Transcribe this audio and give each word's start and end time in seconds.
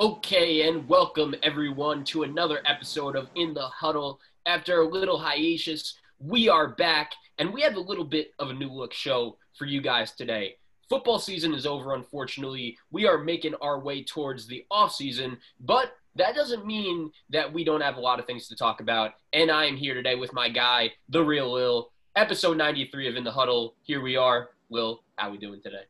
Okay, 0.00 0.68
and 0.68 0.88
welcome 0.88 1.34
everyone 1.42 2.04
to 2.04 2.22
another 2.22 2.62
episode 2.66 3.16
of 3.16 3.28
In 3.34 3.52
the 3.52 3.66
Huddle. 3.66 4.20
After 4.46 4.80
a 4.80 4.88
little 4.88 5.18
hiatus, 5.18 5.98
we 6.20 6.48
are 6.48 6.68
back, 6.68 7.10
and 7.38 7.52
we 7.52 7.62
have 7.62 7.74
a 7.74 7.80
little 7.80 8.04
bit 8.04 8.32
of 8.38 8.50
a 8.50 8.54
new 8.54 8.70
look 8.70 8.92
show 8.92 9.38
for 9.54 9.64
you 9.64 9.80
guys 9.80 10.12
today. 10.12 10.54
Football 10.88 11.18
season 11.18 11.52
is 11.52 11.66
over, 11.66 11.96
unfortunately. 11.96 12.78
We 12.92 13.08
are 13.08 13.18
making 13.18 13.56
our 13.60 13.80
way 13.80 14.04
towards 14.04 14.46
the 14.46 14.64
off 14.70 14.94
season, 14.94 15.36
but 15.58 15.94
that 16.14 16.36
doesn't 16.36 16.64
mean 16.64 17.10
that 17.30 17.52
we 17.52 17.64
don't 17.64 17.80
have 17.80 17.96
a 17.96 18.00
lot 18.00 18.20
of 18.20 18.26
things 18.26 18.46
to 18.48 18.56
talk 18.56 18.80
about. 18.80 19.14
And 19.32 19.50
I 19.50 19.64
am 19.64 19.76
here 19.76 19.94
today 19.94 20.14
with 20.14 20.32
my 20.32 20.48
guy, 20.48 20.92
the 21.08 21.24
real 21.24 21.52
Lil, 21.52 21.90
episode 22.14 22.56
93 22.56 23.08
of 23.08 23.16
In 23.16 23.24
the 23.24 23.32
Huddle. 23.32 23.74
Here 23.82 24.00
we 24.00 24.14
are. 24.14 24.50
Will, 24.68 25.02
how 25.16 25.32
we 25.32 25.38
doing 25.38 25.60
today? 25.60 25.86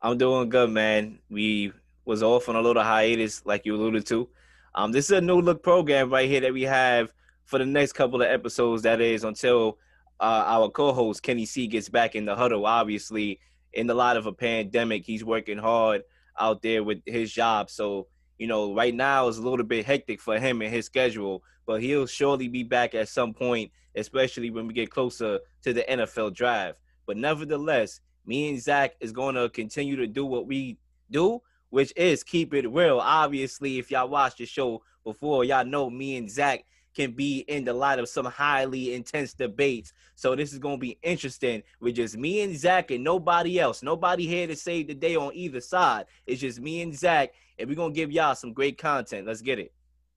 I'm 0.00 0.16
doing 0.16 0.48
good, 0.48 0.70
man. 0.70 1.18
We 1.28 1.74
was 2.10 2.24
off 2.24 2.48
on 2.48 2.56
a 2.56 2.60
little 2.60 2.82
hiatus, 2.82 3.46
like 3.46 3.64
you 3.64 3.76
alluded 3.76 4.04
to. 4.04 4.28
Um, 4.74 4.90
this 4.90 5.04
is 5.04 5.12
a 5.12 5.20
new 5.20 5.40
look 5.40 5.62
program 5.62 6.10
right 6.10 6.28
here 6.28 6.40
that 6.40 6.52
we 6.52 6.62
have 6.62 7.12
for 7.44 7.60
the 7.60 7.64
next 7.64 7.92
couple 7.92 8.20
of 8.20 8.28
episodes. 8.28 8.82
That 8.82 9.00
is 9.00 9.22
until 9.22 9.78
uh, 10.18 10.42
our 10.46 10.68
co-host 10.68 11.22
Kenny 11.22 11.46
C 11.46 11.68
gets 11.68 11.88
back 11.88 12.16
in 12.16 12.24
the 12.24 12.34
huddle. 12.34 12.66
Obviously, 12.66 13.38
in 13.74 13.86
the 13.86 13.94
light 13.94 14.16
of 14.16 14.26
a 14.26 14.32
pandemic, 14.32 15.06
he's 15.06 15.24
working 15.24 15.56
hard 15.56 16.02
out 16.36 16.62
there 16.62 16.82
with 16.82 16.98
his 17.06 17.32
job. 17.32 17.70
So 17.70 18.08
you 18.38 18.48
know, 18.48 18.74
right 18.74 18.94
now 18.94 19.28
is 19.28 19.38
a 19.38 19.42
little 19.42 19.64
bit 19.64 19.86
hectic 19.86 20.20
for 20.20 20.36
him 20.36 20.62
and 20.62 20.74
his 20.74 20.86
schedule, 20.86 21.44
but 21.64 21.80
he'll 21.80 22.06
surely 22.06 22.48
be 22.48 22.64
back 22.64 22.94
at 22.94 23.08
some 23.08 23.32
point, 23.32 23.70
especially 23.94 24.50
when 24.50 24.66
we 24.66 24.74
get 24.74 24.90
closer 24.90 25.38
to 25.62 25.72
the 25.72 25.84
NFL 25.88 26.34
draft. 26.34 26.78
But 27.06 27.18
nevertheless, 27.18 28.00
me 28.26 28.48
and 28.48 28.60
Zach 28.60 28.94
is 28.98 29.12
going 29.12 29.36
to 29.36 29.48
continue 29.50 29.94
to 29.94 30.06
do 30.06 30.24
what 30.24 30.46
we 30.46 30.78
do, 31.10 31.42
which 31.70 31.92
is 31.96 32.22
keep 32.22 32.54
it 32.54 32.70
real. 32.70 32.98
Obviously, 32.98 33.78
if 33.78 33.90
y'all 33.90 34.08
watched 34.08 34.38
the 34.38 34.46
show 34.46 34.82
before, 35.04 35.44
y'all 35.44 35.64
know 35.64 35.88
me 35.88 36.16
and 36.16 36.30
Zach 36.30 36.64
can 36.94 37.12
be 37.12 37.40
in 37.48 37.64
the 37.64 37.72
light 37.72 37.98
of 37.98 38.08
some 38.08 38.26
highly 38.26 38.94
intense 38.94 39.32
debates. 39.32 39.92
So 40.16 40.34
this 40.34 40.52
is 40.52 40.58
to 40.58 40.76
be 40.76 40.98
interesting 41.02 41.62
with 41.80 41.94
just 41.94 42.16
me 42.16 42.42
and 42.42 42.56
Zach 42.56 42.90
and 42.90 43.04
nobody 43.04 43.58
else. 43.58 43.82
Nobody 43.82 44.26
here 44.26 44.46
to 44.46 44.56
save 44.56 44.88
the 44.88 44.94
day 44.94 45.16
on 45.16 45.32
either 45.34 45.60
side. 45.60 46.06
It's 46.26 46.40
just 46.40 46.60
me 46.60 46.82
and 46.82 46.94
Zach, 46.96 47.32
and 47.58 47.68
we're 47.68 47.76
to 47.76 47.90
give 47.92 48.10
y'all 48.10 48.34
some 48.34 48.52
great 48.52 48.76
content. 48.76 49.26
Let's 49.26 49.40
get 49.40 49.58
it. 49.58 49.72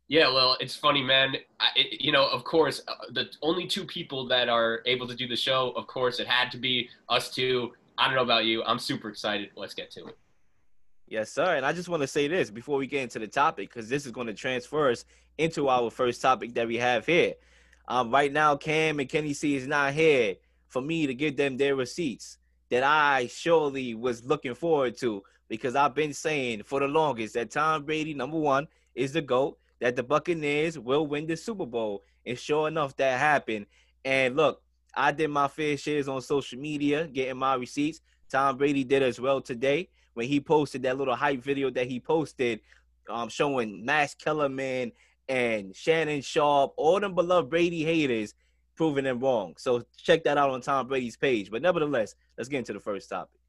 Yeah, 0.10 0.34
well, 0.34 0.58
it's 0.60 0.76
funny, 0.76 1.02
man. 1.02 1.36
I, 1.60 1.68
it, 1.76 2.02
you 2.02 2.12
know, 2.12 2.28
of 2.28 2.44
course, 2.44 2.82
uh, 2.88 2.94
the 3.14 3.30
only 3.42 3.66
two 3.68 3.86
people 3.86 4.28
that 4.28 4.50
are 4.50 4.82
able 4.86 5.08
to 5.08 5.16
do 5.16 5.28
the 5.28 5.36
show, 5.36 5.72
of 5.78 5.88
course, 5.88 6.20
it 6.20 6.28
had 6.28 6.52
to 6.52 6.58
be 6.58 6.90
us 7.10 7.34
two. 7.34 7.72
I 7.98 8.08
don't 8.08 8.16
know 8.16 8.24
about 8.24 8.46
you. 8.46 8.64
I'm 8.64 8.80
super 8.80 9.10
excited. 9.10 9.52
Let's 9.56 9.74
get 9.74 9.92
to 9.92 10.08
it. 10.08 10.18
Yes, 11.08 11.32
sir. 11.32 11.56
And 11.56 11.66
I 11.66 11.74
just 11.74 11.90
want 11.90 12.02
to 12.02 12.08
say 12.08 12.28
this 12.28 12.50
before 12.50 12.78
we 12.78 12.88
get 12.88 13.04
into 13.04 13.20
the 13.20 13.28
topic, 13.28 13.70
because 13.70 13.90
this 13.90 14.06
is 14.06 14.12
going 14.12 14.28
to 14.28 14.34
transfer 14.34 14.90
us 14.90 15.06
into 15.38 15.68
our 15.68 15.90
first 15.90 16.22
topic 16.22 16.54
that 16.56 16.68
we 16.68 16.78
have 16.78 17.06
here. 17.06 17.34
Um, 17.88 18.12
right 18.12 18.32
now, 18.32 18.56
Cam 18.56 19.00
and 19.00 19.10
Kenny 19.10 19.34
C 19.34 19.56
is 19.56 19.68
not 19.68 19.94
here 19.94 20.36
for 20.70 20.82
me 20.82 21.06
to 21.08 21.14
give 21.14 21.36
them 21.36 21.58
their 21.58 21.76
receipts 21.76 22.38
that 22.70 22.84
I 22.84 23.28
surely 23.28 23.94
was 23.94 24.24
looking 24.24 24.56
forward 24.56 24.98
to 25.00 25.22
because 25.50 25.76
I've 25.76 25.94
been 25.94 26.14
saying 26.14 26.64
for 26.64 26.80
the 26.80 26.88
longest 26.88 27.34
that 27.34 27.52
Tom 27.52 27.84
Brady, 27.84 28.14
number 28.14 28.38
one, 28.38 28.68
is 28.96 29.12
the 29.12 29.22
GOAT, 29.22 29.58
that 29.82 29.96
the 29.96 30.04
Buccaneers 30.04 30.80
will 30.80 31.06
win 31.06 31.28
the 31.28 31.36
Super 31.36 31.66
Bowl. 31.66 32.04
And 32.26 32.40
sure 32.40 32.70
enough, 32.70 32.96
that 32.96 33.20
happened. 33.20 33.66
And 34.06 34.36
look, 34.36 34.62
I 34.96 35.12
did 35.12 35.28
my 35.28 35.50
fair 35.50 35.76
shares 35.76 36.08
on 36.08 36.22
social 36.22 36.58
media, 36.58 37.08
getting 37.08 37.38
my 37.38 37.56
receipts. 37.56 38.00
Tom 38.30 38.58
Brady 38.58 38.84
did 38.84 39.04
as 39.04 39.20
well 39.20 39.42
today 39.42 39.90
when 40.14 40.28
he 40.28 40.40
posted 40.40 40.84
that 40.84 40.98
little 40.98 41.16
hype 41.16 41.42
video 41.42 41.70
that 41.72 41.88
he 41.88 42.00
posted 42.00 42.60
um, 43.10 43.30
showing 43.30 43.84
Max 43.84 44.16
Kellerman 44.16 44.92
and 45.28 45.76
Shannon 45.76 46.22
Sharpe, 46.22 46.74
all 46.78 47.00
them 47.00 47.16
beloved 47.16 47.50
Brady 47.50 47.84
haters, 47.84 48.34
proving 48.76 49.04
them 49.04 49.20
wrong. 49.20 49.56
So 49.58 49.84
check 49.98 50.24
that 50.24 50.38
out 50.38 50.50
on 50.50 50.62
Tom 50.62 50.88
Brady's 50.88 51.18
page. 51.18 51.52
But 51.52 51.62
nevertheless, 51.62 52.16
let's 52.38 52.50
get 52.50 52.60
into 52.60 52.74
the 52.74 52.80
first 52.80 53.10
topic. 53.10 53.40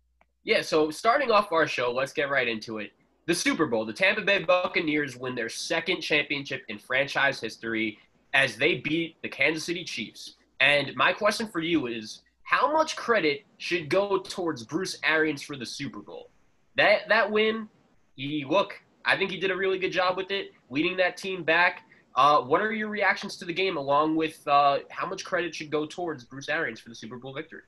Yeah, 0.44 0.60
so 0.60 0.90
starting 0.90 1.30
off 1.30 1.52
our 1.52 1.66
show, 1.66 1.90
let's 1.90 2.12
get 2.12 2.30
right 2.30 2.46
into 2.46 2.78
it. 2.78 2.92
The 3.26 3.34
Super 3.34 3.66
Bowl, 3.66 3.86
the 3.86 3.92
Tampa 3.92 4.20
Bay 4.20 4.44
Buccaneers 4.44 5.16
win 5.16 5.34
their 5.34 5.48
second 5.48 6.02
championship 6.02 6.62
in 6.68 6.78
franchise 6.78 7.40
history 7.40 7.98
as 8.34 8.56
they 8.56 8.78
beat 8.78 9.16
the 9.22 9.28
Kansas 9.28 9.64
City 9.64 9.84
Chiefs. 9.84 10.34
And 10.60 10.94
my 10.94 11.12
question 11.12 11.48
for 11.48 11.60
you 11.60 11.86
is 11.86 12.20
how 12.42 12.70
much 12.70 12.96
credit 12.96 13.46
should 13.56 13.88
go 13.88 14.18
towards 14.18 14.64
Bruce 14.64 14.98
Arians 15.02 15.40
for 15.40 15.56
the 15.56 15.64
Super 15.64 16.00
Bowl? 16.00 16.28
That 16.76 17.08
that 17.08 17.30
win, 17.30 17.68
he 18.16 18.44
look, 18.48 18.80
I 19.04 19.16
think 19.16 19.30
he 19.30 19.38
did 19.38 19.50
a 19.50 19.56
really 19.56 19.78
good 19.78 19.92
job 19.92 20.16
with 20.16 20.30
it, 20.30 20.52
leading 20.70 20.96
that 20.96 21.16
team 21.16 21.44
back. 21.44 21.82
Uh, 22.16 22.40
what 22.40 22.60
are 22.60 22.72
your 22.72 22.88
reactions 22.88 23.36
to 23.38 23.44
the 23.44 23.52
game, 23.52 23.76
along 23.76 24.16
with 24.16 24.46
uh, 24.46 24.78
how 24.88 25.06
much 25.06 25.24
credit 25.24 25.54
should 25.54 25.70
go 25.70 25.84
towards 25.84 26.24
Bruce 26.24 26.48
Arians 26.48 26.78
for 26.78 26.88
the 26.88 26.94
Super 26.94 27.16
Bowl 27.16 27.34
victory? 27.34 27.62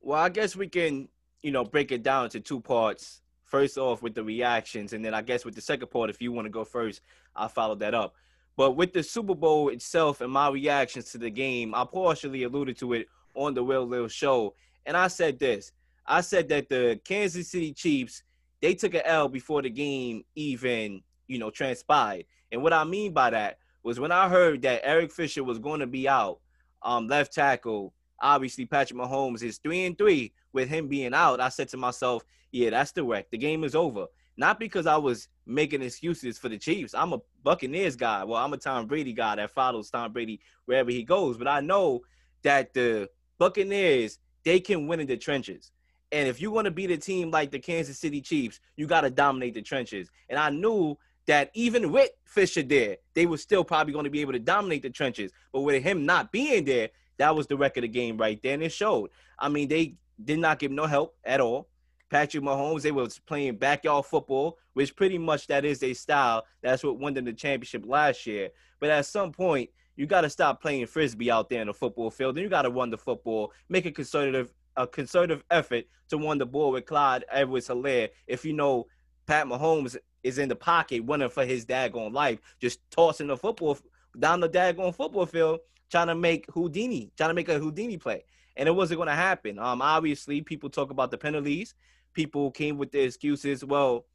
Well, 0.00 0.18
I 0.18 0.28
guess 0.28 0.56
we 0.56 0.68
can, 0.68 1.08
you 1.42 1.52
know, 1.52 1.64
break 1.64 1.92
it 1.92 2.02
down 2.02 2.28
to 2.30 2.40
two 2.40 2.60
parts. 2.60 3.22
First 3.44 3.78
off, 3.78 4.02
with 4.02 4.14
the 4.14 4.24
reactions, 4.24 4.92
and 4.92 5.04
then 5.04 5.14
I 5.14 5.22
guess 5.22 5.44
with 5.44 5.54
the 5.54 5.60
second 5.60 5.88
part, 5.90 6.10
if 6.10 6.20
you 6.20 6.32
want 6.32 6.46
to 6.46 6.50
go 6.50 6.64
first, 6.64 7.02
I'll 7.36 7.48
follow 7.48 7.76
that 7.76 7.94
up. 7.94 8.14
But 8.56 8.72
with 8.72 8.92
the 8.92 9.02
Super 9.02 9.34
Bowl 9.34 9.68
itself 9.68 10.20
and 10.20 10.32
my 10.32 10.48
reactions 10.48 11.12
to 11.12 11.18
the 11.18 11.30
game, 11.30 11.74
I 11.74 11.84
partially 11.84 12.42
alluded 12.42 12.76
to 12.78 12.94
it 12.94 13.06
on 13.34 13.54
the 13.54 13.62
Will 13.62 13.86
Lil 13.86 14.08
show, 14.08 14.54
and 14.86 14.96
I 14.96 15.06
said 15.06 15.38
this: 15.38 15.70
I 16.06 16.20
said 16.20 16.48
that 16.50 16.68
the 16.68 17.00
Kansas 17.04 17.50
City 17.50 17.72
Chiefs 17.72 18.22
they 18.64 18.74
took 18.74 18.94
an 18.94 19.02
L 19.04 19.28
before 19.28 19.60
the 19.60 19.68
game 19.68 20.24
even, 20.34 21.02
you 21.26 21.38
know, 21.38 21.50
transpired. 21.50 22.24
And 22.50 22.62
what 22.62 22.72
I 22.72 22.84
mean 22.84 23.12
by 23.12 23.28
that 23.28 23.58
was 23.82 24.00
when 24.00 24.10
I 24.10 24.26
heard 24.26 24.62
that 24.62 24.80
Eric 24.84 25.12
Fisher 25.12 25.44
was 25.44 25.58
going 25.58 25.80
to 25.80 25.86
be 25.86 26.08
out, 26.08 26.40
um, 26.82 27.06
left 27.06 27.34
tackle. 27.34 27.92
Obviously, 28.22 28.64
Patrick 28.64 28.98
Mahomes 28.98 29.42
is 29.42 29.58
three 29.58 29.84
and 29.84 29.98
three 29.98 30.32
with 30.54 30.70
him 30.70 30.88
being 30.88 31.12
out. 31.12 31.40
I 31.40 31.50
said 31.50 31.68
to 31.70 31.76
myself, 31.76 32.24
"Yeah, 32.52 32.70
that's 32.70 32.92
the 32.92 33.04
wreck. 33.04 33.30
The 33.30 33.36
game 33.36 33.64
is 33.64 33.74
over." 33.74 34.06
Not 34.36 34.58
because 34.58 34.86
I 34.86 34.96
was 34.96 35.28
making 35.46 35.82
excuses 35.82 36.38
for 36.38 36.48
the 36.48 36.56
Chiefs. 36.56 36.94
I'm 36.94 37.12
a 37.12 37.20
Buccaneers 37.42 37.96
guy. 37.96 38.24
Well, 38.24 38.42
I'm 38.42 38.52
a 38.54 38.56
Tom 38.56 38.86
Brady 38.86 39.12
guy 39.12 39.36
that 39.36 39.50
follows 39.50 39.90
Tom 39.90 40.12
Brady 40.12 40.40
wherever 40.64 40.90
he 40.90 41.02
goes. 41.04 41.36
But 41.36 41.48
I 41.48 41.60
know 41.60 42.02
that 42.42 42.72
the 42.72 43.10
Buccaneers 43.38 44.18
they 44.44 44.60
can 44.60 44.86
win 44.86 45.00
in 45.00 45.06
the 45.06 45.16
trenches. 45.16 45.70
And 46.14 46.28
if 46.28 46.40
you 46.40 46.52
want 46.52 46.66
to 46.66 46.70
beat 46.70 46.92
a 46.92 46.96
team 46.96 47.32
like 47.32 47.50
the 47.50 47.58
Kansas 47.58 47.98
City 47.98 48.20
Chiefs, 48.20 48.60
you 48.76 48.86
got 48.86 49.00
to 49.00 49.10
dominate 49.10 49.54
the 49.54 49.62
trenches. 49.62 50.12
And 50.28 50.38
I 50.38 50.48
knew 50.48 50.96
that 51.26 51.50
even 51.54 51.90
with 51.90 52.10
Fisher 52.24 52.62
there, 52.62 52.98
they 53.14 53.26
were 53.26 53.36
still 53.36 53.64
probably 53.64 53.92
going 53.92 54.04
to 54.04 54.10
be 54.10 54.20
able 54.20 54.32
to 54.34 54.38
dominate 54.38 54.82
the 54.82 54.90
trenches. 54.90 55.32
But 55.52 55.62
with 55.62 55.82
him 55.82 56.06
not 56.06 56.30
being 56.30 56.66
there, 56.66 56.90
that 57.18 57.34
was 57.34 57.48
the 57.48 57.56
record 57.56 57.82
of 57.82 57.90
the 57.90 57.98
game 57.98 58.16
right 58.16 58.40
there. 58.44 58.54
And 58.54 58.62
it 58.62 58.70
showed. 58.70 59.10
I 59.40 59.48
mean, 59.48 59.66
they 59.66 59.96
did 60.24 60.38
not 60.38 60.60
give 60.60 60.70
no 60.70 60.86
help 60.86 61.16
at 61.24 61.40
all. 61.40 61.66
Patrick 62.10 62.44
Mahomes, 62.44 62.82
they 62.82 62.92
was 62.92 63.18
playing 63.18 63.56
backyard 63.56 64.04
football, 64.04 64.58
which 64.74 64.94
pretty 64.94 65.18
much 65.18 65.48
that 65.48 65.64
is 65.64 65.80
their 65.80 65.94
style. 65.94 66.44
That's 66.62 66.84
what 66.84 66.96
won 66.96 67.14
them 67.14 67.24
the 67.24 67.32
championship 67.32 67.82
last 67.88 68.24
year. 68.24 68.50
But 68.78 68.90
at 68.90 69.06
some 69.06 69.32
point, 69.32 69.68
you 69.96 70.06
got 70.06 70.20
to 70.20 70.30
stop 70.30 70.62
playing 70.62 70.86
frisbee 70.86 71.32
out 71.32 71.48
there 71.48 71.60
in 71.60 71.66
the 71.66 71.74
football 71.74 72.12
field, 72.12 72.36
and 72.36 72.44
you 72.44 72.48
got 72.48 72.62
to 72.62 72.70
run 72.70 72.90
the 72.90 72.98
football, 72.98 73.52
make 73.68 73.86
a 73.86 73.90
conservative 73.90 74.54
a 74.76 74.86
concerted 74.86 75.42
effort 75.50 75.84
to 76.08 76.18
run 76.18 76.38
the 76.38 76.46
ball 76.46 76.72
with 76.72 76.86
Clyde 76.86 77.24
Edwards 77.30 77.68
Helaire. 77.68 78.10
If 78.26 78.44
you 78.44 78.52
know 78.52 78.86
Pat 79.26 79.46
Mahomes 79.46 79.96
is 80.22 80.38
in 80.38 80.48
the 80.48 80.56
pocket 80.56 81.02
running 81.06 81.28
for 81.28 81.44
his 81.44 81.64
daggone 81.64 82.12
life, 82.12 82.40
just 82.60 82.80
tossing 82.90 83.28
the 83.28 83.36
football 83.36 83.78
down 84.18 84.40
the 84.40 84.48
daggone 84.48 84.94
football 84.94 85.26
field, 85.26 85.60
trying 85.90 86.06
to 86.08 86.14
make 86.14 86.46
Houdini, 86.52 87.10
trying 87.16 87.30
to 87.30 87.34
make 87.34 87.48
a 87.48 87.58
Houdini 87.58 87.98
play. 87.98 88.24
And 88.56 88.68
it 88.68 88.72
wasn't 88.72 88.98
going 88.98 89.08
to 89.08 89.14
happen. 89.14 89.58
Um, 89.58 89.82
obviously, 89.82 90.40
people 90.40 90.70
talk 90.70 90.90
about 90.90 91.10
the 91.10 91.18
penalties. 91.18 91.74
People 92.12 92.50
came 92.50 92.78
with 92.78 92.92
the 92.92 93.00
excuses. 93.00 93.64
Well, 93.64 94.06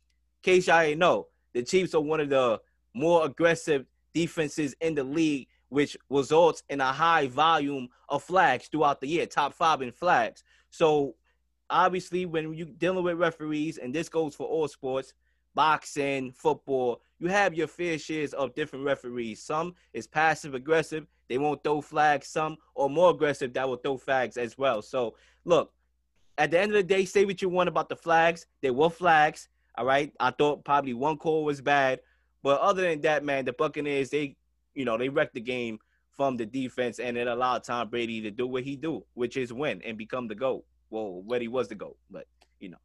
case 0.42 0.70
I 0.70 0.94
know, 0.94 1.28
the 1.54 1.64
Chiefs 1.64 1.94
are 1.94 2.02
one 2.02 2.22
of 2.22 2.30
the 2.30 2.62
more 2.94 3.26
aggressive 3.26 3.86
defenses 4.14 4.76
in 4.80 4.96
the 4.96 5.04
league 5.04 5.48
which 5.70 5.98
results 6.10 6.64
in 6.70 6.82
a 6.82 6.92
high 6.92 7.28
volume 7.28 7.90
of 8.10 8.24
flags 8.24 8.68
throughout 8.68 9.02
the 9.02 9.08
year, 9.08 9.26
top 9.26 9.54
five 9.54 9.82
in 9.82 9.92
flags. 9.92 10.44
So 10.70 11.16
obviously, 11.70 12.26
when 12.26 12.54
you're 12.54 12.68
dealing 12.68 13.04
with 13.04 13.18
referees, 13.18 13.78
and 13.78 13.94
this 13.94 14.10
goes 14.10 14.36
for 14.36 14.48
all 14.48 14.68
sports, 14.68 15.14
boxing, 15.56 16.32
football, 16.32 17.02
you 17.20 17.28
have 17.28 17.54
your 17.54 17.68
fair 17.68 17.98
shares 17.98 18.34
of 18.34 18.56
different 18.56 18.86
referees. 18.86 19.42
Some 19.42 19.76
is 19.94 20.08
passive 20.08 20.54
aggressive, 20.54 21.06
they 21.30 21.38
won't 21.38 21.64
throw 21.64 21.80
flags. 21.80 22.28
Some 22.28 22.58
are 22.76 22.90
more 22.90 23.12
aggressive 23.12 23.54
that 23.54 23.70
will 23.70 23.78
throw 23.78 23.98
flags 23.98 24.36
as 24.36 24.58
well. 24.58 24.82
So 24.82 25.16
look, 25.46 25.72
at 26.38 26.52
the 26.52 26.60
end 26.60 26.72
of 26.72 26.78
the 26.78 26.84
day, 26.84 27.06
say 27.06 27.24
what 27.24 27.42
you 27.42 27.50
want 27.50 27.70
about 27.70 27.88
the 27.88 27.96
flags. 27.96 28.48
There 28.62 28.74
were 28.74 28.90
flags. 28.90 29.48
All 29.78 29.86
right. 29.86 30.12
I 30.20 30.32
thought 30.32 30.66
probably 30.66 30.94
one 30.94 31.18
call 31.18 31.46
was 31.46 31.62
bad. 31.62 32.00
But 32.42 32.60
other 32.62 32.82
than 32.82 33.02
that, 33.02 33.24
man, 33.24 33.46
the 33.46 33.54
Buccaneers, 33.54 34.10
they 34.10 34.38
you 34.80 34.86
know, 34.86 34.98
they 34.98 35.10
wrecked 35.10 35.34
the 35.34 35.42
game 35.42 35.78
from 36.16 36.38
the 36.38 36.46
defense, 36.46 37.00
and 37.00 37.18
it 37.18 37.28
allowed 37.28 37.66
Tom 37.66 37.90
Brady 37.90 38.22
to 38.22 38.32
do 38.32 38.48
what 38.48 38.64
he 38.64 38.78
do, 38.78 39.04
which 39.14 39.36
is 39.36 39.52
win 39.52 39.82
and 39.86 39.98
become 39.98 40.30
the 40.30 40.36
GOAT. 40.36 40.64
Well, 40.90 41.22
what 41.22 41.42
he 41.42 41.50
was 41.50 41.68
the 41.68 41.76
GOAT, 41.76 41.98
but 42.10 42.28
you 42.62 42.70
know. 42.70 42.78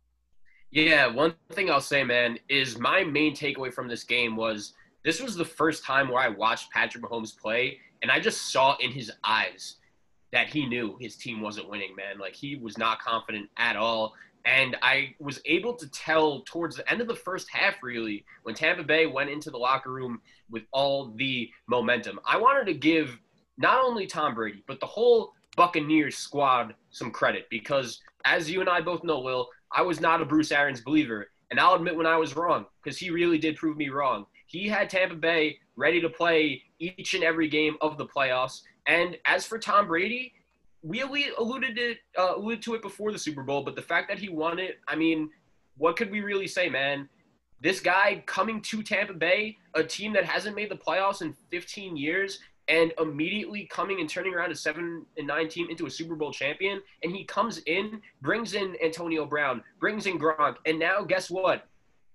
Yeah, 0.73 1.07
one 1.07 1.35
thing 1.53 1.71
I'll 1.71 1.81
say, 1.81 2.03
man, 2.03 2.37
is 2.49 2.81
my 2.81 3.05
main 3.05 3.33
takeaway 3.33 3.73
from 3.73 3.87
this 3.87 4.03
game 4.03 4.35
was 4.35 4.75
this 5.05 5.23
was 5.23 5.37
the 5.37 5.45
first 5.45 5.85
time 5.85 6.09
where 6.09 6.21
I 6.21 6.31
watched 6.31 6.73
Patrick 6.73 7.05
Mahomes 7.05 7.39
play, 7.39 7.79
and 8.03 8.11
I 8.11 8.19
just 8.19 8.51
saw 8.51 8.77
in 8.79 8.91
his 8.91 9.13
eyes 9.23 9.77
that 10.33 10.49
he 10.49 10.67
knew 10.67 10.97
his 11.01 11.15
team 11.15 11.41
wasn't 11.41 11.71
winning, 11.71 11.95
man. 11.95 12.19
Like 12.19 12.35
he 12.35 12.57
was 12.57 12.77
not 12.77 13.01
confident 13.01 13.49
at 13.57 13.77
all. 13.77 14.15
And 14.45 14.77
I 14.83 15.15
was 15.19 15.41
able 15.47 15.75
to 15.75 15.89
tell 15.89 16.43
towards 16.43 16.77
the 16.77 16.91
end 16.91 17.01
of 17.01 17.09
the 17.09 17.15
first 17.15 17.49
half, 17.51 17.83
really, 17.83 18.25
when 18.43 18.55
Tampa 18.55 18.83
Bay 18.83 19.07
went 19.07 19.31
into 19.31 19.51
the 19.51 19.57
locker 19.57 19.91
room 19.91 20.21
with 20.51 20.65
all 20.73 21.13
the 21.17 21.51
momentum. 21.67 22.21
I 22.27 22.37
wanted 22.37 22.67
to 22.67 22.75
give 22.75 23.19
not 23.57 23.83
only 23.83 24.07
Tom 24.07 24.35
Brady, 24.35 24.63
but 24.67 24.81
the 24.81 24.87
whole 24.87 25.33
Buccaneers 25.57 26.17
squad 26.17 26.75
some 26.91 27.11
credit 27.11 27.47
because, 27.49 28.01
as 28.25 28.51
you 28.51 28.61
and 28.61 28.69
I 28.69 28.81
both 28.81 29.05
know, 29.05 29.21
Will, 29.21 29.49
I 29.73 29.83
was 29.83 30.01
not 30.01 30.21
a 30.21 30.25
Bruce 30.25 30.53
Arians 30.53 30.81
believer. 30.81 31.29
And 31.51 31.61
I'll 31.61 31.75
admit 31.75 31.97
when 31.97 32.07
I 32.07 32.17
was 32.17 32.37
wrong 32.37 32.67
because 32.83 32.99
he 32.99 33.11
really 33.11 33.39
did 33.39 33.57
prove 33.57 33.77
me 33.77 33.89
wrong. 33.89 34.27
He 34.47 34.69
had 34.69 34.91
Tampa 34.91 35.15
Bay 35.15 35.59
ready 35.77 36.01
to 36.01 36.09
play 36.09 36.63
each 36.79 37.15
and 37.15 37.25
every 37.25 37.49
game 37.49 37.77
of 37.81 37.97
the 37.97 38.07
playoffs. 38.07 38.63
And 38.87 39.17
as 39.27 39.47
for 39.47 39.59
Tom 39.59 39.87
Brady, 39.87 40.35
we 40.85 41.01
alluded 41.01 41.77
to 41.77 41.95
uh, 42.19 42.37
alluded 42.37 42.63
to 42.63 42.75
it 42.75 42.83
before 42.83 43.11
the 43.11 43.19
Super 43.19 43.43
Bowl, 43.43 43.63
but 43.63 43.75
the 43.75 43.83
fact 43.83 44.07
that 44.09 44.19
he 44.19 44.29
won 44.29 44.59
it, 44.59 44.79
I 44.87 44.95
mean, 44.95 45.31
what 45.79 45.97
could 45.97 46.11
we 46.11 46.21
really 46.21 46.47
say, 46.47 46.69
man? 46.69 47.09
This 47.61 47.81
guy 47.81 48.23
coming 48.27 48.61
to 48.61 48.83
Tampa 48.83 49.15
Bay, 49.15 49.57
a 49.75 49.83
team 49.83 50.13
that 50.13 50.27
hasn't 50.27 50.55
made 50.55 50.71
the 50.71 50.77
playoffs 50.77 51.23
in 51.23 51.35
15 51.51 51.97
years, 51.97 52.39
and 52.69 52.93
immediately 53.01 53.67
coming 53.73 54.01
and 54.01 54.09
turning 54.09 54.35
around 54.35 54.53
a 54.53 54.55
seven 54.55 55.07
and 55.17 55.27
nine 55.27 55.49
team 55.49 55.69
into 55.71 55.87
a 55.87 55.91
Super 55.91 56.15
Bowl 56.15 56.31
champion, 56.31 56.83
and 57.03 57.17
he 57.17 57.25
comes 57.25 57.59
in, 57.67 58.03
brings 58.21 58.53
in 58.53 58.77
Antonio 58.85 59.25
Brown, 59.25 59.63
brings 59.81 60.05
in 60.07 60.19
Gronk, 60.19 60.57
and 60.67 60.79
now 60.79 61.03
guess 61.03 61.31
what? 61.31 61.67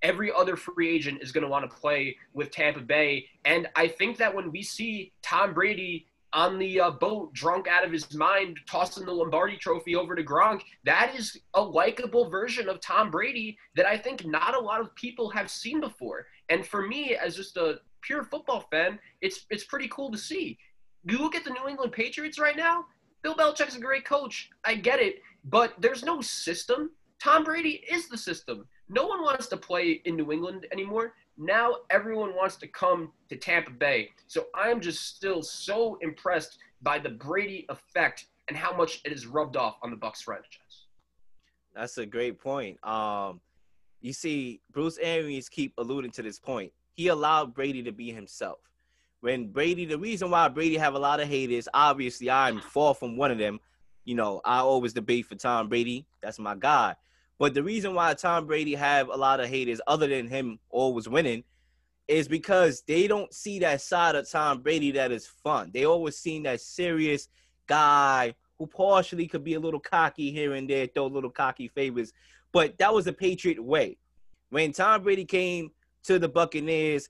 Every 0.04 0.32
other 0.32 0.56
free 0.56 0.96
agent 0.96 1.24
is 1.24 1.32
going 1.32 1.44
to 1.44 1.50
want 1.50 1.70
to 1.70 1.76
play 1.76 2.16
with 2.34 2.52
Tampa 2.52 2.82
Bay, 2.82 3.26
and 3.46 3.68
I 3.76 3.88
think 3.88 4.18
that 4.18 4.34
when 4.34 4.52
we 4.52 4.62
see 4.62 5.12
Tom 5.24 5.56
Brady 5.56 6.06
on 6.34 6.60
the 6.60 6.80
uh, 6.80 6.92
boat, 6.92 7.34
drunk 7.34 7.68
out 7.68 7.86
of 7.86 7.92
his 7.92 8.14
mind, 8.14 8.60
tossing 8.70 9.06
the 9.06 9.12
Lombardi 9.12 9.58
trophy 9.58 9.96
over 9.96 10.16
to 10.16 10.24
Gronk. 10.24 10.62
That 10.86 11.14
is 11.18 11.38
a 11.54 11.62
likable 11.62 12.30
version 12.30 12.70
of 12.70 12.80
Tom 12.80 13.10
Brady 13.10 13.58
that 13.76 13.86
I 13.86 13.98
think 13.98 14.26
not 14.26 14.56
a 14.56 14.60
lot 14.60 14.82
of 14.82 14.94
people 14.96 15.30
have 15.32 15.50
seen 15.50 15.80
before. 15.80 16.28
And 16.50 16.66
for 16.66 16.86
me, 16.86 17.16
as 17.16 17.36
just 17.36 17.58
a 17.58 17.80
pure 18.02 18.24
football 18.24 18.66
fan, 18.72 19.00
it's 19.22 19.46
it's 19.50 19.64
pretty 19.66 19.88
cool 19.90 20.12
to 20.12 20.18
see. 20.18 20.58
You 21.04 21.18
look 21.20 21.36
at 21.36 21.44
the 21.44 21.52
New 21.52 21.68
England 21.68 21.94
Patriots 21.94 22.40
right 22.40 22.58
now. 22.58 22.86
Bill 23.22 23.36
Belichick's 23.36 23.76
a 23.76 23.80
great 23.80 24.06
coach. 24.06 24.50
I 24.64 24.76
get 24.76 25.00
it, 25.00 25.22
but 25.46 25.74
there's 25.80 26.04
no 26.04 26.22
system. 26.22 26.92
Tom 27.22 27.44
Brady 27.44 27.84
is 27.90 28.08
the 28.08 28.18
system. 28.18 28.66
No 28.88 29.06
one 29.06 29.22
wants 29.22 29.48
to 29.48 29.58
play 29.58 30.02
in 30.06 30.16
New 30.16 30.32
England 30.32 30.68
anymore. 30.72 31.14
Now 31.42 31.78
everyone 31.90 32.36
wants 32.36 32.58
to 32.58 32.68
come 32.68 33.14
to 33.30 33.38
Tampa 33.38 33.72
Bay. 33.72 34.10
So 34.28 34.48
I'm 34.54 34.82
just 34.82 35.16
still 35.16 35.42
so 35.42 35.98
impressed 36.02 36.58
by 36.82 37.00
the 37.00 37.10
Brady 37.10 37.66
effect 37.70 38.26
and 38.50 38.58
how 38.58 38.76
much 38.76 39.00
it 39.06 39.14
has 39.14 39.26
rubbed 39.26 39.56
off 39.56 39.78
on 39.82 39.90
the 39.90 39.96
Bucs 39.96 40.22
franchise. 40.22 40.88
That's 41.74 41.98
a 41.98 42.06
great 42.06 42.40
point. 42.40 42.78
Um, 42.86 43.40
you 44.02 44.12
see, 44.12 44.60
Bruce 44.74 44.98
Arians 45.02 45.48
keep 45.48 45.74
alluding 45.78 46.12
to 46.12 46.22
this 46.22 46.40
point. 46.40 46.74
He 46.96 47.08
allowed 47.08 47.54
Brady 47.54 47.84
to 47.84 47.94
be 47.94 48.12
himself. 48.12 48.60
When 49.22 49.48
Brady, 49.48 49.86
the 49.86 49.98
reason 49.98 50.32
why 50.32 50.50
Brady 50.50 50.76
have 50.76 50.96
a 50.96 51.00
lot 51.00 51.22
of 51.22 51.30
haters, 51.30 51.70
obviously 51.74 52.30
I'm 52.30 52.60
far 52.60 52.94
from 52.94 53.16
one 53.16 53.32
of 53.32 53.38
them. 53.38 53.62
You 54.04 54.16
know, 54.16 54.42
I 54.44 54.60
always 54.60 54.92
debate 54.92 55.26
for 55.26 55.36
Tom 55.36 55.70
Brady. 55.70 56.06
That's 56.22 56.40
my 56.40 56.56
guy. 56.56 56.96
But 57.40 57.54
the 57.54 57.64
reason 57.64 57.96
why 57.96 58.14
Tom 58.14 58.46
Brady 58.46 58.76
have 58.76 59.08
a 59.08 59.16
lot 59.16 59.40
of 59.40 59.48
haters, 59.48 59.80
other 59.88 60.08
than 60.08 60.28
him 60.28 60.60
always 60.70 61.08
winning, 61.08 61.46
is 62.08 62.28
because 62.28 62.84
they 62.86 63.08
don't 63.08 63.34
see 63.34 63.60
that 63.60 63.82
side 63.82 64.16
of 64.16 64.30
Tom 64.30 64.62
Brady 64.62 64.92
that 64.92 65.12
is 65.12 65.26
fun. 65.26 65.72
They 65.74 65.86
always 65.86 66.18
seen 66.18 66.44
that 66.44 66.60
serious 66.60 67.30
guy 67.66 68.36
who 68.58 68.68
partially 68.68 69.26
could 69.26 69.44
be 69.44 69.54
a 69.54 69.60
little 69.60 69.80
cocky 69.80 70.32
here 70.32 70.54
and 70.54 70.70
there, 70.70 70.86
throw 70.88 71.08
little 71.08 71.30
cocky 71.30 71.70
favors. 71.70 72.12
But 72.52 72.78
that 72.80 72.94
was 72.94 73.06
the 73.06 73.14
Patriot 73.14 73.64
way. 73.64 73.98
When 74.50 74.74
Tom 74.74 75.04
Brady 75.04 75.24
came 75.24 75.72
to 76.04 76.20
the 76.20 76.28
Buccaneers, 76.28 77.08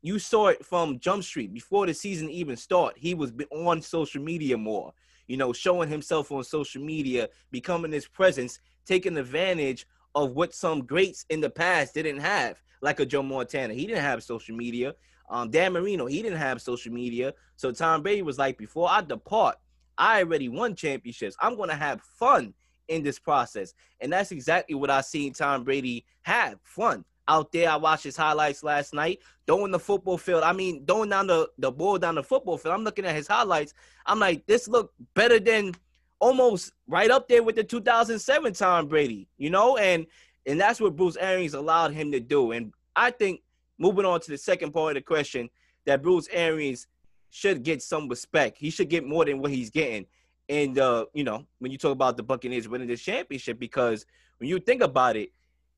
you 0.00 0.18
saw 0.18 0.46
it 0.46 0.64
from 0.64 0.98
Jump 0.98 1.24
Street 1.24 1.52
before 1.52 1.86
the 1.86 1.92
season 1.92 2.30
even 2.30 2.56
start. 2.56 2.94
He 2.96 3.12
was 3.12 3.32
on 3.50 3.82
social 3.82 4.22
media 4.22 4.56
more, 4.56 4.94
you 5.26 5.36
know, 5.36 5.52
showing 5.52 5.90
himself 5.90 6.32
on 6.32 6.44
social 6.44 6.80
media, 6.80 7.28
becoming 7.50 7.92
his 7.92 8.06
presence 8.06 8.60
taking 8.88 9.18
advantage 9.18 9.86
of 10.14 10.32
what 10.32 10.54
some 10.54 10.84
greats 10.84 11.26
in 11.28 11.40
the 11.40 11.50
past 11.50 11.94
didn't 11.94 12.18
have, 12.18 12.60
like 12.80 12.98
a 12.98 13.06
Joe 13.06 13.22
Montana. 13.22 13.74
He 13.74 13.86
didn't 13.86 14.02
have 14.02 14.22
social 14.22 14.56
media. 14.56 14.94
Um, 15.30 15.50
Dan 15.50 15.74
Marino, 15.74 16.06
he 16.06 16.22
didn't 16.22 16.38
have 16.38 16.62
social 16.62 16.92
media. 16.92 17.34
So 17.56 17.70
Tom 17.70 18.02
Brady 18.02 18.22
was 18.22 18.38
like, 18.38 18.56
before 18.56 18.88
I 18.90 19.02
depart, 19.02 19.56
I 19.98 20.22
already 20.22 20.48
won 20.48 20.74
championships. 20.74 21.36
I'm 21.40 21.54
going 21.54 21.68
to 21.68 21.74
have 21.74 22.00
fun 22.00 22.54
in 22.88 23.02
this 23.02 23.18
process. 23.18 23.74
And 24.00 24.10
that's 24.10 24.32
exactly 24.32 24.74
what 24.74 24.90
I 24.90 25.02
seen 25.02 25.34
Tom 25.34 25.64
Brady 25.64 26.06
have 26.22 26.58
fun 26.62 27.04
out 27.28 27.52
there. 27.52 27.68
I 27.68 27.76
watched 27.76 28.04
his 28.04 28.16
highlights 28.16 28.62
last 28.62 28.94
night, 28.94 29.18
throwing 29.46 29.70
the 29.70 29.78
football 29.78 30.16
field. 30.16 30.42
I 30.42 30.54
mean, 30.54 30.86
throwing 30.86 31.10
down 31.10 31.26
the, 31.26 31.50
the 31.58 31.70
ball 31.70 31.98
down 31.98 32.14
the 32.14 32.22
football 32.22 32.56
field. 32.56 32.74
I'm 32.74 32.84
looking 32.84 33.04
at 33.04 33.14
his 33.14 33.28
highlights. 33.28 33.74
I'm 34.06 34.18
like, 34.18 34.46
this 34.46 34.66
look 34.66 34.94
better 35.14 35.38
than– 35.38 35.74
almost 36.20 36.72
right 36.86 37.10
up 37.10 37.28
there 37.28 37.42
with 37.42 37.56
the 37.56 37.64
2007 37.64 38.52
Tom 38.54 38.88
Brady, 38.88 39.28
you 39.36 39.50
know, 39.50 39.76
and 39.76 40.06
and 40.46 40.60
that's 40.60 40.80
what 40.80 40.96
Bruce 40.96 41.16
Arians 41.16 41.54
allowed 41.54 41.92
him 41.92 42.10
to 42.12 42.20
do. 42.20 42.52
And 42.52 42.72
I 42.96 43.10
think 43.10 43.42
moving 43.78 44.04
on 44.04 44.20
to 44.20 44.30
the 44.30 44.38
second 44.38 44.72
part 44.72 44.96
of 44.96 45.02
the 45.02 45.06
question, 45.06 45.50
that 45.84 46.02
Bruce 46.02 46.28
Arians 46.32 46.86
should 47.30 47.62
get 47.62 47.82
some 47.82 48.08
respect. 48.08 48.58
He 48.58 48.70
should 48.70 48.88
get 48.88 49.06
more 49.06 49.24
than 49.24 49.40
what 49.40 49.50
he's 49.50 49.70
getting. 49.70 50.06
And 50.48 50.78
uh, 50.78 51.06
you 51.12 51.24
know, 51.24 51.44
when 51.58 51.70
you 51.70 51.78
talk 51.78 51.92
about 51.92 52.16
the 52.16 52.22
Buccaneers 52.22 52.68
winning 52.68 52.88
the 52.88 52.96
championship, 52.96 53.58
because 53.58 54.06
when 54.38 54.48
you 54.48 54.58
think 54.58 54.82
about 54.82 55.16
it, 55.16 55.30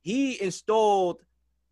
he 0.03 0.41
installed 0.41 1.23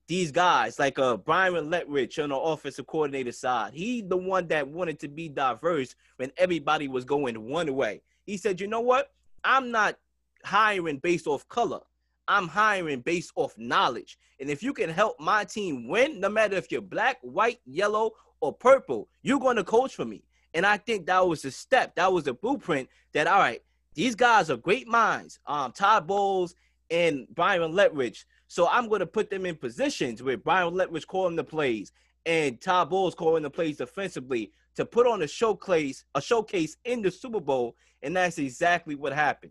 these 0.08 0.32
guys 0.32 0.78
like 0.78 0.98
uh 0.98 1.18
Byron 1.18 1.70
Leftwich 1.70 2.22
on 2.22 2.30
the 2.30 2.36
offensive 2.36 2.86
coordinator 2.86 3.30
side. 3.30 3.74
He 3.74 4.02
the 4.02 4.16
one 4.16 4.48
that 4.48 4.66
wanted 4.66 4.98
to 5.00 5.08
be 5.08 5.28
diverse 5.28 5.94
when 6.16 6.32
everybody 6.36 6.88
was 6.88 7.04
going 7.04 7.48
one 7.48 7.72
way. 7.74 8.00
He 8.28 8.36
said, 8.36 8.60
you 8.60 8.66
know 8.66 8.82
what? 8.82 9.10
I'm 9.42 9.70
not 9.70 9.96
hiring 10.44 10.98
based 10.98 11.26
off 11.26 11.48
color. 11.48 11.80
I'm 12.28 12.46
hiring 12.46 13.00
based 13.00 13.32
off 13.36 13.56
knowledge. 13.56 14.18
And 14.38 14.50
if 14.50 14.62
you 14.62 14.74
can 14.74 14.90
help 14.90 15.18
my 15.18 15.44
team 15.44 15.88
win, 15.88 16.20
no 16.20 16.28
matter 16.28 16.54
if 16.54 16.70
you're 16.70 16.82
black, 16.82 17.16
white, 17.22 17.60
yellow, 17.64 18.12
or 18.42 18.52
purple, 18.52 19.08
you're 19.22 19.40
going 19.40 19.56
to 19.56 19.64
coach 19.64 19.94
for 19.94 20.04
me. 20.04 20.24
And 20.52 20.66
I 20.66 20.76
think 20.76 21.06
that 21.06 21.26
was 21.26 21.42
a 21.46 21.50
step. 21.50 21.94
That 21.94 22.12
was 22.12 22.26
a 22.26 22.34
blueprint 22.34 22.90
that, 23.14 23.26
all 23.26 23.38
right, 23.38 23.62
these 23.94 24.14
guys 24.14 24.50
are 24.50 24.58
great 24.58 24.86
minds. 24.86 25.38
Um, 25.46 25.72
Todd 25.72 26.06
Bowles 26.06 26.54
and 26.90 27.26
Byron 27.34 27.72
Leftwich. 27.72 28.26
So 28.46 28.68
I'm 28.68 28.90
going 28.90 29.00
to 29.00 29.06
put 29.06 29.30
them 29.30 29.46
in 29.46 29.56
positions 29.56 30.22
where 30.22 30.36
Byron 30.36 30.74
Leftwich 30.74 31.06
calling 31.06 31.36
the 31.36 31.44
plays 31.44 31.92
and 32.26 32.60
Todd 32.60 32.90
Bowles 32.90 33.14
calling 33.14 33.42
the 33.42 33.48
plays 33.48 33.78
defensively 33.78 34.52
to 34.78 34.86
put 34.86 35.08
on 35.08 35.22
a 35.22 35.26
showcase, 35.26 36.04
a 36.14 36.22
showcase 36.22 36.76
in 36.84 37.02
the 37.02 37.10
Super 37.10 37.40
Bowl 37.40 37.74
and 38.00 38.14
that's 38.14 38.38
exactly 38.38 38.94
what 38.94 39.12
happened. 39.12 39.50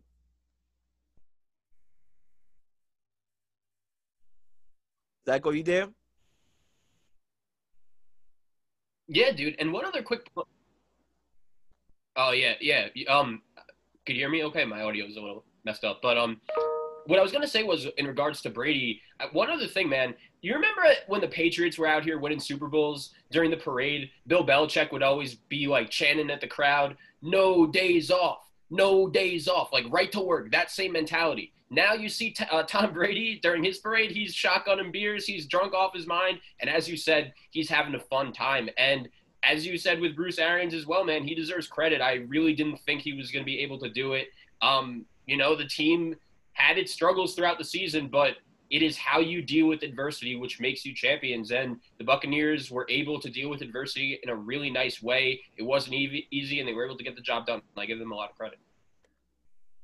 Zacho, 5.28 5.54
you 5.54 5.64
there? 5.64 5.90
Yeah, 9.10 9.34
dude. 9.34 9.56
And 9.60 9.74
one 9.74 9.84
other 9.84 10.02
quick. 10.02 10.32
Oh 12.16 12.32
yeah, 12.32 12.54
yeah. 12.62 12.88
Um, 13.10 13.42
could 14.06 14.16
you 14.16 14.22
hear 14.22 14.30
me? 14.30 14.46
Okay, 14.46 14.64
my 14.64 14.82
audio 14.82 15.06
is 15.06 15.18
a 15.18 15.20
little 15.20 15.44
messed 15.66 15.84
up, 15.84 16.00
but 16.02 16.18
um, 16.18 16.40
what 17.08 17.20
I 17.20 17.22
was 17.24 17.32
gonna 17.32 17.48
say 17.48 17.64
was 17.64 17.88
in 17.98 18.08
regards 18.08 18.42
to 18.42 18.50
Brady. 18.50 19.02
Uh, 19.20 19.28
one 19.32 19.50
other 19.50 19.68
thing, 19.68 19.90
man. 19.90 20.14
You 20.42 20.54
remember 20.54 20.84
when 21.08 21.22
the 21.22 21.28
Patriots 21.28 21.78
were 21.78 21.88
out 21.88 22.04
here 22.04 22.20
winning 22.20 22.40
Super 22.40 22.68
Bowls 22.68 23.14
during 23.32 23.50
the 23.50 23.58
parade? 23.58 24.12
Bill 24.28 24.46
Belichick 24.46 24.92
would 24.92 25.04
always 25.04 25.36
be 25.36 25.68
like 25.68 25.90
chanting 25.90 26.30
at 26.30 26.42
the 26.42 26.48
crowd, 26.48 26.96
"No 27.22 27.66
days 27.66 28.12
off." 28.12 28.48
no 28.70 29.08
days 29.08 29.48
off, 29.48 29.72
like 29.72 29.86
right 29.90 30.12
to 30.12 30.20
work, 30.20 30.52
that 30.52 30.72
same 30.72 30.92
mentality. 30.92 31.54
Now 31.70 31.94
you 31.94 32.10
see 32.10 32.32
t- 32.32 32.46
uh, 32.50 32.64
Tom 32.64 32.94
Brady 32.94 33.40
during 33.42 33.64
his 33.64 33.80
parade, 33.80 34.12
he's 34.12 34.34
shotgunning 34.34 34.92
beers, 34.92 35.26
he's 35.26 35.48
drunk 35.48 35.74
off 35.74 35.94
his 35.94 36.08
mind, 36.08 36.40
and 36.60 36.70
as 36.70 36.88
you 36.88 36.98
said, 36.98 37.34
he's 37.52 37.70
having 37.70 37.96
a 37.96 38.00
fun 38.00 38.32
time. 38.32 38.70
And 38.78 39.10
as 39.44 39.66
you 39.66 39.78
said 39.78 40.00
with 40.00 40.16
Bruce 40.16 40.40
Arians 40.40 40.74
as 40.74 40.86
well, 40.86 41.04
man, 41.04 41.24
he 41.24 41.36
deserves 41.36 41.68
credit. 41.68 42.02
I 42.02 42.16
really 42.28 42.54
didn't 42.54 42.80
think 42.82 43.02
he 43.02 43.14
was 43.14 43.32
going 43.32 43.44
to 43.44 43.46
be 43.46 43.60
able 43.60 43.80
to 43.80 43.90
do 43.90 44.14
it. 44.14 44.28
Um, 44.62 45.06
you 45.26 45.38
know, 45.38 45.56
the 45.56 45.68
team 45.68 46.16
had 46.58 46.78
its 46.78 46.92
struggles 46.92 47.36
throughout 47.36 47.58
the 47.58 47.64
season, 47.64 48.08
but 48.08 48.38
it 48.70 48.82
is 48.82 48.98
how 48.98 49.20
you 49.20 49.42
deal 49.42 49.68
with 49.68 49.84
adversity 49.84 50.36
which 50.36 50.60
makes 50.60 50.84
you 50.86 50.94
champions. 50.94 51.52
And 51.52 51.78
the 52.00 52.04
Buccaneers 52.04 52.70
were 52.72 52.86
able 52.90 53.20
to 53.22 53.30
deal 53.30 53.50
with 53.50 53.62
adversity 53.62 54.20
in 54.24 54.30
a 54.30 54.36
really 54.36 54.70
nice 54.70 55.02
way. 55.02 55.40
It 55.56 55.64
wasn't 55.64 55.96
easy, 55.96 56.60
and 56.60 56.68
they 56.68 56.74
were 56.74 56.86
able 56.86 56.98
to 56.98 57.04
get 57.04 57.16
the 57.16 57.22
job 57.22 57.46
done. 57.46 57.62
I 57.78 57.86
give 57.86 58.00
them 58.00 58.12
a 58.12 58.16
lot 58.16 58.32
of 58.32 58.36
credit. 58.36 58.60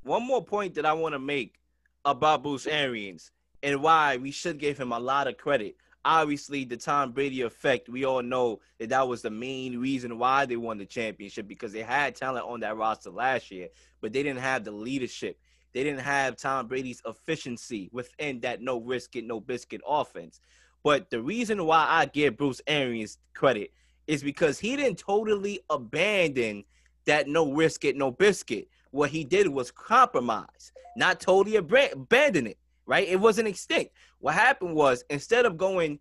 One 0.02 0.26
more 0.26 0.44
point 0.44 0.74
that 0.76 0.86
I 0.86 0.94
want 0.94 1.14
to 1.14 1.20
make 1.20 1.60
about 2.04 2.44
Bruce 2.44 2.68
Arians 2.68 3.32
and 3.62 3.82
why 3.82 4.18
we 4.18 4.32
should 4.32 4.58
give 4.58 4.78
him 4.78 4.92
a 4.92 5.00
lot 5.00 5.28
of 5.28 5.38
credit. 5.38 5.78
Obviously, 6.04 6.66
the 6.66 6.76
Tom 6.76 7.14
Brady 7.14 7.42
effect, 7.42 7.88
we 7.88 8.04
all 8.04 8.22
know 8.22 8.60
that 8.80 8.90
that 8.90 9.08
was 9.08 9.22
the 9.22 9.30
main 9.30 9.80
reason 9.80 10.18
why 10.18 10.46
they 10.46 10.58
won 10.58 10.78
the 10.78 10.86
championship 10.86 11.48
because 11.48 11.72
they 11.72 11.82
had 11.82 12.16
talent 12.16 12.46
on 12.46 12.60
that 12.60 12.76
roster 12.76 13.10
last 13.10 13.52
year, 13.52 13.70
but 14.02 14.12
they 14.12 14.22
didn't 14.24 14.42
have 14.42 14.66
the 14.66 14.72
leadership. 14.72 15.40
They 15.74 15.84
didn't 15.84 16.02
have 16.02 16.38
Tom 16.38 16.68
Brady's 16.68 17.02
efficiency 17.06 17.90
within 17.92 18.40
that 18.42 18.62
no 18.62 18.80
risk 18.80 19.16
it, 19.16 19.26
no 19.26 19.40
biscuit 19.40 19.82
offense. 19.88 20.40
But 20.84 21.10
the 21.10 21.22
reason 21.22 21.66
why 21.66 21.86
I 21.90 22.06
give 22.06 22.38
Bruce 22.38 22.62
Arians 22.68 23.18
credit 23.34 23.72
is 24.06 24.22
because 24.22 24.60
he 24.60 24.76
didn't 24.76 25.00
totally 25.00 25.62
abandon 25.70 26.64
that 27.06 27.28
no 27.28 27.52
risk 27.52 27.86
it, 27.86 27.96
no 27.96 28.12
biscuit. 28.12 28.68
What 28.92 29.10
he 29.10 29.24
did 29.24 29.48
was 29.48 29.72
compromise, 29.72 30.72
not 30.96 31.20
totally 31.20 31.56
abandon 31.56 32.48
it 32.48 32.58
right? 32.86 33.08
It 33.08 33.20
wasn't 33.20 33.48
extinct. 33.48 33.94
What 34.20 34.36
happened 34.36 34.76
was 34.76 35.04
instead 35.10 35.46
of 35.46 35.58
going, 35.58 36.00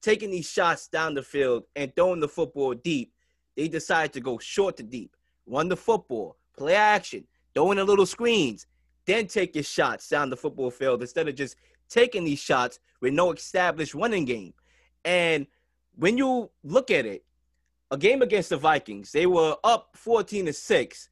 taking 0.00 0.30
these 0.30 0.48
shots 0.48 0.88
down 0.88 1.14
the 1.14 1.22
field 1.22 1.64
and 1.76 1.94
throwing 1.94 2.20
the 2.20 2.28
football 2.28 2.74
deep, 2.74 3.12
they 3.56 3.68
decided 3.68 4.12
to 4.14 4.20
go 4.20 4.38
short 4.38 4.76
to 4.78 4.82
deep, 4.82 5.14
run 5.46 5.68
the 5.68 5.76
football, 5.76 6.36
play 6.56 6.74
action, 6.74 7.24
throwing 7.54 7.76
the 7.76 7.84
little 7.84 8.06
screens, 8.06 8.66
then 9.06 9.26
take 9.26 9.54
your 9.54 9.64
shots 9.64 10.08
down 10.08 10.30
the 10.30 10.36
football 10.36 10.70
field 10.70 11.00
instead 11.00 11.28
of 11.28 11.34
just 11.34 11.56
taking 11.88 12.24
these 12.24 12.38
shots 12.38 12.78
with 13.00 13.12
no 13.12 13.32
established 13.32 13.94
running 13.94 14.24
game. 14.24 14.54
And 15.04 15.46
when 15.96 16.16
you 16.16 16.50
look 16.62 16.90
at 16.90 17.06
it, 17.06 17.24
a 17.90 17.98
game 17.98 18.22
against 18.22 18.50
the 18.50 18.56
Vikings, 18.56 19.12
they 19.12 19.26
were 19.26 19.56
up 19.64 19.90
14 19.94 20.46
to 20.46 20.52
6 20.52 21.08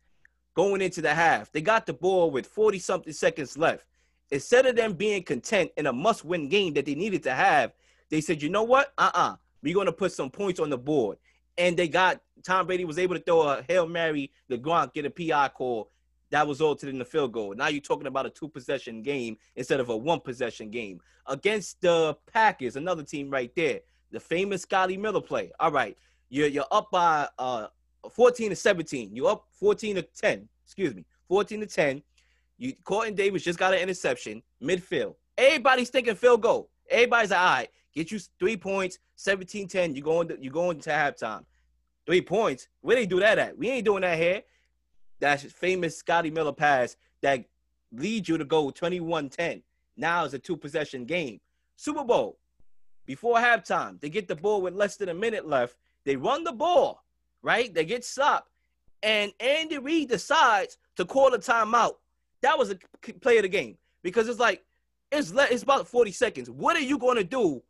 going 0.54 0.80
into 0.80 1.02
the 1.02 1.14
half. 1.14 1.52
They 1.52 1.60
got 1.60 1.86
the 1.86 1.92
ball 1.92 2.30
with 2.30 2.46
40 2.46 2.78
something 2.78 3.12
seconds 3.12 3.58
left 3.58 3.84
instead 4.30 4.66
of 4.66 4.76
them 4.76 4.92
being 4.92 5.22
content 5.22 5.70
in 5.76 5.86
a 5.86 5.92
must 5.92 6.24
win 6.24 6.48
game 6.48 6.74
that 6.74 6.86
they 6.86 6.94
needed 6.94 7.22
to 7.24 7.32
have, 7.32 7.72
they 8.10 8.20
said, 8.20 8.42
you 8.42 8.48
know 8.48 8.62
what? 8.62 8.92
Uh 8.98 9.10
uh-uh. 9.14 9.32
uh. 9.32 9.36
we 9.62 9.72
are 9.72 9.74
going 9.74 9.86
to 9.86 9.92
put 9.92 10.12
some 10.12 10.30
points 10.30 10.60
on 10.60 10.70
the 10.70 10.78
board. 10.78 11.18
And 11.58 11.76
they 11.76 11.88
got 11.88 12.20
Tom 12.42 12.66
Brady 12.66 12.84
was 12.84 12.98
able 12.98 13.16
to 13.16 13.22
throw 13.22 13.42
a 13.42 13.62
Hail 13.68 13.86
Mary, 13.86 14.32
the 14.48 14.56
Gronk, 14.56 14.94
get 14.94 15.04
a 15.04 15.10
PI 15.10 15.48
call. 15.50 15.90
That 16.30 16.46
was 16.46 16.60
all 16.60 16.74
in 16.74 16.98
the 16.98 17.04
field 17.04 17.32
goal. 17.32 17.54
Now 17.54 17.68
you're 17.68 17.80
talking 17.80 18.06
about 18.06 18.26
a 18.26 18.30
two 18.30 18.48
possession 18.48 19.02
game 19.02 19.36
instead 19.56 19.80
of 19.80 19.88
a 19.88 19.96
one 19.96 20.20
possession 20.20 20.70
game. 20.70 21.00
Against 21.26 21.80
the 21.80 22.16
Packers, 22.32 22.76
another 22.76 23.02
team 23.02 23.30
right 23.30 23.52
there, 23.56 23.80
the 24.12 24.20
famous 24.20 24.62
Scotty 24.62 24.96
Miller 24.96 25.20
play. 25.20 25.50
All 25.58 25.72
right, 25.72 25.96
you're, 26.28 26.46
you're 26.48 26.66
up 26.70 26.90
by 26.90 27.28
uh, 27.38 27.66
14 28.08 28.50
to 28.50 28.56
17. 28.56 29.14
You're 29.14 29.30
up 29.30 29.46
14 29.52 29.96
to 29.96 30.02
10. 30.02 30.48
Excuse 30.64 30.94
me, 30.94 31.04
14 31.28 31.60
to 31.60 31.66
10. 31.66 32.02
You 32.58 32.74
Carlton 32.84 33.14
Davis 33.14 33.42
just 33.42 33.58
got 33.58 33.74
an 33.74 33.80
interception 33.80 34.42
midfield. 34.62 35.14
Everybody's 35.36 35.90
thinking 35.90 36.14
field 36.14 36.42
goal. 36.42 36.70
Everybody's 36.88 37.30
like, 37.30 37.40
all 37.40 37.46
right, 37.46 37.68
get 37.94 38.10
you 38.10 38.18
three 38.38 38.56
points, 38.56 38.98
17-10. 39.16 39.96
You 39.96 40.02
going 40.02 40.28
to 40.28 40.38
you 40.40 40.50
going 40.50 40.80
to 40.80 40.90
halftime. 40.90 41.44
Three 42.06 42.20
points. 42.20 42.68
Where 42.82 42.96
they 42.96 43.06
do 43.06 43.20
that 43.20 43.38
at? 43.38 43.56
We 43.56 43.70
ain't 43.70 43.84
doing 43.84 44.02
that 44.02 44.18
here. 44.18 44.42
That's 45.20 45.42
famous 45.44 45.96
Scotty 45.96 46.30
Miller 46.30 46.52
pass 46.52 46.96
that 47.22 47.44
leads 47.92 48.28
you 48.28 48.38
to 48.38 48.44
go 48.44 48.70
21-10. 48.70 49.62
Now 49.96 50.24
it's 50.24 50.34
a 50.34 50.38
two 50.38 50.56
possession 50.56 51.04
game. 51.04 51.40
Super 51.76 52.04
Bowl. 52.04 52.38
Before 53.06 53.36
halftime, 53.36 54.00
they 54.00 54.08
get 54.08 54.28
the 54.28 54.36
ball 54.36 54.62
with 54.62 54.74
less 54.74 54.96
than 54.96 55.08
a 55.08 55.14
minute 55.14 55.46
left. 55.46 55.76
They 56.04 56.16
run 56.16 56.44
the 56.44 56.52
ball, 56.52 57.02
right? 57.42 57.72
They 57.72 57.84
get 57.84 58.04
stopped. 58.04 58.50
And 59.02 59.32
Andy 59.40 59.78
Reid 59.78 60.08
decides 60.08 60.78
to 60.96 61.04
call 61.04 61.32
a 61.34 61.38
timeout 61.38 61.94
that 62.42 62.58
was 62.58 62.70
a 62.70 62.78
play 63.20 63.38
of 63.38 63.42
the 63.42 63.48
game 63.48 63.76
because 64.02 64.28
it's 64.28 64.40
like 64.40 64.64
it's 65.12 65.32
le- 65.32 65.48
it's 65.50 65.62
about 65.62 65.88
40 65.88 66.12
seconds. 66.12 66.50
What 66.50 66.76
are 66.76 66.80
you 66.80 66.98
going 66.98 67.16
to 67.16 67.24
do 67.24 67.62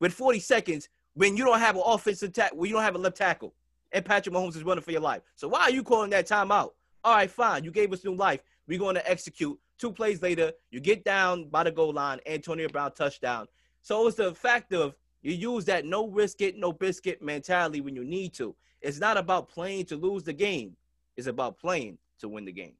with 0.00 0.12
40 0.12 0.40
seconds 0.40 0.88
when 1.14 1.36
you 1.36 1.44
don't 1.44 1.60
have 1.60 1.76
an 1.76 1.82
offensive 1.84 2.32
tackle, 2.32 2.58
when 2.58 2.68
you 2.68 2.74
don't 2.74 2.84
have 2.84 2.94
a 2.94 2.98
left 2.98 3.16
tackle, 3.16 3.54
and 3.92 4.04
Patrick 4.04 4.34
Mahomes 4.34 4.56
is 4.56 4.64
running 4.64 4.82
for 4.82 4.92
your 4.92 5.00
life? 5.00 5.22
So 5.36 5.48
why 5.48 5.62
are 5.62 5.70
you 5.70 5.82
calling 5.82 6.10
that 6.10 6.28
timeout? 6.28 6.70
All 7.06 7.14
right, 7.14 7.30
fine. 7.30 7.62
You 7.62 7.70
gave 7.70 7.92
us 7.92 8.04
new 8.04 8.16
life. 8.16 8.40
We're 8.66 8.80
going 8.80 8.96
to 8.96 9.08
execute. 9.08 9.56
Two 9.78 9.92
plays 9.92 10.22
later, 10.22 10.50
you 10.72 10.80
get 10.80 11.04
down 11.04 11.48
by 11.48 11.62
the 11.62 11.70
goal 11.70 11.92
line. 11.92 12.18
Antonio 12.26 12.68
Brown 12.68 12.90
touchdown. 12.94 13.46
So 13.80 14.08
it's 14.08 14.16
the 14.16 14.34
fact 14.34 14.72
of 14.72 14.96
you 15.22 15.32
use 15.32 15.64
that 15.66 15.84
no 15.84 16.08
risk 16.08 16.40
it, 16.42 16.58
no 16.58 16.72
biscuit 16.72 17.22
mentality 17.22 17.80
when 17.80 17.94
you 17.94 18.02
need 18.02 18.34
to. 18.34 18.56
It's 18.80 18.98
not 18.98 19.16
about 19.16 19.48
playing 19.48 19.84
to 19.84 19.96
lose 19.96 20.24
the 20.24 20.32
game. 20.32 20.76
It's 21.16 21.28
about 21.28 21.56
playing 21.60 21.98
to 22.18 22.28
win 22.28 22.44
the 22.44 22.50
game. 22.50 22.74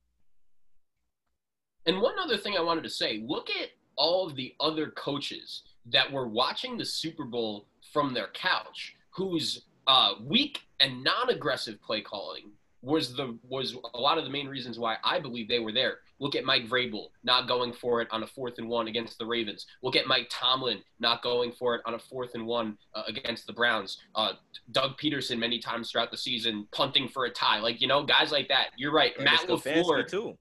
And 1.87 2.03
one 2.03 2.19
other 2.19 2.37
thing 2.37 2.57
I 2.59 2.63
wanted 2.63 2.83
to 2.83 2.91
say 2.91 3.23
look 3.25 3.49
at 3.49 3.69
all 3.95 4.27
of 4.27 4.35
the 4.35 4.57
other 4.59 4.91
coaches 4.91 5.63
that 5.93 6.11
were 6.11 6.27
watching 6.27 6.77
the 6.77 6.85
Super 6.85 7.25
Bowl 7.25 7.69
from 7.93 8.13
their 8.13 8.27
couch, 8.35 8.97
whose 9.11 9.63
uh, 9.87 10.15
weak 10.21 10.63
and 10.81 11.05
non-aggressive 11.05 11.81
play 11.81 12.01
calling 12.01 12.51
was 12.87 13.15
the 13.17 13.37
was 13.49 13.77
a 13.95 14.01
lot 14.01 14.17
of 14.17 14.23
the 14.23 14.31
main 14.31 14.47
reasons 14.47 14.79
why 14.79 14.97
I 15.03 15.19
believe 15.19 15.49
they 15.49 15.59
were 15.59 15.73
there. 15.73 15.99
Look 16.21 16.37
at 16.37 16.45
Mike 16.45 16.69
Vrabel 16.69 17.09
not 17.25 17.49
going 17.49 17.73
for 17.73 18.01
it 18.01 18.07
on 18.13 18.23
a 18.23 18.27
fourth 18.27 18.59
and 18.59 18.69
one 18.69 18.87
against 18.87 19.19
the 19.19 19.27
Ravens. 19.27 19.67
Look 19.83 19.97
at 19.97 20.07
Mike 20.07 20.29
Tomlin 20.31 20.79
not 21.01 21.21
going 21.21 21.51
for 21.51 21.75
it 21.75 21.83
on 21.85 21.95
a 21.95 21.99
fourth 21.99 22.31
and 22.35 22.47
one 22.47 22.79
uh, 22.95 23.03
against 23.09 23.49
the 23.49 23.53
Browns. 23.53 23.99
Uh, 24.15 24.35
Doug 24.71 24.97
Pederson 24.99 25.37
many 25.37 25.59
times 25.59 25.91
throughout 25.91 26.13
the 26.13 26.17
season 26.17 26.69
punting 26.71 27.09
for 27.09 27.25
a 27.25 27.31
tie. 27.31 27.59
Like 27.59 27.81
you 27.81 27.89
know, 27.89 28.05
guys 28.05 28.31
like 28.31 28.47
that. 28.49 28.69
You're 28.77 28.93
right. 28.93 29.13
Matt 29.19 29.41
LaFleur 29.49 30.07
too. 30.07 30.39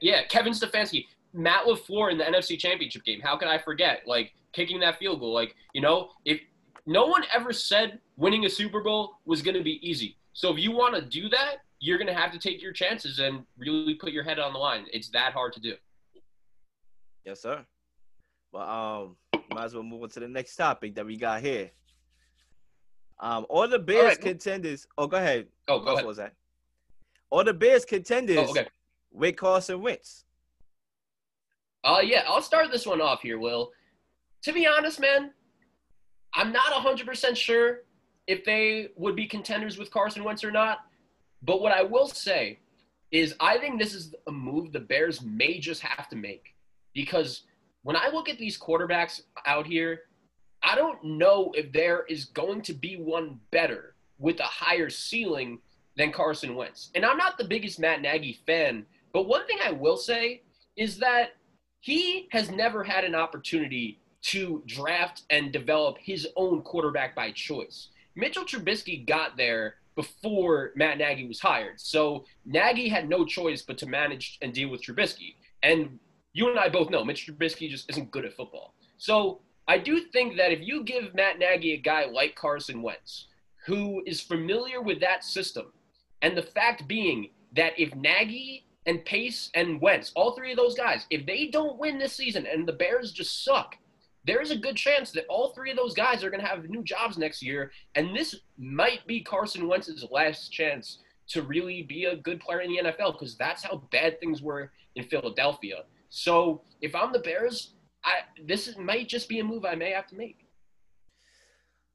Yeah, 0.00 0.24
Kevin 0.24 0.54
Stefanski, 0.54 1.04
Matt 1.34 1.66
LaFleur 1.66 2.10
in 2.10 2.16
the 2.16 2.24
NFC 2.24 2.58
Championship 2.58 3.04
game. 3.04 3.20
How 3.20 3.36
can 3.36 3.48
I 3.48 3.58
forget? 3.58 4.00
Like 4.06 4.32
kicking 4.52 4.80
that 4.80 4.98
field 4.98 5.20
goal. 5.20 5.34
Like 5.34 5.54
you 5.74 5.82
know, 5.82 6.08
if 6.24 6.40
no 6.86 7.04
one 7.04 7.24
ever 7.34 7.52
said 7.52 7.98
winning 8.16 8.46
a 8.46 8.48
Super 8.48 8.80
Bowl 8.80 9.18
was 9.26 9.42
going 9.42 9.56
to 9.56 9.62
be 9.62 9.78
easy. 9.86 10.16
So 10.32 10.50
if 10.50 10.58
you 10.58 10.72
want 10.72 10.94
to 10.94 11.02
do 11.02 11.28
that, 11.28 11.56
you're 11.82 11.98
going 11.98 12.06
to 12.06 12.14
have 12.14 12.30
to 12.30 12.38
take 12.38 12.62
your 12.62 12.72
chances 12.72 13.18
and 13.18 13.42
really 13.58 13.94
put 13.94 14.12
your 14.12 14.22
head 14.22 14.38
on 14.38 14.52
the 14.52 14.58
line. 14.58 14.86
It's 14.92 15.08
that 15.08 15.32
hard 15.32 15.52
to 15.54 15.60
do. 15.60 15.74
Yes, 17.24 17.42
sir. 17.42 17.66
Well, 18.52 19.16
um, 19.34 19.42
might 19.52 19.64
as 19.64 19.74
well 19.74 19.82
move 19.82 20.04
on 20.04 20.08
to 20.10 20.20
the 20.20 20.28
next 20.28 20.54
topic 20.54 20.94
that 20.94 21.04
we 21.04 21.16
got 21.16 21.42
here. 21.42 21.72
Um, 23.18 23.46
all 23.48 23.66
the 23.66 23.80
Bears 23.80 24.00
all 24.00 24.08
right. 24.10 24.20
contenders. 24.20 24.86
Oh, 24.96 25.08
go 25.08 25.16
ahead. 25.16 25.48
Oh, 25.66 25.80
go 25.80 25.86
what 25.86 25.94
ahead. 25.94 26.06
was 26.06 26.16
that? 26.18 26.34
All 27.30 27.42
the 27.42 27.52
Bears 27.52 27.84
contenders 27.84 28.38
oh, 28.38 28.50
okay 28.50 28.68
with 29.10 29.36
Carson 29.36 29.82
Wentz? 29.82 30.24
Uh, 31.82 31.98
yeah, 32.00 32.22
I'll 32.28 32.42
start 32.42 32.70
this 32.70 32.86
one 32.86 33.00
off 33.00 33.22
here, 33.22 33.40
Will. 33.40 33.72
To 34.42 34.52
be 34.52 34.68
honest, 34.68 35.00
man, 35.00 35.32
I'm 36.32 36.52
not 36.52 36.72
100% 36.72 37.36
sure 37.36 37.80
if 38.28 38.44
they 38.44 38.90
would 38.94 39.16
be 39.16 39.26
contenders 39.26 39.78
with 39.78 39.90
Carson 39.90 40.22
Wentz 40.22 40.44
or 40.44 40.52
not. 40.52 40.78
But 41.42 41.60
what 41.60 41.72
I 41.72 41.82
will 41.82 42.06
say 42.06 42.58
is 43.10 43.34
I 43.40 43.58
think 43.58 43.78
this 43.78 43.94
is 43.94 44.14
a 44.26 44.32
move 44.32 44.72
the 44.72 44.80
Bears 44.80 45.22
may 45.22 45.58
just 45.58 45.82
have 45.82 46.08
to 46.08 46.16
make. 46.16 46.54
Because 46.94 47.42
when 47.82 47.96
I 47.96 48.08
look 48.08 48.28
at 48.28 48.38
these 48.38 48.58
quarterbacks 48.58 49.22
out 49.46 49.66
here, 49.66 50.02
I 50.62 50.76
don't 50.76 51.02
know 51.02 51.52
if 51.54 51.72
there 51.72 52.04
is 52.08 52.26
going 52.26 52.62
to 52.62 52.72
be 52.72 52.96
one 52.96 53.40
better 53.50 53.94
with 54.18 54.38
a 54.40 54.44
higher 54.44 54.88
ceiling 54.88 55.58
than 55.96 56.12
Carson 56.12 56.54
Wentz. 56.54 56.90
And 56.94 57.04
I'm 57.04 57.16
not 57.16 57.36
the 57.36 57.44
biggest 57.44 57.80
Matt 57.80 58.00
Nagy 58.00 58.40
fan 58.46 58.86
but 59.12 59.28
one 59.28 59.46
thing 59.46 59.58
I 59.62 59.72
will 59.72 59.96
say 59.96 60.42
is 60.76 60.98
that 60.98 61.32
he 61.80 62.28
has 62.30 62.50
never 62.50 62.82
had 62.82 63.04
an 63.04 63.14
opportunity 63.14 64.00
to 64.22 64.62
draft 64.66 65.22
and 65.30 65.52
develop 65.52 65.98
his 65.98 66.28
own 66.36 66.62
quarterback 66.62 67.14
by 67.14 67.32
choice. 67.32 67.88
Mitchell 68.14 68.44
Trubisky 68.44 69.06
got 69.06 69.36
there 69.36 69.76
before 69.94 70.72
Matt 70.74 70.98
Nagy 70.98 71.26
was 71.26 71.40
hired. 71.40 71.80
So 71.80 72.24
Nagy 72.44 72.88
had 72.88 73.08
no 73.08 73.24
choice 73.24 73.62
but 73.62 73.78
to 73.78 73.86
manage 73.86 74.38
and 74.42 74.52
deal 74.52 74.68
with 74.68 74.82
Trubisky. 74.82 75.36
And 75.62 75.98
you 76.32 76.48
and 76.48 76.58
I 76.58 76.68
both 76.68 76.90
know 76.90 77.04
Mitch 77.04 77.26
Trubisky 77.26 77.68
just 77.68 77.90
isn't 77.90 78.10
good 78.10 78.24
at 78.24 78.34
football. 78.34 78.74
So 78.98 79.40
I 79.68 79.78
do 79.78 80.00
think 80.12 80.36
that 80.36 80.52
if 80.52 80.60
you 80.60 80.84
give 80.84 81.14
Matt 81.14 81.38
Nagy 81.38 81.72
a 81.72 81.76
guy 81.76 82.06
like 82.06 82.34
Carson 82.34 82.82
Wentz, 82.82 83.28
who 83.66 84.02
is 84.06 84.20
familiar 84.20 84.80
with 84.80 85.00
that 85.00 85.24
system, 85.24 85.72
and 86.20 86.36
the 86.36 86.42
fact 86.42 86.88
being 86.88 87.30
that 87.54 87.78
if 87.78 87.94
Nagy 87.94 88.64
and 88.86 89.04
Pace 89.04 89.50
and 89.54 89.80
Wentz, 89.80 90.12
all 90.14 90.32
three 90.32 90.52
of 90.52 90.56
those 90.56 90.74
guys, 90.74 91.06
if 91.10 91.26
they 91.26 91.46
don't 91.46 91.78
win 91.78 91.98
this 91.98 92.14
season 92.16 92.46
and 92.46 92.66
the 92.66 92.72
Bears 92.72 93.12
just 93.12 93.44
suck, 93.44 93.76
there 94.24 94.40
is 94.40 94.50
a 94.50 94.56
good 94.56 94.76
chance 94.76 95.10
that 95.12 95.26
all 95.28 95.52
three 95.52 95.70
of 95.70 95.76
those 95.76 95.94
guys 95.94 96.22
are 96.22 96.30
going 96.30 96.40
to 96.40 96.46
have 96.46 96.68
new 96.68 96.82
jobs 96.82 97.18
next 97.18 97.42
year. 97.42 97.72
And 97.94 98.14
this 98.14 98.36
might 98.56 99.06
be 99.06 99.20
Carson 99.20 99.66
Wentz's 99.66 100.06
last 100.10 100.52
chance 100.52 100.98
to 101.28 101.42
really 101.42 101.82
be 101.82 102.04
a 102.04 102.16
good 102.16 102.40
player 102.40 102.60
in 102.60 102.70
the 102.70 102.90
NFL 102.90 103.12
because 103.12 103.36
that's 103.36 103.64
how 103.64 103.82
bad 103.90 104.20
things 104.20 104.42
were 104.42 104.70
in 104.96 105.04
Philadelphia. 105.04 105.84
So 106.08 106.62
if 106.80 106.94
I'm 106.94 107.12
the 107.12 107.20
Bears, 107.20 107.74
I 108.04 108.12
this 108.44 108.76
might 108.76 109.08
just 109.08 109.28
be 109.28 109.40
a 109.40 109.44
move 109.44 109.64
I 109.64 109.74
may 109.74 109.90
have 109.90 110.06
to 110.08 110.16
make. 110.16 110.46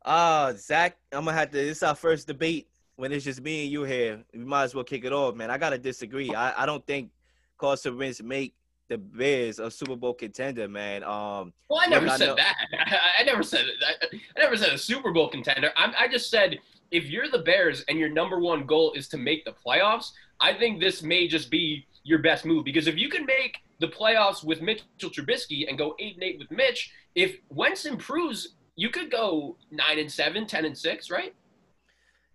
Uh, 0.03 0.53
Zach, 0.53 0.97
I'm 1.11 1.25
gonna 1.25 1.37
have 1.37 1.51
to. 1.51 1.57
This 1.57 1.77
is 1.77 1.83
our 1.83 1.95
first 1.95 2.27
debate 2.27 2.67
when 2.97 3.11
it's 3.11 3.23
just 3.23 3.41
me 3.41 3.63
and 3.63 3.71
you 3.71 3.83
here, 3.83 4.23
we 4.33 4.39
might 4.39 4.63
as 4.63 4.75
well 4.75 4.83
kick 4.83 5.05
it 5.05 5.13
off, 5.13 5.35
man. 5.35 5.51
I 5.51 5.57
gotta 5.57 5.77
disagree. 5.77 6.33
I, 6.33 6.63
I 6.63 6.65
don't 6.65 6.85
think 6.85 7.11
Carson 7.57 7.97
Wentz 7.97 8.21
make 8.21 8.55
the 8.89 8.97
Bears 8.97 9.59
a 9.59 9.69
Super 9.69 9.95
Bowl 9.95 10.13
contender, 10.13 10.67
man. 10.67 11.03
Um, 11.03 11.53
well, 11.69 11.81
I 11.81 11.87
never 11.87 12.09
said 12.09 12.29
I 12.29 12.35
that. 12.35 12.55
I, 12.73 13.21
I, 13.21 13.23
never 13.23 13.43
said 13.43 13.65
I, 13.85 14.05
I, 14.15 14.39
never 14.39 14.55
said 14.55 14.73
a 14.73 14.77
Super 14.77 15.11
Bowl 15.11 15.29
contender. 15.29 15.71
I, 15.75 15.93
I 15.99 16.07
just 16.07 16.29
said 16.29 16.59
if 16.91 17.05
you're 17.05 17.29
the 17.29 17.39
Bears 17.39 17.83
and 17.89 17.99
your 17.99 18.09
number 18.09 18.39
one 18.39 18.65
goal 18.65 18.93
is 18.93 19.07
to 19.09 19.17
make 19.17 19.45
the 19.45 19.53
playoffs, 19.53 20.11
I 20.39 20.53
think 20.53 20.79
this 20.79 21.03
may 21.03 21.27
just 21.27 21.49
be 21.49 21.85
your 22.03 22.19
best 22.19 22.45
move 22.45 22.63
because 22.63 22.87
if 22.87 22.97
you 22.97 23.09
can 23.09 23.25
make 23.25 23.57
the 23.79 23.87
playoffs 23.87 24.43
with 24.43 24.61
Mitchell 24.61 25.09
Trubisky 25.09 25.67
and 25.67 25.77
go 25.77 25.95
eight 25.99 26.15
and 26.15 26.23
eight 26.23 26.39
with 26.39 26.49
Mitch, 26.49 26.91
if 27.15 27.37
Wentz 27.49 27.85
improves, 27.85 28.55
you 28.75 28.89
could 28.89 29.11
go 29.11 29.57
nine 29.71 29.99
and 29.99 30.11
seven, 30.11 30.47
10 30.47 30.65
and 30.65 30.77
six, 30.77 31.11
right? 31.11 31.33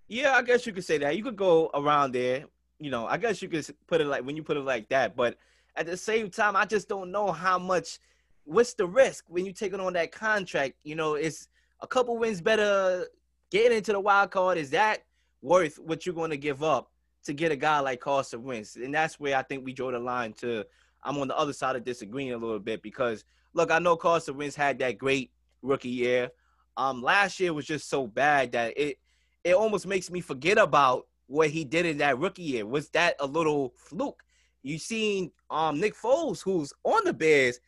Yeah, 0.09 0.35
I 0.35 0.43
guess 0.43 0.67
you 0.67 0.73
could 0.73 0.85
say 0.85 0.99
that. 0.99 1.17
You 1.17 1.25
could 1.25 1.37
go 1.37 1.71
around 1.73 2.13
there. 2.13 2.45
You 2.79 2.91
know, 2.91 3.07
I 3.07 3.17
guess 3.17 3.41
you 3.41 3.49
could 3.49 3.67
put 3.87 4.01
it 4.01 4.07
like 4.07 4.25
when 4.25 4.37
you 4.37 4.43
put 4.43 4.57
it 4.57 4.65
like 4.65 4.89
that. 4.91 5.17
But 5.17 5.39
at 5.77 5.87
the 5.87 5.97
same 5.97 6.31
time, 6.31 6.57
I 6.57 6.65
just 6.65 6.89
don't 6.89 7.11
know 7.11 7.33
how 7.33 7.59
much. 7.59 7.99
What's 8.45 8.75
the 8.75 8.87
risk 8.87 9.25
when 9.29 9.47
you 9.47 9.53
taking 9.53 9.79
on 9.81 9.93
that 9.93 10.11
contract? 10.11 10.75
You 10.83 10.97
know, 10.97 11.15
it's 11.15 11.49
a 11.81 11.87
couple 11.87 12.19
wins 12.19 12.41
better 12.41 13.07
getting 13.51 13.79
into 13.79 13.93
the 13.93 14.01
wild 14.01 14.33
card. 14.33 14.59
Is 14.59 14.71
that 14.71 15.05
worth 15.43 15.79
what 15.79 16.05
you're 16.05 16.15
going 16.15 16.31
to 16.31 16.37
give 16.37 16.63
up 16.63 16.91
to 17.25 17.33
get 17.33 17.53
a 17.53 17.57
guy 17.57 17.79
like 17.79 18.01
Carson 18.01 18.43
Wentz? 18.43 18.77
And 18.77 18.93
that's 18.93 19.21
where 19.21 19.37
I 19.37 19.43
think 19.43 19.65
we 19.65 19.73
draw 19.73 19.93
the 19.93 19.99
line 20.01 20.33
to. 20.35 20.65
I'm 21.05 21.19
on 21.19 21.29
the 21.29 21.37
other 21.37 21.53
side 21.53 21.77
of 21.77 21.85
disagreeing 21.85 22.33
a 22.33 22.37
little 22.37 22.59
bit 22.59 22.83
because 22.83 23.25
look, 23.55 23.71
I 23.71 23.79
know 23.79 23.97
Carson 23.97 24.37
Wentz 24.37 24.57
had 24.57 24.79
that 24.81 24.99
great 24.99 25.31
rookie 25.63 25.89
year. 25.89 26.31
Um, 26.77 27.03
last 27.03 27.39
year 27.39 27.53
was 27.53 27.67
just 27.67 27.89
so 27.89 28.07
bad 28.07 28.53
that 28.53 28.75
it 28.77 28.99
it 29.45 29.55
almost 29.55 29.87
makes 29.87 30.11
me 30.11 30.21
forget 30.21 30.59
about 30.59 31.07
what 31.27 31.51
he 31.51 31.65
did 31.65 31.87
in 31.87 31.99
that 31.99 32.19
rookie 32.19 32.43
year. 32.43 32.67
Was 32.67 32.89
that 32.91 33.17
a 33.21 33.27
little 33.27 33.73
fluke? 33.77 34.23
You 34.63 34.79
seen 34.79 35.31
um 35.51 35.81
Nick 35.81 35.95
Foles, 35.95 36.43
who's 36.43 36.73
on 36.85 37.05
the 37.05 37.13
Bears, 37.13 37.61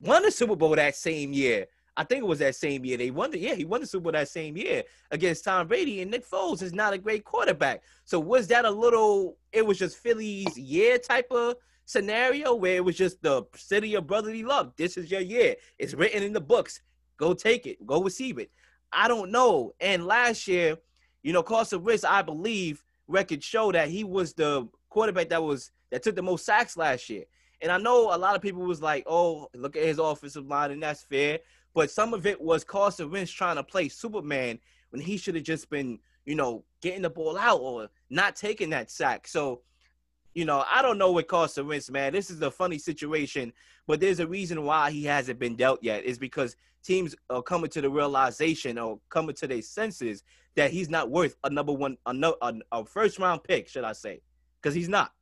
won 0.00 0.22
the 0.22 0.30
Super 0.30 0.56
Bowl 0.56 0.74
that 0.76 0.96
same 0.96 1.32
year. 1.32 1.66
I 1.96 2.04
think 2.04 2.22
it 2.22 2.26
was 2.26 2.38
that 2.38 2.54
same 2.54 2.84
year. 2.84 2.96
They 2.96 3.10
won 3.10 3.30
the 3.30 3.38
yeah, 3.38 3.54
he 3.54 3.64
won 3.64 3.80
the 3.80 3.86
Super 3.86 4.04
Bowl 4.04 4.12
that 4.12 4.28
same 4.28 4.56
year 4.56 4.84
against 5.10 5.44
Tom 5.44 5.68
Brady. 5.68 6.00
And 6.00 6.10
Nick 6.10 6.28
Foles 6.28 6.62
is 6.62 6.72
not 6.72 6.92
a 6.92 6.98
great 6.98 7.24
quarterback. 7.24 7.82
So 8.04 8.18
was 8.18 8.46
that 8.48 8.64
a 8.64 8.70
little 8.70 9.36
it 9.52 9.66
was 9.66 9.78
just 9.78 9.98
Philly's 9.98 10.56
year 10.56 10.98
type 10.98 11.30
of 11.30 11.56
scenario 11.84 12.54
where 12.54 12.76
it 12.76 12.84
was 12.84 12.96
just 12.96 13.20
the 13.22 13.42
city 13.56 13.94
of 13.96 14.06
brotherly 14.06 14.44
love. 14.44 14.72
This 14.76 14.96
is 14.96 15.10
your 15.10 15.20
year. 15.20 15.56
It's 15.78 15.94
written 15.94 16.22
in 16.22 16.32
the 16.32 16.40
books. 16.40 16.80
Go 17.16 17.34
take 17.34 17.66
it. 17.66 17.84
Go 17.84 18.02
receive 18.02 18.38
it. 18.38 18.50
I 18.92 19.08
don't 19.08 19.30
know. 19.30 19.74
And 19.80 20.06
last 20.06 20.48
year, 20.48 20.78
you 21.22 21.32
know, 21.32 21.42
Carson 21.42 21.82
Wentz, 21.82 22.04
I 22.04 22.22
believe, 22.22 22.82
records 23.08 23.44
show 23.44 23.72
that 23.72 23.88
he 23.88 24.04
was 24.04 24.32
the 24.32 24.68
quarterback 24.88 25.28
that 25.30 25.42
was 25.42 25.70
that 25.90 26.02
took 26.02 26.16
the 26.16 26.22
most 26.22 26.44
sacks 26.44 26.76
last 26.76 27.08
year. 27.08 27.24
And 27.62 27.70
I 27.70 27.78
know 27.78 28.14
a 28.14 28.16
lot 28.16 28.36
of 28.36 28.42
people 28.42 28.62
was 28.62 28.80
like, 28.80 29.04
"Oh, 29.06 29.48
look 29.54 29.76
at 29.76 29.84
his 29.84 29.98
offensive 29.98 30.46
line," 30.46 30.70
and 30.70 30.82
that's 30.82 31.02
fair. 31.02 31.40
But 31.74 31.90
some 31.90 32.14
of 32.14 32.26
it 32.26 32.40
was 32.40 32.64
Carson 32.64 33.10
Wentz 33.10 33.30
trying 33.30 33.56
to 33.56 33.62
play 33.62 33.88
Superman 33.88 34.58
when 34.90 35.02
he 35.02 35.16
should 35.16 35.34
have 35.34 35.44
just 35.44 35.70
been, 35.70 36.00
you 36.24 36.34
know, 36.34 36.64
getting 36.80 37.02
the 37.02 37.10
ball 37.10 37.38
out 37.38 37.60
or 37.60 37.88
not 38.08 38.34
taking 38.34 38.70
that 38.70 38.90
sack. 38.90 39.28
So, 39.28 39.62
you 40.34 40.44
know, 40.44 40.64
I 40.70 40.82
don't 40.82 40.98
know 40.98 41.12
what 41.12 41.28
Carson 41.28 41.66
Wentz, 41.66 41.90
man. 41.90 42.12
This 42.12 42.30
is 42.30 42.42
a 42.42 42.50
funny 42.50 42.78
situation, 42.78 43.52
but 43.86 44.00
there's 44.00 44.20
a 44.20 44.26
reason 44.26 44.64
why 44.64 44.90
he 44.90 45.04
hasn't 45.04 45.38
been 45.38 45.54
dealt 45.54 45.82
yet. 45.82 46.04
Is 46.04 46.18
because 46.18 46.56
teams 46.82 47.14
are 47.28 47.42
coming 47.42 47.70
to 47.70 47.80
the 47.80 47.90
realization 47.90 48.78
or 48.78 48.98
coming 49.10 49.34
to 49.36 49.46
their 49.46 49.62
senses 49.62 50.22
that 50.56 50.70
he's 50.70 50.88
not 50.88 51.10
worth 51.10 51.36
a 51.44 51.50
number 51.50 51.72
one, 51.72 51.96
a, 52.06 52.32
a, 52.42 52.54
a 52.72 52.84
first 52.84 53.18
round 53.18 53.44
pick, 53.44 53.68
should 53.68 53.84
I 53.84 53.92
say? 53.92 54.22
Because 54.60 54.74
he's 54.74 54.88
not. 54.88 55.12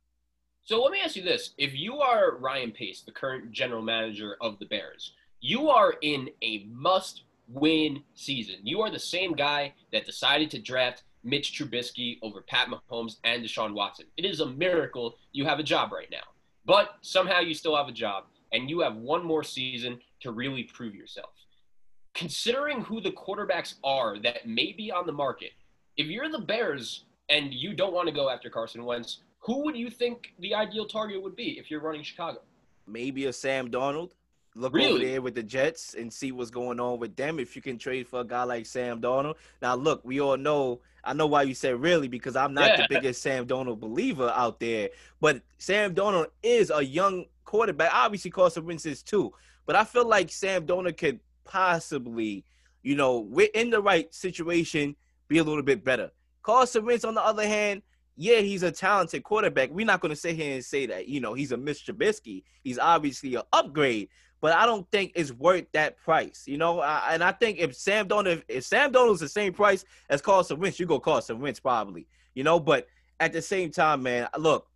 So 0.69 0.83
let 0.83 0.91
me 0.91 0.99
ask 1.03 1.15
you 1.15 1.23
this: 1.23 1.55
If 1.57 1.73
you 1.73 1.97
are 1.97 2.37
Ryan 2.37 2.71
Pace, 2.71 3.01
the 3.01 3.11
current 3.11 3.51
general 3.51 3.81
manager 3.81 4.37
of 4.39 4.59
the 4.59 4.67
Bears, 4.67 5.13
you 5.41 5.67
are 5.67 5.95
in 6.03 6.29
a 6.43 6.63
must-win 6.65 8.03
season. 8.13 8.57
You 8.61 8.81
are 8.81 8.91
the 8.91 8.99
same 8.99 9.33
guy 9.33 9.73
that 9.91 10.05
decided 10.05 10.51
to 10.51 10.61
draft 10.61 11.05
Mitch 11.23 11.57
Trubisky 11.57 12.19
over 12.21 12.41
Pat 12.41 12.67
Mahomes 12.67 13.15
and 13.23 13.43
Deshaun 13.43 13.73
Watson. 13.73 14.05
It 14.15 14.25
is 14.25 14.41
a 14.41 14.45
miracle 14.45 15.17
you 15.31 15.43
have 15.43 15.57
a 15.57 15.63
job 15.63 15.91
right 15.91 16.11
now, 16.11 16.27
but 16.67 16.97
somehow 17.01 17.39
you 17.39 17.55
still 17.55 17.75
have 17.75 17.87
a 17.87 17.91
job, 17.91 18.25
and 18.53 18.69
you 18.69 18.81
have 18.81 18.95
one 18.95 19.25
more 19.25 19.43
season 19.43 19.99
to 20.19 20.29
really 20.29 20.65
prove 20.65 20.93
yourself 20.93 21.31
considering 22.13 22.81
who 22.81 23.01
the 23.01 23.11
quarterbacks 23.13 23.73
are 23.83 24.19
that 24.19 24.47
may 24.47 24.71
be 24.71 24.91
on 24.91 25.07
the 25.07 25.11
market, 25.11 25.53
if 25.97 26.05
you're 26.05 26.29
the 26.29 26.37
Bears 26.37 27.05
and 27.29 27.53
you 27.53 27.73
don't 27.73 27.93
want 27.93 28.07
to 28.07 28.13
go 28.13 28.29
after 28.29 28.49
Carson 28.49 28.83
Wentz, 28.83 29.21
who 29.39 29.63
would 29.63 29.75
you 29.75 29.89
think 29.89 30.33
the 30.39 30.53
ideal 30.53 30.85
target 30.85 31.21
would 31.21 31.35
be 31.35 31.57
if 31.57 31.71
you're 31.71 31.81
running 31.81 32.03
Chicago? 32.03 32.41
Maybe 32.85 33.25
a 33.25 33.33
Sam 33.33 33.69
Darnold. 33.69 34.11
Look 34.55 34.73
really? 34.73 34.89
over 34.89 35.05
there 35.05 35.21
with 35.21 35.35
the 35.35 35.43
Jets 35.43 35.93
and 35.93 36.11
see 36.11 36.31
what's 36.31 36.49
going 36.49 36.79
on 36.79 36.99
with 36.99 37.15
them. 37.15 37.39
If 37.39 37.55
you 37.55 37.61
can 37.61 37.77
trade 37.77 38.07
for 38.07 38.21
a 38.21 38.25
guy 38.25 38.43
like 38.43 38.65
Sam 38.65 38.99
Darnold. 38.99 39.35
Now, 39.61 39.75
look, 39.75 40.03
we 40.03 40.19
all 40.19 40.37
know. 40.37 40.81
I 41.03 41.13
know 41.13 41.27
why 41.27 41.43
you 41.43 41.53
said 41.53 41.79
really 41.79 42.09
because 42.09 42.35
I'm 42.35 42.53
not 42.53 42.67
yeah. 42.67 42.77
the 42.77 42.87
biggest 42.89 43.21
Sam 43.21 43.45
Darnold 43.47 43.79
believer 43.79 44.33
out 44.35 44.59
there. 44.59 44.89
But 45.21 45.41
Sam 45.57 45.95
Darnold 45.95 46.27
is 46.43 46.71
a 46.75 46.83
young 46.83 47.25
quarterback. 47.45 47.91
Obviously, 47.93 48.31
Carson 48.31 48.65
Wentz 48.65 48.85
is 48.85 49.01
too. 49.01 49.33
But 49.65 49.75
I 49.75 49.83
feel 49.83 50.07
like 50.07 50.31
Sam 50.31 50.65
Darnold 50.65 50.97
could 50.97 51.19
possibly, 51.45 52.43
you 52.83 52.95
know, 52.95 53.19
we're 53.19 53.49
in 53.53 53.69
the 53.69 53.81
right 53.81 54.13
situation, 54.13 54.95
be 55.27 55.37
a 55.37 55.43
little 55.43 55.63
bit 55.63 55.83
better. 55.83 56.11
Carson 56.41 56.85
Wentz, 56.85 57.05
on 57.05 57.13
the 57.13 57.23
other 57.23 57.47
hand, 57.47 57.83
yeah, 58.21 58.41
he's 58.41 58.63
a 58.63 58.71
talented 58.71 59.23
quarterback. 59.23 59.69
We're 59.71 59.85
not 59.85 60.01
going 60.01 60.09
to 60.09 60.15
sit 60.15 60.35
here 60.35 60.53
and 60.53 60.65
say 60.65 60.85
that, 60.87 61.07
you 61.07 61.21
know, 61.21 61.33
he's 61.33 61.53
a 61.53 61.57
Mitch 61.57 61.85
Trubisky. 61.85 62.43
He's 62.65 62.77
obviously 62.77 63.35
an 63.35 63.43
upgrade, 63.53 64.09
but 64.41 64.53
I 64.53 64.65
don't 64.65 64.85
think 64.91 65.13
it's 65.15 65.31
worth 65.31 65.71
that 65.71 65.95
price, 65.95 66.43
you 66.45 66.57
know. 66.57 66.81
I, 66.81 67.13
and 67.13 67.23
I 67.23 67.31
think 67.31 67.59
if 67.59 67.73
Sam 67.77 68.09
Darnold, 68.09 68.43
if 68.49 68.65
Sam 68.65 68.91
Darnold's 68.91 69.21
the 69.21 69.29
same 69.29 69.53
price 69.53 69.85
as 70.09 70.21
Carson 70.21 70.59
Wentz, 70.59 70.81
you 70.81 70.85
go 70.85 70.99
Carson 70.99 71.39
Wentz 71.39 71.61
probably, 71.61 72.07
you 72.35 72.43
know. 72.43 72.59
But 72.59 72.87
at 73.21 73.31
the 73.31 73.41
same 73.41 73.71
time, 73.71 74.03
man, 74.03 74.27
look, 74.37 74.67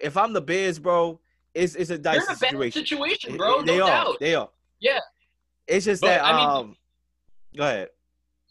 if 0.00 0.16
I'm 0.16 0.32
the 0.32 0.40
Bears, 0.40 0.78
bro, 0.78 1.20
it's 1.52 1.74
it's 1.74 1.90
a 1.90 1.98
dicey 1.98 2.34
situation. 2.34 2.80
situation, 2.80 3.36
bro. 3.36 3.60
They 3.60 3.76
no 3.76 3.84
are. 3.84 3.88
Doubt. 3.88 4.16
They 4.20 4.34
are. 4.34 4.48
Yeah. 4.80 5.00
It's 5.66 5.84
just 5.84 6.00
but, 6.00 6.08
that. 6.08 6.24
I 6.24 6.32
mean, 6.34 6.48
um, 6.48 6.76
go 7.54 7.64
ahead. 7.64 7.88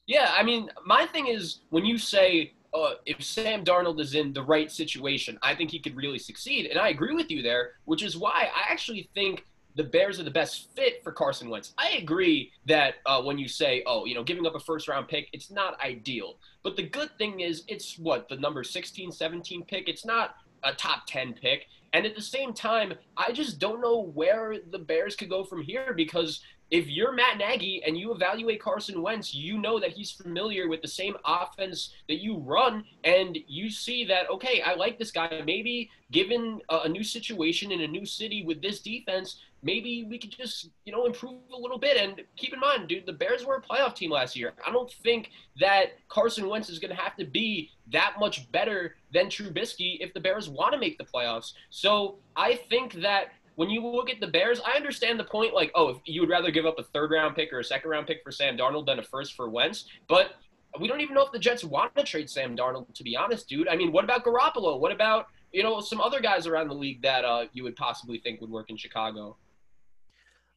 Yeah, 0.05 0.35
I 0.37 0.43
mean, 0.43 0.69
my 0.85 1.07
thing 1.07 1.27
is 1.27 1.61
when 1.71 1.83
you 1.83 1.97
say 1.97 2.53
uh, 2.73 2.95
if 3.05 3.23
Sam 3.23 3.63
Darnold 3.63 3.99
is 3.99 4.15
in 4.15 4.33
the 4.33 4.43
right 4.43 4.71
situation, 4.71 5.37
I 5.41 5.55
think 5.55 5.71
he 5.71 5.79
could 5.79 5.95
really 5.95 6.19
succeed, 6.19 6.67
and 6.67 6.79
I 6.79 6.89
agree 6.89 7.13
with 7.13 7.29
you 7.29 7.41
there. 7.41 7.73
Which 7.85 8.03
is 8.03 8.17
why 8.17 8.49
I 8.53 8.71
actually 8.71 9.09
think 9.13 9.45
the 9.75 9.83
Bears 9.83 10.19
are 10.19 10.23
the 10.23 10.31
best 10.31 10.69
fit 10.75 11.03
for 11.03 11.11
Carson 11.11 11.49
Wentz. 11.49 11.73
I 11.77 11.91
agree 11.91 12.51
that 12.67 12.95
uh, 13.05 13.21
when 13.21 13.37
you 13.37 13.47
say, 13.47 13.83
oh, 13.85 14.05
you 14.05 14.15
know, 14.15 14.23
giving 14.23 14.45
up 14.45 14.55
a 14.55 14.59
first 14.59 14.87
round 14.87 15.07
pick, 15.07 15.29
it's 15.33 15.49
not 15.49 15.81
ideal. 15.83 16.37
But 16.63 16.75
the 16.75 16.83
good 16.83 17.09
thing 17.17 17.39
is, 17.39 17.63
it's 17.67 17.97
what, 17.97 18.29
the 18.29 18.37
number 18.37 18.63
16, 18.63 19.11
17 19.11 19.65
pick? 19.65 19.89
It's 19.89 20.05
not 20.05 20.35
a 20.63 20.73
top 20.73 21.03
10 21.07 21.33
pick. 21.33 21.65
And 21.93 22.05
at 22.05 22.15
the 22.15 22.21
same 22.21 22.53
time, 22.53 22.93
I 23.17 23.31
just 23.31 23.59
don't 23.59 23.81
know 23.81 24.11
where 24.13 24.57
the 24.71 24.79
Bears 24.79 25.15
could 25.15 25.29
go 25.29 25.43
from 25.43 25.61
here 25.61 25.93
because 25.95 26.41
if 26.73 26.89
you're 26.89 27.11
Matt 27.11 27.37
Nagy 27.37 27.83
and 27.85 27.95
you 27.95 28.11
evaluate 28.11 28.59
Carson 28.59 29.03
Wentz, 29.03 29.35
you 29.35 29.59
know 29.59 29.79
that 29.79 29.91
he's 29.91 30.09
familiar 30.09 30.67
with 30.67 30.81
the 30.81 30.87
same 30.87 31.15
offense 31.23 31.93
that 32.07 32.19
you 32.19 32.39
run, 32.39 32.83
and 33.03 33.37
you 33.47 33.69
see 33.69 34.03
that, 34.05 34.27
okay, 34.31 34.59
I 34.63 34.73
like 34.73 34.97
this 34.97 35.11
guy. 35.11 35.43
Maybe 35.45 35.91
given 36.09 36.61
a, 36.69 36.89
new 36.89 37.03
situation 37.03 37.71
in 37.71 37.81
a 37.81 37.87
new 37.87 38.07
city 38.07 38.43
with 38.43 38.59
this 38.63 38.81
defense, 38.81 39.39
maybe 39.61 40.03
we 40.09 40.17
could 40.17 40.31
just, 40.31 40.69
you 40.85 40.91
know, 40.91 41.05
improve 41.05 41.41
a 41.53 41.57
little 41.57 41.77
bit. 41.77 41.95
And 41.95 42.23
keep 42.37 42.53
in 42.53 42.59
mind, 42.59 42.87
dude, 42.87 43.05
the 43.05 43.13
Bears 43.13 43.45
were 43.45 43.57
a 43.57 43.61
playoff 43.61 43.93
team 43.93 44.09
last 44.09 44.35
year. 44.35 44.53
I 44.65 44.71
don't 44.71 44.91
think 44.91 45.29
that 45.59 45.99
Carson 46.09 46.49
Wentz 46.49 46.69
is 46.69 46.79
going 46.79 46.95
to 46.95 46.99
have 46.99 47.15
to 47.17 47.25
be 47.25 47.69
that 47.91 48.15
much 48.19 48.51
better 48.51 48.95
than 49.13 49.27
Trubisky 49.27 49.97
if 49.99 50.11
the 50.15 50.19
Bears 50.19 50.49
want 50.49 50.73
to 50.73 50.79
make 50.79 50.97
the 50.97 51.03
playoffs. 51.03 51.53
So 51.69 52.17
I 52.35 52.55
think 52.55 52.93
that 52.93 53.33
when 53.55 53.69
you 53.69 53.85
look 53.85 54.09
at 54.09 54.19
the 54.19 54.27
Bears, 54.27 54.59
I 54.65 54.75
understand 54.75 55.19
the 55.19 55.23
point. 55.23 55.53
Like, 55.53 55.71
oh, 55.75 55.89
if 55.89 55.97
you 56.05 56.21
would 56.21 56.29
rather 56.29 56.51
give 56.51 56.65
up 56.65 56.79
a 56.79 56.83
third 56.83 57.11
round 57.11 57.35
pick 57.35 57.53
or 57.53 57.59
a 57.59 57.63
second 57.63 57.89
round 57.89 58.07
pick 58.07 58.23
for 58.23 58.31
Sam 58.31 58.57
Darnold 58.57 58.85
than 58.85 58.99
a 58.99 59.03
first 59.03 59.33
for 59.33 59.49
Wentz, 59.49 59.85
but 60.07 60.35
we 60.79 60.87
don't 60.87 61.01
even 61.01 61.13
know 61.13 61.25
if 61.25 61.31
the 61.31 61.39
Jets 61.39 61.63
want 61.63 61.95
to 61.95 62.03
trade 62.03 62.29
Sam 62.29 62.57
Darnold. 62.57 62.93
To 62.93 63.03
be 63.03 63.15
honest, 63.15 63.47
dude. 63.47 63.67
I 63.67 63.75
mean, 63.75 63.91
what 63.91 64.03
about 64.03 64.23
Garoppolo? 64.23 64.79
What 64.79 64.91
about 64.91 65.27
you 65.51 65.63
know 65.63 65.81
some 65.81 66.01
other 66.01 66.19
guys 66.19 66.47
around 66.47 66.67
the 66.67 66.75
league 66.75 67.01
that 67.03 67.25
uh, 67.25 67.45
you 67.53 67.63
would 67.63 67.75
possibly 67.75 68.19
think 68.19 68.41
would 68.41 68.49
work 68.49 68.69
in 68.69 68.77
Chicago? 68.77 69.37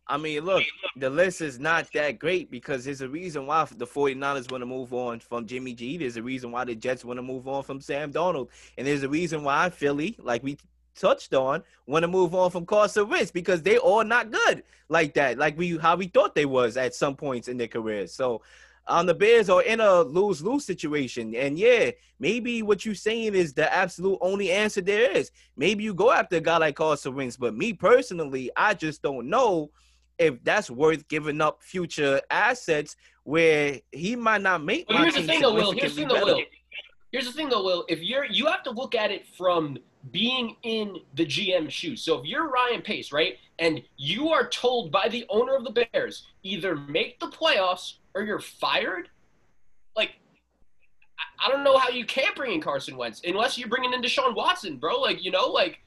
I 0.09 0.17
mean, 0.19 0.45
look, 0.45 0.63
the 0.97 1.11
list 1.11 1.41
is 1.41 1.59
not 1.59 1.93
that 1.93 2.21
great 2.21 2.49
because 2.49 2.85
there's 2.85 3.01
a 3.01 3.09
reason 3.09 3.45
why 3.45 3.67
the 3.77 3.87
49ers 3.87 4.51
want 4.53 4.63
to 4.63 4.67
move 4.67 4.95
on 4.95 5.19
from 5.19 5.47
Jimmy 5.47 5.75
G. 5.75 5.97
There's 5.97 6.17
a 6.17 6.23
reason 6.23 6.53
why 6.53 6.65
the 6.65 6.77
Jets 6.77 7.05
want 7.05 7.19
to 7.19 7.23
move 7.23 7.49
on 7.49 7.65
from 7.65 7.81
Sam 7.81 8.13
Darnold. 8.13 8.49
And 8.79 8.87
there's 8.87 9.03
a 9.03 9.09
reason 9.09 9.43
why 9.43 9.69
Philly, 9.69 10.17
like 10.21 10.45
we 10.45 10.59
touched 10.97 11.35
on 11.35 11.63
want 11.87 12.03
to 12.03 12.09
move 12.09 12.35
on 12.35 12.51
from 12.51 12.67
Carson 12.67 13.09
Wentz 13.09 13.31
because 13.31 13.63
they 13.63 13.79
all 13.79 14.05
not 14.05 14.31
good 14.31 14.65
like 14.89 15.15
that, 15.15 15.39
like 15.39 15.57
we 15.59 15.77
how 15.79 15.97
we 15.97 16.07
thought 16.09 16.35
they 16.35 16.47
was 16.47 16.77
at 16.77 16.95
some 16.95 17.17
points 17.17 17.49
in 17.49 17.57
their 17.57 17.69
careers. 17.69 18.13
So 18.13 18.43
um, 18.89 19.07
the 19.07 19.15
Bears 19.15 19.51
are 19.51 19.63
in 19.63 19.81
a 19.81 20.03
lose 20.03 20.43
lose 20.43 20.65
situation. 20.65 21.35
And 21.35 21.59
yeah, 21.59 21.91
maybe 22.21 22.63
what 22.63 22.85
you're 22.85 22.95
saying 22.95 23.35
is 23.35 23.53
the 23.53 23.73
absolute 23.73 24.19
only 24.21 24.53
answer 24.53 24.81
there 24.81 25.11
is. 25.11 25.33
Maybe 25.57 25.85
you 25.85 25.93
go 25.95 26.13
after 26.13 26.37
a 26.37 26.41
guy 26.41 26.59
like 26.59 26.77
Carson 26.77 27.15
Wentz, 27.15 27.37
but 27.37 27.55
me 27.55 27.73
personally, 27.73 28.51
I 28.57 28.75
just 28.75 29.03
don't 29.03 29.29
know 29.29 29.71
if 30.19 30.43
that's 30.45 30.71
worth 30.71 31.07
giving 31.09 31.41
up 31.41 31.63
future 31.63 32.21
assets 32.31 32.97
where 33.25 33.81
he 33.93 34.15
might 34.15 34.43
not 34.43 34.63
make. 34.63 34.89
Well, 34.89 35.03
here's 35.03 35.17
the 35.17 35.23
thing, 35.23 35.43
though, 35.43 35.55
Will. 35.55 35.73
Here's 35.73 35.95
the 35.95 36.03
thing, 36.03 36.09
though, 36.09 36.25
Will. 36.25 36.41
Here's 37.13 37.27
the 37.27 37.33
thing, 37.33 37.49
though, 37.49 37.65
Will. 37.65 37.85
If 37.89 38.01
you're, 38.01 38.25
you 38.25 38.47
have 38.47 38.63
to 38.65 38.71
look 38.71 38.95
at 38.95 39.11
it 39.11 39.27
from 39.37 39.79
being 40.13 40.57
in 40.63 40.99
the 41.15 41.25
GM 41.25 41.71
shoes. 41.71 42.03
So 42.03 42.19
if 42.19 42.27
you're 42.27 42.49
Ryan 42.49 42.83
Pace, 42.83 43.13
right, 43.13 43.39
and 43.59 43.83
you 43.97 44.29
are 44.29 44.49
told 44.49 44.93
by 44.93 45.09
the 45.09 45.25
owner 45.29 45.57
of 45.57 45.65
the 45.65 45.87
Bears 45.93 46.27
either 46.43 46.77
make 46.77 47.19
the 47.21 47.29
playoffs 47.29 47.95
or 48.15 48.23
you're 48.23 48.41
fired, 48.41 49.09
like 49.97 50.13
I 51.45 51.51
don't 51.51 51.65
know 51.65 51.79
how 51.79 51.89
you 51.89 52.05
can't 52.05 52.35
bring 52.35 52.53
in 52.53 52.61
Carson 52.61 52.97
Wentz 52.97 53.23
unless 53.25 53.59
you're 53.59 53.69
bringing 53.69 53.93
in 53.93 54.03
Deshaun 54.03 54.35
Watson, 54.35 54.77
bro. 54.77 55.01
Like 55.01 55.25
you 55.25 55.31
know, 55.31 55.47
like. 55.47 55.81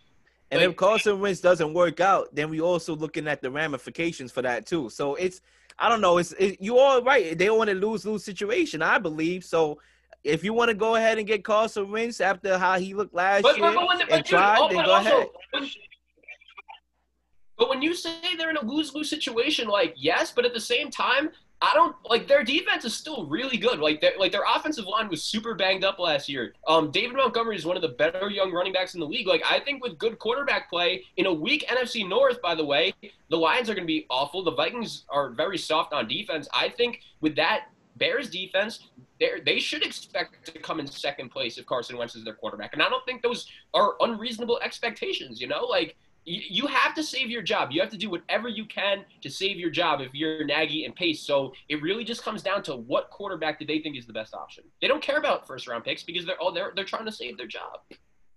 And 0.51 0.61
like, 0.61 0.71
if 0.71 0.75
Carson 0.77 1.19
Wentz 1.19 1.41
doesn't 1.41 1.75
work 1.75 1.99
out, 1.99 2.33
then 2.33 2.49
we 2.49 2.59
also 2.59 2.95
looking 2.95 3.27
at 3.27 3.39
the 3.39 3.51
ramifications 3.51 4.31
for 4.31 4.41
that 4.41 4.65
too. 4.65 4.89
So 4.89 5.13
it's 5.15 5.41
I 5.77 5.89
don't 5.89 6.01
know. 6.01 6.17
It's 6.17 6.33
it, 6.33 6.59
you 6.59 6.77
all 6.77 7.03
right. 7.03 7.37
They 7.37 7.49
want 7.49 7.69
a 7.69 7.73
lose 7.73 8.05
lose 8.05 8.23
situation, 8.23 8.81
I 8.81 8.97
believe. 8.97 9.43
So 9.43 9.79
if 10.23 10.43
you 10.43 10.53
want 10.53 10.69
to 10.69 10.75
go 10.75 10.95
ahead 10.95 11.17
and 11.17 11.27
get 11.27 11.43
Carson 11.43 11.89
Wentz 11.91 12.21
after 12.21 12.57
how 12.57 12.77
he 12.77 12.93
looked 12.93 13.13
last 13.13 13.43
but, 13.43 13.57
year 13.57 13.71
but, 13.73 13.87
but, 13.99 14.11
and 14.11 14.25
try, 14.25 14.57
oh, 14.59 14.67
then 14.67 14.85
go 14.85 14.91
also, 14.91 15.09
ahead. 15.09 15.27
When, 15.51 15.69
but 17.57 17.69
when 17.69 17.81
you 17.81 17.93
say 17.93 18.13
they're 18.37 18.49
in 18.49 18.57
a 18.57 18.65
lose 18.65 18.93
lose 18.93 19.09
situation, 19.09 19.67
like 19.67 19.93
yes, 19.97 20.31
but 20.31 20.45
at 20.45 20.53
the 20.53 20.59
same 20.61 20.89
time, 20.89 21.29
I 21.61 21.71
don't 21.73 21.93
like 22.05 22.25
their 22.25 22.43
defense 22.43 22.85
is 22.85 22.93
still 22.93 23.25
really 23.25 23.57
good. 23.57 23.79
Like 23.79 23.99
their 23.99 24.13
like 24.17 24.31
their 24.31 24.45
offensive 24.55 24.85
line 24.85 25.09
was 25.09 25.23
super 25.23 25.55
banged 25.55 25.83
up 25.83 25.99
last 25.99 26.29
year. 26.29 26.53
Um, 26.67 26.89
David 26.89 27.17
Montgomery 27.17 27.57
is 27.57 27.65
one 27.65 27.75
of 27.75 27.81
the 27.81 27.89
better 27.89 28.29
young 28.29 28.53
running 28.53 28.71
backs 28.71 28.93
in 28.93 29.01
the 29.01 29.05
league. 29.05 29.27
Like 29.27 29.43
I 29.45 29.59
think 29.59 29.83
with 29.83 29.97
good 29.97 30.19
quarterback 30.19 30.69
play 30.69 31.03
in 31.17 31.25
a 31.25 31.33
weak 31.33 31.65
NFC 31.67 32.07
North, 32.07 32.41
by 32.41 32.55
the 32.55 32.63
way, 32.63 32.93
the 33.29 33.37
Lions 33.37 33.69
are 33.69 33.73
going 33.73 33.83
to 33.83 33.91
be 33.91 34.05
awful. 34.09 34.41
The 34.41 34.55
Vikings 34.55 35.03
are 35.09 35.31
very 35.31 35.57
soft 35.57 35.91
on 35.91 36.07
defense. 36.07 36.47
I 36.53 36.69
think 36.69 37.01
with 37.19 37.35
that 37.35 37.65
Bears 37.99 38.29
defense, 38.29 38.87
they 39.19 39.59
should 39.59 39.85
expect 39.85 40.45
to 40.45 40.59
come 40.59 40.79
in 40.79 40.87
second 40.87 41.29
place 41.29 41.57
if 41.57 41.65
Carson 41.65 41.97
Wentz 41.97 42.15
is 42.15 42.23
their 42.23 42.33
quarterback. 42.33 42.73
And 42.73 42.81
I 42.81 42.89
don't 42.89 43.05
think 43.05 43.21
those 43.21 43.47
are 43.73 43.95
unreasonable 43.99 44.59
expectations. 44.63 45.41
You 45.41 45.47
know, 45.47 45.65
like 45.65 45.95
you 46.25 46.67
have 46.67 46.93
to 46.95 47.03
save 47.03 47.29
your 47.29 47.41
job. 47.41 47.71
You 47.71 47.81
have 47.81 47.89
to 47.89 47.97
do 47.97 48.09
whatever 48.09 48.49
you 48.49 48.65
can 48.65 49.03
to 49.21 49.29
save 49.29 49.57
your 49.57 49.69
job 49.69 50.01
if 50.01 50.13
you're 50.13 50.45
Nagy 50.45 50.85
and 50.85 50.95
Pace. 50.95 51.21
So 51.21 51.53
it 51.69 51.81
really 51.81 52.03
just 52.03 52.23
comes 52.23 52.43
down 52.43 52.61
to 52.63 52.75
what 52.75 53.09
quarterback 53.09 53.59
do 53.59 53.65
they 53.65 53.79
think 53.79 53.97
is 53.97 54.05
the 54.05 54.13
best 54.13 54.33
option. 54.33 54.63
They 54.81 54.87
don't 54.87 55.01
care 55.01 55.17
about 55.17 55.47
first 55.47 55.67
round 55.67 55.83
picks 55.83 56.03
because 56.03 56.25
they're 56.25 56.39
all 56.39 56.51
they're 56.51 56.71
they're 56.75 56.85
trying 56.85 57.05
to 57.05 57.11
save 57.11 57.37
their 57.37 57.47
job. 57.47 57.79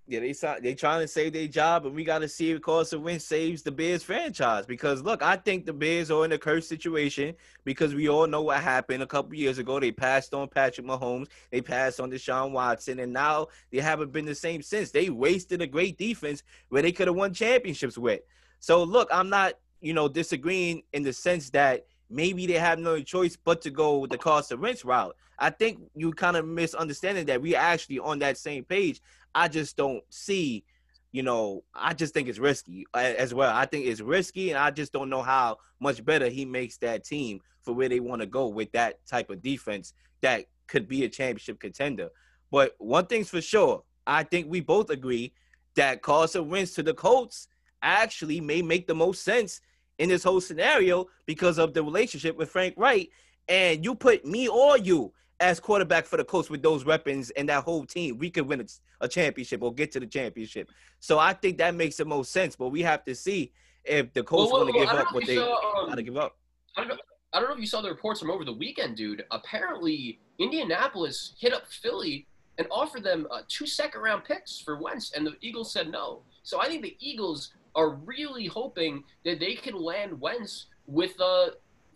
Yeah, 0.09 0.19
they 0.19 0.35
they 0.61 0.75
trying 0.75 1.01
to 1.01 1.07
save 1.07 1.33
their 1.33 1.47
job, 1.47 1.87
and 1.87 1.95
we 1.95 2.03
got 2.03 2.19
to 2.19 2.29
see 2.29 2.51
if 2.51 2.61
Carson 2.61 3.05
Wentz 3.05 3.25
saves 3.25 3.63
the 3.63 3.71
Bears 3.71 4.03
franchise. 4.03 4.67
Because 4.67 5.01
look, 5.03 5.23
I 5.23 5.37
think 5.37 5.65
the 5.65 5.73
Bears 5.73 6.11
are 6.11 6.25
in 6.25 6.33
a 6.33 6.39
cursed 6.39 6.69
situation 6.69 7.35
because 7.65 7.95
we 7.95 8.09
all 8.09 8.27
know 8.27 8.43
what 8.43 8.61
happened 8.61 9.05
a 9.05 9.07
couple 9.07 9.35
years 9.37 9.59
ago. 9.59 9.79
They 9.79 9.93
passed 9.93 10.35
on 10.35 10.49
Patrick 10.49 10.89
Mahomes, 10.89 11.29
they 11.53 11.61
passed 11.61 12.01
on 12.01 12.11
Deshaun 12.11 12.51
Watson, 12.51 12.99
and 12.99 13.13
now 13.13 13.47
they 13.71 13.79
haven't 13.79 14.11
been 14.11 14.25
the 14.25 14.35
same 14.35 14.61
since. 14.61 14.91
They 14.91 15.09
wasted 15.09 15.63
a 15.63 15.69
great 15.69 15.97
defense 15.99 16.43
where 16.69 16.83
they 16.83 16.93
could 16.93 17.07
have 17.07 17.17
won 17.17 17.33
championships 17.33 17.97
with. 17.97 18.23
So 18.59 18.83
look, 18.83 19.09
I'm 19.13 19.31
not 19.31 19.55
you 19.81 19.95
know 19.95 20.09
disagreeing 20.09 20.83
in 20.93 21.05
the 21.05 21.13
sense 21.13 21.51
that 21.51 21.87
maybe 22.11 22.47
they 22.49 22.59
have 22.59 22.81
no 22.81 23.01
choice 23.01 23.37
but 23.37 23.63
to 23.63 23.71
go 23.71 23.99
with 23.99 24.11
the 24.11 24.19
Carson 24.19 24.61
Wentz 24.61 24.85
route. 24.85 25.15
I 25.39 25.51
think 25.51 25.81
you 25.95 26.13
kind 26.13 26.37
of 26.37 26.47
misunderstanding 26.47 27.27
that 27.27 27.43
we 27.43 27.57
actually 27.57 27.99
on 27.99 28.21
that 28.21 28.39
same 28.39 28.65
page. 28.65 29.01
I 29.35 29.49
just 29.49 29.77
don't 29.77 30.03
see, 30.11 30.65
you 31.11 31.23
know, 31.23 31.65
I 31.75 31.95
just 31.95 32.15
think 32.15 32.29
it's 32.29 32.39
risky 32.39 32.87
as 32.95 33.35
well. 33.35 33.55
I 33.55 33.67
think 33.67 33.87
it's 33.87 34.01
risky, 34.01 34.51
and 34.51 34.59
I 34.59 34.71
just 34.71 34.93
don't 34.93 35.11
know 35.11 35.23
how 35.23 35.59
much 35.81 36.05
better 36.05 36.29
he 36.29 36.45
makes 36.45 36.79
that 36.79 37.05
team 37.05 37.41
for 37.63 37.75
where 37.75 37.89
they 37.89 38.01
want 38.01 38.21
to 38.21 38.27
go 38.27 38.49
with 38.49 38.73
that 38.73 39.05
type 39.07 39.31
of 39.31 39.43
defense 39.43 39.95
that 40.21 40.47
could 40.67 40.89
be 40.89 41.05
a 41.05 41.09
championship 41.09 41.61
contender. 41.61 42.09
But 42.51 42.75
one 42.79 43.07
thing's 43.07 43.31
for 43.31 43.41
sure, 43.41 43.83
I 44.07 44.25
think 44.25 44.49
we 44.49 44.61
both 44.61 44.91
agree 44.91 45.33
that 45.75 46.03
Carson 46.03 46.49
Wentz 46.49 46.75
to 46.75 46.83
the 46.83 46.95
Colts 46.95 47.49
actually 47.83 48.41
may 48.41 48.63
make 48.63 48.87
the 48.87 48.95
most 48.95 49.23
sense 49.23 49.61
in 49.99 50.09
this 50.09 50.25
whole 50.25 50.41
scenario 50.41 51.07
because 51.27 51.59
of 51.59 51.75
the 51.75 51.83
relationship 51.83 52.37
with 52.37 52.51
Frank 52.51 52.75
Reich. 52.77 53.11
And 53.49 53.85
you 53.85 53.95
put 53.95 54.25
me 54.25 54.49
or 54.49 54.79
you 54.79 55.13
as 55.43 55.61
quarterback 55.61 56.07
for 56.07 56.17
the 56.17 56.25
Colts 56.25 56.49
with 56.49 56.63
those 56.63 56.85
weapons 56.85 57.31
and 57.31 57.49
that 57.49 57.65
whole 57.65 57.85
team, 57.85 58.17
we 58.17 58.31
could 58.31 58.47
win 58.47 58.61
a, 58.61 59.05
a, 59.05 59.09
championship 59.09 59.63
or 59.63 59.75
get 59.75 59.91
to 59.93 60.01
the 60.01 60.07
championship. 60.07 60.71
So 61.01 61.19
I 61.19 61.33
think 61.33 61.59
that 61.59 61.75
makes 61.75 61.97
the 61.97 62.05
most 62.05 62.33
sense. 62.33 62.55
But 62.55 62.69
we 62.69 62.81
have 62.83 63.05
to 63.05 63.15
see 63.15 63.53
if 63.85 64.13
the 64.13 64.23
Colts 64.23 64.53
well, 64.53 64.65
well, 64.65 64.73
want 64.73 64.75
to 64.75 64.87
well, 64.87 64.97
give 64.97 65.07
up 65.07 65.15
what 65.15 65.27
they 65.27 65.37
saw, 65.37 65.81
um, 65.83 65.89
gotta 65.89 66.03
give 66.03 66.17
up. 66.17 66.39
I 66.77 66.83
don't, 66.83 66.89
know, 66.89 66.97
I 67.33 67.41
don't 67.41 67.49
know 67.49 67.55
if 67.55 67.61
you 67.61 67.67
saw 67.67 67.83
the 67.83 67.89
reports 67.89 68.21
from 68.21 68.31
over 68.31 68.45
the 68.45 68.53
weekend, 68.53 68.97
dude. 68.97 69.25
Apparently, 69.33 70.21
Indianapolis 70.39 71.35
hit 71.39 71.53
up 71.53 71.67
Philly 71.67 72.27
and 72.59 72.67
offered 72.71 73.03
them 73.03 73.27
uh, 73.31 73.41
two 73.49 73.67
second 73.67 74.01
round 74.01 74.25
picks 74.25 74.61
for 74.61 74.81
Wentz, 74.81 75.13
and 75.13 75.27
the 75.27 75.35
Eagles 75.41 75.73
said 75.73 75.91
no. 75.91 76.23
So 76.45 76.61
I 76.61 76.67
think 76.67 76.83
the 76.83 76.97
Eagles 77.01 77.53
are 77.75 77.91
really 77.91 78.47
hoping 78.47 79.03
that 79.25 79.41
they 79.41 79.55
can 79.55 79.75
land 79.75 80.21
Wentz 80.21 80.67
with 80.87 81.19
uh 81.21 81.47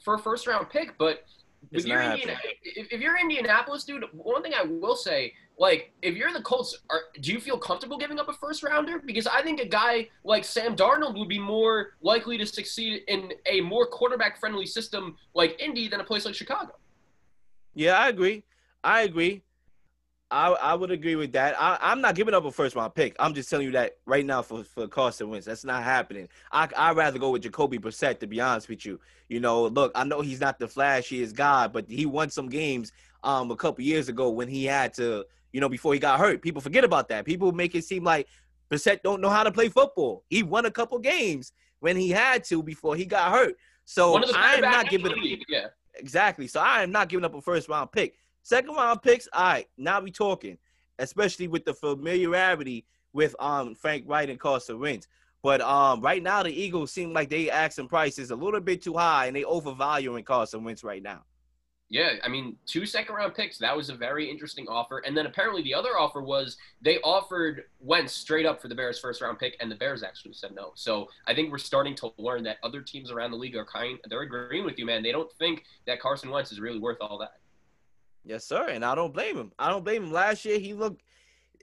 for 0.02 0.14
a 0.14 0.18
first 0.18 0.46
round 0.46 0.68
pick, 0.70 0.96
but 0.98 1.24
if 1.72 1.86
you're, 1.86 2.00
Indiana, 2.00 2.38
if, 2.62 2.92
if 2.92 3.00
you're 3.00 3.18
Indianapolis, 3.18 3.84
dude, 3.84 4.04
one 4.12 4.42
thing 4.42 4.52
I 4.54 4.62
will 4.62 4.96
say, 4.96 5.32
like, 5.58 5.92
if 6.02 6.16
you're 6.16 6.32
the 6.32 6.42
Colts, 6.42 6.78
are, 6.90 7.00
do 7.20 7.32
you 7.32 7.40
feel 7.40 7.58
comfortable 7.58 7.96
giving 7.96 8.18
up 8.18 8.28
a 8.28 8.32
first 8.34 8.62
rounder? 8.62 9.00
Because 9.04 9.26
I 9.26 9.42
think 9.42 9.60
a 9.60 9.66
guy 9.66 10.08
like 10.22 10.44
Sam 10.44 10.76
Darnold 10.76 11.18
would 11.18 11.28
be 11.28 11.38
more 11.38 11.94
likely 12.02 12.36
to 12.38 12.46
succeed 12.46 13.02
in 13.08 13.32
a 13.46 13.60
more 13.62 13.86
quarterback 13.86 14.38
friendly 14.38 14.66
system 14.66 15.16
like 15.34 15.58
Indy 15.60 15.88
than 15.88 16.00
a 16.00 16.04
place 16.04 16.24
like 16.24 16.34
Chicago. 16.34 16.72
Yeah, 17.74 17.98
I 17.98 18.08
agree. 18.08 18.44
I 18.84 19.02
agree. 19.02 19.42
I, 20.30 20.48
I 20.50 20.74
would 20.74 20.90
agree 20.90 21.14
with 21.14 21.32
that. 21.32 21.54
I, 21.60 21.78
I'm 21.80 22.00
not 22.00 22.16
giving 22.16 22.34
up 22.34 22.44
a 22.44 22.50
first 22.50 22.74
round 22.74 22.94
pick. 22.94 23.14
I'm 23.20 23.32
just 23.32 23.48
telling 23.48 23.66
you 23.66 23.72
that 23.72 23.98
right 24.06 24.26
now 24.26 24.42
for, 24.42 24.64
for 24.64 24.88
Carson 24.88 25.28
Wentz. 25.30 25.46
That's 25.46 25.64
not 25.64 25.84
happening. 25.84 26.28
I, 26.50 26.68
I'd 26.76 26.96
rather 26.96 27.18
go 27.18 27.30
with 27.30 27.42
Jacoby 27.42 27.78
Brissett, 27.78 28.18
to 28.20 28.26
be 28.26 28.40
honest 28.40 28.68
with 28.68 28.84
you. 28.84 28.98
You 29.28 29.38
know, 29.38 29.66
look, 29.66 29.92
I 29.94 30.04
know 30.04 30.22
he's 30.22 30.40
not 30.40 30.58
the 30.58 30.66
flashiest 30.66 31.34
guy, 31.34 31.68
but 31.68 31.88
he 31.88 32.06
won 32.06 32.30
some 32.30 32.48
games 32.48 32.92
um 33.22 33.50
a 33.50 33.56
couple 33.56 33.82
years 33.84 34.08
ago 34.08 34.30
when 34.30 34.48
he 34.48 34.64
had 34.64 34.92
to, 34.94 35.24
you 35.52 35.60
know, 35.60 35.68
before 35.68 35.94
he 35.94 36.00
got 36.00 36.18
hurt. 36.18 36.42
People 36.42 36.60
forget 36.60 36.84
about 36.84 37.08
that. 37.08 37.24
People 37.24 37.52
make 37.52 37.74
it 37.74 37.84
seem 37.84 38.02
like 38.02 38.26
Brissett 38.70 39.02
don't 39.02 39.20
know 39.20 39.30
how 39.30 39.44
to 39.44 39.52
play 39.52 39.68
football. 39.68 40.24
He 40.28 40.42
won 40.42 40.66
a 40.66 40.70
couple 40.70 40.98
games 40.98 41.52
when 41.80 41.96
he 41.96 42.10
had 42.10 42.42
to 42.44 42.62
before 42.62 42.96
he 42.96 43.04
got 43.04 43.30
hurt. 43.30 43.54
So 43.84 44.20
I'm 44.34 44.60
not 44.60 44.90
giving 44.90 45.12
up. 45.12 45.18
Yeah. 45.48 45.66
Exactly. 45.94 46.46
So 46.46 46.60
I 46.60 46.82
am 46.82 46.90
not 46.90 47.08
giving 47.08 47.24
up 47.24 47.34
a 47.34 47.40
first 47.40 47.68
round 47.68 47.92
pick. 47.92 48.16
Second 48.46 48.76
round 48.76 49.02
picks, 49.02 49.26
all 49.32 49.42
right, 49.42 49.66
now 49.76 50.00
we 50.00 50.12
talking, 50.12 50.56
especially 51.00 51.48
with 51.48 51.64
the 51.64 51.74
familiarity 51.74 52.86
with 53.12 53.34
um 53.40 53.74
Frank 53.74 54.04
Reich 54.06 54.28
and 54.28 54.38
Carson 54.38 54.78
Wentz. 54.78 55.08
But 55.42 55.60
um, 55.60 56.00
right 56.00 56.22
now 56.22 56.44
the 56.44 56.50
Eagles 56.50 56.92
seem 56.92 57.12
like 57.12 57.28
they 57.28 57.50
asking 57.50 57.88
prices 57.88 58.30
a 58.30 58.36
little 58.36 58.60
bit 58.60 58.82
too 58.82 58.94
high, 58.94 59.26
and 59.26 59.34
they 59.34 59.42
overvaluing 59.42 60.22
Carson 60.22 60.62
Wentz 60.62 60.84
right 60.84 61.02
now. 61.02 61.24
Yeah, 61.88 62.12
I 62.22 62.28
mean, 62.28 62.56
two 62.66 62.86
second 62.86 63.16
round 63.16 63.34
picks. 63.34 63.58
That 63.58 63.76
was 63.76 63.90
a 63.90 63.96
very 63.96 64.30
interesting 64.30 64.68
offer. 64.68 64.98
And 64.98 65.16
then 65.16 65.26
apparently 65.26 65.62
the 65.62 65.74
other 65.74 65.98
offer 65.98 66.22
was 66.22 66.56
they 66.80 66.98
offered 66.98 67.64
Wentz 67.80 68.12
straight 68.12 68.46
up 68.46 68.62
for 68.62 68.68
the 68.68 68.76
Bears' 68.76 69.00
first 69.00 69.22
round 69.22 69.40
pick, 69.40 69.56
and 69.58 69.68
the 69.68 69.74
Bears 69.76 70.04
actually 70.04 70.34
said 70.34 70.52
no. 70.54 70.70
So 70.76 71.08
I 71.26 71.34
think 71.34 71.50
we're 71.50 71.58
starting 71.58 71.96
to 71.96 72.12
learn 72.16 72.44
that 72.44 72.58
other 72.62 72.80
teams 72.80 73.10
around 73.10 73.32
the 73.32 73.38
league 73.38 73.56
are 73.56 73.66
kind. 73.66 73.98
They're 74.08 74.22
agreeing 74.22 74.64
with 74.64 74.78
you, 74.78 74.86
man. 74.86 75.02
They 75.02 75.10
don't 75.10 75.32
think 75.32 75.64
that 75.88 75.98
Carson 75.98 76.30
Wentz 76.30 76.52
is 76.52 76.60
really 76.60 76.78
worth 76.78 76.98
all 77.00 77.18
that. 77.18 77.40
Yes, 78.26 78.44
sir. 78.44 78.68
And 78.68 78.84
I 78.84 78.94
don't 78.96 79.14
blame 79.14 79.36
him. 79.36 79.52
I 79.58 79.70
don't 79.70 79.84
blame 79.84 80.02
him. 80.02 80.12
Last 80.12 80.44
year 80.44 80.58
he 80.58 80.74
looked 80.74 81.02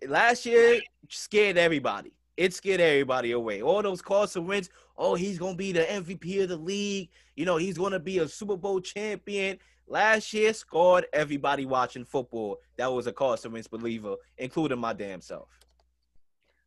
last 0.07 0.45
year 0.45 0.81
scared 1.09 1.57
everybody. 1.57 2.13
It 2.37 2.53
scared 2.53 2.79
everybody 2.79 3.31
away. 3.33 3.61
All 3.61 3.81
those 3.83 4.01
calls 4.01 4.31
Carson 4.33 4.47
Wentz. 4.47 4.69
Oh, 4.97 5.13
he's 5.15 5.37
gonna 5.37 5.55
be 5.55 5.73
the 5.73 5.83
MVP 5.83 6.41
of 6.41 6.49
the 6.49 6.57
league. 6.57 7.09
You 7.35 7.45
know, 7.45 7.57
he's 7.57 7.77
gonna 7.77 7.99
be 7.99 8.19
a 8.19 8.27
Super 8.27 8.55
Bowl 8.55 8.79
champion. 8.79 9.59
Last 9.87 10.33
year 10.33 10.53
scored 10.53 11.05
everybody 11.11 11.65
watching 11.65 12.05
football. 12.05 12.57
That 12.77 12.91
was 12.91 13.07
a 13.07 13.11
Carson 13.11 13.51
Wentz 13.51 13.67
believer, 13.67 14.15
including 14.37 14.79
my 14.79 14.93
damn 14.93 15.19
self. 15.19 15.49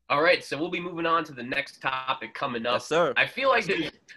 All 0.08 0.22
right, 0.22 0.44
so 0.44 0.56
we'll 0.56 0.70
be 0.70 0.78
moving 0.78 1.06
on 1.06 1.24
to 1.24 1.32
the 1.32 1.42
next 1.42 1.80
topic 1.82 2.32
coming 2.32 2.64
up. 2.64 2.74
Yes, 2.74 2.86
sir. 2.86 3.12
I 3.16 3.26
feel 3.26 3.48
like 3.48 3.68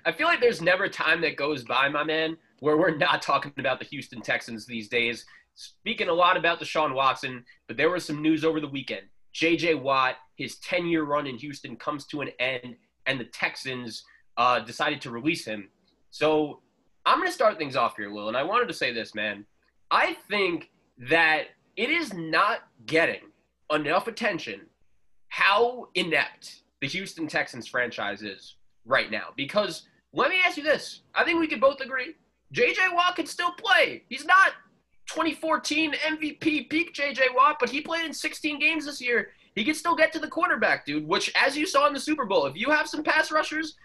I 0.05 0.11
feel 0.11 0.27
like 0.27 0.41
there's 0.41 0.61
never 0.61 0.89
time 0.89 1.21
that 1.21 1.37
goes 1.37 1.63
by, 1.63 1.87
my 1.87 2.03
man, 2.03 2.37
where 2.59 2.77
we're 2.77 2.97
not 2.97 3.21
talking 3.21 3.53
about 3.57 3.79
the 3.79 3.85
Houston 3.85 4.21
Texans 4.21 4.65
these 4.65 4.89
days 4.89 5.25
speaking 5.59 6.07
a 6.07 6.13
lot 6.13 6.37
about 6.37 6.61
Deshaun 6.61 6.93
Watson, 6.93 7.43
but 7.67 7.75
there 7.75 7.89
was 7.89 8.05
some 8.05 8.21
news 8.21 8.45
over 8.45 8.61
the 8.61 8.67
weekend. 8.67 9.01
J.J. 9.33 9.75
Watt, 9.75 10.15
his 10.35 10.57
10 10.59 10.87
year 10.87 11.03
run 11.03 11.27
in 11.27 11.37
Houston 11.37 11.75
comes 11.75 12.05
to 12.07 12.21
an 12.21 12.29
end, 12.39 12.77
and 13.05 13.19
the 13.19 13.25
Texans 13.25 14.03
uh, 14.37 14.59
decided 14.59 15.01
to 15.01 15.11
release 15.11 15.45
him. 15.45 15.69
So 16.11 16.61
I'm 17.05 17.17
going 17.17 17.27
to 17.27 17.33
start 17.33 17.57
things 17.57 17.75
off 17.75 17.97
here, 17.97 18.11
Will, 18.11 18.29
and 18.29 18.37
I 18.37 18.43
wanted 18.43 18.69
to 18.69 18.73
say 18.73 18.93
this, 18.93 19.13
man. 19.13 19.45
I 19.91 20.15
think 20.29 20.69
that 21.09 21.47
it 21.75 21.89
is 21.89 22.13
not 22.13 22.59
getting 22.85 23.21
enough 23.71 24.07
attention 24.07 24.61
how 25.27 25.89
inept 25.95 26.63
the 26.81 26.87
Houston 26.87 27.27
Texans 27.27 27.67
franchise 27.67 28.21
is 28.21 28.55
right 28.85 29.11
now. 29.11 29.27
Because 29.35 29.83
let 30.13 30.29
me 30.29 30.37
ask 30.43 30.57
you 30.57 30.63
this 30.63 31.01
I 31.13 31.23
think 31.23 31.39
we 31.39 31.47
could 31.47 31.61
both 31.61 31.81
agree 31.81 32.15
JJ 32.53 32.95
Watt 32.95 33.15
can 33.15 33.27
still 33.27 33.51
play. 33.51 34.03
He's 34.09 34.25
not 34.25 34.53
2014 35.09 35.93
MVP 35.93 36.69
peak 36.69 36.93
JJ 36.93 37.33
Watt, 37.35 37.57
but 37.59 37.69
he 37.69 37.81
played 37.81 38.05
in 38.05 38.13
16 38.13 38.59
games 38.59 38.85
this 38.85 39.01
year. 39.01 39.29
He 39.55 39.63
can 39.63 39.73
still 39.73 39.95
get 39.95 40.13
to 40.13 40.19
the 40.19 40.27
quarterback, 40.27 40.85
dude, 40.85 41.07
which, 41.07 41.31
as 41.35 41.57
you 41.57 41.65
saw 41.65 41.87
in 41.87 41.93
the 41.93 41.99
Super 41.99 42.25
Bowl, 42.25 42.45
if 42.45 42.55
you 42.55 42.69
have 42.69 42.87
some 42.87 43.03
pass 43.03 43.31
rushers, 43.31 43.75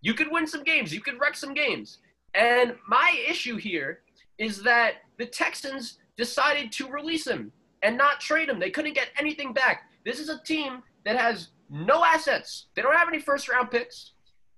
you 0.00 0.14
could 0.14 0.30
win 0.30 0.46
some 0.46 0.64
games. 0.64 0.92
You 0.92 1.00
could 1.00 1.20
wreck 1.20 1.36
some 1.36 1.52
games. 1.52 1.98
And 2.34 2.74
my 2.88 3.14
issue 3.28 3.56
here 3.56 4.00
is 4.38 4.62
that 4.62 4.94
the 5.18 5.26
Texans 5.26 5.98
decided 6.16 6.72
to 6.72 6.88
release 6.88 7.26
him 7.26 7.52
and 7.82 7.96
not 7.96 8.20
trade 8.20 8.48
him. 8.48 8.58
They 8.58 8.70
couldn't 8.70 8.94
get 8.94 9.08
anything 9.18 9.52
back. 9.52 9.82
This 10.04 10.18
is 10.18 10.30
a 10.30 10.42
team 10.42 10.82
that 11.04 11.18
has 11.18 11.48
no 11.68 12.04
assets. 12.04 12.66
They 12.74 12.82
don't 12.82 12.96
have 12.96 13.08
any 13.08 13.20
first 13.20 13.48
round 13.48 13.70
picks. 13.70 14.12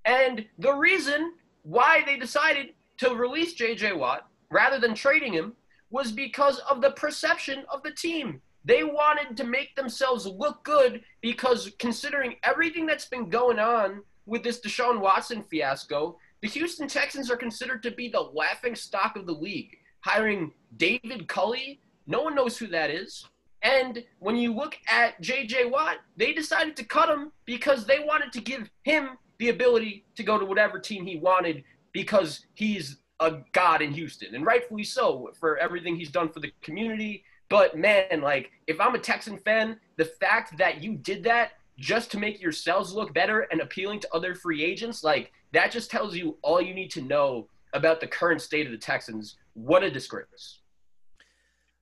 And 0.05 0.47
the 0.59 0.73
reason 0.73 1.33
why 1.65 2.03
they 2.07 2.17
decided 2.17 2.75
to 2.99 3.15
release 3.15 3.55
JJ 3.55 3.97
Watt 3.99 4.29
rather 4.51 4.79
than 4.79 4.95
trading 4.95 5.33
him 5.33 5.55
was 5.92 6.11
because 6.11 6.59
of 6.61 6.81
the 6.81 6.90
perception 6.92 7.64
of 7.68 7.83
the 7.83 7.92
team. 7.92 8.40
They 8.64 8.83
wanted 8.83 9.37
to 9.37 9.44
make 9.44 9.76
themselves 9.76 10.26
look 10.26 10.64
good 10.64 11.02
because 11.20 11.70
considering 11.78 12.37
everything 12.42 12.87
that's 12.87 13.05
been 13.05 13.28
going 13.28 13.59
on 13.59 14.02
with 14.24 14.42
this 14.42 14.61
Deshaun 14.61 15.00
Watson 15.00 15.42
fiasco, 15.42 16.18
the 16.40 16.48
Houston 16.48 16.88
Texans 16.88 17.31
are 17.31 17.37
considered 17.37 17.83
to 17.83 17.90
be 17.90 18.09
the 18.09 18.20
laughing 18.20 18.74
stock 18.74 19.16
of 19.16 19.26
the 19.26 19.33
league. 19.33 19.76
Hiring 20.00 20.52
David 20.76 21.28
Culley, 21.28 21.81
no 22.07 22.22
one 22.22 22.35
knows 22.35 22.57
who 22.57 22.66
that 22.68 22.90
is. 22.90 23.26
And 23.62 24.02
when 24.18 24.37
you 24.37 24.52
look 24.55 24.76
at 24.88 25.20
JJ 25.22 25.70
Watt, 25.70 25.98
they 26.16 26.33
decided 26.33 26.74
to 26.76 26.85
cut 26.85 27.09
him 27.09 27.33
because 27.44 27.85
they 27.85 28.00
wanted 28.00 28.33
to 28.33 28.40
give 28.40 28.68
him 28.83 29.11
the 29.38 29.50
ability 29.50 30.05
to 30.16 30.22
go 30.22 30.38
to 30.38 30.44
whatever 30.44 30.78
team 30.78 31.05
he 31.05 31.16
wanted 31.16 31.62
because 31.92 32.46
he's 32.55 32.96
a 33.23 33.45
god 33.53 33.83
in 33.83 33.93
Houston, 33.93 34.35
and 34.35 34.45
rightfully 34.45 34.85
so 34.85 35.31
for 35.39 35.57
everything 35.59 35.97
he's 35.97 36.11
done 36.11 36.29
for 36.29 36.41
the 36.41 36.53
community. 36.63 37.25
But 37.49 37.77
man, 37.77 38.21
like 38.21 38.51
if 38.67 38.81
I'm 38.81 38.95
a 38.95 38.99
Texan 38.99 39.39
fan, 39.39 39.79
the 39.97 40.05
fact 40.05 40.57
that 40.59 40.83
you 40.83 40.95
did 40.95 41.25
that 41.25 41.53
just 41.79 42.11
to 42.13 42.19
make 42.19 42.41
yourselves 42.41 42.93
look 42.93 43.15
better 43.15 43.41
and 43.51 43.61
appealing 43.61 44.01
to 44.01 44.15
other 44.15 44.35
free 44.35 44.63
agents, 44.65 45.03
like 45.05 45.33
that 45.53 45.71
just 45.71 45.91
tells 45.91 46.17
you 46.17 46.37
all 46.43 46.61
you 46.61 46.75
need 46.75 46.91
to 46.93 47.03
know 47.03 47.49
about 47.75 48.01
the 48.01 48.07
current 48.07 48.41
state 48.41 48.67
of 48.67 48.73
the 48.73 48.79
Texans. 48.79 49.37
What 49.55 49.83
a 49.83 49.91
disgrace. 49.91 50.61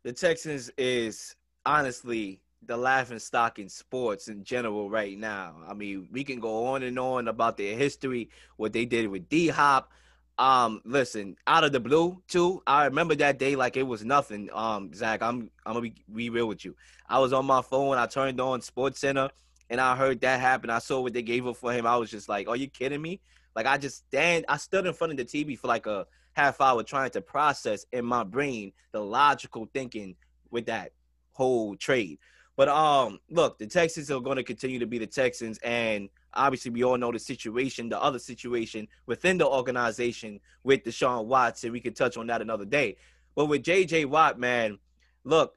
The 0.04 0.12
Texans 0.12 0.70
is 0.78 1.36
honestly 1.66 2.40
the 2.66 2.76
laughing 2.76 3.18
stock 3.18 3.58
in 3.58 3.68
sports 3.68 4.28
in 4.28 4.44
general 4.44 4.90
right 4.90 5.18
now. 5.18 5.56
I 5.68 5.74
mean, 5.74 6.08
we 6.12 6.24
can 6.24 6.40
go 6.40 6.66
on 6.66 6.82
and 6.82 6.98
on 6.98 7.28
about 7.28 7.56
their 7.56 7.76
history, 7.76 8.30
what 8.56 8.72
they 8.72 8.84
did 8.84 9.08
with 9.08 9.28
D 9.28 9.48
Hop. 9.48 9.92
Um, 10.40 10.80
listen, 10.86 11.36
out 11.46 11.64
of 11.64 11.72
the 11.72 11.80
blue 11.80 12.22
too. 12.26 12.62
I 12.66 12.86
remember 12.86 13.14
that 13.16 13.38
day 13.38 13.56
like 13.56 13.76
it 13.76 13.82
was 13.82 14.06
nothing. 14.06 14.48
Um, 14.54 14.90
Zach, 14.94 15.20
I'm 15.20 15.50
I'm 15.66 15.74
gonna 15.74 15.82
be, 15.82 15.94
be 16.10 16.30
real 16.30 16.46
with 16.46 16.64
you. 16.64 16.74
I 17.06 17.18
was 17.18 17.34
on 17.34 17.44
my 17.44 17.60
phone. 17.60 17.98
I 17.98 18.06
turned 18.06 18.40
on 18.40 18.62
Sports 18.62 19.00
Center, 19.00 19.28
and 19.68 19.78
I 19.78 19.94
heard 19.94 20.22
that 20.22 20.40
happen. 20.40 20.70
I 20.70 20.78
saw 20.78 21.02
what 21.02 21.12
they 21.12 21.20
gave 21.20 21.46
up 21.46 21.58
for 21.58 21.74
him. 21.74 21.86
I 21.86 21.98
was 21.98 22.10
just 22.10 22.26
like, 22.26 22.48
"Are 22.48 22.56
you 22.56 22.68
kidding 22.68 23.02
me?" 23.02 23.20
Like 23.54 23.66
I 23.66 23.76
just 23.76 23.98
stand. 24.08 24.46
I 24.48 24.56
stood 24.56 24.86
in 24.86 24.94
front 24.94 25.10
of 25.10 25.18
the 25.18 25.26
TV 25.26 25.58
for 25.58 25.68
like 25.68 25.86
a 25.86 26.06
half 26.32 26.58
hour 26.62 26.82
trying 26.82 27.10
to 27.10 27.20
process 27.20 27.84
in 27.92 28.06
my 28.06 28.24
brain 28.24 28.72
the 28.92 29.00
logical 29.00 29.68
thinking 29.74 30.16
with 30.50 30.64
that 30.66 30.92
whole 31.32 31.76
trade. 31.76 32.18
But 32.56 32.68
um, 32.68 33.18
look, 33.28 33.58
the 33.58 33.66
Texans 33.66 34.10
are 34.10 34.20
going 34.20 34.38
to 34.38 34.42
continue 34.42 34.78
to 34.78 34.86
be 34.86 34.96
the 34.96 35.06
Texans, 35.06 35.58
and 35.58 36.08
obviously 36.34 36.70
we 36.70 36.84
all 36.84 36.96
know 36.96 37.12
the 37.12 37.18
situation, 37.18 37.88
the 37.88 38.00
other 38.00 38.18
situation 38.18 38.88
within 39.06 39.38
the 39.38 39.46
organization 39.46 40.40
with 40.62 40.84
Deshaun 40.84 41.26
Watson. 41.26 41.72
We 41.72 41.80
could 41.80 41.96
touch 41.96 42.16
on 42.16 42.26
that 42.28 42.42
another 42.42 42.64
day. 42.64 42.96
But 43.34 43.46
with 43.46 43.62
JJ 43.62 44.06
Watt, 44.06 44.38
man, 44.38 44.78
look, 45.24 45.54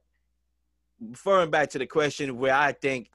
referring 0.99 1.51
back 1.51 1.69
to 1.71 1.79
the 1.79 1.87
question 1.87 2.37
where 2.37 2.53
I 2.53 2.71
think 2.71 3.09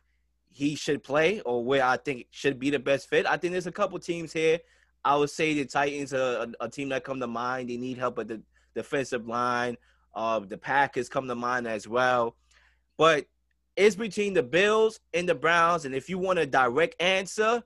he 0.50 0.74
should 0.74 1.02
play 1.02 1.40
or 1.40 1.64
where 1.64 1.84
I 1.84 1.96
think 1.96 2.26
should 2.30 2.58
be 2.58 2.70
the 2.70 2.78
best 2.78 3.08
fit, 3.08 3.26
I 3.26 3.36
think 3.36 3.52
there's 3.52 3.66
a 3.66 3.72
couple 3.72 3.98
teams 3.98 4.32
here. 4.32 4.58
I 5.04 5.16
would 5.16 5.30
say 5.30 5.54
the 5.54 5.64
Titans 5.64 6.12
are 6.12 6.46
a, 6.60 6.64
a 6.64 6.68
team 6.68 6.88
that 6.90 7.04
come 7.04 7.20
to 7.20 7.26
mind. 7.26 7.70
They 7.70 7.76
need 7.76 7.98
help 7.98 8.18
at 8.18 8.28
the 8.28 8.42
defensive 8.74 9.26
line. 9.26 9.76
Uh, 10.14 10.40
the 10.40 10.58
Packers 10.58 11.08
come 11.08 11.28
to 11.28 11.34
mind 11.34 11.66
as 11.66 11.86
well. 11.86 12.34
But 12.96 13.26
it's 13.78 13.94
between 13.94 14.34
the 14.34 14.42
Bills 14.42 14.98
and 15.14 15.28
the 15.28 15.36
Browns. 15.36 15.84
And 15.84 15.94
if 15.94 16.10
you 16.10 16.18
want 16.18 16.40
a 16.40 16.46
direct 16.46 17.00
answer, 17.00 17.62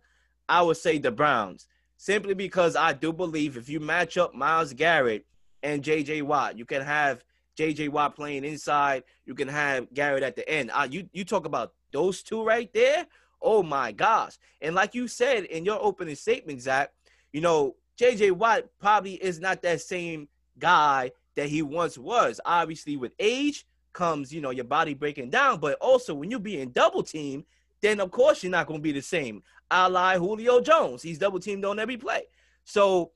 I 0.46 0.60
would 0.60 0.76
say 0.76 0.98
the 0.98 1.10
Browns. 1.10 1.66
Simply 1.96 2.34
because 2.34 2.76
I 2.76 2.92
do 2.92 3.12
believe 3.12 3.56
if 3.56 3.68
you 3.70 3.80
match 3.80 4.18
up 4.18 4.34
Myles 4.34 4.74
Garrett 4.74 5.24
and 5.62 5.82
JJ 5.82 6.22
Watt, 6.24 6.58
you 6.58 6.66
can 6.66 6.82
have 6.82 7.24
JJ 7.58 7.88
Watt 7.88 8.14
playing 8.14 8.44
inside, 8.44 9.04
you 9.24 9.34
can 9.34 9.48
have 9.48 9.92
Garrett 9.94 10.22
at 10.22 10.36
the 10.36 10.46
end. 10.48 10.70
Uh, 10.74 10.86
you 10.90 11.08
you 11.12 11.24
talk 11.24 11.46
about 11.46 11.72
those 11.92 12.22
two 12.22 12.44
right 12.44 12.70
there. 12.74 13.06
Oh 13.40 13.62
my 13.62 13.92
gosh. 13.92 14.36
And 14.60 14.74
like 14.74 14.94
you 14.94 15.08
said 15.08 15.44
in 15.44 15.64
your 15.64 15.82
opening 15.82 16.14
statement, 16.14 16.60
Zach, 16.60 16.90
you 17.32 17.40
know, 17.40 17.76
JJ 17.98 18.32
Watt 18.32 18.64
probably 18.80 19.14
is 19.14 19.40
not 19.40 19.62
that 19.62 19.80
same 19.80 20.28
guy 20.58 21.12
that 21.36 21.48
he 21.48 21.62
once 21.62 21.96
was. 21.96 22.38
Obviously, 22.44 22.96
with 22.96 23.12
age, 23.18 23.64
comes, 23.92 24.32
you 24.32 24.40
know, 24.40 24.50
your 24.50 24.64
body 24.64 24.94
breaking 24.94 25.30
down. 25.30 25.60
But 25.60 25.78
also 25.80 26.14
when 26.14 26.30
you're 26.30 26.40
being 26.40 26.70
double 26.70 27.02
teamed, 27.02 27.44
then 27.80 28.00
of 28.00 28.10
course 28.10 28.42
you're 28.42 28.52
not 28.52 28.66
going 28.66 28.80
to 28.80 28.82
be 28.82 28.92
the 28.92 29.02
same. 29.02 29.42
Lie 29.70 30.18
Julio 30.18 30.60
Jones. 30.60 31.02
He's 31.02 31.18
double 31.18 31.40
teamed 31.40 31.64
on 31.64 31.78
every 31.78 31.96
play. 31.96 32.24
So 32.64 33.12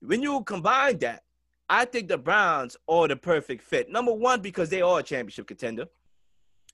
when 0.00 0.22
you 0.22 0.42
combine 0.44 0.98
that, 0.98 1.22
I 1.68 1.84
think 1.84 2.08
the 2.08 2.18
Browns 2.18 2.76
are 2.88 3.06
the 3.06 3.16
perfect 3.16 3.62
fit. 3.62 3.90
Number 3.90 4.12
one, 4.12 4.40
because 4.40 4.70
they 4.70 4.82
are 4.82 4.98
a 4.98 5.02
championship 5.02 5.46
contender. 5.46 5.86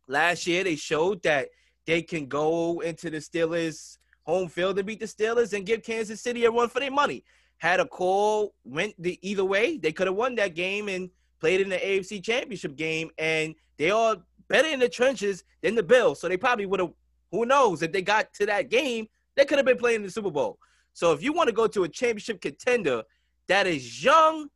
Last 0.08 0.46
year, 0.46 0.64
they 0.64 0.76
showed 0.76 1.22
that 1.24 1.48
they 1.84 2.00
can 2.00 2.26
go 2.26 2.80
into 2.80 3.10
the 3.10 3.18
Steelers' 3.18 3.98
home 4.22 4.48
field 4.48 4.78
and 4.78 4.86
beat 4.86 5.00
the 5.00 5.06
Steelers 5.06 5.52
and 5.52 5.66
give 5.66 5.82
Kansas 5.82 6.22
City 6.22 6.44
a 6.44 6.50
run 6.50 6.68
for 6.68 6.80
their 6.80 6.90
money. 6.90 7.24
Had 7.58 7.80
a 7.80 7.86
call, 7.86 8.54
went 8.64 8.94
the 8.98 9.18
either 9.20 9.44
way. 9.44 9.76
They 9.76 9.92
could 9.92 10.06
have 10.06 10.16
won 10.16 10.34
that 10.36 10.54
game 10.54 10.88
and 10.88 11.10
played 11.40 11.60
in 11.60 11.68
the 11.68 11.76
AFC 11.76 12.22
Championship 12.22 12.76
game, 12.76 13.10
and 13.18 13.54
they 13.78 13.90
are 13.90 14.16
better 14.48 14.68
in 14.68 14.80
the 14.80 14.88
trenches 14.88 15.44
than 15.62 15.74
the 15.74 15.82
Bills. 15.82 16.20
So 16.20 16.28
they 16.28 16.36
probably 16.36 16.66
would 16.66 16.80
have. 16.80 16.92
Who 17.32 17.44
knows 17.44 17.82
if 17.82 17.92
they 17.92 18.02
got 18.02 18.32
to 18.34 18.46
that 18.46 18.70
game, 18.70 19.08
they 19.34 19.44
could 19.44 19.58
have 19.58 19.66
been 19.66 19.76
playing 19.76 19.96
in 19.96 20.02
the 20.02 20.10
Super 20.10 20.30
Bowl. 20.30 20.58
So 20.92 21.12
if 21.12 21.22
you 21.22 21.32
want 21.32 21.48
to 21.48 21.52
go 21.52 21.66
to 21.66 21.84
a 21.84 21.88
championship 21.88 22.40
contender 22.40 23.02
that 23.48 23.66
is 23.66 24.02
young, 24.02 24.48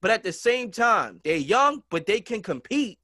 but 0.00 0.10
at 0.10 0.22
the 0.22 0.32
same 0.32 0.70
time 0.70 1.20
they're 1.24 1.36
young, 1.36 1.82
but 1.90 2.06
they 2.06 2.20
can 2.20 2.40
compete. 2.40 2.98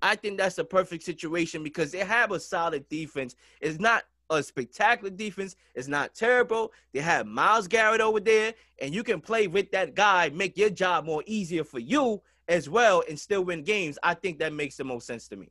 I 0.00 0.14
think 0.14 0.38
that's 0.38 0.58
a 0.58 0.64
perfect 0.64 1.02
situation 1.02 1.64
because 1.64 1.90
they 1.90 1.98
have 1.98 2.30
a 2.30 2.38
solid 2.38 2.88
defense. 2.88 3.34
It's 3.60 3.80
not 3.80 4.04
a 4.30 4.42
spectacular 4.42 5.10
defense. 5.10 5.56
It's 5.74 5.88
not 5.88 6.14
terrible. 6.14 6.72
They 6.92 7.00
have 7.00 7.26
Myles 7.26 7.68
Garrett 7.68 8.00
over 8.00 8.20
there, 8.20 8.54
and 8.80 8.94
you 8.94 9.02
can 9.02 9.20
play 9.20 9.46
with 9.46 9.70
that 9.72 9.94
guy, 9.94 10.30
make 10.30 10.56
your 10.56 10.70
job 10.70 11.04
more 11.04 11.22
easier 11.26 11.64
for 11.64 11.78
you 11.78 12.22
as 12.48 12.68
well, 12.68 13.02
and 13.08 13.18
still 13.18 13.44
win 13.44 13.62
games. 13.62 13.98
I 14.02 14.14
think 14.14 14.38
that 14.38 14.52
makes 14.52 14.76
the 14.76 14.84
most 14.84 15.06
sense 15.06 15.28
to 15.28 15.36
me. 15.36 15.48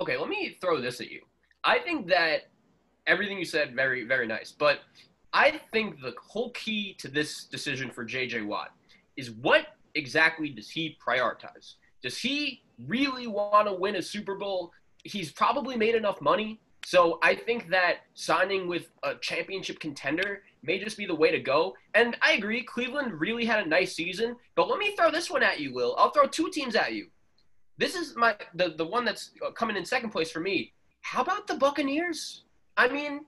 Okay, 0.00 0.16
let 0.16 0.28
me 0.28 0.56
throw 0.60 0.80
this 0.80 1.00
at 1.00 1.10
you. 1.10 1.20
I 1.64 1.78
think 1.80 2.06
that 2.08 2.50
everything 3.06 3.38
you 3.38 3.44
said 3.44 3.74
very, 3.74 4.04
very 4.04 4.26
nice, 4.26 4.52
but 4.52 4.80
I 5.32 5.60
think 5.72 6.00
the 6.00 6.14
whole 6.26 6.50
key 6.52 6.94
to 6.98 7.08
this 7.08 7.44
decision 7.44 7.90
for 7.90 8.04
JJ 8.04 8.46
Watt 8.46 8.70
is 9.16 9.32
what 9.32 9.66
exactly 9.94 10.50
does 10.50 10.70
he 10.70 10.96
prioritize? 11.04 11.74
Does 12.02 12.16
he 12.16 12.62
really 12.86 13.26
want 13.26 13.66
to 13.66 13.74
win 13.74 13.96
a 13.96 14.02
Super 14.02 14.36
Bowl? 14.36 14.70
He's 15.04 15.32
probably 15.32 15.76
made 15.76 15.94
enough 15.94 16.20
money 16.20 16.60
so 16.88 17.18
I 17.22 17.34
think 17.34 17.68
that 17.68 17.96
signing 18.14 18.66
with 18.66 18.88
a 19.02 19.14
championship 19.16 19.78
contender 19.78 20.40
may 20.62 20.78
just 20.82 20.96
be 20.96 21.04
the 21.04 21.14
way 21.14 21.30
to 21.30 21.38
go. 21.38 21.74
And 21.92 22.16
I 22.22 22.32
agree, 22.32 22.62
Cleveland 22.62 23.20
really 23.20 23.44
had 23.44 23.62
a 23.62 23.68
nice 23.68 23.94
season. 23.94 24.36
But 24.54 24.70
let 24.70 24.78
me 24.78 24.96
throw 24.96 25.10
this 25.10 25.30
one 25.30 25.42
at 25.42 25.60
you, 25.60 25.74
Will. 25.74 25.94
I'll 25.98 26.12
throw 26.12 26.26
two 26.26 26.50
teams 26.50 26.74
at 26.74 26.94
you. 26.94 27.08
This 27.76 27.94
is 27.94 28.16
my 28.16 28.36
the 28.54 28.70
the 28.70 28.86
one 28.86 29.04
that's 29.04 29.32
uh, 29.46 29.50
coming 29.50 29.76
in 29.76 29.84
second 29.84 30.12
place 30.12 30.30
for 30.30 30.40
me. 30.40 30.72
How 31.02 31.20
about 31.20 31.46
the 31.46 31.56
Buccaneers? 31.56 32.44
I 32.78 32.88
mean, 32.88 33.26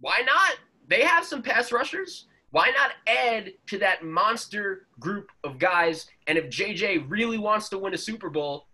why 0.00 0.22
not? 0.24 0.56
They 0.88 1.02
have 1.02 1.26
some 1.26 1.42
pass 1.42 1.70
rushers. 1.70 2.28
Why 2.50 2.70
not 2.70 2.92
add 3.06 3.52
to 3.66 3.78
that 3.80 4.06
monster 4.06 4.86
group 4.98 5.28
of 5.44 5.58
guys? 5.58 6.06
And 6.28 6.38
if 6.38 6.46
JJ 6.46 7.10
really 7.10 7.36
wants 7.36 7.68
to 7.68 7.78
win 7.78 7.92
a 7.92 7.98
Super 7.98 8.30
Bowl, 8.30 8.68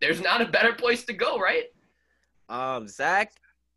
there's 0.00 0.20
not 0.20 0.40
a 0.40 0.46
better 0.46 0.72
place 0.72 1.04
to 1.04 1.12
go, 1.12 1.38
right? 1.38 1.66
Um, 2.48 2.88
Zach, 2.88 3.32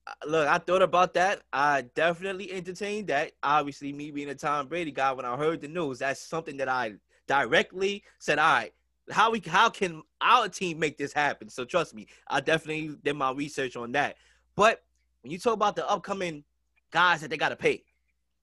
uh, 0.08 0.14
look, 0.28 0.48
I 0.48 0.58
thought 0.58 0.82
about 0.82 1.14
that. 1.16 1.42
I 1.52 1.84
definitely 1.96 2.52
entertained 2.52 3.08
that. 3.08 3.34
Obviously, 3.44 3.94
me 3.94 4.12
being 4.12 4.30
a 4.30 4.36
Tom 4.36 4.68
Brady 4.68 4.92
guy, 4.92 5.12
when 5.12 5.26
I 5.26 5.36
heard 5.36 5.62
the 5.62 5.68
news, 5.68 6.00
that's 6.00 6.22
something 6.22 6.58
that 6.58 6.70
I 6.70 6.94
directly 7.28 8.04
said, 8.20 8.40
all 8.40 8.54
right, 8.54 8.74
how 9.10 9.32
we 9.32 9.40
how 9.46 9.70
can 9.70 10.02
our 10.22 10.48
team 10.48 10.80
make 10.80 10.98
this 10.98 11.14
happen? 11.14 11.50
So 11.50 11.66
trust 11.66 11.94
me, 11.94 12.08
I 12.28 12.40
definitely 12.40 12.96
did 13.04 13.16
my 13.16 13.32
research 13.32 13.76
on 13.76 13.92
that. 13.94 14.18
But 14.56 14.84
when 15.22 15.32
you 15.32 15.40
talk 15.40 15.54
about 15.54 15.76
the 15.76 15.90
upcoming 15.90 16.44
guys 16.92 17.22
that 17.22 17.30
they 17.30 17.38
got 17.38 17.50
to 17.50 17.56
pay, 17.56 17.84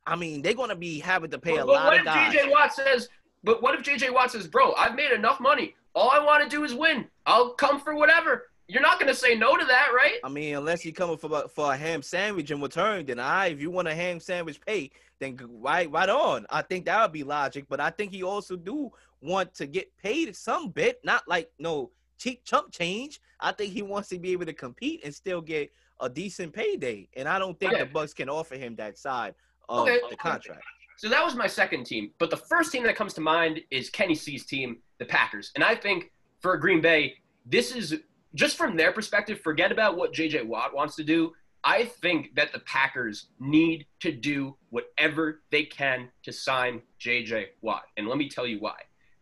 I 0.07 0.17
mean 0.17 0.43
they're 0.43 0.55
gonna 0.55 0.77
be 0.77 1.01
having 1.01 1.31
to 1.31 1.39
pay 1.39 1.53
but, 1.53 1.63
a 1.63 1.67
but 1.67 1.73
lot 1.73 1.85
what 1.87 1.95
of 1.95 2.01
if 2.01 2.05
guys. 2.05 2.35
JJ 2.35 2.51
Watt 2.51 2.75
says? 2.75 3.09
But 3.45 3.63
what 3.63 3.75
if 3.75 3.83
JJ 3.83 4.13
Watt 4.13 4.31
says, 4.31 4.47
"Bro, 4.47 4.75
I've 4.75 4.95
made 4.95 5.13
enough 5.13 5.41
money. 5.41 5.75
All 5.95 6.11
I 6.11 6.19
want 6.19 6.43
to 6.43 6.49
do 6.49 6.65
is 6.65 6.75
win. 6.75 7.07
I'll 7.27 7.51
come 7.51 7.81
for 7.81 7.95
whatever." 7.95 8.51
You're 8.69 8.83
not 8.83 9.01
gonna 9.01 9.15
say 9.15 9.35
no 9.35 9.57
to 9.57 9.65
that, 9.65 9.89
right? 9.97 10.19
I 10.23 10.29
mean, 10.29 10.55
unless 10.55 10.85
you 10.85 10.93
coming 10.93 11.17
for 11.17 11.45
a- 11.45 11.49
for 11.49 11.73
a 11.73 11.77
ham 11.77 12.03
sandwich 12.03 12.51
in 12.51 12.61
return, 12.61 13.07
then 13.07 13.19
I, 13.19 13.47
if 13.47 13.61
you 13.63 13.71
want 13.71 13.89
a 13.89 13.95
ham 13.95 14.21
sandwich 14.21 14.61
pay, 14.61 14.91
then 15.21 15.39
right 15.43 15.91
right 15.91 16.09
on. 16.09 16.47
I 16.51 16.61
think 16.61 16.85
that 16.85 17.01
would 17.03 17.13
be 17.13 17.25
logic. 17.25 17.65
But 17.69 17.81
I 17.81 17.89
think 17.89 18.13
he 18.13 18.23
also 18.23 18.57
do 18.57 18.91
want 19.23 19.55
to 19.55 19.67
get 19.67 19.97
paid 19.97 20.37
some 20.37 20.69
bit, 20.71 21.01
not 21.03 21.27
like 21.27 21.51
no 21.59 21.91
cheap 22.19 22.45
chump 22.45 22.71
change. 22.71 23.21
I 23.41 23.53
think 23.53 23.73
he 23.73 23.81
wants 23.81 24.11
to 24.11 24.19
be 24.19 24.33
able 24.33 24.45
to 24.47 24.53
compete 24.53 25.01
and 25.03 25.15
still 25.15 25.41
get 25.41 25.73
a 26.01 26.11
decent 26.11 26.53
payday. 26.53 27.09
And 27.17 27.27
I 27.27 27.39
don't 27.39 27.59
think 27.59 27.73
Okay. 27.73 27.85
the 27.85 27.89
Bucs 27.89 28.15
can 28.15 28.29
offer 28.29 28.57
him 28.57 28.77
that 28.77 28.99
side 28.99 29.35
of 29.71 29.89
Okay. 29.89 29.99
the 30.11 30.17
contract. 30.17 30.63
So 30.99 31.09
that 31.09 31.25
was 31.25 31.35
my 31.35 31.47
second 31.47 31.85
team. 31.85 32.13
But 32.19 32.29
the 32.31 32.37
first 32.37 32.71
team 32.71 32.83
that 32.83 32.97
comes 32.97 33.15
to 33.15 33.21
mind 33.23 33.63
is 33.71 33.89
Kenny 33.89 34.15
C's 34.15 34.45
team, 34.45 34.83
the 34.99 35.07
Packers. 35.07 35.53
And 35.55 35.65
I 35.65 35.75
think 35.75 36.13
for 36.41 36.57
Green 36.59 36.81
Bay, 36.83 37.17
this 37.47 37.75
is 37.75 38.01
just 38.35 38.57
from 38.57 38.77
their 38.77 38.93
perspective, 38.93 39.41
forget 39.41 39.73
about 39.73 39.97
what 39.97 40.13
JJ 40.13 40.47
Watt 40.47 40.75
wants 40.75 40.97
to 40.97 41.05
do. 41.05 41.33
I 41.65 41.85
think 41.85 42.35
that 42.37 42.53
the 42.53 42.61
Packers 42.61 43.27
need 43.41 43.87
to 44.01 44.13
do 44.13 44.57
whatever 44.71 45.43
they 45.51 45.65
can 45.65 46.09
to 46.23 46.33
sign 46.33 46.83
JJ 47.01 47.47
Watt. 47.63 47.83
And 47.97 48.07
let 48.07 48.19
me 48.19 48.29
tell 48.29 48.47
you 48.47 48.61
why. 48.61 48.77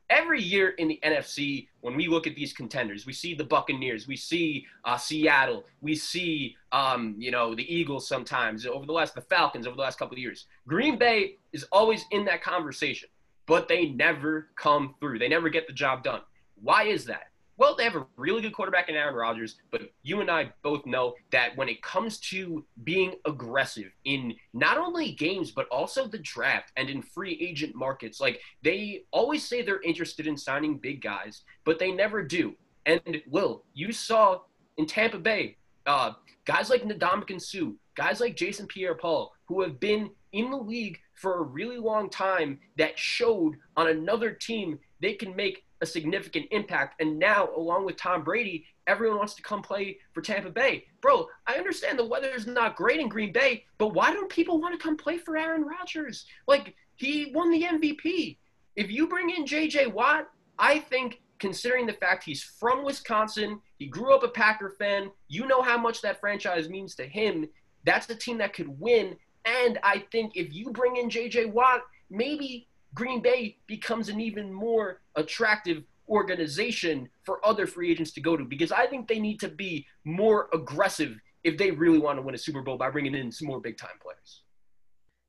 Every 0.08 0.40
year 0.40 0.68
in 0.70 0.86
the 0.86 1.00
NFC, 1.02 1.66
when 1.80 1.96
we 1.96 2.06
look 2.06 2.28
at 2.28 2.36
these 2.36 2.52
contenders, 2.52 3.06
we 3.06 3.12
see 3.12 3.34
the 3.34 3.42
Buccaneers, 3.42 4.06
we 4.06 4.16
see 4.16 4.64
uh, 4.84 4.96
Seattle, 4.96 5.64
we 5.80 5.96
see 5.96 6.54
um, 6.70 7.16
you 7.18 7.32
know 7.32 7.56
the 7.56 7.74
Eagles 7.74 8.06
sometimes 8.06 8.66
over 8.66 8.86
the 8.86 8.92
last 8.92 9.16
the 9.16 9.20
Falcons 9.22 9.66
over 9.66 9.74
the 9.74 9.82
last 9.82 9.98
couple 9.98 10.14
of 10.14 10.18
years. 10.18 10.46
Green 10.68 10.96
Bay 10.96 11.38
is 11.52 11.64
always 11.72 12.04
in 12.12 12.24
that 12.26 12.40
conversation, 12.40 13.08
but 13.46 13.66
they 13.66 13.86
never 13.86 14.50
come 14.54 14.94
through. 15.00 15.18
They 15.18 15.28
never 15.28 15.48
get 15.48 15.66
the 15.66 15.72
job 15.72 16.04
done. 16.04 16.20
Why 16.62 16.84
is 16.84 17.04
that? 17.06 17.30
Well, 17.58 17.74
they 17.74 17.84
have 17.84 17.96
a 17.96 18.06
really 18.16 18.42
good 18.42 18.52
quarterback 18.52 18.90
in 18.90 18.96
Aaron 18.96 19.14
Rodgers, 19.14 19.56
but 19.70 19.90
you 20.02 20.20
and 20.20 20.30
I 20.30 20.52
both 20.62 20.84
know 20.84 21.14
that 21.30 21.56
when 21.56 21.70
it 21.70 21.82
comes 21.82 22.18
to 22.20 22.64
being 22.84 23.14
aggressive 23.24 23.90
in 24.04 24.34
not 24.52 24.76
only 24.76 25.12
games, 25.12 25.52
but 25.52 25.66
also 25.68 26.06
the 26.06 26.18
draft 26.18 26.72
and 26.76 26.90
in 26.90 27.00
free 27.00 27.38
agent 27.40 27.74
markets, 27.74 28.20
like 28.20 28.40
they 28.62 29.04
always 29.10 29.42
say 29.42 29.62
they're 29.62 29.80
interested 29.80 30.26
in 30.26 30.36
signing 30.36 30.76
big 30.76 31.00
guys, 31.00 31.44
but 31.64 31.78
they 31.78 31.92
never 31.92 32.22
do. 32.22 32.54
And 32.84 33.22
Will, 33.26 33.64
you 33.72 33.90
saw 33.90 34.40
in 34.76 34.84
Tampa 34.84 35.18
Bay, 35.18 35.56
uh, 35.86 36.12
guys 36.44 36.68
like 36.68 36.82
Ndamukong 36.82 37.40
Suh, 37.40 37.72
guys 37.94 38.20
like 38.20 38.36
Jason 38.36 38.66
Pierre-Paul, 38.66 39.32
who 39.46 39.62
have 39.62 39.80
been 39.80 40.10
in 40.32 40.50
the 40.50 40.56
league 40.56 40.98
for 41.14 41.38
a 41.38 41.42
really 41.42 41.78
long 41.78 42.10
time, 42.10 42.60
that 42.76 42.98
showed 42.98 43.56
on 43.76 43.88
another 43.88 44.30
team 44.30 44.78
they 45.00 45.14
can 45.14 45.34
make 45.34 45.64
a 45.80 45.86
significant 45.86 46.46
impact. 46.50 47.00
And 47.00 47.18
now, 47.18 47.48
along 47.54 47.84
with 47.84 47.96
Tom 47.96 48.22
Brady, 48.22 48.64
everyone 48.86 49.18
wants 49.18 49.34
to 49.34 49.42
come 49.42 49.62
play 49.62 49.98
for 50.12 50.20
Tampa 50.20 50.50
Bay. 50.50 50.86
Bro, 51.00 51.28
I 51.46 51.54
understand 51.54 51.98
the 51.98 52.06
weather 52.06 52.30
is 52.30 52.46
not 52.46 52.76
great 52.76 53.00
in 53.00 53.08
Green 53.08 53.32
Bay, 53.32 53.64
but 53.78 53.94
why 53.94 54.12
don't 54.12 54.30
people 54.30 54.60
want 54.60 54.78
to 54.78 54.82
come 54.82 54.96
play 54.96 55.18
for 55.18 55.36
Aaron 55.36 55.62
Rodgers? 55.62 56.26
Like, 56.46 56.74
he 56.96 57.32
won 57.34 57.50
the 57.50 57.62
MVP. 57.62 58.38
If 58.74 58.90
you 58.90 59.08
bring 59.08 59.30
in 59.30 59.44
JJ 59.44 59.92
Watt, 59.92 60.28
I 60.58 60.78
think 60.78 61.20
considering 61.38 61.86
the 61.86 61.92
fact 61.92 62.24
he's 62.24 62.42
from 62.42 62.84
Wisconsin, 62.84 63.60
he 63.78 63.86
grew 63.86 64.14
up 64.14 64.22
a 64.22 64.28
Packer 64.28 64.74
fan, 64.78 65.10
you 65.28 65.46
know 65.46 65.62
how 65.62 65.76
much 65.76 66.00
that 66.02 66.20
franchise 66.20 66.68
means 66.68 66.94
to 66.94 67.06
him. 67.06 67.46
That's 67.84 68.06
the 68.06 68.14
team 68.14 68.38
that 68.38 68.54
could 68.54 68.68
win. 68.80 69.16
And 69.44 69.78
I 69.82 70.04
think 70.10 70.36
if 70.36 70.52
you 70.52 70.70
bring 70.70 70.96
in 70.96 71.08
JJ 71.08 71.52
Watt, 71.52 71.82
maybe 72.10 72.68
Green 72.96 73.20
Bay 73.20 73.58
becomes 73.66 74.08
an 74.08 74.20
even 74.20 74.50
more 74.50 75.02
attractive 75.16 75.84
organization 76.08 77.08
for 77.24 77.44
other 77.46 77.66
free 77.66 77.90
agents 77.90 78.10
to 78.12 78.20
go 78.20 78.36
to 78.36 78.44
because 78.44 78.72
I 78.72 78.86
think 78.86 79.06
they 79.06 79.20
need 79.20 79.38
to 79.40 79.48
be 79.48 79.86
more 80.04 80.48
aggressive 80.54 81.18
if 81.44 81.58
they 81.58 81.70
really 81.70 81.98
want 81.98 82.18
to 82.18 82.22
win 82.22 82.34
a 82.34 82.38
Super 82.38 82.62
Bowl 82.62 82.78
by 82.78 82.90
bringing 82.90 83.14
in 83.14 83.30
some 83.30 83.48
more 83.48 83.60
big 83.60 83.76
time 83.76 83.98
players. 84.00 84.42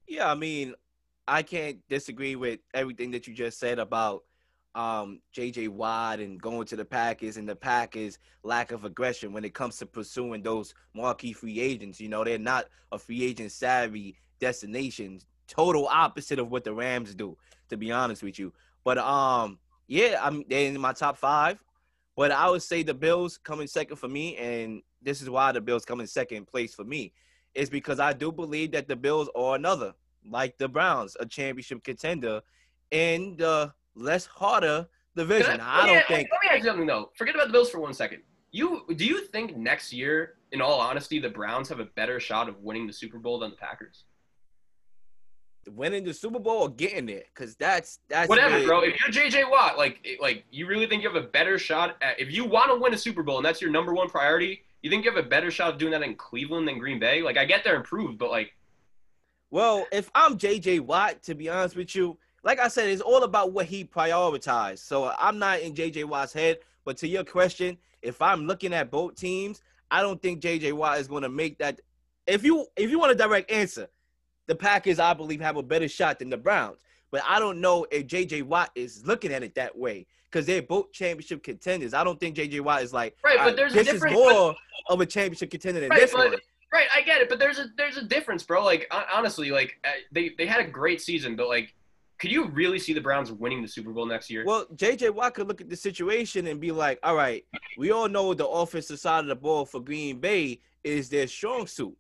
Yeah, 0.07 0.31
I 0.31 0.35
mean, 0.35 0.75
I 1.27 1.43
can't 1.43 1.79
disagree 1.89 2.37
with 2.37 2.61
everything 2.73 3.11
that 3.11 3.27
you 3.27 3.33
just 3.33 3.59
said 3.59 3.79
about 3.79 4.23
um, 4.73 5.19
JJ 5.35 5.67
Watt 5.67 6.19
and 6.19 6.41
going 6.41 6.65
to 6.67 6.77
the 6.77 6.85
Packers 6.85 7.35
and 7.35 7.49
the 7.49 7.55
Packers' 7.55 8.17
lack 8.43 8.71
of 8.71 8.85
aggression 8.85 9.33
when 9.33 9.43
it 9.43 9.53
comes 9.53 9.77
to 9.77 9.85
pursuing 9.85 10.41
those 10.41 10.73
marquee 10.93 11.33
free 11.33 11.59
agents. 11.59 11.99
You 11.99 12.07
know, 12.07 12.23
they're 12.23 12.37
not 12.37 12.67
a 12.93 12.97
free 12.97 13.23
agent 13.23 13.51
savvy 13.51 14.15
destination. 14.39 15.19
Total 15.47 15.87
opposite 15.87 16.39
of 16.39 16.51
what 16.51 16.63
the 16.63 16.73
Rams 16.73 17.15
do, 17.15 17.37
to 17.69 17.77
be 17.77 17.91
honest 17.91 18.23
with 18.23 18.39
you. 18.39 18.53
But 18.83 18.97
um, 18.97 19.59
yeah, 19.87 20.19
I'm 20.21 20.43
they're 20.49 20.67
in 20.67 20.79
my 20.79 20.93
top 20.93 21.17
five. 21.17 21.57
But 22.15 22.31
I 22.31 22.49
would 22.49 22.63
say 22.63 22.81
the 22.81 22.95
Bills 22.95 23.37
coming 23.37 23.67
second 23.67 23.97
for 23.97 24.07
me, 24.07 24.35
and 24.37 24.81
this 25.03 25.21
is 25.21 25.29
why 25.29 25.51
the 25.51 25.61
Bills 25.61 25.85
come 25.85 26.01
in 26.01 26.07
second 26.07 26.47
place 26.47 26.73
for 26.73 26.83
me, 26.83 27.13
is 27.53 27.69
because 27.69 27.99
I 27.99 28.11
do 28.13 28.31
believe 28.31 28.71
that 28.71 28.87
the 28.87 28.95
Bills 28.95 29.29
are 29.35 29.55
another, 29.55 29.93
like 30.27 30.57
the 30.57 30.67
Browns, 30.67 31.15
a 31.19 31.27
championship 31.27 31.83
contender 31.83 32.41
in 32.89 33.37
the 33.37 33.71
less 33.95 34.25
harder 34.25 34.87
division. 35.15 35.59
I, 35.61 35.85
me- 35.85 35.93
don't 35.93 36.07
think. 36.07 36.29
Let 36.31 36.41
me 36.41 36.49
ask 36.49 36.63
you 36.63 36.69
something 36.69 36.87
though. 36.87 37.11
Forget 37.15 37.35
about 37.35 37.47
the 37.47 37.53
Bills 37.53 37.69
for 37.69 37.79
one 37.79 37.93
second. 37.93 38.23
You 38.51 38.83
do 38.95 39.05
you 39.05 39.25
think 39.27 39.55
next 39.55 39.93
year, 39.93 40.35
in 40.51 40.61
all 40.61 40.79
honesty, 40.79 41.19
the 41.19 41.29
Browns 41.29 41.69
have 41.69 41.79
a 41.79 41.85
better 41.85 42.19
shot 42.19 42.49
of 42.49 42.57
winning 42.61 42.87
the 42.87 42.93
Super 42.93 43.19
Bowl 43.19 43.37
than 43.39 43.51
the 43.51 43.57
Packers? 43.57 44.05
Winning 45.75 46.03
the 46.03 46.13
Super 46.13 46.39
Bowl 46.39 46.63
or 46.63 46.69
getting 46.69 47.09
it, 47.09 47.27
because 47.33 47.55
that's 47.55 47.99
that's 48.09 48.29
Whatever, 48.29 48.63
bro. 48.65 48.81
If 48.81 48.95
you're 48.99 49.25
JJ 49.29 49.49
Watt, 49.49 49.77
like, 49.77 50.05
like 50.21 50.43
you 50.51 50.67
really 50.67 50.87
think 50.87 51.03
you 51.03 51.09
have 51.09 51.21
a 51.21 51.27
better 51.27 51.57
shot 51.57 51.97
at, 52.01 52.19
if 52.19 52.31
you 52.31 52.45
want 52.45 52.71
to 52.71 52.79
win 52.79 52.93
a 52.93 52.97
Super 52.97 53.23
Bowl 53.23 53.37
and 53.37 53.45
that's 53.45 53.61
your 53.61 53.71
number 53.71 53.93
one 53.93 54.09
priority, 54.09 54.63
you 54.81 54.89
think 54.89 55.05
you 55.05 55.11
have 55.11 55.23
a 55.23 55.27
better 55.27 55.51
shot 55.51 55.73
of 55.73 55.77
doing 55.79 55.91
that 55.91 56.03
in 56.03 56.15
Cleveland 56.15 56.67
than 56.67 56.77
Green 56.77 56.99
Bay? 56.99 57.21
Like, 57.21 57.37
I 57.37 57.45
get 57.45 57.63
they're 57.63 57.75
improved, 57.75 58.17
but 58.17 58.29
like, 58.29 58.53
Well, 59.51 59.85
if 59.91 60.09
I'm 60.15 60.37
JJ 60.37 60.81
Watt, 60.81 61.23
to 61.23 61.35
be 61.35 61.49
honest 61.49 61.75
with 61.75 61.95
you, 61.95 62.17
like 62.43 62.59
I 62.59 62.69
said, 62.69 62.89
it's 62.89 63.01
all 63.01 63.23
about 63.23 63.51
what 63.51 63.65
he 63.65 63.83
prioritized. 63.83 64.79
So 64.79 65.13
I'm 65.19 65.37
not 65.39 65.59
in 65.59 65.73
JJ 65.73 66.05
Watt's 66.05 66.33
head. 66.33 66.59
But 66.85 66.95
to 66.97 67.07
your 67.07 67.25
question, 67.25 67.77
if 68.01 68.21
I'm 68.21 68.47
looking 68.47 68.73
at 68.73 68.89
both 68.89 69.15
teams, 69.15 69.61
I 69.91 70.01
don't 70.01 70.21
think 70.21 70.41
JJ 70.41 70.71
Watt 70.71 70.99
is 70.99 71.07
going 71.09 71.23
to 71.23 71.29
make 71.29 71.57
that. 71.57 71.81
If 72.25 72.45
you 72.45 72.65
if 72.75 72.89
you 72.89 72.99
want 72.99 73.11
a 73.11 73.15
direct 73.15 73.51
answer, 73.51 73.87
the 74.47 74.55
Packers 74.55 74.99
I 74.99 75.13
believe 75.13 75.41
have 75.41 75.57
a 75.57 75.63
better 75.63 75.87
shot 75.87 76.19
than 76.19 76.29
the 76.29 76.37
Browns. 76.37 76.79
But 77.11 77.21
I 77.25 77.39
don't 77.39 77.61
know 77.61 77.85
if 77.91 78.07
JJ 78.07 78.43
Watt 78.43 78.71
is 78.75 79.05
looking 79.05 79.31
at 79.31 79.43
it 79.43 79.55
that 79.55 79.77
way 79.77 80.05
because 80.29 80.45
they're 80.45 80.61
both 80.61 80.91
championship 80.91 81.43
contenders. 81.43 81.93
I 81.93 82.03
don't 82.03 82.19
think 82.19 82.35
JJ 82.35 82.61
Watt 82.61 82.81
is 82.83 82.91
like, 82.93 83.15
Right, 83.23 83.35
but 83.37 83.39
"All 83.39 83.47
right, 83.47 83.55
there's 83.55 83.73
a 83.73 83.75
this 83.75 83.87
is 83.93 84.03
more 84.03 84.55
of 84.89 84.99
a 85.01 85.05
championship 85.05 85.51
contender 85.51 85.79
than 85.81 85.89
Right, 85.89 86.01
this 86.01 86.11
but- 86.11 86.31
one. 86.31 86.39
right, 86.73 86.87
I 86.93 87.01
get 87.01 87.21
it, 87.21 87.29
but 87.29 87.39
there's 87.39 87.59
a 87.59 87.67
there's 87.77 87.95
a 87.97 88.03
difference, 88.03 88.43
bro. 88.43 88.63
Like, 88.63 88.91
honestly, 89.13 89.51
like 89.51 89.77
uh, 89.85 89.89
they 90.11 90.29
they 90.37 90.45
had 90.45 90.59
a 90.59 90.67
great 90.69 91.01
season, 91.01 91.35
but 91.37 91.47
like, 91.47 91.73
could 92.19 92.31
you 92.31 92.47
really 92.47 92.79
see 92.79 92.91
the 92.93 92.99
Browns 93.01 93.31
winning 93.31 93.61
the 93.61 93.67
Super 93.69 93.91
Bowl 93.91 94.05
next 94.05 94.29
year? 94.29 94.43
Well, 94.45 94.65
JJ 94.75 95.13
Watt 95.13 95.33
could 95.35 95.47
look 95.47 95.61
at 95.61 95.69
the 95.69 95.77
situation 95.77 96.47
and 96.47 96.59
be 96.59 96.71
like, 96.73 96.99
all 97.03 97.15
right, 97.15 97.45
we 97.77 97.91
all 97.91 98.09
know 98.09 98.33
the 98.33 98.47
offensive 98.47 98.99
side 98.99 99.19
of 99.21 99.27
the 99.27 99.35
ball 99.35 99.65
for 99.65 99.79
Green 99.79 100.19
Bay 100.19 100.59
is 100.83 101.07
their 101.09 101.27
strong 101.27 101.67
suit. 101.67 101.95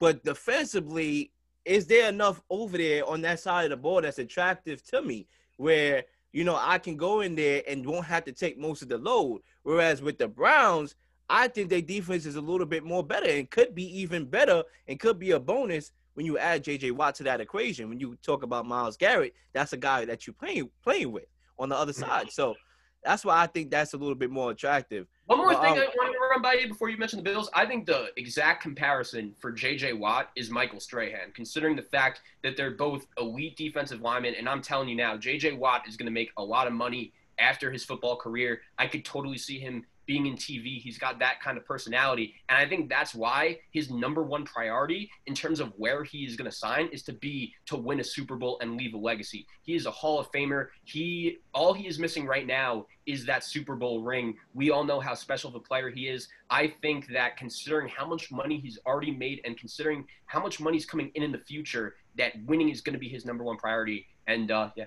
But 0.00 0.22
defensively, 0.24 1.32
is 1.70 1.86
there 1.86 2.08
enough 2.08 2.42
over 2.50 2.76
there 2.76 3.08
on 3.08 3.20
that 3.20 3.38
side 3.38 3.62
of 3.66 3.70
the 3.70 3.76
ball 3.76 4.02
that's 4.02 4.18
attractive 4.18 4.82
to 4.86 5.00
me 5.02 5.28
where, 5.56 6.02
you 6.32 6.42
know, 6.42 6.58
I 6.60 6.78
can 6.78 6.96
go 6.96 7.20
in 7.20 7.36
there 7.36 7.62
and 7.68 7.86
won't 7.86 8.06
have 8.06 8.24
to 8.24 8.32
take 8.32 8.58
most 8.58 8.82
of 8.82 8.88
the 8.88 8.98
load? 8.98 9.42
Whereas 9.62 10.02
with 10.02 10.18
the 10.18 10.26
Browns, 10.26 10.96
I 11.28 11.46
think 11.46 11.70
their 11.70 11.80
defense 11.80 12.26
is 12.26 12.34
a 12.34 12.40
little 12.40 12.66
bit 12.66 12.82
more 12.82 13.04
better 13.04 13.30
and 13.30 13.48
could 13.48 13.72
be 13.72 13.84
even 14.00 14.24
better 14.24 14.64
and 14.88 14.98
could 14.98 15.20
be 15.20 15.30
a 15.30 15.38
bonus 15.38 15.92
when 16.14 16.26
you 16.26 16.38
add 16.38 16.64
JJ 16.64 16.90
Watt 16.90 17.14
to 17.14 17.22
that 17.22 17.40
equation. 17.40 17.88
When 17.88 18.00
you 18.00 18.18
talk 18.20 18.42
about 18.42 18.66
Myles 18.66 18.96
Garrett, 18.96 19.34
that's 19.52 19.72
a 19.72 19.76
guy 19.76 20.04
that 20.06 20.26
you're 20.26 20.34
playing 20.34 20.70
playing 20.82 21.12
with 21.12 21.26
on 21.56 21.68
the 21.68 21.76
other 21.76 21.92
side. 21.92 22.32
So 22.32 22.56
that's 23.04 23.24
why 23.24 23.40
I 23.40 23.46
think 23.46 23.70
that's 23.70 23.94
a 23.94 23.96
little 23.96 24.16
bit 24.16 24.32
more 24.32 24.50
attractive. 24.50 25.06
One 25.26 25.38
more 25.38 25.46
Well, 25.48 25.62
thing 25.62 25.72
um, 25.72 25.78
I 25.78 25.82
wanted 25.82 26.14
to 26.14 26.19
run 26.30 26.40
by 26.40 26.54
you 26.54 26.68
before 26.68 26.88
you 26.88 26.96
mention 26.96 27.18
the 27.18 27.22
Bills. 27.24 27.50
I 27.52 27.66
think 27.66 27.86
the 27.86 28.10
exact 28.16 28.62
comparison 28.62 29.34
for 29.40 29.50
J.J. 29.50 29.94
Watt 29.94 30.30
is 30.36 30.48
Michael 30.48 30.78
Strahan, 30.78 31.32
considering 31.34 31.74
the 31.74 31.82
fact 31.82 32.22
that 32.42 32.56
they're 32.56 32.70
both 32.70 33.06
elite 33.18 33.56
defensive 33.56 34.00
linemen. 34.00 34.34
And 34.38 34.48
I'm 34.48 34.62
telling 34.62 34.88
you 34.88 34.94
now, 34.94 35.16
J.J. 35.16 35.54
Watt 35.54 35.88
is 35.88 35.96
going 35.96 36.06
to 36.06 36.12
make 36.12 36.30
a 36.36 36.44
lot 36.44 36.68
of 36.68 36.72
money 36.72 37.12
after 37.40 37.72
his 37.72 37.84
football 37.84 38.16
career. 38.16 38.60
I 38.78 38.86
could 38.86 39.04
totally 39.04 39.38
see 39.38 39.58
him 39.58 39.84
being 40.10 40.26
in 40.26 40.34
TV. 40.34 40.80
He's 40.80 40.98
got 40.98 41.20
that 41.20 41.40
kind 41.40 41.56
of 41.56 41.64
personality. 41.64 42.34
And 42.48 42.58
I 42.58 42.68
think 42.68 42.88
that's 42.88 43.14
why 43.14 43.60
his 43.70 43.92
number 43.92 44.24
one 44.24 44.44
priority 44.44 45.08
in 45.26 45.36
terms 45.36 45.60
of 45.60 45.72
where 45.76 46.02
he 46.02 46.24
is 46.24 46.34
going 46.34 46.50
to 46.50 46.56
sign 46.56 46.88
is 46.88 47.04
to 47.04 47.12
be 47.12 47.54
to 47.66 47.76
win 47.76 48.00
a 48.00 48.04
Super 48.04 48.34
Bowl 48.34 48.58
and 48.60 48.76
leave 48.76 48.92
a 48.94 48.96
legacy. 48.96 49.46
He 49.62 49.76
is 49.76 49.86
a 49.86 49.90
Hall 49.92 50.18
of 50.18 50.28
Famer. 50.32 50.66
He 50.82 51.38
all 51.54 51.72
he 51.72 51.86
is 51.86 52.00
missing 52.00 52.26
right 52.26 52.44
now 52.44 52.86
is 53.06 53.24
that 53.26 53.44
Super 53.44 53.76
Bowl 53.76 54.02
ring. 54.02 54.34
We 54.52 54.72
all 54.72 54.82
know 54.82 54.98
how 54.98 55.14
special 55.14 55.48
of 55.48 55.54
a 55.54 55.60
player 55.60 55.90
he 55.90 56.08
is. 56.08 56.26
I 56.50 56.74
think 56.82 57.06
that 57.12 57.36
considering 57.36 57.88
how 57.88 58.04
much 58.04 58.32
money 58.32 58.58
he's 58.58 58.80
already 58.84 59.12
made 59.12 59.42
and 59.44 59.56
considering 59.56 60.04
how 60.26 60.42
much 60.42 60.58
money 60.58 60.76
is 60.76 60.86
coming 60.86 61.12
in 61.14 61.22
in 61.22 61.30
the 61.30 61.38
future, 61.38 61.94
that 62.18 62.32
winning 62.46 62.70
is 62.70 62.80
going 62.80 62.94
to 62.94 62.98
be 62.98 63.08
his 63.08 63.24
number 63.24 63.44
one 63.44 63.58
priority. 63.58 64.08
And 64.26 64.50
uh, 64.50 64.70
yeah, 64.74 64.86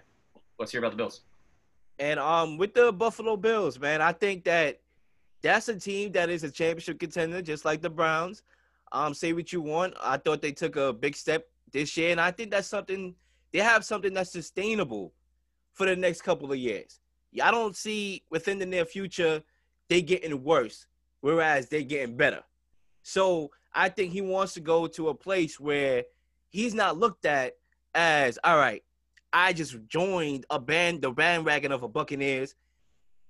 let's 0.59 0.73
hear 0.73 0.81
about 0.81 0.91
the 0.91 0.97
Bills. 0.97 1.21
And 1.97 2.19
um, 2.19 2.57
with 2.57 2.73
the 2.73 2.91
Buffalo 2.91 3.37
Bills, 3.37 3.79
man, 3.79 4.01
I 4.01 4.11
think 4.11 4.43
that 4.43 4.81
that's 5.43 5.67
a 5.67 5.75
team 5.77 6.11
that 6.13 6.29
is 6.29 6.43
a 6.43 6.49
championship 6.49 6.99
contender, 6.99 7.41
just 7.41 7.65
like 7.65 7.81
the 7.81 7.89
Browns. 7.89 8.41
Um, 8.91 9.13
say 9.13 9.33
what 9.33 9.51
you 9.51 9.61
want. 9.61 9.93
I 10.01 10.17
thought 10.17 10.41
they 10.41 10.51
took 10.51 10.75
a 10.77 10.93
big 10.93 11.15
step 11.15 11.47
this 11.71 11.95
year, 11.97 12.11
and 12.11 12.21
I 12.21 12.31
think 12.31 12.51
that's 12.51 12.67
something 12.67 13.13
they 13.51 13.59
have 13.59 13.85
something 13.85 14.13
that's 14.13 14.31
sustainable 14.31 15.13
for 15.73 15.85
the 15.85 15.95
next 15.95 16.21
couple 16.21 16.51
of 16.51 16.57
years. 16.57 16.99
I 17.41 17.51
don't 17.51 17.75
see 17.75 18.23
within 18.29 18.57
the 18.57 18.65
near 18.65 18.85
future 18.85 19.43
they 19.89 20.01
getting 20.01 20.43
worse, 20.43 20.87
whereas 21.21 21.67
they 21.67 21.83
getting 21.83 22.15
better. 22.15 22.43
So 23.01 23.51
I 23.73 23.89
think 23.89 24.13
he 24.13 24.21
wants 24.21 24.53
to 24.53 24.59
go 24.59 24.87
to 24.87 25.09
a 25.09 25.13
place 25.13 25.59
where 25.59 26.03
he's 26.49 26.73
not 26.73 26.97
looked 26.97 27.25
at 27.25 27.57
as 27.93 28.39
all 28.43 28.57
right. 28.57 28.83
I 29.33 29.51
just 29.51 29.75
joined 29.87 30.45
a 30.49 30.59
band, 30.59 31.01
the 31.01 31.11
bandwagon 31.11 31.71
of 31.71 31.83
a 31.83 31.87
Buccaneers, 31.87 32.55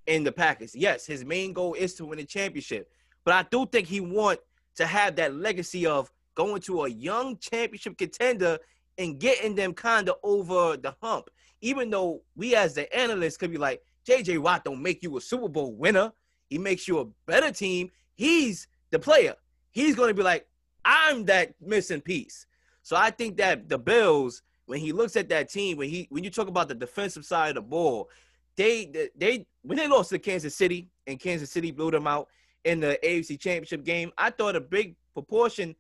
in 0.08 0.24
the 0.24 0.32
Packers. 0.32 0.76
Yes, 0.76 1.06
his 1.06 1.24
main 1.24 1.54
goal 1.54 1.74
is 1.74 1.94
to 1.96 2.06
win 2.06 2.20
a 2.20 2.26
championship, 2.26 2.90
but 3.24 3.34
I 3.34 3.44
do 3.50 3.66
think 3.66 3.88
he 3.88 4.00
want 4.00 4.40
to 4.76 4.86
have 4.86 5.16
that 5.18 5.36
legacy 5.36 5.86
of 5.86 6.12
going 6.36 6.62
to 6.62 6.84
a 6.84 6.90
young 6.90 7.38
championship 7.38 7.98
contender 7.98 8.58
and 8.98 9.20
getting 9.20 9.56
them 9.56 9.74
kind 9.74 10.10
of 10.10 10.16
over 10.24 10.78
the 10.78 10.96
hump. 11.02 11.30
Even 11.62 11.90
though 11.90 12.22
we 12.36 12.56
as 12.56 12.74
the 12.74 12.94
analysts 12.96 13.38
could 13.38 13.52
be 13.52 13.58
like, 13.58 13.82
JJ 14.08 14.40
Watt 14.40 14.66
don't 14.66 14.82
make 14.82 15.02
you 15.02 15.16
a 15.18 15.22
Super 15.22 15.48
Bowl 15.48 15.74
winner. 15.74 16.12
He 16.50 16.58
makes 16.58 16.88
you 16.88 17.00
a 17.00 17.06
better 17.26 17.52
team. 17.52 17.90
He's 18.16 18.68
the 18.92 19.00
player. 19.00 19.36
He's 19.72 19.96
going 19.96 20.10
to 20.10 20.14
be 20.14 20.24
like, 20.24 20.46
I'm 20.86 21.26
that 21.26 21.56
missing 21.62 22.02
piece. 22.02 22.46
So 22.82 22.96
I 22.96 23.12
think 23.12 23.38
that 23.38 23.70
the 23.70 23.80
Bills, 23.80 24.42
when 24.66 24.80
he 24.80 24.92
looks 24.92 25.16
at 25.16 25.30
that 25.30 25.50
team, 25.50 25.78
when 25.78 25.90
he 25.90 26.08
when 26.10 26.24
you 26.24 26.30
talk 26.30 26.48
about 26.48 26.68
the 26.68 26.76
defensive 26.76 27.26
side 27.26 27.50
of 27.50 27.56
the 27.56 27.62
ball, 27.62 28.10
they 28.56 29.10
they 29.16 29.46
when 29.64 29.78
they 29.78 29.88
lost 29.88 30.10
to 30.10 30.20
Kansas 30.20 30.56
City 30.56 30.90
and 31.08 31.20
Kansas 31.20 31.52
City 31.52 31.72
blew 31.72 31.92
them 31.92 32.08
out 32.08 32.28
in 32.64 32.80
the 32.80 32.98
AFC 33.04 33.40
Championship 33.40 33.84
game, 33.84 34.12
I 34.18 34.30
thought 34.30 34.56
a 34.56 34.62
big 34.62 34.96
proportion 35.14 35.76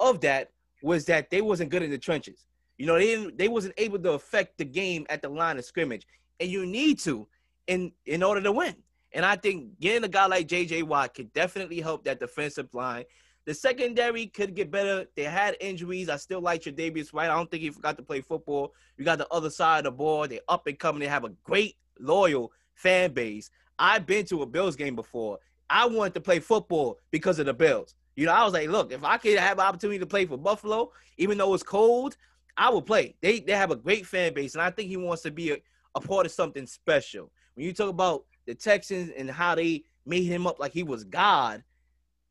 of 0.00 0.20
that 0.20 0.50
was 0.82 1.04
that 1.06 1.30
they 1.30 1.40
wasn't 1.40 1.70
good 1.70 1.82
in 1.82 1.90
the 1.90 1.98
trenches. 1.98 2.46
You 2.78 2.86
know, 2.86 2.94
they 2.94 3.06
didn't, 3.06 3.38
they 3.38 3.48
wasn't 3.48 3.74
able 3.78 3.98
to 4.00 4.12
affect 4.12 4.58
the 4.58 4.64
game 4.64 5.06
at 5.08 5.22
the 5.22 5.28
line 5.28 5.58
of 5.58 5.64
scrimmage, 5.64 6.06
and 6.40 6.50
you 6.50 6.66
need 6.66 6.98
to 7.00 7.28
in 7.66 7.92
in 8.06 8.22
order 8.22 8.40
to 8.42 8.52
win. 8.52 8.74
And 9.12 9.24
I 9.24 9.36
think 9.36 9.78
getting 9.78 10.02
a 10.02 10.08
guy 10.08 10.26
like 10.26 10.48
J.J. 10.48 10.82
Watt 10.82 11.14
could 11.14 11.32
definitely 11.32 11.80
help 11.80 12.04
that 12.04 12.18
defensive 12.18 12.68
line. 12.74 13.04
The 13.46 13.54
secondary 13.54 14.26
could 14.26 14.54
get 14.54 14.70
better. 14.70 15.06
They 15.14 15.24
had 15.24 15.56
injuries. 15.60 16.08
I 16.08 16.16
still 16.16 16.40
like 16.40 16.62
Tre'Davious 16.62 17.12
White. 17.12 17.30
I 17.30 17.36
don't 17.36 17.48
think 17.48 17.62
he 17.62 17.70
forgot 17.70 17.96
to 17.98 18.02
play 18.02 18.22
football. 18.22 18.72
You 18.96 19.04
got 19.04 19.18
the 19.18 19.28
other 19.28 19.50
side 19.50 19.78
of 19.78 19.84
the 19.84 19.90
ball. 19.92 20.26
They're 20.26 20.40
up 20.48 20.66
and 20.66 20.78
coming. 20.78 21.00
They 21.00 21.06
have 21.06 21.24
a 21.24 21.32
great 21.44 21.76
loyal 21.98 22.52
fan 22.74 23.12
base. 23.12 23.50
I've 23.78 24.06
been 24.06 24.24
to 24.26 24.42
a 24.42 24.46
Bills 24.46 24.76
game 24.76 24.94
before. 24.94 25.38
I 25.68 25.86
wanted 25.86 26.14
to 26.14 26.20
play 26.20 26.40
football 26.40 26.98
because 27.10 27.38
of 27.38 27.46
the 27.46 27.54
Bills. 27.54 27.94
You 28.16 28.26
know, 28.26 28.32
I 28.32 28.44
was 28.44 28.52
like, 28.52 28.68
look, 28.68 28.92
if 28.92 29.02
I 29.02 29.16
could 29.16 29.38
have 29.38 29.58
an 29.58 29.64
opportunity 29.64 29.98
to 29.98 30.06
play 30.06 30.24
for 30.26 30.36
Buffalo, 30.36 30.92
even 31.18 31.38
though 31.38 31.52
it's 31.54 31.62
cold, 31.62 32.16
I 32.56 32.70
would 32.70 32.86
play. 32.86 33.16
They 33.20 33.40
they 33.40 33.52
have 33.52 33.70
a 33.70 33.76
great 33.76 34.06
fan 34.06 34.34
base, 34.34 34.54
and 34.54 34.62
I 34.62 34.70
think 34.70 34.88
he 34.88 34.96
wants 34.96 35.22
to 35.22 35.30
be 35.30 35.52
a, 35.52 35.56
a 35.94 36.00
part 36.00 36.26
of 36.26 36.32
something 36.32 36.66
special. 36.66 37.32
When 37.54 37.66
you 37.66 37.72
talk 37.72 37.88
about 37.88 38.24
the 38.46 38.54
Texans 38.54 39.10
and 39.16 39.30
how 39.30 39.54
they 39.54 39.84
made 40.06 40.24
him 40.24 40.46
up 40.46 40.60
like 40.60 40.72
he 40.72 40.82
was 40.82 41.04
God, 41.04 41.64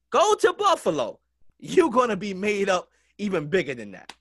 go 0.10 0.36
to 0.36 0.54
Buffalo. 0.54 1.20
You're 1.60 1.90
gonna 1.90 2.18
be 2.18 2.34
made 2.34 2.70
up 2.70 2.90
even 3.18 3.48
bigger 3.48 3.74
than 3.74 3.92
that. 3.92 4.14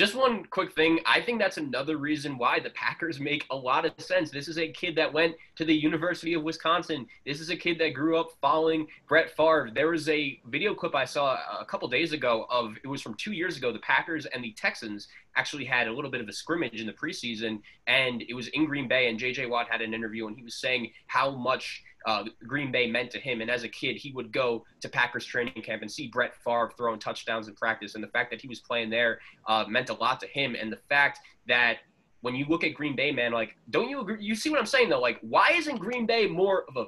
Just 0.00 0.14
one 0.14 0.46
quick 0.46 0.72
thing. 0.72 0.98
I 1.04 1.20
think 1.20 1.38
that's 1.38 1.58
another 1.58 1.98
reason 1.98 2.38
why 2.38 2.58
the 2.58 2.70
Packers 2.70 3.20
make 3.20 3.44
a 3.50 3.54
lot 3.54 3.84
of 3.84 3.92
sense. 3.98 4.30
This 4.30 4.48
is 4.48 4.56
a 4.56 4.66
kid 4.66 4.96
that 4.96 5.12
went 5.12 5.36
to 5.56 5.64
the 5.66 5.74
University 5.74 6.32
of 6.32 6.42
Wisconsin. 6.42 7.06
This 7.26 7.38
is 7.38 7.50
a 7.50 7.54
kid 7.54 7.78
that 7.80 7.90
grew 7.90 8.18
up 8.18 8.30
following 8.40 8.86
Brett 9.06 9.30
Favre. 9.36 9.70
There 9.74 9.88
was 9.88 10.08
a 10.08 10.40
video 10.46 10.74
clip 10.74 10.94
I 10.94 11.04
saw 11.04 11.38
a 11.60 11.66
couple 11.66 11.86
days 11.86 12.14
ago 12.14 12.46
of 12.48 12.78
it 12.82 12.86
was 12.86 13.02
from 13.02 13.12
two 13.12 13.32
years 13.32 13.58
ago. 13.58 13.74
The 13.74 13.78
Packers 13.80 14.24
and 14.24 14.42
the 14.42 14.52
Texans 14.52 15.08
actually 15.36 15.66
had 15.66 15.86
a 15.86 15.92
little 15.92 16.10
bit 16.10 16.22
of 16.22 16.30
a 16.30 16.32
scrimmage 16.32 16.80
in 16.80 16.86
the 16.86 16.94
preseason, 16.94 17.60
and 17.86 18.22
it 18.22 18.32
was 18.32 18.48
in 18.48 18.64
Green 18.64 18.88
Bay. 18.88 19.10
And 19.10 19.18
J.J. 19.18 19.48
Watt 19.48 19.68
had 19.68 19.82
an 19.82 19.92
interview, 19.92 20.28
and 20.28 20.34
he 20.34 20.42
was 20.42 20.54
saying 20.54 20.92
how 21.08 21.30
much 21.30 21.82
uh, 22.06 22.24
Green 22.46 22.72
Bay 22.72 22.90
meant 22.90 23.10
to 23.12 23.18
him. 23.18 23.40
And 23.40 23.50
as 23.50 23.64
a 23.64 23.68
kid, 23.68 23.96
he 23.96 24.12
would 24.12 24.32
go 24.32 24.64
to 24.80 24.88
Packers 24.88 25.24
training 25.24 25.62
camp 25.62 25.82
and 25.82 25.90
see 25.90 26.08
Brett 26.08 26.34
Favre 26.44 26.72
throwing 26.76 26.98
touchdowns 26.98 27.48
in 27.48 27.54
practice. 27.54 27.94
And 27.94 28.02
the 28.02 28.08
fact 28.08 28.30
that 28.30 28.40
he 28.40 28.48
was 28.48 28.60
playing 28.60 28.90
there 28.90 29.20
uh, 29.46 29.64
meant 29.68 29.90
a 29.90 29.94
lot 29.94 30.20
to 30.20 30.26
him. 30.26 30.56
And 30.60 30.72
the 30.72 30.78
fact 30.88 31.20
that 31.48 31.78
when 32.22 32.34
you 32.34 32.46
look 32.48 32.64
at 32.64 32.74
Green 32.74 32.96
Bay, 32.96 33.12
man, 33.12 33.32
like, 33.32 33.56
don't 33.70 33.88
you 33.88 34.00
agree? 34.00 34.16
You 34.20 34.34
see 34.34 34.50
what 34.50 34.58
I'm 34.58 34.66
saying 34.66 34.88
though? 34.88 35.00
Like, 35.00 35.18
why 35.22 35.52
isn't 35.54 35.76
Green 35.76 36.06
Bay 36.06 36.26
more 36.26 36.64
of 36.68 36.76
a 36.76 36.84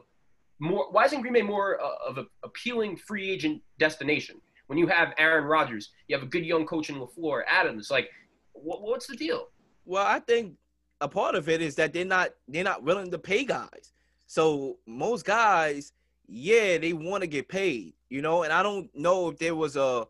more? 0.58 0.90
Why 0.90 1.04
isn't 1.04 1.20
Green 1.20 1.32
Bay 1.32 1.42
more 1.42 1.80
uh, 1.82 2.08
of 2.08 2.18
an 2.18 2.26
appealing 2.44 2.96
free 2.96 3.30
agent 3.30 3.62
destination? 3.78 4.40
When 4.66 4.78
you 4.78 4.86
have 4.86 5.12
Aaron 5.18 5.44
Rodgers, 5.44 5.90
you 6.08 6.16
have 6.16 6.22
a 6.22 6.28
good 6.28 6.46
young 6.46 6.64
coach 6.66 6.88
in 6.88 6.96
LaFleur, 6.96 7.42
Adams. 7.46 7.90
Like, 7.90 8.08
what, 8.52 8.82
what's 8.82 9.06
the 9.06 9.16
deal? 9.16 9.48
Well, 9.84 10.06
I 10.06 10.20
think 10.20 10.54
a 11.00 11.08
part 11.08 11.34
of 11.34 11.48
it 11.48 11.60
is 11.60 11.74
that 11.74 11.92
they're 11.92 12.04
not 12.04 12.30
they're 12.48 12.64
not 12.64 12.82
willing 12.82 13.10
to 13.10 13.18
pay 13.18 13.44
guys. 13.44 13.92
So 14.32 14.78
most 14.86 15.26
guys, 15.26 15.92
yeah, 16.26 16.78
they 16.78 16.94
want 16.94 17.20
to 17.20 17.26
get 17.26 17.50
paid, 17.50 17.92
you 18.08 18.22
know. 18.22 18.44
And 18.44 18.50
I 18.50 18.62
don't 18.62 18.88
know 18.94 19.28
if 19.28 19.36
there 19.36 19.54
was 19.54 19.76
a 19.76 20.06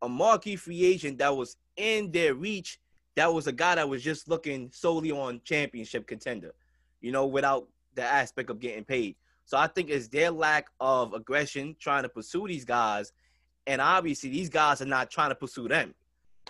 a 0.00 0.08
marquee 0.08 0.56
free 0.56 0.82
agent 0.82 1.18
that 1.18 1.36
was 1.36 1.58
in 1.76 2.10
their 2.10 2.32
reach. 2.32 2.80
That 3.16 3.34
was 3.34 3.48
a 3.48 3.52
guy 3.52 3.74
that 3.74 3.86
was 3.86 4.02
just 4.02 4.30
looking 4.30 4.70
solely 4.72 5.10
on 5.10 5.42
championship 5.44 6.06
contender, 6.06 6.54
you 7.02 7.12
know, 7.12 7.26
without 7.26 7.68
the 7.94 8.02
aspect 8.02 8.48
of 8.48 8.60
getting 8.60 8.82
paid. 8.82 9.14
So 9.44 9.58
I 9.58 9.66
think 9.66 9.90
it's 9.90 10.08
their 10.08 10.30
lack 10.30 10.68
of 10.80 11.12
aggression 11.12 11.76
trying 11.78 12.04
to 12.04 12.08
pursue 12.08 12.48
these 12.48 12.64
guys, 12.64 13.12
and 13.66 13.82
obviously 13.82 14.30
these 14.30 14.48
guys 14.48 14.80
are 14.80 14.86
not 14.86 15.10
trying 15.10 15.28
to 15.28 15.34
pursue 15.34 15.68
them. 15.68 15.94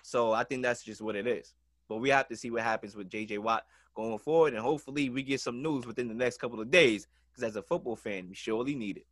So 0.05 0.33
I 0.33 0.45
think 0.45 0.63
that's 0.63 0.85
just 0.85 1.03
what 1.03 1.17
it 1.17 1.27
is. 1.27 1.55
But 1.89 1.97
we 1.97 2.09
have 2.11 2.29
to 2.29 2.37
see 2.37 2.53
what 2.53 2.63
happens 2.63 2.95
with 2.95 3.11
JJ 3.11 3.41
Watt 3.41 3.65
going 3.97 4.19
forward. 4.19 4.53
And 4.55 4.63
hopefully 4.63 5.09
we 5.09 5.23
get 5.23 5.41
some 5.41 5.63
news 5.63 5.87
within 5.87 6.07
the 6.07 6.15
next 6.15 6.39
couple 6.39 6.61
of 6.61 6.71
days 6.71 7.09
because 7.33 7.43
as 7.43 7.57
a 7.57 7.63
football 7.63 7.97
fan, 7.97 8.29
we 8.29 8.35
surely 8.35 8.75
need 8.75 8.99
it. 8.99 9.07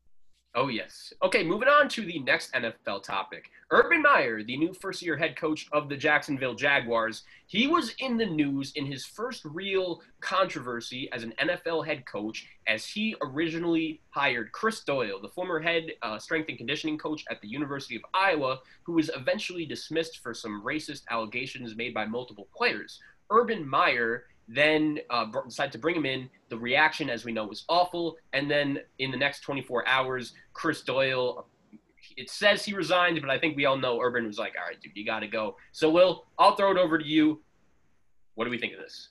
Oh, 0.57 0.69
yes. 0.69 1.13
Okay, 1.21 1.43
moving 1.43 1.67
on 1.67 1.89
to 1.89 2.07
the 2.07 2.21
next 2.21 2.53
NFL 2.53 3.03
topic. 3.03 3.51
Urban 3.73 4.03
Meyer, 4.03 4.45
the 4.45 4.57
new 4.57 4.73
first 4.73 5.03
year 5.03 5.17
head 5.17 5.35
coach 5.35 5.67
of 5.73 5.89
the 5.89 5.97
Jacksonville 5.97 6.55
Jaguars, 6.55 7.25
he 7.49 7.67
was 7.67 7.93
in 7.99 8.17
the 8.17 8.27
news 8.27 8.71
in 8.77 8.87
his 8.87 9.05
first 9.05 9.45
real 9.45 10.01
controversy 10.21 11.11
as 11.11 11.25
an 11.25 11.35
NFL 11.41 11.85
head 11.85 12.07
coach 12.07 12.47
as 12.69 12.87
he 12.87 13.17
originally 13.21 14.01
hired 14.11 14.53
Chris 14.53 14.85
Doyle, 14.85 15.21
the 15.21 15.29
former 15.29 15.59
head 15.59 15.87
uh, 16.03 16.21
strength 16.21 16.49
and 16.49 16.57
conditioning 16.57 16.99
coach 16.99 17.25
at 17.29 17.41
the 17.41 17.49
University 17.49 17.97
of 17.97 18.03
Iowa, 18.15 18.61
who 18.85 18.93
was 18.93 19.11
eventually 19.17 19.67
dismissed 19.67 20.19
for 20.19 20.33
some 20.33 20.63
racist 20.65 21.03
allegations 21.11 21.75
made 21.75 21.95
by 21.95 22.05
multiple 22.05 22.47
players. 22.57 23.01
Urban 23.29 23.69
Meyer 23.69 24.27
then 24.49 24.99
uh, 25.11 25.27
decided 25.47 25.73
to 25.73 25.79
bring 25.79 25.97
him 25.97 26.07
in. 26.07 26.29
The 26.49 26.59
reaction, 26.59 27.09
as 27.11 27.25
we 27.25 27.33
know, 27.33 27.47
was 27.47 27.65
awful. 27.69 28.17
And 28.33 28.51
then 28.51 28.81
in 28.99 29.11
the 29.11 29.17
next 29.17 29.41
24 29.41 29.87
hours, 29.89 30.35
Chris 30.53 30.83
Doyle, 30.83 31.47
it 32.17 32.31
says 32.31 32.65
he 32.65 32.75
resigned, 32.75 33.21
but 33.21 33.31
I 33.31 33.39
think 33.39 33.57
we 33.57 33.65
all 33.65 33.77
know 33.77 34.01
Urban 34.01 34.27
was 34.27 34.39
like, 34.39 34.55
all 34.61 34.67
right, 34.69 34.81
dude, 34.81 34.93
you 34.95 35.05
got 35.05 35.21
to 35.21 35.27
go. 35.27 35.57
So, 35.73 35.91
Will, 35.91 36.27
I'll 36.39 36.57
throw 36.57 36.71
it 36.71 36.77
over 36.77 36.99
to 36.99 37.05
you. 37.05 37.43
What 38.35 38.45
do 38.45 38.51
we 38.51 38.59
think 38.59 38.75
of 38.75 38.81
this? 38.81 39.09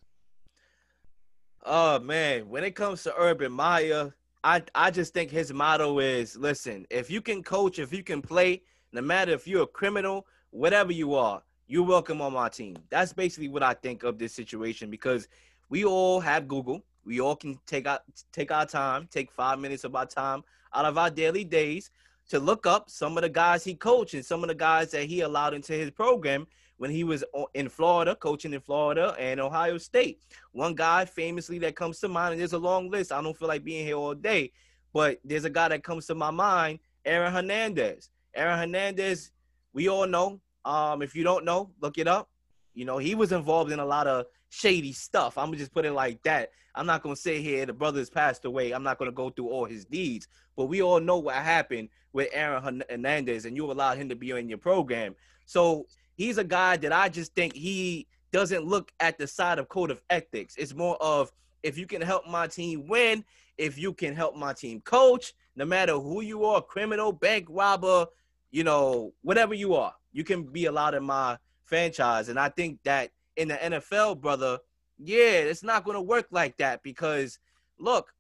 Oh, 1.65 1.99
man. 1.99 2.49
When 2.49 2.63
it 2.63 2.75
comes 2.75 3.03
to 3.03 3.13
Urban 3.17 3.51
Meyer, 3.51 4.13
I, 4.43 4.61
I 4.75 4.91
just 4.91 5.13
think 5.13 5.31
his 5.31 5.53
motto 5.53 5.99
is 5.99 6.35
listen, 6.35 6.85
if 6.89 7.09
you 7.09 7.21
can 7.21 7.41
coach, 7.41 7.79
if 7.79 7.93
you 7.93 8.03
can 8.03 8.21
play, 8.21 8.61
no 8.91 9.01
matter 9.01 9.31
if 9.31 9.47
you're 9.47 9.63
a 9.63 9.67
criminal, 9.67 10.27
whatever 10.51 10.91
you 10.91 11.15
are, 11.15 11.41
you're 11.67 11.83
welcome 11.83 12.21
on 12.21 12.33
my 12.33 12.49
team. 12.49 12.75
That's 12.89 13.13
basically 13.13 13.49
what 13.49 13.63
I 13.63 13.73
think 13.73 14.03
of 14.03 14.17
this 14.17 14.33
situation 14.33 14.89
because 14.89 15.27
we 15.69 15.85
all 15.85 16.19
have 16.19 16.47
Google. 16.47 16.83
We 17.05 17.19
all 17.19 17.35
can 17.35 17.59
take 17.65 17.87
out 17.87 18.01
take 18.31 18.51
our 18.51 18.65
time, 18.65 19.07
take 19.11 19.31
five 19.31 19.59
minutes 19.59 19.83
of 19.83 19.95
our 19.95 20.05
time 20.05 20.43
out 20.73 20.85
of 20.85 20.97
our 20.97 21.09
daily 21.09 21.43
days 21.43 21.89
to 22.29 22.39
look 22.39 22.65
up 22.65 22.89
some 22.89 23.17
of 23.17 23.23
the 23.23 23.29
guys 23.29 23.63
he 23.63 23.75
coached 23.75 24.13
and 24.13 24.25
some 24.25 24.43
of 24.43 24.47
the 24.47 24.55
guys 24.55 24.91
that 24.91 25.03
he 25.05 25.21
allowed 25.21 25.53
into 25.53 25.73
his 25.73 25.91
program 25.91 26.47
when 26.77 26.89
he 26.89 27.03
was 27.03 27.23
in 27.53 27.69
Florida, 27.69 28.15
coaching 28.15 28.53
in 28.53 28.59
Florida 28.59 29.15
and 29.19 29.39
Ohio 29.39 29.77
State. 29.77 30.21
One 30.51 30.73
guy 30.73 31.05
famously 31.05 31.59
that 31.59 31.75
comes 31.75 31.99
to 31.99 32.07
mind, 32.07 32.33
and 32.33 32.41
there's 32.41 32.53
a 32.53 32.57
long 32.57 32.89
list. 32.89 33.11
I 33.11 33.21
don't 33.21 33.37
feel 33.37 33.47
like 33.47 33.63
being 33.63 33.85
here 33.85 33.95
all 33.95 34.15
day, 34.15 34.51
but 34.93 35.19
there's 35.23 35.45
a 35.45 35.49
guy 35.49 35.69
that 35.69 35.83
comes 35.83 36.07
to 36.07 36.15
my 36.15 36.31
mind, 36.31 36.79
Aaron 37.05 37.31
Hernandez. 37.31 38.09
Aaron 38.33 38.57
Hernandez, 38.57 39.31
we 39.73 39.87
all 39.87 40.07
know. 40.07 40.41
Um, 40.65 41.01
if 41.01 41.15
you 41.15 41.23
don't 41.23 41.45
know, 41.45 41.71
look 41.81 41.97
it 41.97 42.07
up. 42.07 42.29
You 42.73 42.85
know, 42.85 42.97
he 42.97 43.15
was 43.15 43.31
involved 43.31 43.71
in 43.71 43.79
a 43.79 43.85
lot 43.85 44.07
of 44.07 44.25
shady 44.49 44.93
stuff. 44.93 45.37
I'm 45.37 45.53
just 45.55 45.73
putting 45.73 45.93
like 45.93 46.21
that. 46.23 46.51
I'm 46.75 46.85
not 46.85 47.03
gonna 47.03 47.15
say 47.15 47.41
here 47.41 47.65
the 47.65 47.73
brother's 47.73 48.09
passed 48.09 48.45
away. 48.45 48.71
I'm 48.71 48.83
not 48.83 48.97
gonna 48.97 49.11
go 49.11 49.29
through 49.29 49.49
all 49.49 49.65
his 49.65 49.85
deeds, 49.85 50.27
but 50.55 50.65
we 50.65 50.81
all 50.81 50.99
know 50.99 51.17
what 51.17 51.35
happened 51.35 51.89
with 52.13 52.29
Aaron 52.33 52.83
Hernandez, 52.89 53.45
and 53.45 53.55
you 53.55 53.71
allowed 53.71 53.97
him 53.97 54.09
to 54.09 54.15
be 54.15 54.31
in 54.31 54.49
your 54.49 54.57
program. 54.57 55.15
So 55.45 55.87
he's 56.15 56.37
a 56.37 56.43
guy 56.43 56.77
that 56.77 56.91
I 56.91 57.09
just 57.09 57.33
think 57.35 57.53
he 57.53 58.07
doesn't 58.31 58.65
look 58.65 58.91
at 58.99 59.17
the 59.17 59.27
side 59.27 59.59
of 59.59 59.69
code 59.69 59.91
of 59.91 60.01
ethics. 60.09 60.55
It's 60.57 60.73
more 60.73 60.97
of 61.01 61.31
if 61.61 61.77
you 61.77 61.87
can 61.87 62.01
help 62.01 62.27
my 62.27 62.47
team 62.47 62.87
win, 62.87 63.23
if 63.57 63.77
you 63.77 63.93
can 63.93 64.15
help 64.15 64.35
my 64.35 64.53
team 64.53 64.81
coach, 64.81 65.33
no 65.55 65.65
matter 65.65 65.93
who 65.93 66.21
you 66.21 66.45
are, 66.45 66.61
criminal, 66.61 67.11
bank 67.11 67.47
robber, 67.49 68.07
you 68.53 68.63
know, 68.63 69.11
whatever 69.23 69.55
you 69.55 69.73
are, 69.73 69.93
you 70.13 70.23
can 70.23 70.43
be 70.43 70.67
allowed 70.67 70.93
in 70.93 71.03
my 71.03 71.37
franchise. 71.65 72.29
And 72.29 72.39
I 72.39 72.49
think 72.49 72.77
that 72.83 73.09
in 73.35 73.47
the 73.47 73.55
NFL, 73.55 74.21
brother, 74.21 74.59
yeah, 74.99 75.39
it's 75.39 75.63
not 75.63 75.83
going 75.83 75.95
to 75.95 76.01
work 76.01 76.27
like 76.29 76.55
that 76.57 76.83
because 76.83 77.39
look, 77.79 78.13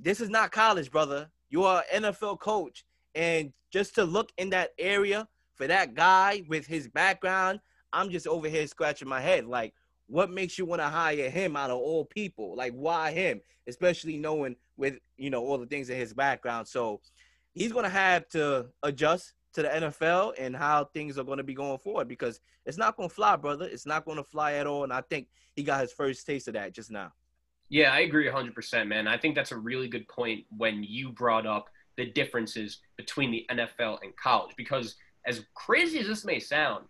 this 0.00 0.20
is 0.20 0.30
not 0.30 0.52
college, 0.52 0.92
brother. 0.92 1.28
You 1.50 1.64
are 1.64 1.82
an 1.92 2.04
NFL 2.04 2.38
coach. 2.38 2.84
And 3.16 3.52
just 3.72 3.96
to 3.96 4.04
look 4.04 4.30
in 4.38 4.50
that 4.50 4.70
area 4.78 5.26
for 5.56 5.66
that 5.66 5.94
guy 5.94 6.44
with 6.48 6.66
his 6.68 6.86
background, 6.86 7.58
I'm 7.92 8.10
just 8.10 8.28
over 8.28 8.48
here 8.48 8.68
scratching 8.68 9.08
my 9.08 9.20
head. 9.20 9.44
Like, 9.44 9.74
what 10.06 10.30
makes 10.30 10.56
you 10.56 10.66
want 10.66 10.82
to 10.82 10.88
hire 10.88 11.30
him 11.30 11.56
out 11.56 11.70
of 11.70 11.78
all 11.78 12.04
people? 12.04 12.54
Like, 12.56 12.74
why 12.74 13.10
him? 13.10 13.40
Especially 13.66 14.18
knowing 14.18 14.54
with 14.76 14.98
you 15.16 15.30
know 15.30 15.44
all 15.44 15.58
the 15.58 15.66
things 15.66 15.90
in 15.90 15.96
his 15.96 16.12
background. 16.12 16.68
So 16.68 17.00
he's 17.54 17.72
gonna 17.72 17.88
have 17.88 18.28
to 18.30 18.66
adjust 18.82 19.32
to 19.54 19.62
the 19.62 19.68
NFL 19.68 20.34
and 20.38 20.54
how 20.54 20.84
things 20.84 21.18
are 21.18 21.24
going 21.24 21.38
to 21.38 21.44
be 21.44 21.54
going 21.54 21.78
forward 21.78 22.08
because 22.08 22.40
it's 22.66 22.76
not 22.76 22.96
going 22.96 23.08
to 23.08 23.14
fly, 23.14 23.36
brother. 23.36 23.66
It's 23.66 23.86
not 23.86 24.04
going 24.04 24.18
to 24.18 24.24
fly 24.24 24.54
at 24.54 24.66
all. 24.66 24.84
And 24.84 24.92
I 24.92 25.00
think 25.00 25.28
he 25.54 25.62
got 25.62 25.80
his 25.80 25.92
first 25.92 26.26
taste 26.26 26.48
of 26.48 26.54
that 26.54 26.72
just 26.72 26.90
now. 26.90 27.12
Yeah, 27.68 27.92
I 27.92 28.00
agree 28.00 28.28
100%, 28.28 28.86
man. 28.86 29.08
I 29.08 29.16
think 29.16 29.34
that's 29.34 29.52
a 29.52 29.56
really 29.56 29.88
good 29.88 30.06
point 30.08 30.44
when 30.56 30.82
you 30.82 31.10
brought 31.10 31.46
up 31.46 31.66
the 31.96 32.06
differences 32.06 32.80
between 32.96 33.30
the 33.30 33.46
NFL 33.50 33.98
and 34.02 34.14
college 34.16 34.54
because 34.56 34.96
as 35.26 35.44
crazy 35.54 35.98
as 36.00 36.06
this 36.06 36.24
may 36.24 36.38
sound, 36.38 36.84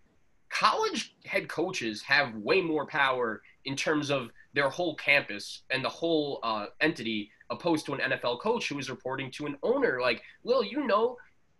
college 0.50 1.14
head 1.24 1.48
coaches 1.48 2.00
have 2.02 2.34
way 2.36 2.60
more 2.60 2.86
power 2.86 3.42
in 3.64 3.76
terms 3.76 4.10
of 4.10 4.30
their 4.54 4.68
whole 4.68 4.94
campus 4.96 5.62
and 5.70 5.84
the 5.84 5.88
whole 5.88 6.40
uh, 6.42 6.66
entity 6.80 7.30
opposed 7.50 7.86
to 7.86 7.94
an 7.94 8.12
NFL 8.12 8.40
coach 8.40 8.68
who 8.68 8.78
is 8.78 8.90
reporting 8.90 9.30
to 9.32 9.46
an 9.46 9.56
owner. 9.62 10.00
Like, 10.00 10.22
Lil, 10.44 10.64
you 10.64 10.86
know, 10.86 11.16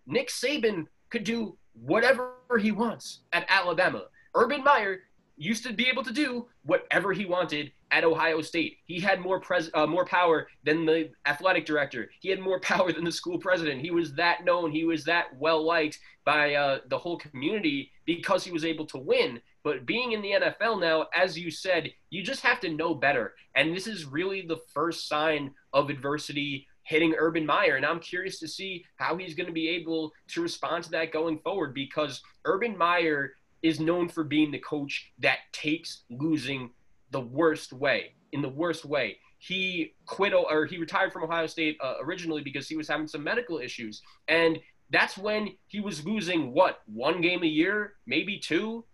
Nick 0.06 0.28
Saban 0.28 0.86
could 1.10 1.24
do 1.24 1.56
whatever 1.72 2.34
he 2.60 2.72
wants 2.72 3.20
at 3.32 3.46
Alabama. 3.48 4.04
Urban 4.34 4.62
Meyer 4.62 5.00
used 5.36 5.64
to 5.64 5.72
be 5.72 5.88
able 5.88 6.04
to 6.04 6.12
do 6.12 6.46
whatever 6.62 7.12
he 7.12 7.24
wanted 7.24 7.72
at 7.90 8.04
Ohio 8.04 8.40
State. 8.40 8.78
He 8.86 9.00
had 9.00 9.20
more 9.20 9.40
pres- 9.40 9.70
uh, 9.74 9.86
more 9.86 10.04
power 10.04 10.48
than 10.64 10.84
the 10.84 11.10
athletic 11.26 11.66
director. 11.66 12.10
He 12.20 12.28
had 12.28 12.40
more 12.40 12.60
power 12.72 12.92
than 12.92 13.04
the 13.04 13.12
school 13.12 13.38
president. 13.38 13.80
He 13.80 13.90
was 13.90 14.14
that 14.14 14.44
known. 14.44 14.70
He 14.70 14.84
was 14.84 15.04
that 15.04 15.36
well 15.38 15.64
liked 15.64 15.98
by 16.24 16.54
uh, 16.54 16.78
the 16.88 16.98
whole 16.98 17.18
community 17.18 17.90
because 18.06 18.44
he 18.44 18.52
was 18.52 18.64
able 18.64 18.86
to 18.86 18.98
win. 18.98 19.40
But 19.62 19.86
being 19.86 20.12
in 20.12 20.22
the 20.22 20.32
NFL 20.32 20.80
now, 20.80 21.06
as 21.14 21.38
you 21.38 21.50
said, 21.50 21.90
you 22.10 22.22
just 22.22 22.42
have 22.42 22.60
to 22.60 22.68
know 22.68 22.94
better. 22.94 23.34
And 23.54 23.74
this 23.74 23.86
is 23.86 24.04
really 24.04 24.42
the 24.42 24.60
first 24.74 25.08
sign 25.08 25.52
of 25.72 25.88
adversity 25.88 26.66
hitting 26.84 27.14
Urban 27.18 27.44
Meyer. 27.44 27.76
And 27.76 27.84
I'm 27.84 28.00
curious 28.00 28.38
to 28.40 28.48
see 28.48 28.84
how 28.96 29.16
he's 29.16 29.34
going 29.34 29.46
to 29.46 29.52
be 29.52 29.68
able 29.68 30.12
to 30.28 30.42
respond 30.42 30.84
to 30.84 30.90
that 30.92 31.12
going 31.12 31.38
forward 31.38 31.74
because 31.74 32.22
Urban 32.44 32.76
Meyer 32.76 33.32
is 33.62 33.80
known 33.80 34.08
for 34.08 34.24
being 34.24 34.50
the 34.50 34.58
coach 34.58 35.12
that 35.18 35.38
takes 35.52 36.04
losing 36.10 36.70
the 37.10 37.20
worst 37.20 37.72
way, 37.72 38.12
in 38.32 38.42
the 38.42 38.48
worst 38.48 38.84
way. 38.84 39.16
He 39.38 39.94
quit 40.06 40.32
or 40.34 40.66
he 40.66 40.78
retired 40.78 41.12
from 41.12 41.24
Ohio 41.24 41.46
State 41.46 41.78
uh, 41.82 41.94
originally 42.00 42.42
because 42.42 42.68
he 42.68 42.76
was 42.76 42.88
having 42.88 43.06
some 43.06 43.24
medical 43.24 43.58
issues. 43.58 44.02
And 44.28 44.58
that's 44.90 45.16
when 45.16 45.54
he 45.66 45.80
was 45.80 46.04
losing 46.04 46.52
what, 46.52 46.80
one 46.86 47.20
game 47.20 47.42
a 47.42 47.46
year, 47.46 47.94
maybe 48.06 48.38
two? 48.38 48.84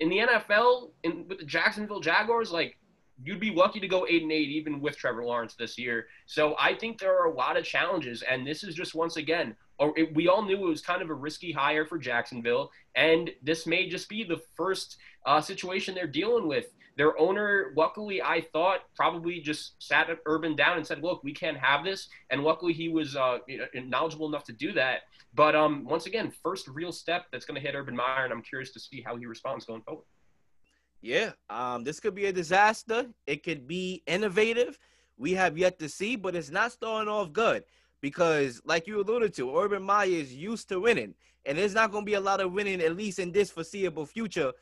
In 0.00 0.08
the 0.08 0.18
NFL, 0.18 0.90
in, 1.02 1.26
with 1.28 1.40
the 1.40 1.44
Jacksonville 1.44 2.00
Jaguars, 2.00 2.50
like 2.50 2.76
you'd 3.22 3.40
be 3.40 3.50
lucky 3.50 3.80
to 3.80 3.88
go 3.88 4.06
eight 4.08 4.22
and 4.22 4.32
eight 4.32 4.48
even 4.48 4.80
with 4.80 4.96
Trevor 4.96 5.24
Lawrence 5.24 5.54
this 5.54 5.78
year. 5.78 6.06
So 6.26 6.54
I 6.58 6.74
think 6.74 6.98
there 6.98 7.16
are 7.18 7.26
a 7.26 7.34
lot 7.34 7.56
of 7.56 7.64
challenges, 7.64 8.22
and 8.22 8.46
this 8.46 8.64
is 8.64 8.74
just 8.74 8.94
once 8.94 9.16
again, 9.16 9.56
or 9.78 9.98
it, 9.98 10.14
we 10.14 10.28
all 10.28 10.42
knew 10.42 10.56
it 10.56 10.68
was 10.68 10.82
kind 10.82 11.02
of 11.02 11.10
a 11.10 11.14
risky 11.14 11.52
hire 11.52 11.84
for 11.86 11.98
Jacksonville, 11.98 12.70
and 12.94 13.30
this 13.42 13.66
may 13.66 13.88
just 13.88 14.08
be 14.08 14.24
the 14.24 14.40
first 14.56 14.96
uh, 15.26 15.40
situation 15.40 15.94
they're 15.94 16.06
dealing 16.06 16.46
with. 16.46 16.66
Their 16.96 17.18
owner, 17.18 17.72
luckily, 17.76 18.20
I 18.20 18.46
thought 18.52 18.80
probably 18.94 19.40
just 19.40 19.82
sat 19.82 20.10
Urban 20.26 20.54
down 20.54 20.76
and 20.76 20.86
said, 20.86 21.02
"Look, 21.02 21.24
we 21.24 21.32
can't 21.32 21.56
have 21.56 21.82
this." 21.82 22.08
And 22.28 22.42
luckily, 22.42 22.74
he 22.74 22.88
was 22.88 23.16
uh, 23.16 23.38
knowledgeable 23.74 24.28
enough 24.28 24.44
to 24.44 24.52
do 24.52 24.72
that. 24.72 25.02
But 25.32 25.54
um, 25.54 25.84
once 25.84 26.06
again, 26.06 26.30
first 26.42 26.68
real 26.68 26.92
step 26.92 27.26
that's 27.30 27.46
going 27.46 27.54
to 27.54 27.66
hit 27.66 27.74
Urban 27.74 27.96
Meyer, 27.96 28.24
and 28.24 28.32
I'm 28.32 28.42
curious 28.42 28.72
to 28.72 28.80
see 28.80 29.00
how 29.00 29.16
he 29.16 29.26
responds 29.26 29.64
going 29.64 29.82
forward. 29.82 30.04
Yeah, 31.02 31.32
um, 31.48 31.84
this 31.84 31.98
could 31.98 32.14
be 32.14 32.26
a 32.26 32.32
disaster. 32.32 33.06
It 33.26 33.42
could 33.42 33.66
be 33.66 34.02
innovative. 34.06 34.78
We 35.16 35.32
have 35.32 35.56
yet 35.56 35.78
to 35.78 35.88
see, 35.88 36.16
but 36.16 36.34
it's 36.34 36.50
not 36.50 36.72
starting 36.72 37.08
off 37.08 37.32
good 37.32 37.64
because, 38.00 38.60
like 38.64 38.86
you 38.86 39.00
alluded 39.00 39.34
to, 39.34 39.56
Urban 39.56 39.82
Meyer 39.82 40.08
is 40.08 40.34
used 40.34 40.68
to 40.68 40.80
winning, 40.80 41.14
and 41.46 41.56
there's 41.56 41.74
not 41.74 41.90
going 41.90 42.04
to 42.04 42.10
be 42.10 42.14
a 42.14 42.20
lot 42.20 42.40
of 42.40 42.52
winning, 42.52 42.80
at 42.80 42.96
least 42.96 43.18
in 43.18 43.32
this 43.32 43.50
foreseeable 43.50 44.06
future, 44.06 44.52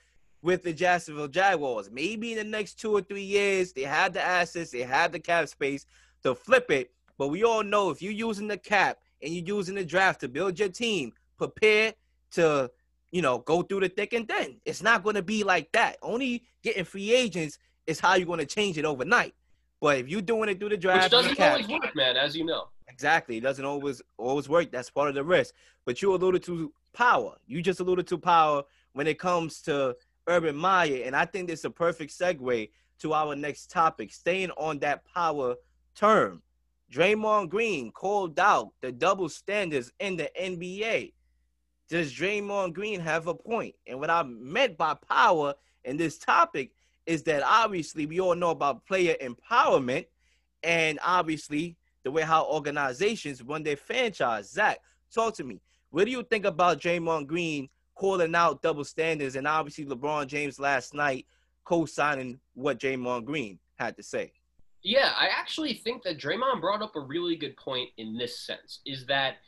with 0.43 0.63
the 0.63 0.73
Jacksonville 0.73 1.29
Jaguars. 1.29 1.91
Maybe 1.91 2.33
in 2.33 2.39
the 2.39 2.45
next 2.45 2.75
two 2.75 2.93
or 2.93 3.01
three 3.03 3.23
years, 3.23 3.73
they 3.73 3.83
have 3.83 4.13
the 4.13 4.23
assets, 4.23 4.71
they 4.71 4.83
have 4.83 5.13
the 5.13 5.19
cap 5.19 5.49
space 5.49 5.87
to 6.23 6.35
flip 6.35 6.71
it. 6.71 6.93
But 7.17 7.29
we 7.29 7.43
all 7.43 7.65
know 7.65 7.91
if 7.91 8.01
you're 8.01 8.13
using 8.13 8.47
the 8.47 8.59
cap 8.59 8.99
and 9.21 9.33
you're 9.33 9.57
using 9.57 9.75
the 9.75 9.85
draft 9.85 10.21
to 10.21 10.29
build 10.29 10.59
your 10.59 10.69
team, 10.69 11.13
prepare 11.37 11.95
to 12.33 12.71
you 13.11 13.23
know, 13.23 13.39
go 13.39 13.63
through 13.63 13.81
the 13.81 13.89
thick 13.89 14.13
and 14.13 14.29
thin. 14.29 14.61
It's 14.65 14.83
not 14.83 15.03
going 15.03 15.17
to 15.17 15.23
be 15.23 15.45
like 15.45 15.73
that. 15.73 15.97
Only 16.03 16.45
getting 16.63 16.85
free 16.85 17.15
agents 17.15 17.59
is 17.87 18.01
how 18.01 18.15
you're 18.15 18.27
going 18.27 18.41
to 18.41 18.47
change 18.47 18.79
it 18.79 18.85
overnight. 18.85 19.35
But 19.81 19.99
if 19.99 20.09
you're 20.09 20.21
doing 20.21 20.49
it 20.49 20.59
through 20.59 20.71
the 20.71 20.77
draft, 20.77 21.05
which 21.05 21.11
doesn't 21.13 21.37
cap, 21.37 21.53
always 21.53 21.69
work, 21.69 21.95
man, 21.95 22.17
as 22.17 22.37
you 22.37 22.45
know. 22.45 22.69
Exactly, 22.89 23.37
it 23.37 23.43
doesn't 23.43 23.65
always 23.65 24.03
always 24.17 24.49
work. 24.49 24.73
That's 24.73 24.91
part 24.91 25.09
of 25.09 25.15
the 25.15 25.23
risk. 25.23 25.55
But 25.85 26.03
you 26.03 26.13
alluded 26.15 26.43
to 26.45 26.73
power. 26.93 27.37
You 27.47 27.63
just 27.63 27.81
alluded 27.81 28.07
to 28.09 28.19
power 28.19 28.65
when 28.93 29.07
it 29.07 29.19
comes 29.19 29.63
to 29.63 29.97
Urban 30.27 30.57
Meyer, 30.57 31.03
and 31.05 31.15
I 31.15 31.25
think 31.25 31.49
it's 31.49 31.65
a 31.65 31.71
perfect 31.71 32.13
segue 32.13 32.71
to 33.01 33.13
our 33.15 33.37
next 33.37 33.71
topic. 33.71 34.13
Staying 34.13 34.51
on 34.53 34.81
that 34.81 35.05
power 35.05 35.55
term, 35.95 36.43
Draymond 36.93 37.49
Green 37.49 37.93
called 37.93 38.39
out 38.41 38.73
the 38.81 38.91
double 38.91 39.29
standards 39.29 39.93
in 40.01 40.17
the 40.17 40.29
NBA 40.41 41.13
does 41.89 42.13
Draymond 42.13 42.75
Green 42.75 43.01
have 43.01 43.27
a 43.27 43.35
point? 43.35 43.75
And 43.87 43.99
what 43.99 44.11
I 44.11 44.23
meant 44.23 44.77
by 44.77 44.95
power 44.95 45.55
in 45.85 45.97
this 45.97 46.19
topic 46.19 46.73
is 47.07 47.23
that 47.23 47.43
obviously 47.43 48.05
we 48.07 48.21
all 48.21 48.35
know 48.35 48.51
about 48.51 48.85
player 48.87 49.17
empowerment 49.23 50.07
and 50.63 50.99
obviously 51.03 51.77
the 52.05 52.11
way 52.11 52.23
how 52.23 52.45
organizations 52.45 53.43
run 53.43 53.63
their 53.63 53.77
franchise. 53.77 54.51
Zach, 54.51 54.81
talk 55.13 55.35
to 55.37 55.45
me. 55.45 55.61
What 55.91 56.05
do 56.05 56.11
you 56.11 56.23
think 56.23 56.45
about 56.45 56.81
Draymond 56.81 57.27
Green 57.27 57.71
calling 57.95 58.35
out 58.35 58.61
double 58.61 58.85
standards 58.85 59.37
and 59.37 59.49
obviously 59.49 59.87
LeBron 59.87 60.27
James 60.27 60.61
last 60.61 60.93
night 60.93 61.27
co-signing 61.65 62.39
what 62.55 62.79
Draymond 62.79 63.25
Green 63.25 63.59
had 63.77 63.97
to 63.97 64.03
say? 64.03 64.33
Yeah, 64.83 65.13
I 65.17 65.29
actually 65.29 65.73
think 65.73 66.03
that 66.03 66.19
Draymond 66.19 66.61
brought 66.61 66.83
up 66.83 66.95
a 66.95 67.01
really 67.01 67.35
good 67.35 67.57
point 67.57 67.89
in 67.97 68.19
this 68.19 68.39
sense 68.39 68.81
is 68.85 69.07
that– 69.07 69.37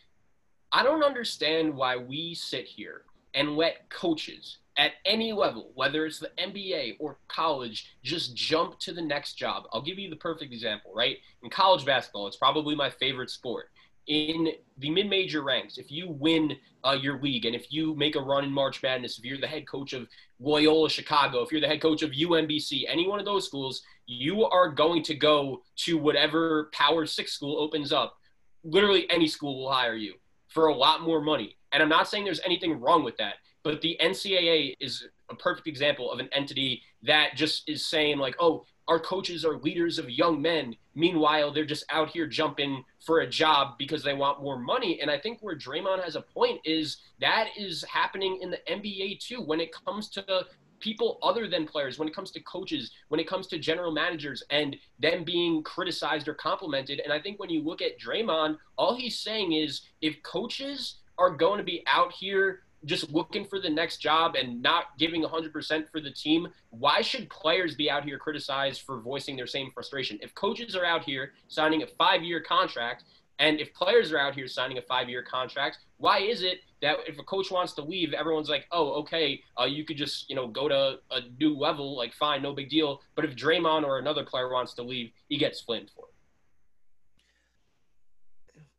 I 0.72 0.84
don't 0.84 1.02
understand 1.02 1.74
why 1.74 1.96
we 1.96 2.34
sit 2.34 2.64
here 2.64 3.02
and 3.34 3.56
let 3.56 3.90
coaches 3.90 4.58
at 4.76 4.92
any 5.04 5.32
level, 5.32 5.72
whether 5.74 6.06
it's 6.06 6.20
the 6.20 6.30
NBA 6.38 6.96
or 7.00 7.18
college, 7.26 7.96
just 8.04 8.36
jump 8.36 8.78
to 8.80 8.92
the 8.92 9.02
next 9.02 9.34
job. 9.34 9.64
I'll 9.72 9.82
give 9.82 9.98
you 9.98 10.08
the 10.08 10.16
perfect 10.16 10.52
example, 10.52 10.92
right? 10.94 11.18
In 11.42 11.50
college 11.50 11.84
basketball, 11.84 12.28
it's 12.28 12.36
probably 12.36 12.76
my 12.76 12.88
favorite 12.88 13.30
sport. 13.30 13.70
In 14.06 14.48
the 14.78 14.90
mid 14.90 15.08
major 15.08 15.42
ranks, 15.42 15.76
if 15.76 15.90
you 15.90 16.08
win 16.08 16.56
uh, 16.84 16.96
your 17.00 17.20
league 17.20 17.46
and 17.46 17.54
if 17.54 17.72
you 17.72 17.94
make 17.96 18.14
a 18.14 18.20
run 18.20 18.44
in 18.44 18.50
March 18.50 18.82
Madness, 18.82 19.18
if 19.18 19.24
you're 19.24 19.40
the 19.40 19.46
head 19.46 19.66
coach 19.66 19.92
of 19.92 20.08
Loyola 20.38 20.88
Chicago, 20.88 21.42
if 21.42 21.50
you're 21.50 21.60
the 21.60 21.68
head 21.68 21.82
coach 21.82 22.02
of 22.02 22.12
UMBC, 22.12 22.84
any 22.88 23.08
one 23.08 23.18
of 23.18 23.26
those 23.26 23.46
schools, 23.46 23.82
you 24.06 24.44
are 24.44 24.68
going 24.68 25.02
to 25.02 25.14
go 25.14 25.62
to 25.76 25.98
whatever 25.98 26.70
Power 26.72 27.06
Six 27.06 27.32
school 27.32 27.58
opens 27.58 27.92
up. 27.92 28.16
Literally, 28.64 29.10
any 29.10 29.26
school 29.26 29.58
will 29.58 29.72
hire 29.72 29.96
you 29.96 30.14
for 30.50 30.66
a 30.66 30.74
lot 30.74 31.02
more 31.02 31.22
money. 31.22 31.56
And 31.72 31.82
I'm 31.82 31.88
not 31.88 32.08
saying 32.08 32.24
there's 32.24 32.40
anything 32.44 32.78
wrong 32.78 33.02
with 33.02 33.16
that, 33.16 33.34
but 33.62 33.80
the 33.80 33.96
NCAA 34.02 34.74
is 34.80 35.08
a 35.30 35.34
perfect 35.34 35.66
example 35.66 36.10
of 36.10 36.18
an 36.18 36.28
entity 36.32 36.82
that 37.04 37.36
just 37.36 37.68
is 37.68 37.86
saying 37.86 38.18
like, 38.18 38.36
oh, 38.40 38.64
our 38.88 38.98
coaches 38.98 39.44
are 39.44 39.58
leaders 39.58 40.00
of 40.00 40.10
young 40.10 40.42
men. 40.42 40.74
Meanwhile, 40.96 41.52
they're 41.52 41.64
just 41.64 41.84
out 41.90 42.10
here 42.10 42.26
jumping 42.26 42.84
for 42.98 43.20
a 43.20 43.26
job 43.26 43.78
because 43.78 44.02
they 44.02 44.14
want 44.14 44.42
more 44.42 44.58
money. 44.58 45.00
And 45.00 45.08
I 45.08 45.16
think 45.16 45.38
where 45.40 45.56
Draymond 45.56 46.02
has 46.02 46.16
a 46.16 46.22
point 46.22 46.60
is 46.64 46.96
that 47.20 47.50
is 47.56 47.84
happening 47.84 48.40
in 48.42 48.50
the 48.50 48.58
NBA 48.68 49.20
too. 49.20 49.42
When 49.42 49.60
it 49.60 49.70
comes 49.86 50.08
to 50.10 50.44
people 50.80 51.18
other 51.22 51.46
than 51.46 51.66
players, 51.66 51.98
when 51.98 52.08
it 52.08 52.14
comes 52.14 52.30
to 52.32 52.40
coaches, 52.40 52.90
when 53.08 53.20
it 53.20 53.28
comes 53.28 53.46
to 53.48 53.58
general 53.58 53.92
managers 53.92 54.42
and 54.50 54.76
them 54.98 55.24
being 55.24 55.62
criticized 55.62 56.28
or 56.28 56.34
complimented. 56.34 57.00
And 57.00 57.12
I 57.12 57.20
think 57.20 57.38
when 57.38 57.50
you 57.50 57.62
look 57.62 57.82
at 57.82 57.98
Draymond, 57.98 58.56
all 58.76 58.96
he's 58.96 59.18
saying 59.18 59.52
is 59.52 59.82
if 60.00 60.22
coaches 60.22 60.96
are 61.18 61.30
going 61.30 61.58
to 61.58 61.64
be 61.64 61.82
out 61.86 62.12
here 62.12 62.62
just 62.86 63.10
looking 63.10 63.44
for 63.44 63.60
the 63.60 63.68
next 63.68 63.98
job 63.98 64.34
and 64.36 64.62
not 64.62 64.98
giving 64.98 65.22
100% 65.22 65.90
for 65.90 66.00
the 66.00 66.10
team, 66.10 66.48
why 66.70 67.02
should 67.02 67.28
players 67.28 67.74
be 67.74 67.90
out 67.90 68.04
here 68.04 68.18
criticized 68.18 68.82
for 68.82 69.00
voicing 69.00 69.36
their 69.36 69.46
same 69.46 69.70
frustration? 69.72 70.18
If 70.22 70.34
coaches 70.34 70.74
are 70.74 70.84
out 70.84 71.04
here 71.04 71.32
signing 71.48 71.82
a 71.82 71.86
five 71.86 72.22
year 72.22 72.40
contract, 72.40 73.04
and 73.40 73.58
if 73.58 73.72
players 73.72 74.12
are 74.12 74.18
out 74.18 74.34
here 74.34 74.46
signing 74.46 74.76
a 74.76 74.82
five 74.82 75.08
year 75.08 75.22
contract, 75.22 75.78
why 75.96 76.18
is 76.18 76.42
it 76.42 76.60
that 76.82 76.96
if 77.08 77.18
a 77.18 77.22
coach 77.22 77.50
wants 77.50 77.72
to 77.72 77.82
leave, 77.82 78.12
everyone's 78.12 78.50
like, 78.50 78.66
oh, 78.70 78.92
okay, 79.00 79.42
uh, 79.58 79.64
you 79.64 79.84
could 79.84 79.96
just, 79.96 80.28
you 80.28 80.36
know, 80.36 80.46
go 80.46 80.68
to 80.68 80.98
a 81.10 81.20
new 81.38 81.56
level, 81.56 81.96
like, 81.96 82.12
fine, 82.12 82.42
no 82.42 82.52
big 82.52 82.68
deal. 82.68 83.00
But 83.16 83.24
if 83.24 83.34
Draymond 83.34 83.84
or 83.84 83.98
another 83.98 84.24
player 84.24 84.52
wants 84.52 84.74
to 84.74 84.82
leave, 84.82 85.10
he 85.28 85.38
gets 85.38 85.60
flamed 85.62 85.90
for 85.94 86.04
it. 86.04 86.14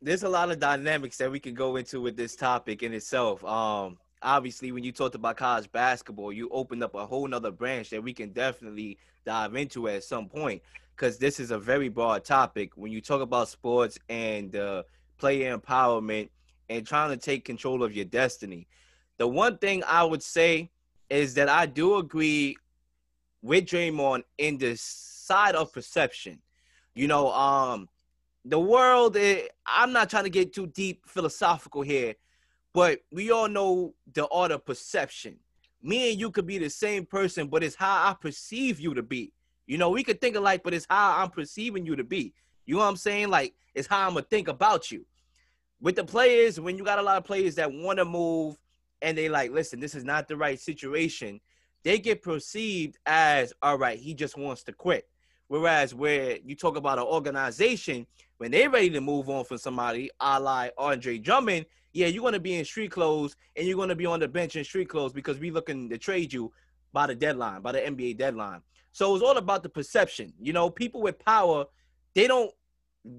There's 0.00 0.22
a 0.22 0.28
lot 0.28 0.50
of 0.50 0.60
dynamics 0.60 1.16
that 1.18 1.30
we 1.30 1.40
can 1.40 1.54
go 1.54 1.76
into 1.76 2.00
with 2.00 2.16
this 2.16 2.36
topic 2.36 2.84
in 2.84 2.92
itself. 2.92 3.44
Um, 3.44 3.98
obviously, 4.22 4.70
when 4.70 4.84
you 4.84 4.92
talked 4.92 5.16
about 5.16 5.36
college 5.36 5.70
basketball, 5.72 6.32
you 6.32 6.48
opened 6.50 6.84
up 6.84 6.94
a 6.94 7.04
whole 7.04 7.26
nother 7.26 7.50
branch 7.50 7.90
that 7.90 8.02
we 8.02 8.12
can 8.12 8.30
definitely 8.30 8.98
dive 9.24 9.54
into 9.54 9.88
at 9.88 10.04
some 10.04 10.28
point 10.28 10.62
because 11.02 11.18
this 11.18 11.40
is 11.40 11.50
a 11.50 11.58
very 11.58 11.88
broad 11.88 12.24
topic. 12.24 12.76
When 12.76 12.92
you 12.92 13.00
talk 13.00 13.20
about 13.20 13.48
sports 13.48 13.98
and 14.08 14.54
uh, 14.54 14.84
player 15.18 15.58
empowerment– 15.58 16.28
and 16.72 16.86
trying 16.86 17.10
to 17.10 17.16
take 17.16 17.44
control 17.44 17.82
of 17.82 17.94
your 17.94 18.04
destiny. 18.04 18.66
The 19.18 19.28
one 19.28 19.58
thing 19.58 19.82
I 19.86 20.04
would 20.04 20.22
say 20.22 20.70
is 21.10 21.34
that 21.34 21.48
I 21.48 21.66
do 21.66 21.96
agree 21.96 22.56
with 23.42 23.66
Draymond 23.66 24.22
in 24.38 24.58
the 24.58 24.76
side 24.76 25.54
of 25.54 25.72
perception. 25.72 26.38
You 26.94 27.08
know, 27.08 27.30
um, 27.32 27.88
the 28.44 28.58
world. 28.58 29.16
Is, 29.16 29.48
I'm 29.66 29.92
not 29.92 30.10
trying 30.10 30.24
to 30.24 30.30
get 30.30 30.54
too 30.54 30.66
deep 30.66 31.06
philosophical 31.06 31.82
here, 31.82 32.14
but 32.72 33.00
we 33.10 33.30
all 33.30 33.48
know 33.48 33.94
the 34.12 34.26
art 34.28 34.50
of 34.50 34.64
perception. 34.64 35.36
Me 35.82 36.12
and 36.12 36.20
you 36.20 36.30
could 36.30 36.46
be 36.46 36.58
the 36.58 36.70
same 36.70 37.04
person, 37.04 37.48
but 37.48 37.62
it's 37.62 37.76
how 37.76 38.10
I 38.10 38.14
perceive 38.14 38.80
you 38.80 38.94
to 38.94 39.02
be. 39.02 39.32
You 39.72 39.78
know, 39.78 39.90
we 39.90 40.04
could 40.04 40.20
think 40.20 40.36
of 40.36 40.42
alike, 40.42 40.62
but 40.62 40.74
it's 40.74 40.86
how 40.88 41.16
I'm 41.18 41.30
perceiving 41.30 41.86
you 41.86 41.96
to 41.96 42.04
be. 42.04 42.34
You 42.66 42.74
know 42.74 42.80
what 42.80 42.88
I'm 42.88 42.96
saying? 42.96 43.30
Like, 43.30 43.54
it's 43.74 43.88
how 43.88 44.06
I'm 44.06 44.14
gonna 44.14 44.26
think 44.28 44.48
about 44.48 44.90
you 44.90 45.06
with 45.82 45.96
the 45.96 46.04
players, 46.04 46.60
when 46.60 46.78
you 46.78 46.84
got 46.84 47.00
a 47.00 47.02
lot 47.02 47.16
of 47.16 47.24
players 47.24 47.56
that 47.56 47.70
want 47.70 47.98
to 47.98 48.04
move 48.04 48.56
and 49.02 49.18
they 49.18 49.28
like, 49.28 49.50
listen, 49.50 49.80
this 49.80 49.96
is 49.96 50.04
not 50.04 50.28
the 50.28 50.36
right 50.36 50.58
situation, 50.58 51.40
they 51.82 51.98
get 51.98 52.22
perceived 52.22 52.96
as, 53.04 53.52
all 53.62 53.76
right, 53.76 53.98
he 53.98 54.14
just 54.14 54.38
wants 54.38 54.62
to 54.62 54.72
quit. 54.72 55.08
Whereas 55.48 55.92
where 55.92 56.38
you 56.44 56.54
talk 56.54 56.76
about 56.76 56.98
an 56.98 57.04
organization, 57.04 58.06
when 58.38 58.52
they're 58.52 58.70
ready 58.70 58.90
to 58.90 59.00
move 59.00 59.28
on 59.28 59.44
from 59.44 59.58
somebody, 59.58 60.08
a 60.20 60.38
la 60.38 60.68
Andre 60.78 61.18
Drummond, 61.18 61.66
yeah, 61.92 62.06
you're 62.06 62.30
to 62.30 62.40
be 62.40 62.54
in 62.54 62.64
street 62.64 62.92
clothes 62.92 63.36
and 63.56 63.66
you're 63.66 63.86
to 63.86 63.96
be 63.96 64.06
on 64.06 64.20
the 64.20 64.28
bench 64.28 64.54
in 64.54 64.64
street 64.64 64.88
clothes 64.88 65.12
because 65.12 65.38
we 65.38 65.50
looking 65.50 65.90
to 65.90 65.98
trade 65.98 66.32
you 66.32 66.52
by 66.92 67.08
the 67.08 67.14
deadline, 67.14 67.60
by 67.60 67.72
the 67.72 67.80
NBA 67.80 68.18
deadline. 68.18 68.62
So 68.92 69.14
it's 69.14 69.24
all 69.24 69.38
about 69.38 69.62
the 69.62 69.68
perception. 69.68 70.32
You 70.40 70.52
know, 70.52 70.70
people 70.70 71.02
with 71.02 71.18
power, 71.18 71.64
they 72.14 72.26
don't 72.26 72.52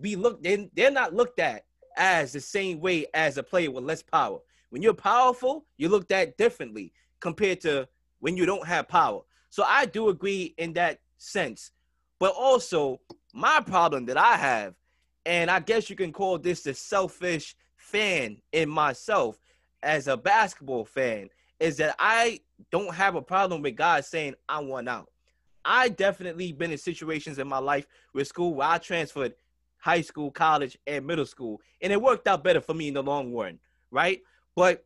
be 0.02 0.16
looked, 0.16 0.44
they, 0.44 0.70
they're 0.76 0.92
not 0.92 1.14
looked 1.14 1.40
at 1.40 1.66
as 1.98 2.32
the 2.32 2.40
same 2.40 2.80
way 2.80 3.08
as 3.14 3.38
a 3.38 3.44
player 3.44 3.72
with 3.72 3.84
less 3.84 4.02
power. 4.02 4.40
When 4.70 4.82
you're 4.82 4.94
powerful, 4.94 5.66
you 5.78 5.90
look 5.90 6.10
at 6.12 6.38
differently 6.38 6.94
compared 7.20 7.62
to 7.62 7.88
when 8.20 8.38
you 8.38 8.46
don't 8.46 8.68
have 8.68 8.88
power. 8.88 9.22
So 9.50 9.64
I 9.64 9.86
do 9.86 10.10
agree 10.10 10.56
in 10.58 10.74
that 10.74 11.00
sense. 11.18 11.72
But 12.20 12.34
also, 12.38 13.00
my 13.34 13.60
problem 13.60 14.06
that 14.06 14.18
I 14.18 14.36
have, 14.36 14.76
and 15.26 15.50
I 15.50 15.60
guess 15.60 15.90
you 15.90 15.96
can 15.96 16.12
call 16.12 16.38
this 16.38 16.64
the 16.64 16.74
selfish 16.74 17.56
fan 17.76 18.38
in 18.52 18.70
myself 18.70 19.40
as 19.82 20.08
a 20.08 20.18
basketball 20.18 20.86
fan, 20.86 21.30
is 21.60 21.78
that 21.78 21.96
I 22.00 22.40
don't 22.72 22.94
have 22.94 23.16
a 23.16 23.22
problem 23.22 23.62
with 23.62 23.76
guys 23.76 24.08
saying 24.08 24.36
I 24.48 24.60
want 24.60 24.90
out. 24.90 25.10
I 25.66 25.90
definitely 25.90 26.52
been 26.52 26.72
in 26.72 26.78
situations 26.78 27.40
in 27.40 27.48
my 27.48 27.60
life 27.60 27.88
with 28.14 28.28
school 28.28 28.54
where 28.54 28.68
I 28.68 28.78
transferred 28.78 29.34
high 29.78 30.02
school, 30.02 30.32
college, 30.32 30.78
and 30.88 31.06
middle 31.06 31.26
school. 31.26 31.62
And 31.82 31.92
it 31.92 32.02
worked 32.02 32.28
out 32.28 32.44
better 32.44 32.62
for 32.62 32.74
me 32.74 32.88
in 32.88 32.94
the 32.94 33.04
long 33.04 33.34
run, 33.34 33.60
right? 33.92 34.22
But 34.56 34.86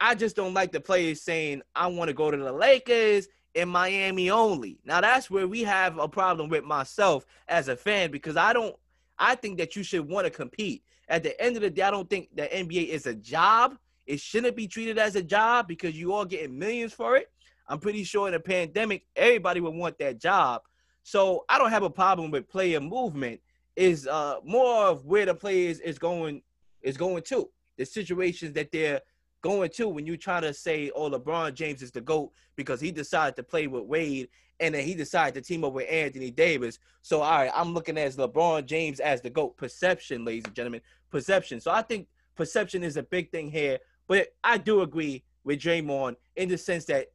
I 0.00 0.14
just 0.14 0.36
don't 0.36 0.54
like 0.54 0.72
the 0.72 0.80
players 0.80 1.22
saying, 1.22 1.62
I 1.74 1.88
want 1.88 2.08
to 2.08 2.14
go 2.14 2.30
to 2.30 2.36
the 2.36 2.52
Lakers 2.52 3.28
in 3.54 3.68
Miami 3.68 4.30
only. 4.30 4.78
Now 4.84 5.00
that's 5.00 5.30
where 5.30 5.48
we 5.48 5.62
have 5.64 5.98
a 5.98 6.08
problem 6.08 6.48
with 6.48 6.64
myself 6.64 7.26
as 7.48 7.68
a 7.68 7.76
fan 7.76 8.10
because 8.10 8.36
I 8.36 8.52
don't 8.52 8.76
I 9.18 9.34
think 9.34 9.58
that 9.58 9.74
you 9.74 9.82
should 9.82 10.08
want 10.08 10.26
to 10.26 10.30
compete. 10.30 10.84
At 11.08 11.22
the 11.22 11.40
end 11.42 11.56
of 11.56 11.62
the 11.62 11.70
day, 11.70 11.82
I 11.82 11.90
don't 11.90 12.08
think 12.08 12.28
the 12.34 12.42
NBA 12.42 12.88
is 12.88 13.06
a 13.06 13.14
job. 13.14 13.76
It 14.06 14.20
shouldn't 14.20 14.56
be 14.56 14.68
treated 14.68 14.98
as 14.98 15.16
a 15.16 15.22
job 15.22 15.66
because 15.66 15.98
you 15.98 16.12
all 16.12 16.24
getting 16.24 16.58
millions 16.58 16.92
for 16.92 17.16
it. 17.16 17.30
I'm 17.68 17.78
pretty 17.78 18.04
sure 18.04 18.28
in 18.28 18.34
a 18.34 18.40
pandemic, 18.40 19.06
everybody 19.14 19.60
would 19.60 19.74
want 19.74 19.98
that 19.98 20.20
job. 20.20 20.62
So 21.02 21.44
I 21.48 21.58
don't 21.58 21.70
have 21.70 21.82
a 21.82 21.90
problem 21.90 22.30
with 22.30 22.48
player 22.48 22.80
movement 22.80 23.40
is 23.76 24.08
uh 24.08 24.36
more 24.44 24.86
of 24.86 25.06
where 25.06 25.24
the 25.24 25.34
players 25.34 25.78
is 25.80 25.98
going 25.98 26.42
is 26.82 26.96
going 26.96 27.22
to 27.22 27.48
the 27.76 27.86
situations 27.86 28.52
that 28.52 28.72
they're 28.72 29.00
going 29.40 29.70
to 29.70 29.88
when 29.88 30.04
you 30.04 30.16
try 30.16 30.40
to 30.40 30.52
say 30.52 30.90
oh 30.96 31.08
LeBron 31.08 31.54
James 31.54 31.80
is 31.80 31.92
the 31.92 32.00
GOAT 32.00 32.32
because 32.56 32.80
he 32.80 32.90
decided 32.90 33.36
to 33.36 33.42
play 33.44 33.68
with 33.68 33.84
Wade 33.84 34.28
and 34.60 34.74
then 34.74 34.84
he 34.84 34.94
decided 34.94 35.34
to 35.34 35.46
team 35.46 35.64
up 35.64 35.72
with 35.72 35.88
Anthony 35.88 36.30
Davis. 36.30 36.78
So 37.02 37.22
all 37.22 37.38
right, 37.38 37.52
I'm 37.54 37.72
looking 37.72 37.96
at 37.98 38.12
LeBron 38.12 38.66
James 38.66 39.00
as 39.00 39.20
the 39.20 39.30
GOAT. 39.30 39.56
Perception, 39.56 40.24
ladies 40.24 40.44
and 40.46 40.54
gentlemen. 40.54 40.80
Perception. 41.10 41.60
So 41.60 41.70
I 41.70 41.82
think 41.82 42.08
perception 42.34 42.82
is 42.82 42.96
a 42.96 43.02
big 43.02 43.30
thing 43.30 43.50
here. 43.50 43.78
But 44.08 44.28
I 44.42 44.58
do 44.58 44.80
agree 44.80 45.22
with 45.44 45.60
Draymond 45.60 46.16
in 46.36 46.48
the 46.48 46.58
sense 46.58 46.84
that 46.86 47.06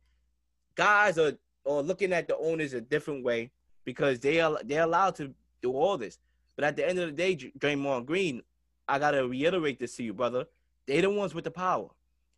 guys 0.76 1.18
are, 1.18 1.34
are 1.66 1.82
looking 1.82 2.14
at 2.14 2.28
the 2.28 2.38
owners 2.38 2.74
a 2.74 2.82
different 2.82 3.24
way 3.24 3.52
because 3.86 4.20
they 4.20 4.40
are 4.42 4.58
they're 4.64 4.84
allowed 4.84 5.16
to 5.16 5.34
do 5.62 5.72
all 5.72 5.98
this. 5.98 6.20
But 6.56 6.66
at 6.66 6.76
the 6.76 6.88
end 6.88 7.00
of 7.00 7.08
the 7.08 7.16
day, 7.16 7.36
Draymond 7.36 8.06
Green, 8.06 8.42
I 8.88 9.00
gotta 9.00 9.28
reiterate 9.28 9.80
this 9.80 9.96
to 9.98 10.04
you, 10.04 10.14
brother. 10.14 10.46
They're 10.86 11.02
the 11.02 11.10
ones 11.10 11.34
with 11.34 11.46
the 11.46 11.52
power, 11.52 11.90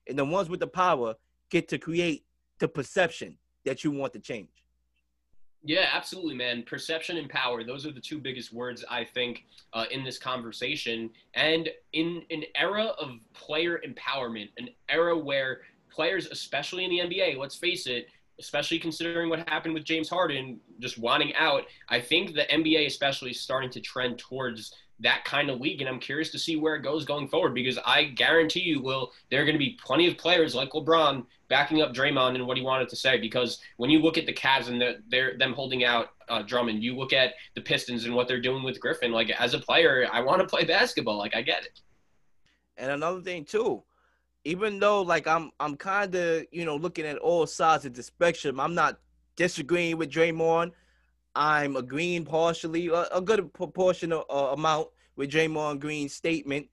and 0.08 0.18
the 0.18 0.26
ones 0.26 0.50
with 0.50 0.60
the 0.60 0.68
power 0.68 1.16
get 1.50 1.68
to 1.70 1.78
create 1.78 2.26
the 2.60 2.68
perception 2.68 3.38
that 3.66 3.84
you 3.84 3.92
want 3.92 4.14
to 4.14 4.20
change. 4.20 4.50
Yeah, 5.64 5.90
absolutely, 5.92 6.36
man. 6.36 6.64
Perception 6.64 7.18
and 7.18 7.28
power; 7.28 7.64
those 7.64 7.88
are 7.88 7.92
the 7.92 8.00
two 8.00 8.20
biggest 8.20 8.54
words 8.54 8.86
I 8.90 9.04
think 9.04 9.46
uh, 9.74 9.86
in 9.90 10.04
this 10.04 10.20
conversation. 10.20 11.10
And 11.34 11.70
in 11.94 12.22
an 12.30 12.44
era 12.56 12.94
of 13.00 13.14
player 13.34 13.82
empowerment, 13.86 14.50
an 14.58 14.70
era 14.90 15.18
where 15.18 15.62
players, 15.90 16.28
especially 16.28 16.86
in 16.86 16.92
the 16.92 17.00
NBA, 17.00 17.38
let's 17.38 17.56
face 17.56 17.88
it, 17.88 18.08
especially 18.40 18.80
considering 18.80 19.30
what 19.30 19.48
happened 19.50 19.74
with 19.74 19.84
James 19.84 20.10
Harden 20.10 20.60
just 20.80 20.98
wanting 20.98 21.34
out. 21.36 21.64
I 21.90 22.00
think 22.00 22.34
the 22.34 22.44
NBA, 22.44 22.86
especially, 22.88 23.32
is 23.32 23.40
starting 23.40 23.70
to 23.72 23.80
trend 23.80 24.20
towards 24.20 24.76
that 25.00 25.26
kind 25.26 25.50
of 25.50 25.60
league, 25.60 25.82
and 25.82 25.90
I'm 25.90 26.00
curious 26.00 26.32
to 26.32 26.40
see 26.40 26.56
where 26.56 26.76
it 26.76 26.82
goes 26.82 27.04
going 27.04 27.28
forward 27.28 27.54
because 27.54 27.78
I 27.86 28.06
guarantee 28.06 28.62
you, 28.62 28.82
will 28.82 29.12
there 29.30 29.42
are 29.42 29.46
going 29.46 29.56
to 29.56 29.60
be 29.60 29.78
plenty 29.84 30.08
of 30.08 30.18
players 30.18 30.56
like 30.56 30.72
LeBron 30.72 31.26
backing 31.50 31.82
up 31.82 31.94
Draymond 31.94 32.36
and 32.36 32.48
what 32.48 32.58
he 32.58 32.64
wanted 32.64 32.90
to 32.90 32.96
say. 32.96 33.20
Because 33.20 33.60
when 33.78 33.90
you 33.90 34.00
look 34.00 34.18
at 34.18 34.26
the 34.26 34.34
Cavs 34.34 34.68
and 34.68 34.80
the, 34.80 35.02
they're 35.10 35.38
them 35.38 35.54
holding 35.54 35.84
out 35.84 36.10
uh, 36.30 36.42
Drummond, 36.42 36.84
you 36.84 36.96
look 36.96 37.14
at 37.14 37.34
the 37.56 37.62
Pistons 37.62 38.06
and 38.06 38.16
what 38.16 38.28
they're 38.28 38.42
doing 38.42 38.64
with 38.64 38.80
Griffin. 38.80 39.12
Like 39.12 39.30
as 39.30 39.54
a 39.54 39.60
player, 39.60 40.08
I 40.12 40.22
want 40.22 40.42
to 40.42 40.48
play 40.48 40.64
basketball. 40.64 41.18
Like 41.18 41.36
I 41.36 41.42
get 41.42 41.66
it. 41.66 41.82
And 42.78 42.92
another 42.92 43.22
thing 43.22 43.46
too, 43.46 43.84
even 44.46 44.80
though 44.80 45.02
like 45.02 45.28
I'm 45.28 45.52
I'm 45.60 45.76
kind 45.76 46.14
of 46.16 46.46
you 46.52 46.64
know 46.64 46.78
looking 46.78 47.06
at 47.06 47.18
all 47.18 47.46
sides 47.48 47.86
of 47.86 47.94
the 47.94 48.04
spectrum, 48.04 48.60
I'm 48.60 48.76
not 48.76 49.00
disagreeing 49.36 49.98
with 49.98 50.12
Draymond. 50.12 50.72
I'm 51.36 51.76
agreeing 51.76 52.24
partially, 52.24 52.88
a, 52.88 53.08
a 53.12 53.22
good 53.22 53.52
proportional 53.54 54.24
uh, 54.30 54.54
amount 54.54 54.88
with 55.18 55.32
Draymond 55.32 55.82
Green's 55.82 56.14
statement, 56.14 56.68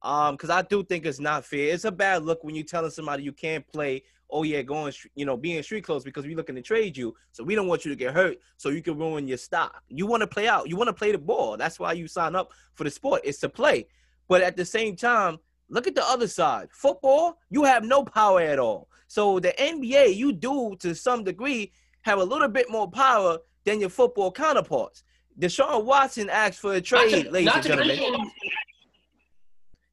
um, 0.00 0.36
because 0.36 0.48
I 0.48 0.62
do 0.62 0.82
think 0.82 1.04
it's 1.04 1.20
not 1.20 1.44
fair. 1.44 1.74
It's 1.74 1.84
a 1.84 1.92
bad 1.92 2.24
look 2.24 2.42
when 2.42 2.54
you're 2.54 2.64
telling 2.64 2.90
somebody 2.90 3.24
you 3.24 3.32
can't 3.32 3.66
play. 3.68 4.04
Oh 4.30 4.42
yeah, 4.42 4.62
going 4.62 4.92
you 5.16 5.26
know 5.26 5.36
being 5.36 5.62
street 5.62 5.84
clothes 5.84 6.04
because 6.04 6.24
we're 6.24 6.36
looking 6.36 6.54
to 6.54 6.62
trade 6.62 6.96
you, 6.96 7.14
so 7.32 7.42
we 7.42 7.56
don't 7.56 7.66
want 7.66 7.84
you 7.84 7.90
to 7.90 7.96
get 7.96 8.14
hurt, 8.14 8.38
so 8.56 8.70
you 8.70 8.82
can 8.82 8.96
ruin 8.96 9.26
your 9.26 9.36
stock. 9.36 9.82
You 9.88 10.06
want 10.06 10.20
to 10.20 10.26
play 10.28 10.46
out. 10.46 10.68
You 10.68 10.76
want 10.76 10.88
to 10.88 10.94
play 10.94 11.10
the 11.12 11.18
ball. 11.18 11.56
That's 11.56 11.78
why 11.80 11.92
you 11.92 12.06
sign 12.06 12.36
up 12.36 12.52
for 12.74 12.84
the 12.84 12.90
sport. 12.90 13.22
It's 13.24 13.38
to 13.40 13.48
play. 13.48 13.88
But 14.28 14.42
at 14.42 14.56
the 14.56 14.64
same 14.64 14.96
time, 14.96 15.38
Look 15.68 15.86
at 15.86 15.94
the 15.94 16.04
other 16.04 16.28
side. 16.28 16.68
Football, 16.72 17.38
you 17.50 17.64
have 17.64 17.84
no 17.84 18.04
power 18.04 18.40
at 18.40 18.58
all. 18.58 18.88
So 19.08 19.40
the 19.40 19.52
NBA, 19.58 20.14
you 20.16 20.32
do 20.32 20.76
to 20.80 20.94
some 20.94 21.24
degree 21.24 21.72
have 22.02 22.18
a 22.18 22.24
little 22.24 22.48
bit 22.48 22.70
more 22.70 22.90
power 22.90 23.38
than 23.64 23.80
your 23.80 23.90
football 23.90 24.30
counterparts. 24.30 25.02
Deshaun 25.38 25.84
Watson 25.84 26.30
asked 26.30 26.60
for 26.60 26.74
a 26.74 26.80
trade, 26.80 27.24
to, 27.24 27.30
ladies 27.30 27.52
and 27.52 27.62
gentlemen. 27.62 27.98
Mention, 27.98 28.30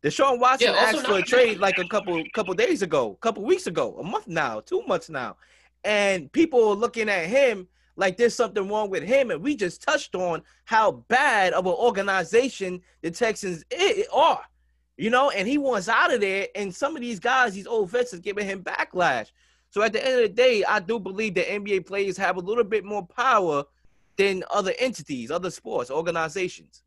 Deshaun 0.04 0.40
Watson 0.40 0.74
yeah, 0.74 0.80
asked 0.80 1.06
for 1.06 1.18
a 1.18 1.22
trade 1.22 1.60
like 1.60 1.78
a 1.80 1.88
couple 1.88 2.22
couple 2.34 2.54
days 2.54 2.82
ago, 2.82 3.18
couple 3.22 3.44
weeks 3.44 3.68
ago, 3.68 3.98
a 4.00 4.04
month 4.04 4.28
now, 4.28 4.60
two 4.60 4.84
months 4.86 5.10
now, 5.10 5.38
and 5.84 6.32
people 6.32 6.70
are 6.70 6.76
looking 6.76 7.10
at 7.10 7.26
him 7.28 7.68
like 7.96 8.18
there's 8.18 8.36
something 8.36 8.68
wrong 8.68 8.90
with 8.90 9.04
him. 9.04 9.32
And 9.32 9.42
we 9.42 9.56
just 9.56 9.82
touched 9.82 10.16
on 10.16 10.42
how 10.66 10.92
bad 11.08 11.54
of 11.54 11.66
an 11.66 11.74
organization 11.74 12.82
the 13.02 13.12
Texans 13.12 13.64
are, 14.14 14.42
you 14.98 15.10
know. 15.10 15.30
And 15.30 15.48
he 15.48 15.58
wants 15.58 15.90
out 15.90 16.14
of 16.14 16.22
there, 16.22 16.48
and 16.56 16.74
some 16.74 16.96
of 16.96 17.02
these 17.02 17.20
guys, 17.20 17.54
these 17.54 17.68
old 17.68 17.90
vets, 17.90 18.14
is 18.14 18.20
giving 18.20 18.46
him 18.46 18.64
backlash. 18.64 19.32
So 19.70 19.82
at 19.82 19.92
the 19.92 20.06
end 20.06 20.22
of 20.22 20.22
the 20.22 20.36
day, 20.36 20.64
I 20.64 20.80
do 20.80 21.00
believe 21.00 21.34
that 21.36 21.48
NBA 21.48 21.88
players 21.88 22.16
have 22.18 22.38
a 22.38 22.42
little 22.42 22.64
bit 22.64 22.86
more 22.86 23.06
power 23.06 23.64
than 24.18 24.44
other 24.52 24.74
entities, 24.78 25.32
other 25.32 25.50
sports, 25.50 25.90
organizations. 25.90 26.84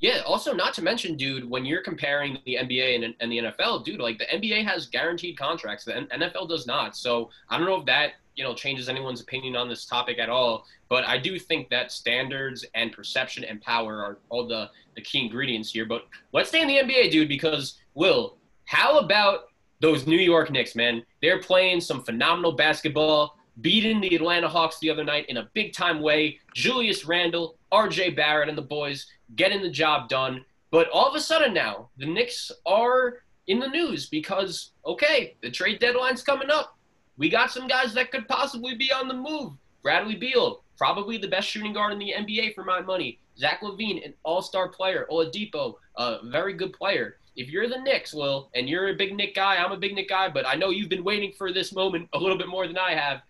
Yeah. 0.00 0.22
Also, 0.26 0.52
not 0.52 0.74
to 0.74 0.82
mention, 0.82 1.16
dude, 1.16 1.48
when 1.48 1.64
you're 1.64 1.82
comparing 1.82 2.38
the 2.46 2.56
NBA 2.56 2.96
and, 2.96 3.14
and 3.20 3.32
the 3.32 3.38
NFL, 3.38 3.84
dude, 3.84 4.00
like 4.00 4.18
the 4.18 4.26
NBA 4.26 4.64
has 4.64 4.86
guaranteed 4.86 5.36
contracts, 5.36 5.84
the 5.84 5.92
NFL 5.92 6.48
does 6.48 6.66
not. 6.66 6.96
So 6.96 7.30
I 7.48 7.58
don't 7.58 7.66
know 7.66 7.80
if 7.80 7.86
that 7.86 8.12
you 8.38 8.44
know 8.44 8.54
changes 8.54 8.88
anyone's 8.88 9.20
opinion 9.20 9.56
on 9.56 9.68
this 9.68 9.84
topic 9.84 10.18
at 10.20 10.30
all. 10.30 10.64
But 10.88 11.04
I 11.04 11.18
do 11.18 11.38
think 11.38 11.68
that 11.70 11.90
standards 11.90 12.64
and 12.74 12.92
perception 12.92 13.42
and 13.44 13.60
power 13.60 13.96
are 14.02 14.18
all 14.30 14.46
the 14.46 14.70
the 14.94 15.02
key 15.02 15.24
ingredients 15.24 15.72
here. 15.72 15.84
But 15.84 16.06
let's 16.32 16.48
stay 16.48 16.62
in 16.62 16.68
the 16.68 16.76
NBA, 16.76 17.10
dude, 17.10 17.28
because 17.28 17.80
Will, 17.94 18.36
how 18.64 19.00
about 19.00 19.48
those 19.80 20.06
New 20.06 20.18
York 20.18 20.50
Knicks, 20.50 20.76
man? 20.76 21.04
They're 21.20 21.40
playing 21.40 21.80
some 21.80 22.02
phenomenal 22.04 22.52
basketball 22.52 23.36
beating 23.60 24.00
the 24.00 24.14
Atlanta 24.14 24.48
Hawks 24.48 24.78
the 24.78 24.88
other 24.88 25.02
night 25.02 25.26
in 25.28 25.38
a 25.38 25.50
big 25.52 25.72
time 25.72 26.00
way. 26.00 26.38
Julius 26.54 27.04
Randle, 27.04 27.56
RJ 27.72 28.14
Barrett, 28.14 28.48
and 28.48 28.56
the 28.56 28.62
boys 28.62 29.06
getting 29.34 29.62
the 29.62 29.70
job 29.70 30.08
done. 30.08 30.44
But 30.70 30.88
all 30.90 31.08
of 31.08 31.14
a 31.16 31.20
sudden 31.20 31.52
now, 31.52 31.88
the 31.96 32.06
Knicks 32.06 32.52
are 32.66 33.22
in 33.48 33.58
the 33.58 33.66
news 33.66 34.08
because, 34.08 34.72
okay, 34.86 35.34
the 35.42 35.50
trade 35.50 35.80
deadline's 35.80 36.22
coming 36.22 36.50
up. 36.50 36.77
We 37.18 37.28
got 37.28 37.50
some 37.50 37.66
guys 37.66 37.92
that 37.94 38.12
could 38.12 38.28
possibly 38.28 38.76
be 38.76 38.92
on 38.92 39.08
the 39.08 39.14
move. 39.14 39.52
Bradley 39.82 40.14
Beal, 40.14 40.62
probably 40.76 41.18
the 41.18 41.28
best 41.28 41.48
shooting 41.48 41.72
guard 41.72 41.92
in 41.92 41.98
the 41.98 42.14
NBA 42.16 42.54
for 42.54 42.64
my 42.64 42.80
money. 42.80 43.18
Zach 43.36 43.60
LaVine, 43.60 44.04
an 44.04 44.14
all-star 44.22 44.68
player. 44.68 45.06
Oladipo, 45.10 45.74
a 45.96 46.18
very 46.24 46.54
good 46.54 46.72
player. 46.72 47.16
If 47.36 47.50
you're 47.50 47.68
the 47.68 47.80
Knicks, 47.80 48.14
Will, 48.14 48.50
and 48.54 48.68
you're 48.68 48.88
a 48.88 48.94
big 48.94 49.16
Knick 49.16 49.34
guy, 49.34 49.56
I'm 49.56 49.72
a 49.72 49.76
big 49.76 49.94
Knick 49.94 50.08
guy, 50.08 50.28
but 50.28 50.46
I 50.46 50.54
know 50.54 50.70
you've 50.70 50.88
been 50.88 51.04
waiting 51.04 51.32
for 51.36 51.52
this 51.52 51.72
moment 51.72 52.08
a 52.12 52.18
little 52.18 52.38
bit 52.38 52.48
more 52.48 52.66
than 52.66 52.78
I 52.78 52.94
have. 52.94 53.20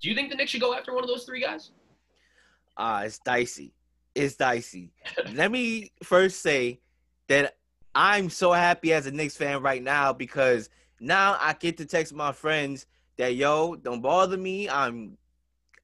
Do 0.00 0.08
you 0.08 0.14
think 0.14 0.30
the 0.30 0.36
Knicks 0.36 0.50
should 0.50 0.60
go 0.60 0.74
after 0.74 0.92
one 0.92 1.02
of 1.02 1.08
those 1.08 1.24
three 1.24 1.40
guys? 1.40 1.70
Ah, 2.76 2.98
uh, 2.98 3.02
it's 3.04 3.18
dicey. 3.18 3.72
It's 4.14 4.36
dicey. 4.36 4.92
Let 5.34 5.50
me 5.50 5.92
first 6.02 6.40
say 6.42 6.80
that 7.28 7.56
I'm 7.94 8.30
so 8.30 8.52
happy 8.52 8.92
as 8.92 9.06
a 9.06 9.10
Knicks 9.10 9.36
fan 9.36 9.62
right 9.62 9.82
now 9.82 10.12
because 10.12 10.70
now 11.00 11.36
I 11.40 11.54
get 11.54 11.76
to 11.78 11.86
text 11.86 12.14
my 12.14 12.32
friends 12.32 12.86
that 13.16 13.34
yo, 13.34 13.76
don't 13.76 14.00
bother 14.00 14.36
me. 14.36 14.68
I'm 14.68 15.16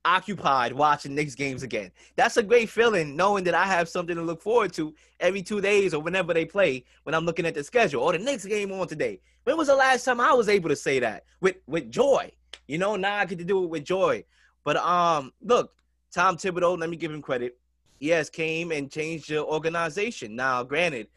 occupied 0.05 0.73
watching 0.73 1.15
Knicks 1.15 1.35
games 1.35 1.62
again. 1.62 1.91
That's 2.17 2.37
a 2.37 2.43
great 2.43 2.69
feeling 2.69 3.17
knowing 3.17 3.45
that 3.45 3.55
I 3.55 3.65
have 3.65 3.89
something 3.89 4.15
to 4.17 4.23
look 4.23 4.43
forward 4.43 4.73
to 4.75 4.95
every 5.21 5.43
two 5.43 5.61
days 5.61 5.95
or 5.95 6.03
whenever 6.03 6.35
they 6.35 6.45
play 6.45 6.85
when 7.05 7.15
I'm 7.15 7.25
looking 7.25 7.47
at 7.47 7.55
the 7.55 7.65
schedule 7.65 8.03
or 8.03 8.12
the 8.12 8.19
Knicks 8.19 8.45
game 8.45 8.71
on 8.73 8.87
today. 8.87 9.21
When 9.45 9.57
was 9.57 9.69
the 9.69 9.77
last 9.77 10.05
time 10.05 10.21
I 10.21 10.33
was 10.33 10.49
able 10.49 10.69
to 10.69 10.77
say 10.77 10.99
that 11.01 11.25
with 11.41 11.57
with 11.67 11.91
joy? 11.91 12.33
You 12.67 12.79
know, 12.79 12.97
now 12.97 13.17
I 13.17 13.25
get 13.25 13.39
to 13.39 13.45
do 13.45 13.65
it 13.65 13.71
with 13.71 13.85
joy. 13.85 14.25
But 14.65 14.77
um, 14.79 15.33
look, 15.43 15.73
Tom 16.12 16.37
Thibodeau, 16.37 16.79
let 16.79 16.89
me 16.89 16.97
give 16.97 17.12
him 17.12 17.21
credit. 17.21 17.59
He 18.01 18.09
has 18.09 18.31
came 18.31 18.73
and 18.73 18.91
changed 18.91 19.29
the 19.31 19.45
organization. 19.45 20.35
Now, 20.35 20.62
granted, 20.62 21.09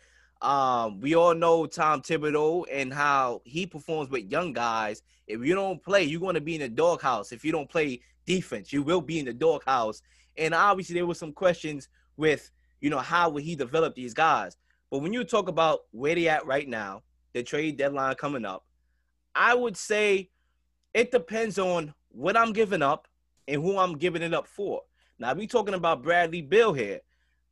um, 0.42 1.00
we 1.00 1.16
all 1.16 1.34
know 1.34 1.66
Tom 1.66 2.02
Thibodeau 2.02 2.66
and 2.72 2.94
how 2.94 3.42
he 3.46 3.66
performs 3.66 4.10
with 4.10 4.32
young 4.32 4.54
guys. 4.54 5.02
If 5.28 5.42
you 5.44 5.56
don't 5.56 5.84
play, 5.84 6.04
you're 6.04 6.22
going 6.22 6.36
to 6.36 6.42
be 6.42 6.56
in 6.56 6.62
the 6.62 6.70
doghouse. 6.70 7.32
If 7.32 7.44
you 7.44 7.52
don't 7.52 7.70
play 7.70 8.02
defense, 8.26 8.72
you 8.72 8.84
will 8.84 9.02
be 9.02 9.20
in 9.20 9.26
the 9.26 9.34
doghouse. 9.34 10.02
And 10.38 10.54
obviously, 10.54 10.96
there 10.96 11.06
were 11.06 11.16
some 11.16 11.34
questions 11.34 11.90
with, 12.16 12.52
you 12.82 12.90
know, 12.90 13.00
how 13.00 13.30
would 13.30 13.44
he 13.44 13.56
develop 13.56 13.96
these 13.96 14.14
guys? 14.14 14.58
But 14.92 15.00
when 15.00 15.14
you 15.14 15.24
talk 15.24 15.50
about 15.50 15.82
where 15.92 16.16
they 16.16 16.28
at 16.28 16.46
right 16.46 16.68
now, 16.68 17.02
the 17.34 17.44
trade 17.44 17.78
deadline 17.78 18.16
coming 18.16 18.46
up, 18.46 18.64
I 19.36 19.54
would 19.54 19.76
say 19.76 20.30
it 20.94 21.12
depends 21.12 21.60
on 21.60 21.94
what 22.10 22.38
I'm 22.38 22.54
giving 22.54 22.82
up 22.82 23.08
and 23.48 23.62
who 23.62 23.78
I'm 23.78 23.98
giving 23.98 24.22
it 24.22 24.34
up 24.34 24.48
for. 24.48 24.82
Now, 25.20 25.34
we 25.34 25.48
talking 25.48 25.74
about 25.74 26.04
Bradley 26.04 26.42
Beal 26.42 26.74
here. 26.74 27.02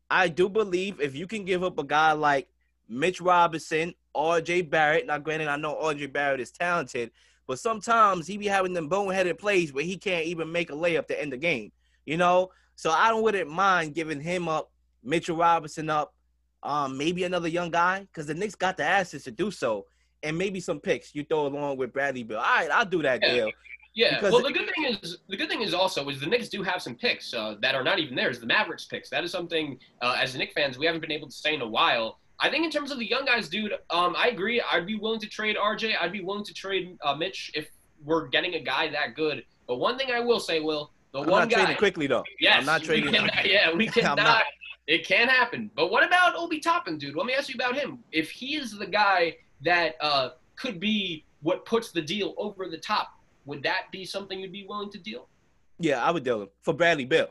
I 0.10 0.28
do 0.28 0.50
believe 0.50 1.02
if 1.02 1.16
you 1.16 1.26
can 1.26 1.46
give 1.46 1.64
up 1.64 1.80
a 1.80 1.84
guy 1.84 2.12
like 2.12 2.48
Mitch 2.88 3.22
Robinson, 3.22 3.94
RJ 4.16 4.70
Barrett. 4.70 5.08
Now, 5.08 5.18
granted, 5.18 5.48
I 5.48 5.58
know 5.58 5.76
RJ 5.76 6.14
Barrett 6.14 6.40
is 6.40 6.52
talented, 6.52 7.12
but 7.48 7.60
sometimes 7.60 8.28
he 8.28 8.38
be 8.38 8.48
having 8.48 8.74
them 8.74 8.90
boneheaded 8.90 9.38
plays 9.38 9.74
where 9.74 9.84
he 9.84 9.98
can't 9.98 10.26
even 10.26 10.52
make 10.52 10.70
a 10.70 10.74
layup 10.74 11.08
to 11.08 11.22
end 11.22 11.34
the 11.34 11.38
game. 11.38 11.72
You 12.06 12.18
know, 12.18 12.52
so 12.76 12.92
I 12.92 13.10
don't 13.10 13.24
wouldn't 13.24 13.50
mind 13.50 13.96
giving 13.96 14.22
him 14.22 14.48
up, 14.48 14.72
Mitchell 15.04 15.38
Robinson 15.38 15.90
up, 15.90 16.14
um, 16.62 16.98
maybe 16.98 17.24
another 17.24 17.48
young 17.48 17.72
guy 17.72 18.02
because 18.02 18.28
the 18.28 18.34
Knicks 18.34 18.56
got 18.56 18.78
the 18.78 18.84
assets 18.84 19.24
to 19.26 19.32
do 19.32 19.52
so 19.52 19.86
and 20.24 20.38
maybe 20.38 20.60
some 20.60 20.80
picks 20.80 21.14
you 21.14 21.24
throw 21.24 21.46
along 21.46 21.78
with 21.78 21.94
Bradley 21.94 22.24
Beal. 22.24 22.38
All 22.38 22.44
right, 22.44 22.70
I'll 22.72 22.86
do 22.86 23.02
that 23.04 23.20
yeah. 23.22 23.34
deal. 23.34 23.52
Yeah. 23.94 24.16
Because 24.16 24.34
well, 24.34 24.42
the 24.44 24.52
good 24.52 24.70
thing 24.76 24.86
is 24.86 25.20
the 25.30 25.38
good 25.38 25.48
thing 25.48 25.62
is 25.62 25.74
also 25.74 26.08
is 26.10 26.20
the 26.20 26.26
Knicks 26.26 26.50
do 26.50 26.64
have 26.64 26.82
some 26.82 26.96
picks 26.96 27.34
uh, 27.34 27.56
that 27.62 27.76
are 27.76 27.84
not 27.84 28.00
even 28.00 28.16
theirs. 28.16 28.40
The 28.40 28.46
Mavericks 28.46 28.86
picks. 28.86 29.10
That 29.10 29.24
is 29.24 29.32
something 29.32 29.80
uh, 30.02 30.18
as 30.20 30.36
Knicks 30.36 30.54
fans 30.54 30.78
we 30.78 30.86
haven't 30.86 31.02
been 31.02 31.12
able 31.12 31.28
to 31.28 31.34
say 31.34 31.54
in 31.54 31.62
a 31.62 31.68
while. 31.68 32.20
I 32.40 32.50
think 32.50 32.66
in 32.66 32.72
terms 32.72 32.92
of 32.92 33.00
the 33.00 33.06
young 33.06 33.26
guys, 33.26 33.48
dude, 33.48 33.74
um, 33.90 34.16
I 34.18 34.28
agree. 34.28 34.62
I'd 34.62 34.86
be 34.86 34.96
willing 34.96 35.20
to 35.22 35.28
trade 35.28 35.56
RJ. 35.56 35.94
I'd 36.00 36.12
be 36.12 36.22
willing 36.22 36.44
to 36.44 36.54
trade 36.54 36.98
uh, 37.04 37.16
Mitch 37.16 37.52
if 37.54 37.70
we're 38.04 38.28
getting 38.28 38.56
a 38.56 38.60
guy 38.60 38.90
that 38.90 39.16
good. 39.16 39.46
But 39.68 39.78
one 39.78 39.98
thing 39.98 40.12
I 40.12 40.20
will 40.20 40.40
say, 40.40 40.60
Will, 40.60 40.92
the 41.12 41.22
I'm 41.22 41.30
one 41.30 41.42
not 41.42 41.50
guy 41.50 41.58
trading 41.58 41.78
quickly 41.78 42.08
though. 42.08 42.24
Yes, 42.40 42.56
I'm 42.60 42.66
not 42.66 42.84
trading. 42.84 43.12
We 43.12 43.30
yeah, 43.46 43.74
we 43.74 43.88
cannot. 43.88 44.44
It 44.88 45.08
can 45.08 45.28
happen. 45.28 45.72
But 45.76 45.90
what 45.90 46.06
about 46.06 46.36
Obi 46.36 46.60
Toppin, 46.60 47.00
dude? 47.00 47.16
Let 47.16 47.26
me 47.26 47.34
ask 47.34 47.50
you 47.50 47.56
about 47.56 47.76
him. 47.76 48.04
If 48.12 48.30
he 48.30 48.56
is 48.56 48.78
the 48.78 48.86
guy 48.86 49.38
that 49.62 49.96
uh, 50.00 50.30
could 50.56 50.80
be 50.80 51.26
what 51.42 51.66
puts 51.66 51.92
the 51.92 52.02
deal 52.02 52.34
over 52.38 52.68
the 52.68 52.78
top. 52.78 53.20
Would 53.46 53.62
that 53.64 53.92
be 53.92 54.06
something 54.06 54.40
you'd 54.40 54.52
be 54.52 54.66
willing 54.68 54.90
to 54.92 54.98
deal? 54.98 55.28
Yeah, 55.80 56.04
I 56.04 56.10
would 56.10 56.24
deal 56.24 56.42
him 56.42 56.50
for 56.62 56.74
Bradley 56.74 57.06
Beal, 57.06 57.30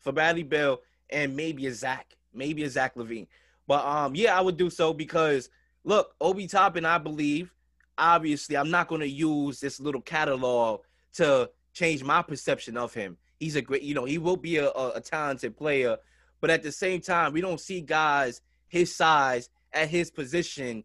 for 0.00 0.12
Bradley 0.12 0.42
Beal, 0.42 0.80
and 1.08 1.34
maybe 1.34 1.66
a 1.66 1.72
Zach, 1.72 2.16
maybe 2.34 2.64
a 2.64 2.68
Zach 2.68 2.94
LaVine. 2.96 3.26
But 3.66 3.84
um, 3.84 4.14
yeah, 4.14 4.36
I 4.36 4.40
would 4.40 4.56
do 4.56 4.70
so 4.70 4.92
because 4.92 5.50
look, 5.84 6.14
Obi 6.20 6.46
Toppin, 6.46 6.84
I 6.84 6.98
believe. 6.98 7.52
Obviously, 7.98 8.56
I'm 8.56 8.70
not 8.70 8.88
going 8.88 9.00
to 9.00 9.08
use 9.08 9.58
this 9.58 9.80
little 9.80 10.02
catalog 10.02 10.82
to 11.14 11.50
change 11.72 12.04
my 12.04 12.20
perception 12.22 12.76
of 12.76 12.92
him. 12.92 13.16
He's 13.40 13.56
a 13.56 13.62
great, 13.62 13.82
you 13.82 13.94
know, 13.94 14.04
he 14.04 14.18
will 14.18 14.36
be 14.36 14.56
a, 14.56 14.68
a, 14.70 14.92
a 14.96 15.00
talented 15.00 15.56
player, 15.56 15.96
but 16.40 16.50
at 16.50 16.62
the 16.62 16.72
same 16.72 17.00
time, 17.00 17.32
we 17.32 17.40
don't 17.40 17.60
see 17.60 17.80
guys 17.80 18.42
his 18.68 18.94
size 18.94 19.48
at 19.72 19.88
his 19.88 20.10
position 20.10 20.84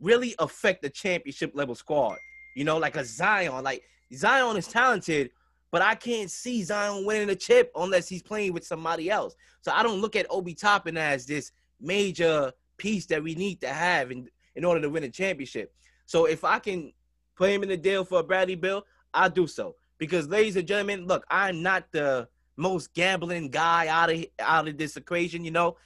really 0.00 0.34
affect 0.38 0.82
the 0.82 0.90
championship 0.90 1.52
level 1.54 1.74
squad. 1.74 2.16
You 2.56 2.64
know, 2.64 2.78
like 2.78 2.96
a 2.96 3.04
Zion. 3.04 3.62
Like 3.62 3.82
Zion 4.14 4.56
is 4.56 4.66
talented, 4.66 5.30
but 5.70 5.82
I 5.82 5.94
can't 5.94 6.30
see 6.30 6.62
Zion 6.62 7.04
winning 7.04 7.30
a 7.30 7.36
chip 7.36 7.70
unless 7.76 8.08
he's 8.08 8.22
playing 8.22 8.52
with 8.52 8.66
somebody 8.66 9.10
else. 9.10 9.34
So 9.60 9.72
I 9.72 9.82
don't 9.82 10.00
look 10.00 10.16
at 10.16 10.26
Obi 10.30 10.54
Toppin 10.54 10.96
as 10.96 11.26
this 11.26 11.52
major 11.80 12.52
piece 12.76 13.06
that 13.06 13.22
we 13.22 13.34
need 13.34 13.60
to 13.60 13.68
have 13.68 14.10
in, 14.10 14.28
in 14.54 14.64
order 14.64 14.80
to 14.80 14.90
win 14.90 15.04
a 15.04 15.08
championship. 15.10 15.72
So 16.06 16.26
if 16.26 16.44
I 16.44 16.58
can 16.58 16.92
put 17.36 17.50
him 17.50 17.62
in 17.62 17.68
the 17.68 17.76
deal 17.76 18.04
for 18.04 18.22
Bradley 18.22 18.54
Beal, 18.54 18.84
I'll 19.14 19.30
do 19.30 19.46
so. 19.46 19.74
Because 19.98 20.28
ladies 20.28 20.56
and 20.56 20.66
gentlemen, 20.66 21.06
look, 21.06 21.24
I'm 21.30 21.62
not 21.62 21.90
the 21.92 22.28
most 22.56 22.92
gambling 22.94 23.50
guy 23.50 23.86
out 23.88 24.10
of 24.10 24.24
out 24.40 24.68
of 24.68 24.78
this 24.78 24.96
equation, 24.96 25.44
you 25.44 25.50
know. 25.50 25.76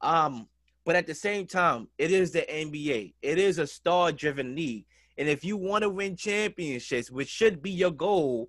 Um, 0.00 0.48
but 0.84 0.96
at 0.96 1.06
the 1.06 1.14
same 1.14 1.46
time, 1.46 1.88
it 1.98 2.10
is 2.10 2.32
the 2.32 2.42
NBA. 2.42 3.14
It 3.22 3.38
is 3.38 3.58
a 3.58 3.66
star 3.66 4.12
driven 4.12 4.54
league. 4.54 4.86
And 5.18 5.28
if 5.28 5.44
you 5.44 5.56
want 5.56 5.82
to 5.82 5.90
win 5.90 6.16
championships, 6.16 7.10
which 7.10 7.28
should 7.28 7.62
be 7.62 7.70
your 7.70 7.90
goal 7.90 8.48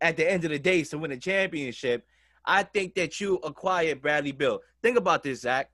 at 0.00 0.16
the 0.16 0.30
end 0.30 0.44
of 0.44 0.50
the 0.50 0.58
day 0.58 0.82
to 0.84 0.98
win 0.98 1.12
a 1.12 1.16
championship, 1.16 2.06
I 2.44 2.62
think 2.62 2.94
that 2.94 3.20
you 3.20 3.36
acquire 3.36 3.94
Bradley 3.94 4.32
Beal. 4.32 4.60
Think 4.82 4.96
about 4.96 5.22
this, 5.22 5.42
Zach. 5.42 5.70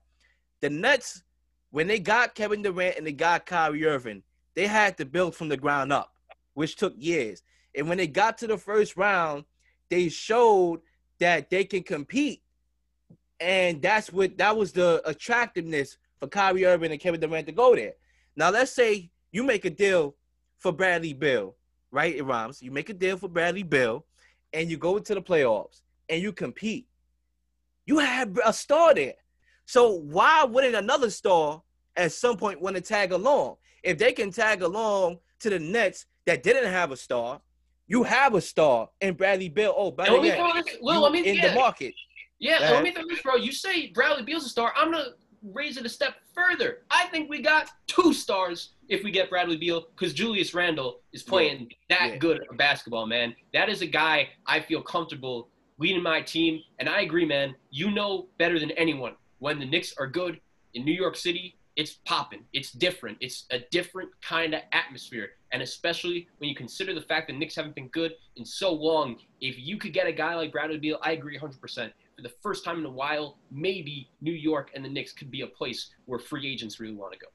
The 0.61 0.69
Nets, 0.69 1.23
when 1.71 1.87
they 1.87 1.99
got 1.99 2.35
Kevin 2.35 2.61
Durant 2.61 2.97
and 2.97 3.05
they 3.05 3.11
got 3.11 3.45
Kyrie 3.45 3.85
Irving, 3.85 4.23
they 4.55 4.67
had 4.67 4.97
to 4.97 5.05
build 5.05 5.35
from 5.35 5.49
the 5.49 5.57
ground 5.57 5.93
up, 5.93 6.13
which 6.53 6.75
took 6.75 6.93
years. 6.97 7.43
And 7.75 7.87
when 7.87 7.97
they 7.97 8.07
got 8.07 8.37
to 8.39 8.47
the 8.47 8.57
first 8.57 8.97
round, 8.97 9.45
they 9.89 10.09
showed 10.09 10.81
that 11.19 11.49
they 11.49 11.63
can 11.63 11.83
compete 11.83 12.41
and 13.39 13.81
that's 13.81 14.11
what 14.11 14.37
that 14.37 14.55
was 14.55 14.71
the 14.71 15.01
attractiveness 15.05 15.97
for 16.19 16.27
Kyrie 16.27 16.65
Irving 16.65 16.91
and 16.91 16.99
Kevin 16.99 17.19
Durant 17.19 17.45
to 17.47 17.51
go 17.51 17.75
there. 17.75 17.93
Now 18.35 18.49
let's 18.49 18.71
say 18.71 19.09
you 19.31 19.43
make 19.43 19.65
a 19.65 19.69
deal 19.69 20.15
for 20.57 20.71
Bradley 20.71 21.13
Beal, 21.13 21.55
right? 21.91 22.15
It 22.15 22.23
rhymes. 22.23 22.61
You 22.61 22.71
make 22.71 22.89
a 22.89 22.93
deal 22.93 23.17
for 23.17 23.29
Bradley 23.29 23.63
Beal, 23.63 24.05
and 24.53 24.69
you 24.69 24.77
go 24.77 24.97
into 24.97 25.13
the 25.13 25.21
playoffs 25.21 25.81
and 26.09 26.21
you 26.21 26.31
compete. 26.31 26.87
You 27.85 27.99
have 27.99 28.37
a 28.43 28.51
star 28.51 28.93
there. 28.93 29.13
So 29.67 29.91
why 29.91 30.45
wouldn't 30.45 30.75
another 30.75 31.09
star 31.09 31.61
at 31.97 32.13
some 32.13 32.37
point 32.37 32.61
want 32.61 32.77
to 32.77 32.81
tag 32.81 33.11
along? 33.11 33.57
If 33.83 33.97
they 33.97 34.13
can 34.13 34.31
tag 34.31 34.61
along 34.61 35.19
to 35.41 35.49
the 35.49 35.59
Nets 35.59 36.05
that 36.25 36.41
didn't 36.41 36.71
have 36.71 36.91
a 36.91 36.97
star, 36.97 37.41
you 37.85 38.03
have 38.03 38.33
a 38.33 38.39
star 38.39 38.87
in 39.01 39.15
Bradley 39.15 39.49
Beal. 39.49 39.73
Oh, 39.75 39.91
by 39.91 40.05
the 40.05 40.21
way, 40.21 40.39
Will, 40.81 41.05
I 41.05 41.09
mean, 41.09 41.25
in 41.25 41.35
yeah. 41.35 41.49
the 41.49 41.55
market. 41.55 41.93
Yeah, 42.39 42.59
let 42.71 42.81
me 42.81 42.91
throw 42.91 43.03
this, 43.09 43.21
bro. 43.21 43.35
You 43.35 43.51
say 43.51 43.87
Bradley 43.87 44.23
Beal's 44.23 44.45
a 44.45 44.49
star. 44.49 44.71
I'm 44.73 44.89
gonna 44.89 45.09
raise 45.43 45.75
it 45.75 45.85
a 45.85 45.89
step 45.89 46.13
further. 46.33 46.83
I 46.89 47.07
think 47.07 47.29
we 47.29 47.41
got 47.41 47.69
two 47.87 48.13
stars 48.13 48.75
if 48.87 49.03
we 49.03 49.11
get 49.11 49.29
Bradley 49.29 49.57
Beal 49.57 49.87
because 49.97 50.13
Julius 50.13 50.53
Randle 50.53 51.01
is 51.11 51.23
playing 51.23 51.67
yeah. 51.89 51.97
that 51.97 52.09
yeah. 52.13 52.17
good 52.19 52.39
of 52.49 52.55
basketball, 52.55 53.05
man. 53.05 53.35
That 53.51 53.67
is 53.67 53.81
a 53.81 53.87
guy 53.87 54.29
I 54.45 54.61
feel 54.61 54.81
comfortable 54.81 55.49
leading 55.77 56.03
my 56.03 56.21
team. 56.21 56.61
And 56.79 56.87
I 56.87 57.01
agree, 57.01 57.25
man. 57.25 57.53
You 57.69 57.91
know 57.91 58.27
better 58.37 58.59
than 58.59 58.71
anyone 58.71 59.15
when 59.39 59.59
the 59.59 59.65
Knicks 59.65 59.93
are 59.97 60.07
good 60.07 60.39
in 60.73 60.85
New 60.85 60.93
York 60.93 61.15
City. 61.15 61.55
It's 61.75 61.99
popping. 62.05 62.43
It's 62.53 62.71
different. 62.71 63.17
It's 63.21 63.45
a 63.51 63.59
different 63.69 64.09
kind 64.23 64.55
of 64.55 64.61
atmosphere. 64.71 65.33
And 65.51 65.61
especially 65.61 66.27
when 66.39 66.49
you 66.49 66.55
consider 66.55 66.95
the 66.95 67.01
fact 67.01 67.27
that 67.27 67.33
Knicks 67.33 67.55
haven't 67.55 67.75
been 67.75 67.89
good 67.89 68.13
in 68.35 68.43
so 68.43 68.73
long, 68.73 69.17
if 69.41 69.59
you 69.59 69.77
could 69.77 69.93
get 69.93 70.07
a 70.07 70.11
guy 70.11 70.33
like 70.33 70.51
Bradley 70.51 70.79
Beal, 70.79 70.97
I 71.03 71.11
agree 71.11 71.37
100% 71.37 71.91
for 72.17 72.23
the 72.23 72.33
first 72.41 72.65
time 72.65 72.79
in 72.79 72.85
a 72.85 72.89
while, 72.89 73.37
maybe 73.51 74.09
New 74.21 74.33
York 74.33 74.71
and 74.73 74.83
the 74.83 74.89
Knicks 74.89 75.13
could 75.13 75.29
be 75.29 75.41
a 75.41 75.47
place 75.47 75.91
where 76.05 76.17
free 76.17 76.51
agents 76.51 76.79
really 76.79 76.95
want 76.95 77.13
to 77.13 77.19
go. 77.19 77.27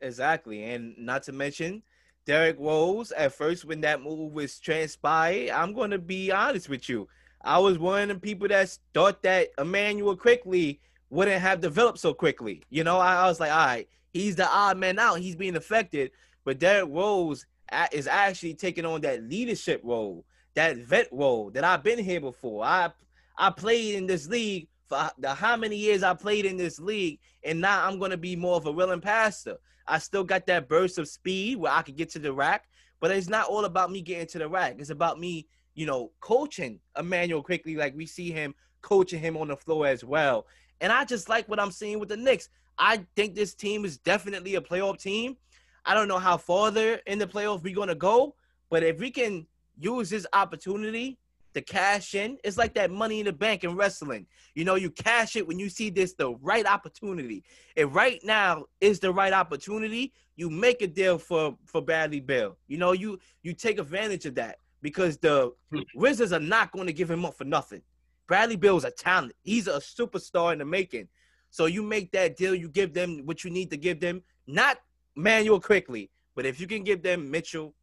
Exactly. 0.00 0.64
And 0.64 0.98
not 0.98 1.22
to 1.24 1.32
mention, 1.32 1.82
Derrick 2.26 2.56
Rose, 2.58 3.12
at 3.12 3.32
first 3.32 3.64
when 3.64 3.80
that 3.82 4.02
move 4.02 4.32
was 4.32 4.58
transpired, 4.58 5.50
I'm 5.50 5.72
going 5.72 5.92
to 5.92 5.98
be 5.98 6.32
honest 6.32 6.68
with 6.68 6.88
you. 6.88 7.08
I 7.42 7.58
was 7.58 7.78
one 7.78 8.02
of 8.02 8.08
the 8.08 8.20
people 8.20 8.48
that 8.48 8.76
thought 8.92 9.22
that 9.22 9.50
Emmanuel 9.56 10.16
Quickley 10.16 10.80
wouldn't 11.10 11.40
have 11.40 11.60
developed 11.60 11.98
so 11.98 12.14
quickly. 12.14 12.62
You 12.70 12.84
know, 12.84 12.98
I, 12.98 13.16
I 13.16 13.26
was 13.26 13.40
like, 13.40 13.50
all 13.50 13.66
right, 13.66 13.88
he's 14.12 14.36
the 14.36 14.48
odd 14.48 14.78
man 14.78 14.98
out. 14.98 15.20
He's 15.20 15.36
being 15.36 15.56
affected. 15.56 16.10
But 16.44 16.58
Derrick 16.58 16.88
Rose 16.90 17.46
is 17.92 18.06
actually 18.06 18.54
taking 18.54 18.84
on 18.84 19.00
that 19.02 19.22
leadership 19.22 19.80
role, 19.84 20.24
that 20.54 20.76
vet 20.78 21.08
role 21.12 21.50
that 21.50 21.64
I've 21.64 21.82
been 21.82 21.98
here 21.98 22.20
before. 22.20 22.64
I 22.64 22.90
I 23.36 23.50
played 23.50 23.94
in 23.94 24.06
this 24.06 24.26
league 24.26 24.68
for 24.86 25.10
the 25.18 25.34
how 25.34 25.56
many 25.56 25.76
years 25.76 26.02
I 26.02 26.14
played 26.14 26.44
in 26.44 26.56
this 26.56 26.78
league, 26.78 27.20
and 27.44 27.60
now 27.60 27.86
I'm 27.86 27.98
gonna 27.98 28.16
be 28.16 28.36
more 28.36 28.56
of 28.56 28.66
a 28.66 28.72
willing 28.72 29.00
passer. 29.00 29.56
I 29.86 29.98
still 29.98 30.24
got 30.24 30.46
that 30.46 30.68
burst 30.68 30.98
of 30.98 31.08
speed 31.08 31.58
where 31.58 31.72
I 31.72 31.82
could 31.82 31.96
get 31.96 32.10
to 32.10 32.18
the 32.18 32.32
rack, 32.32 32.64
but 33.00 33.10
it's 33.10 33.28
not 33.28 33.48
all 33.48 33.64
about 33.64 33.90
me 33.90 34.02
getting 34.02 34.26
to 34.28 34.38
the 34.38 34.48
rack. 34.48 34.76
It's 34.78 34.90
about 34.90 35.18
me, 35.18 35.46
you 35.74 35.86
know, 35.86 36.12
coaching 36.20 36.80
Emmanuel 36.98 37.42
Quickley, 37.42 37.76
like 37.76 37.96
we 37.96 38.06
see 38.06 38.30
him 38.30 38.54
coaching 38.82 39.20
him 39.20 39.36
on 39.36 39.48
the 39.48 39.56
floor 39.56 39.86
as 39.86 40.04
well. 40.04 40.46
And 40.80 40.92
I 40.92 41.04
just 41.04 41.28
like 41.28 41.48
what 41.48 41.60
I'm 41.60 41.70
seeing 41.70 41.98
with 41.98 42.08
the 42.08 42.16
Knicks. 42.16 42.48
I 42.78 43.04
think 43.16 43.34
this 43.34 43.54
team 43.54 43.84
is 43.84 43.98
definitely 43.98 44.54
a 44.54 44.60
playoff 44.60 45.00
team. 45.00 45.36
I 45.84 45.94
don't 45.94 46.08
know 46.08 46.18
how 46.18 46.36
farther 46.36 47.00
in 47.06 47.18
the 47.18 47.26
playoffs 47.26 47.62
we're 47.62 47.74
gonna 47.74 47.94
go, 47.94 48.34
but 48.70 48.82
if 48.82 48.98
we 48.98 49.10
can 49.10 49.46
use 49.78 50.10
this 50.10 50.26
opportunity 50.32 51.18
to 51.54 51.62
cash 51.62 52.14
in. 52.14 52.38
It's 52.44 52.56
like 52.56 52.74
that 52.74 52.90
money 52.90 53.20
in 53.20 53.26
the 53.26 53.32
bank 53.32 53.64
in 53.64 53.74
wrestling. 53.76 54.26
You 54.54 54.64
know, 54.64 54.74
you 54.74 54.90
cash 54.90 55.36
it 55.36 55.46
when 55.46 55.58
you 55.58 55.68
see 55.68 55.90
this 55.90 56.14
the 56.14 56.34
right 56.36 56.66
opportunity. 56.66 57.44
And 57.76 57.94
right 57.94 58.20
now 58.24 58.66
is 58.80 59.00
the 59.00 59.12
right 59.12 59.32
opportunity, 59.32 60.12
you 60.36 60.50
make 60.50 60.82
a 60.82 60.86
deal 60.86 61.18
for 61.18 61.56
for 61.66 61.82
Bradley 61.82 62.20
Beal. 62.20 62.56
You 62.68 62.78
know, 62.78 62.92
you 62.92 63.18
you 63.42 63.52
take 63.52 63.78
advantage 63.78 64.26
of 64.26 64.34
that 64.36 64.58
because 64.82 65.16
the 65.18 65.52
Wizards 65.94 66.32
are 66.32 66.40
not 66.40 66.72
going 66.72 66.86
to 66.86 66.92
give 66.92 67.10
him 67.10 67.24
up 67.24 67.34
for 67.34 67.44
nothing. 67.44 67.82
Bradley 68.28 68.56
Beal's 68.56 68.84
a 68.84 68.90
talent. 68.90 69.32
He's 69.42 69.66
a 69.66 69.80
superstar 69.80 70.52
in 70.52 70.58
the 70.58 70.64
making. 70.64 71.08
So 71.50 71.64
you 71.66 71.82
make 71.82 72.12
that 72.12 72.36
deal, 72.36 72.54
you 72.54 72.68
give 72.68 72.92
them 72.92 73.22
what 73.24 73.42
you 73.42 73.50
need 73.50 73.70
to 73.70 73.76
give 73.76 74.00
them, 74.00 74.22
not 74.46 74.78
Manuel 75.16 75.60
Quickley, 75.60 76.10
but 76.36 76.44
if 76.44 76.60
you 76.60 76.66
can 76.66 76.84
give 76.84 77.02
them 77.02 77.30
Mitchell, 77.30 77.74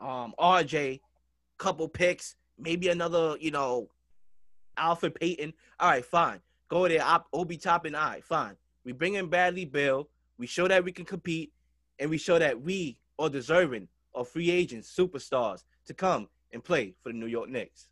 um, 0.00 0.34
RJ, 0.38 1.00
couple 1.56 1.88
picks, 1.88 2.34
maybe 2.58 2.88
another, 2.88 3.36
you 3.40 3.52
know, 3.52 3.88
Elfrid 4.76 5.14
Payton. 5.14 5.54
All 5.80 5.90
right, 5.90 6.04
fine. 6.04 6.40
Go 6.68 6.88
there, 6.88 7.02
Obi 7.32 7.56
Toppin. 7.56 7.94
All 7.94 8.10
right, 8.10 8.24
fine. 8.24 8.56
We 8.84 8.92
bring 8.92 9.14
in 9.14 9.28
Bradley 9.28 9.64
Beal. 9.64 10.08
We 10.36 10.46
show 10.46 10.68
that 10.68 10.84
we 10.84 10.92
can 10.92 11.04
compete, 11.04 11.52
and 11.98 12.10
we 12.10 12.18
show 12.18 12.38
that 12.38 12.60
we 12.60 12.98
are 13.18 13.30
deserving 13.30 13.88
of 14.14 14.28
free 14.28 14.50
agents, 14.50 14.94
superstars 14.94 15.62
to 15.86 15.94
come 15.94 16.28
and 16.52 16.62
play 16.62 16.94
for 17.02 17.10
the 17.12 17.18
New 17.18 17.26
York 17.26 17.48
Knicks. 17.48 17.88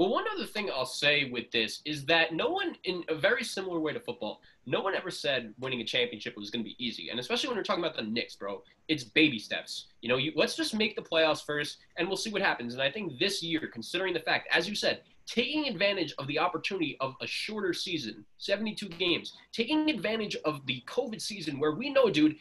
Well, 0.00 0.08
one 0.08 0.24
other 0.34 0.46
thing 0.46 0.70
I'll 0.70 0.86
say 0.86 1.28
with 1.30 1.50
this 1.50 1.82
is 1.84 2.06
that 2.06 2.32
no 2.32 2.48
one, 2.48 2.74
in 2.84 3.04
a 3.10 3.14
very 3.14 3.44
similar 3.44 3.80
way 3.80 3.92
to 3.92 4.00
football, 4.00 4.40
no 4.64 4.80
one 4.80 4.94
ever 4.94 5.10
said 5.10 5.52
winning 5.58 5.82
a 5.82 5.84
championship 5.84 6.38
was 6.38 6.48
going 6.48 6.64
to 6.64 6.70
be 6.70 6.82
easy. 6.82 7.10
And 7.10 7.20
especially 7.20 7.48
when 7.48 7.58
we're 7.58 7.64
talking 7.64 7.84
about 7.84 7.96
the 7.96 8.04
Knicks, 8.04 8.34
bro, 8.34 8.62
it's 8.88 9.04
baby 9.04 9.38
steps. 9.38 9.88
You 10.00 10.08
know, 10.08 10.16
you, 10.16 10.32
let's 10.34 10.56
just 10.56 10.74
make 10.74 10.96
the 10.96 11.02
playoffs 11.02 11.44
first, 11.44 11.80
and 11.98 12.08
we'll 12.08 12.16
see 12.16 12.30
what 12.30 12.40
happens. 12.40 12.72
And 12.72 12.82
I 12.82 12.90
think 12.90 13.18
this 13.18 13.42
year, 13.42 13.68
considering 13.70 14.14
the 14.14 14.20
fact, 14.20 14.48
as 14.50 14.66
you 14.66 14.74
said, 14.74 15.02
taking 15.26 15.68
advantage 15.68 16.14
of 16.18 16.26
the 16.28 16.38
opportunity 16.38 16.96
of 17.00 17.14
a 17.20 17.26
shorter 17.26 17.74
season, 17.74 18.24
72 18.38 18.88
games, 18.88 19.34
taking 19.52 19.90
advantage 19.90 20.34
of 20.46 20.64
the 20.64 20.82
COVID 20.86 21.20
season 21.20 21.60
where 21.60 21.72
we 21.72 21.90
know, 21.90 22.08
dude, 22.08 22.36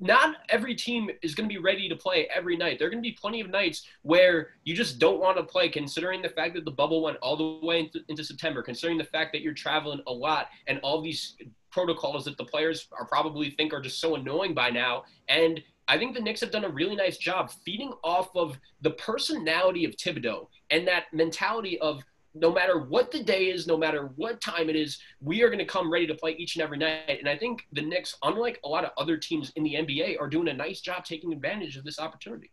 not 0.00 0.36
every 0.48 0.74
team 0.74 1.10
is 1.22 1.34
going 1.34 1.48
to 1.48 1.54
be 1.54 1.60
ready 1.60 1.88
to 1.88 1.96
play 1.96 2.28
every 2.34 2.56
night. 2.56 2.78
There 2.78 2.88
are 2.88 2.90
going 2.90 3.02
to 3.02 3.08
be 3.08 3.16
plenty 3.18 3.40
of 3.40 3.48
nights 3.48 3.86
where 4.02 4.50
you 4.64 4.74
just 4.74 4.98
don't 4.98 5.20
want 5.20 5.36
to 5.36 5.42
play, 5.42 5.68
considering 5.68 6.20
the 6.20 6.28
fact 6.28 6.54
that 6.54 6.64
the 6.64 6.70
bubble 6.70 7.02
went 7.02 7.18
all 7.18 7.36
the 7.36 7.66
way 7.66 7.80
into, 7.80 8.00
into, 8.08 8.24
September, 8.24 8.62
considering 8.62 8.98
the 8.98 9.04
fact 9.04 9.32
that 9.32 9.40
you're 9.40 9.54
traveling 9.54 10.00
a 10.06 10.12
lot 10.12 10.48
and 10.66 10.80
all 10.82 11.00
these 11.00 11.36
protocols 11.70 12.24
that 12.24 12.36
the 12.36 12.44
players 12.44 12.88
are 12.96 13.06
probably 13.06 13.50
think 13.50 13.72
are 13.72 13.80
just 13.80 14.00
so 14.00 14.14
annoying 14.14 14.54
by 14.54 14.70
now. 14.70 15.04
And 15.28 15.62
I 15.86 15.98
think 15.98 16.14
the 16.14 16.22
Knicks 16.22 16.40
have 16.40 16.50
done 16.50 16.64
a 16.64 16.68
really 16.68 16.96
nice 16.96 17.18
job 17.18 17.50
feeding 17.64 17.92
off 18.02 18.34
of 18.34 18.58
the 18.80 18.92
personality 18.92 19.84
of 19.84 19.96
Thibodeau 19.96 20.48
and 20.70 20.86
that 20.88 21.04
mentality 21.12 21.78
of 21.80 22.02
no 22.34 22.52
matter 22.52 22.80
what 22.80 23.10
the 23.10 23.22
day 23.22 23.46
is, 23.46 23.66
no 23.66 23.76
matter 23.76 24.10
what 24.16 24.40
time 24.40 24.68
it 24.68 24.76
is, 24.76 24.98
we 25.20 25.42
are 25.42 25.48
going 25.48 25.58
to 25.58 25.64
come 25.64 25.90
ready 25.90 26.06
to 26.06 26.14
play 26.14 26.32
each 26.32 26.56
and 26.56 26.62
every 26.62 26.78
night. 26.78 27.18
And 27.20 27.28
I 27.28 27.36
think 27.36 27.66
the 27.72 27.82
Knicks, 27.82 28.16
unlike 28.22 28.60
a 28.64 28.68
lot 28.68 28.84
of 28.84 28.90
other 28.98 29.16
teams 29.16 29.52
in 29.56 29.62
the 29.62 29.74
NBA, 29.74 30.20
are 30.20 30.28
doing 30.28 30.48
a 30.48 30.52
nice 30.52 30.80
job 30.80 31.04
taking 31.04 31.32
advantage 31.32 31.76
of 31.76 31.84
this 31.84 32.00
opportunity. 32.00 32.50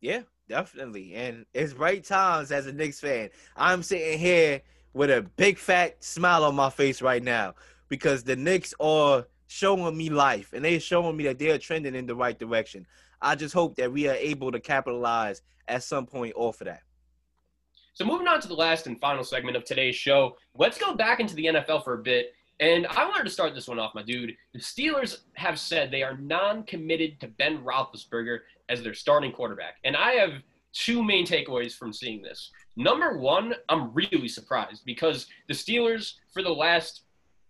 Yeah, 0.00 0.22
definitely. 0.48 1.14
And 1.14 1.46
it's 1.54 1.74
right 1.74 2.02
times 2.02 2.50
as 2.50 2.66
a 2.66 2.72
Knicks 2.72 3.00
fan. 3.00 3.30
I'm 3.56 3.82
sitting 3.82 4.18
here 4.18 4.62
with 4.94 5.10
a 5.10 5.22
big 5.36 5.58
fat 5.58 6.02
smile 6.02 6.44
on 6.44 6.56
my 6.56 6.70
face 6.70 7.00
right 7.00 7.22
now 7.22 7.54
because 7.88 8.24
the 8.24 8.34
Knicks 8.34 8.74
are 8.80 9.26
showing 9.46 9.96
me 9.96 10.10
life 10.10 10.52
and 10.52 10.64
they're 10.64 10.80
showing 10.80 11.16
me 11.16 11.24
that 11.24 11.38
they're 11.38 11.58
trending 11.58 11.94
in 11.94 12.06
the 12.06 12.16
right 12.16 12.38
direction. 12.38 12.84
I 13.22 13.36
just 13.36 13.54
hope 13.54 13.76
that 13.76 13.92
we 13.92 14.08
are 14.08 14.14
able 14.14 14.50
to 14.52 14.60
capitalize 14.60 15.42
at 15.68 15.84
some 15.84 16.06
point 16.06 16.34
off 16.36 16.60
of 16.60 16.66
that. 16.66 16.82
So 17.96 18.04
moving 18.04 18.28
on 18.28 18.42
to 18.42 18.48
the 18.48 18.54
last 18.54 18.86
and 18.86 19.00
final 19.00 19.24
segment 19.24 19.56
of 19.56 19.64
today's 19.64 19.96
show, 19.96 20.36
let's 20.54 20.76
go 20.76 20.94
back 20.94 21.18
into 21.18 21.34
the 21.34 21.46
NFL 21.46 21.82
for 21.82 21.94
a 21.94 22.02
bit. 22.02 22.34
And 22.60 22.86
I 22.88 23.06
wanted 23.06 23.24
to 23.24 23.30
start 23.30 23.54
this 23.54 23.68
one 23.68 23.78
off, 23.78 23.94
my 23.94 24.02
dude. 24.02 24.36
The 24.52 24.60
Steelers 24.60 25.20
have 25.36 25.58
said 25.58 25.90
they 25.90 26.02
are 26.02 26.18
non-committed 26.18 27.18
to 27.20 27.28
Ben 27.28 27.64
Roethlisberger 27.64 28.40
as 28.68 28.82
their 28.82 28.92
starting 28.92 29.32
quarterback, 29.32 29.76
and 29.82 29.96
I 29.96 30.12
have 30.12 30.42
two 30.74 31.02
main 31.02 31.26
takeaways 31.26 31.72
from 31.72 31.90
seeing 31.90 32.20
this. 32.20 32.50
Number 32.76 33.16
one, 33.16 33.54
I'm 33.70 33.94
really 33.94 34.28
surprised 34.28 34.82
because 34.84 35.26
the 35.48 35.54
Steelers, 35.54 36.16
for 36.34 36.42
the 36.42 36.50
last 36.50 37.04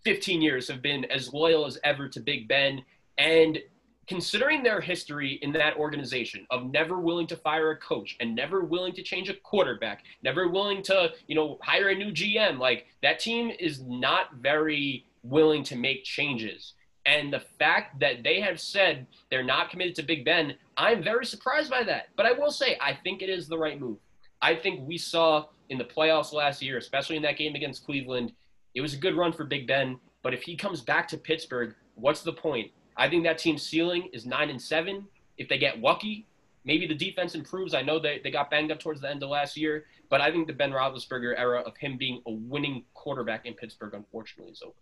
15 0.04 0.40
years, 0.42 0.68
have 0.68 0.80
been 0.80 1.06
as 1.06 1.32
loyal 1.34 1.66
as 1.66 1.76
ever 1.82 2.08
to 2.08 2.20
Big 2.20 2.46
Ben, 2.46 2.84
and 3.18 3.58
considering 4.06 4.62
their 4.62 4.80
history 4.80 5.38
in 5.42 5.52
that 5.52 5.76
organization 5.76 6.46
of 6.50 6.70
never 6.70 6.98
willing 6.98 7.26
to 7.26 7.36
fire 7.36 7.72
a 7.72 7.76
coach 7.76 8.16
and 8.20 8.34
never 8.34 8.64
willing 8.64 8.92
to 8.94 9.02
change 9.02 9.28
a 9.28 9.34
quarterback, 9.34 10.04
never 10.22 10.48
willing 10.48 10.82
to, 10.82 11.12
you 11.26 11.34
know, 11.34 11.58
hire 11.62 11.88
a 11.88 11.94
new 11.94 12.12
GM, 12.12 12.58
like 12.58 12.86
that 13.02 13.18
team 13.18 13.50
is 13.58 13.82
not 13.82 14.34
very 14.40 15.06
willing 15.22 15.64
to 15.64 15.76
make 15.76 16.04
changes. 16.04 16.74
And 17.04 17.32
the 17.32 17.40
fact 17.40 18.00
that 18.00 18.22
they 18.22 18.40
have 18.40 18.60
said 18.60 19.06
they're 19.30 19.44
not 19.44 19.70
committed 19.70 19.94
to 19.96 20.02
Big 20.02 20.24
Ben, 20.24 20.54
I'm 20.76 21.02
very 21.02 21.24
surprised 21.24 21.70
by 21.70 21.84
that. 21.84 22.08
But 22.16 22.26
I 22.26 22.32
will 22.32 22.50
say, 22.50 22.76
I 22.80 22.94
think 22.94 23.22
it 23.22 23.28
is 23.28 23.48
the 23.48 23.58
right 23.58 23.80
move. 23.80 23.98
I 24.42 24.54
think 24.54 24.86
we 24.86 24.98
saw 24.98 25.46
in 25.68 25.78
the 25.78 25.84
playoffs 25.84 26.32
last 26.32 26.62
year, 26.62 26.78
especially 26.78 27.16
in 27.16 27.22
that 27.22 27.38
game 27.38 27.54
against 27.54 27.84
Cleveland, 27.84 28.32
it 28.74 28.80
was 28.80 28.94
a 28.94 28.98
good 28.98 29.16
run 29.16 29.32
for 29.32 29.44
Big 29.44 29.66
Ben. 29.66 29.98
But 30.22 30.34
if 30.34 30.42
he 30.42 30.56
comes 30.56 30.80
back 30.80 31.08
to 31.08 31.16
Pittsburgh, 31.16 31.74
what's 31.94 32.22
the 32.22 32.32
point? 32.32 32.70
I 32.96 33.08
think 33.08 33.24
that 33.24 33.38
team's 33.38 33.62
ceiling 33.62 34.08
is 34.12 34.26
nine 34.26 34.50
and 34.50 34.60
seven. 34.60 35.06
If 35.38 35.48
they 35.48 35.58
get 35.58 35.80
lucky, 35.80 36.26
maybe 36.64 36.86
the 36.86 36.94
defense 36.94 37.34
improves. 37.34 37.74
I 37.74 37.82
know 37.82 37.98
they, 37.98 38.20
they 38.22 38.30
got 38.30 38.50
banged 38.50 38.72
up 38.72 38.78
towards 38.78 39.00
the 39.00 39.10
end 39.10 39.22
of 39.22 39.28
last 39.28 39.56
year, 39.56 39.84
but 40.08 40.20
I 40.20 40.30
think 40.30 40.46
the 40.46 40.52
Ben 40.52 40.72
Roethlisberger 40.72 41.38
era 41.38 41.60
of 41.60 41.76
him 41.76 41.96
being 41.96 42.22
a 42.26 42.32
winning 42.32 42.84
quarterback 42.94 43.44
in 43.46 43.54
Pittsburgh, 43.54 43.94
unfortunately, 43.94 44.52
is 44.52 44.62
over. 44.62 44.74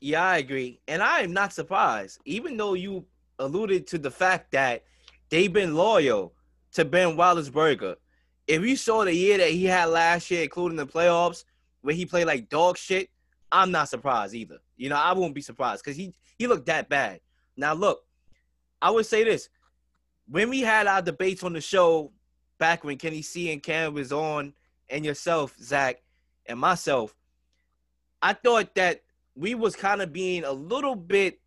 Yeah, 0.00 0.24
I 0.24 0.38
agree, 0.38 0.80
and 0.88 1.02
I 1.02 1.20
am 1.20 1.32
not 1.32 1.52
surprised. 1.52 2.20
Even 2.24 2.56
though 2.56 2.74
you 2.74 3.04
alluded 3.40 3.86
to 3.88 3.98
the 3.98 4.10
fact 4.10 4.52
that 4.52 4.84
they've 5.30 5.52
been 5.52 5.74
loyal 5.74 6.32
to 6.72 6.84
Ben 6.84 7.16
Roethlisberger. 7.16 7.96
If 8.46 8.62
you 8.62 8.76
saw 8.76 9.04
the 9.04 9.14
year 9.14 9.38
that 9.38 9.50
he 9.50 9.64
had 9.64 9.86
last 9.86 10.30
year, 10.30 10.42
including 10.42 10.76
the 10.76 10.86
playoffs, 10.86 11.44
where 11.82 11.94
he 11.94 12.06
played 12.06 12.26
like 12.26 12.48
dog 12.48 12.76
shit, 12.76 13.08
I'm 13.50 13.70
not 13.70 13.88
surprised 13.88 14.34
either. 14.34 14.58
You 14.80 14.88
know, 14.88 14.96
I 14.96 15.12
won't 15.12 15.34
be 15.34 15.42
surprised 15.42 15.84
because 15.84 15.98
he 15.98 16.14
he 16.38 16.46
looked 16.46 16.64
that 16.66 16.88
bad. 16.88 17.20
Now 17.54 17.74
look, 17.74 18.00
I 18.80 18.90
would 18.90 19.04
say 19.04 19.24
this: 19.24 19.50
when 20.26 20.48
we 20.48 20.62
had 20.62 20.86
our 20.86 21.02
debates 21.02 21.42
on 21.42 21.52
the 21.52 21.60
show 21.60 22.12
back 22.56 22.82
when 22.82 22.96
Kenny 22.96 23.20
C 23.20 23.52
and 23.52 23.62
Cam 23.62 23.92
was 23.92 24.10
on, 24.10 24.54
and 24.88 25.04
yourself, 25.04 25.54
Zach, 25.60 26.02
and 26.46 26.58
myself, 26.58 27.14
I 28.22 28.32
thought 28.32 28.74
that 28.76 29.02
we 29.34 29.54
was 29.54 29.76
kind 29.76 30.00
of 30.00 30.14
being 30.14 30.44
a 30.44 30.52
little 30.52 30.96
bit 30.96 31.40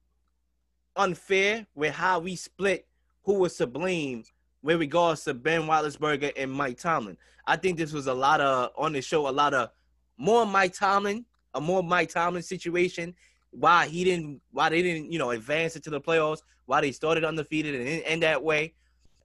unfair 0.95 1.65
with 1.73 1.95
how 1.95 2.19
we 2.19 2.36
split 2.36 2.86
who 3.23 3.39
was 3.39 3.57
to 3.57 3.65
blame 3.65 4.25
with 4.61 4.79
regards 4.79 5.23
to 5.23 5.34
Ben 5.34 5.63
Roethlisberger 5.63 6.34
and 6.38 6.51
Mike 6.51 6.77
Tomlin. 6.77 7.17
I 7.47 7.55
think 7.55 7.79
this 7.79 7.93
was 7.93 8.05
a 8.05 8.13
lot 8.13 8.41
of 8.41 8.69
on 8.77 8.93
the 8.93 9.01
show, 9.01 9.27
a 9.27 9.31
lot 9.31 9.55
of 9.55 9.71
more 10.17 10.45
Mike 10.45 10.75
Tomlin, 10.75 11.25
a 11.54 11.62
more 11.62 11.84
Mike 11.84 12.10
Tomlin 12.10 12.43
situation. 12.43 13.14
Why 13.51 13.88
he 13.88 14.04
didn't, 14.04 14.41
why 14.51 14.70
they 14.70 14.82
didn't, 14.82 15.12
you 15.12 15.20
know, 15.20 15.32
advance 15.32 15.76
into 15.76 15.89
the 15.89 16.01
playoffs. 16.01 16.41
Why 16.66 16.82
they 16.82 16.91
started 16.91 17.24
undefeated 17.24 17.76
and 17.76 18.04
end 18.04 18.24
that 18.24 18.43
way. 18.43 18.74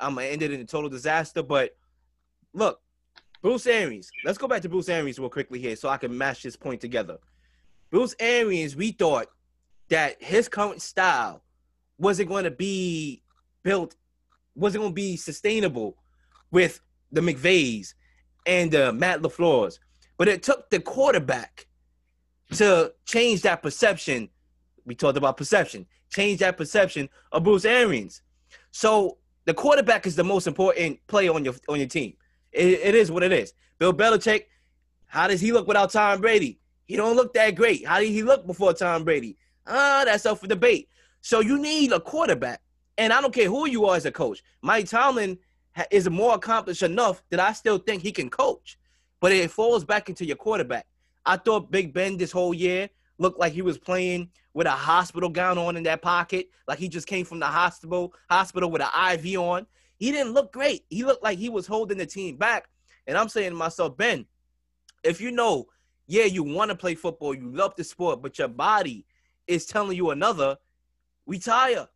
Um, 0.01 0.19
ended 0.19 0.53
in 0.53 0.61
a 0.61 0.65
total 0.65 0.91
disaster. 0.91 1.43
But 1.43 1.77
look, 2.53 2.81
Bruce 3.41 3.67
Arians. 3.67 4.11
Let's 4.25 4.39
go 4.39 4.49
back 4.49 4.63
to 4.63 4.69
Bruce 4.69 4.89
Arians 4.89 5.19
real 5.19 5.29
quickly 5.29 5.61
here, 5.61 5.77
so 5.77 5.89
I 5.89 5.97
can 5.97 6.17
match 6.17 6.43
this 6.43 6.57
point 6.57 6.81
together. 6.81 7.19
Bruce 7.91 8.15
Arians, 8.19 8.77
we 8.77 8.93
thought 8.93 9.29
that 9.89 10.23
his 10.23 10.49
current 10.49 10.83
style 10.83 11.43
wasn't 11.99 12.29
going 12.29 12.45
to 12.45 12.51
be 12.51 13.23
built, 13.63 13.95
wasn't 14.55 14.83
going 14.83 14.93
to 14.93 14.95
be 14.95 15.17
sustainable 15.17 15.97
with 16.51 16.81
the 17.13 17.21
McVays 17.21 17.95
and 18.45 18.75
uh, 18.75 18.93
Matt 18.93 19.23
LaFleur's. 19.23 19.79
But 20.17 20.29
it 20.29 20.43
took 20.43 20.69
the 20.71 20.81
quarterback 20.81 21.68
to 22.53 22.93
change 23.05 23.43
that 23.43 23.63
perception. 23.63 24.29
We 24.85 24.95
talked 24.95 25.19
about 25.19 25.37
perception. 25.37 25.87
Change 26.11 26.41
that 26.41 26.57
perception 26.57 27.09
of 27.33 27.45
Bruce 27.45 27.65
Arians. 27.65 28.23
So 28.71 29.19
the 29.45 29.55
quarterback 29.55 30.07
is 30.07 30.17
the 30.17 30.25
most 30.25 30.47
important 30.47 30.99
player 31.07 31.33
on 31.33 31.45
your 31.45 31.55
on 31.69 31.79
your 31.79 31.89
team. 31.89 32.15
It, 32.53 32.81
it 32.81 32.95
is 32.95 33.11
what 33.11 33.23
it 33.23 33.33
is. 33.33 33.53
Bill 33.79 33.93
Belichick, 33.93 34.45
how 35.07 35.29
does 35.29 35.41
he 35.41 35.53
look 35.53 35.67
without 35.67 35.91
Tom 35.91 36.21
Brady? 36.21 36.59
He 36.87 36.97
don't 36.97 37.17
look 37.17 37.35
that 37.35 37.55
great. 37.55 37.87
How 37.87 38.01
did 38.01 38.09
he 38.09 38.23
look 38.23 38.47
before 38.47 38.73
Tom 38.73 39.05
Brady? 39.05 39.37
Ah, 39.67 40.03
that's 40.05 40.25
up 40.25 40.39
for 40.39 40.47
debate. 40.47 40.89
So 41.21 41.41
you 41.41 41.59
need 41.59 41.93
a 41.93 42.01
quarterback. 42.01 42.61
And 42.97 43.13
I 43.13 43.21
don't 43.21 43.35
care 43.35 43.49
who 43.49 43.69
you 43.69 43.85
are 43.85 43.97
as 43.97 44.07
a 44.07 44.11
coach. 44.11 44.43
Mike 44.63 44.89
Tomlin 44.89 45.39
is 45.91 46.09
more 46.11 46.35
accomplished 46.35 46.83
enough 46.83 47.23
that 47.31 47.39
I 47.39 47.53
still 47.53 47.79
think 47.79 48.03
he 48.03 48.11
can 48.11 48.31
coach. 48.31 48.79
But 49.21 49.33
it 49.33 49.51
falls 49.51 49.85
back 49.85 50.09
into 50.09 50.25
your 50.25 50.37
quarterback. 50.37 50.87
I 51.27 51.37
thought 51.37 51.71
Big 51.71 51.93
Ben 51.93 52.17
this 52.17 52.33
whole 52.33 52.55
year 52.55 52.89
looked 53.19 53.39
like 53.39 53.53
he 53.53 53.63
was 53.63 53.79
playing 53.79 54.31
with 54.55 54.67
a 54.67 54.71
hospital 54.71 55.29
gown 55.29 55.59
on 55.59 55.77
in 55.77 55.83
that 55.85 56.03
pocket, 56.03 56.49
like 56.67 56.79
he 56.79 56.89
just 56.89 57.07
came 57.07 57.25
from 57.25 57.39
the 57.39 57.47
hospital 57.47 58.13
hospital 58.31 58.71
with 58.71 58.83
an 58.83 59.15
IV 59.15 59.39
on. 59.39 59.67
He 59.99 60.13
didn't 60.13 60.33
look 60.33 60.53
great. 60.53 60.85
He 60.89 61.05
looked 61.05 61.23
like 61.23 61.39
he 61.39 61.49
was 61.49 61.67
holding 61.67 61.99
the 61.99 62.07
team 62.07 62.37
back. 62.37 62.69
And 63.07 63.17
I'm 63.17 63.29
saying 63.29 63.51
to 63.51 63.57
myself, 63.57 63.97
Ben, 63.97 64.27
if 65.03 65.21
you 65.21 65.31
know, 65.31 65.67
yeah, 66.07 66.25
you 66.25 66.43
want 66.43 66.71
to 66.71 66.77
play 66.77 66.95
football, 66.95 67.35
you 67.35 67.51
love 67.51 67.75
the 67.77 67.85
sport, 67.85 68.23
but 68.23 68.39
your 68.39 68.49
body 68.49 69.07
is 69.47 69.67
telling 69.67 69.97
you 69.97 70.11
another, 70.11 70.57
retire. 71.27 71.89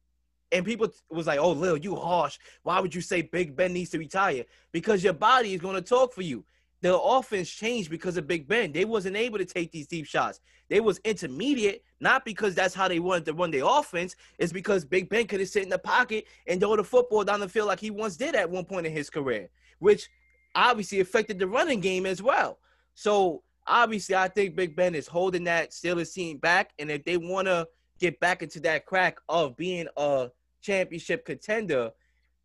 And 0.51 0.66
people 0.66 0.89
was 1.11 1.27
like, 1.27 1.39
"Oh, 1.39 1.53
Lil, 1.53 1.79
you 1.79 1.97
harsh. 1.97 2.39
Why 2.62 2.79
would 2.81 2.95
you 2.95 3.01
say 3.01 3.23
Big 3.23 3.57
Ben 3.57 3.73
needs 3.73 3.91
to 3.91 3.99
retire? 3.99 4.45
Because 4.70 5.03
your 5.03 5.14
body 5.14 5.55
is 5.55 5.61
going 5.61 5.77
to 5.77 5.83
talk 5.83 6.12
for 6.12 6.23
you. 6.23 6.45
The 6.83 6.99
offense 6.99 7.49
changed 7.49 7.91
because 7.91 8.16
of 8.16 8.26
Big 8.26 8.49
Ben. 8.49 8.72
They 8.72 8.85
wasn't 8.85 9.16
able 9.16 9.39
to 9.39 9.45
take 9.45 9.70
these 9.70 9.87
deep 9.87 10.05
shots. 10.05 10.41
They 10.68 10.80
was 10.80 10.99
intermediate, 11.05 11.85
not 12.01 12.24
because 12.24 12.55
that's 12.55 12.74
how 12.74 12.89
they 12.89 12.99
wanted 12.99 13.24
to 13.26 13.35
run 13.35 13.53
their 13.53 13.64
offense. 13.64 14.16
It's 14.39 14.53
because 14.53 14.85
Big 14.85 15.09
Ben 15.09 15.26
could 15.26 15.39
have 15.39 15.49
sit 15.49 15.62
in 15.62 15.68
the 15.68 15.78
pocket 15.78 16.26
and 16.47 16.61
throw 16.61 16.76
the 16.76 16.83
football 16.83 17.24
down 17.24 17.41
the 17.41 17.49
field 17.49 17.68
like 17.68 17.80
he 17.80 17.91
once 17.91 18.16
did 18.16 18.35
at 18.35 18.51
one 18.51 18.64
point 18.64 18.87
in 18.87 18.93
his 18.93 19.11
career, 19.11 19.49
which 19.78 20.09
obviously 20.57 20.99
affected 21.01 21.39
the 21.39 21.47
running 21.47 21.80
game 21.80 22.05
as 22.05 22.20
well. 22.20 22.59
So 22.95 23.45
obviously, 23.66 24.16
I 24.16 24.26
think 24.28 24.57
Big 24.57 24.74
Ben 24.74 24.97
is 24.97 25.07
holding 25.07 25.45
that 25.45 25.70
Steelers 25.70 26.12
team 26.12 26.39
back, 26.39 26.72
and 26.80 26.91
if 26.91 27.05
they 27.05 27.16
want 27.16 27.47
to 27.47 27.68
get 28.01 28.18
back 28.18 28.43
into 28.43 28.59
that 28.61 28.87
crack 28.87 29.18
of 29.28 29.57
being 29.57 29.87
a 29.97 30.30
championship 30.62 31.24
contender, 31.24 31.93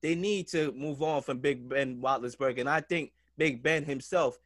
they 0.02 0.14
need 0.14 0.48
to 0.50 0.72
move 0.74 1.02
on 1.02 1.24
from 1.24 1.40
Big 1.40 1.68
Ben 1.68 2.00
Roethlisberger. 2.02 2.60
And 2.60 2.70
I 2.70 2.82
think 2.82 3.14
Big 3.38 3.62
Ben 3.62 3.84
himself 3.84 4.38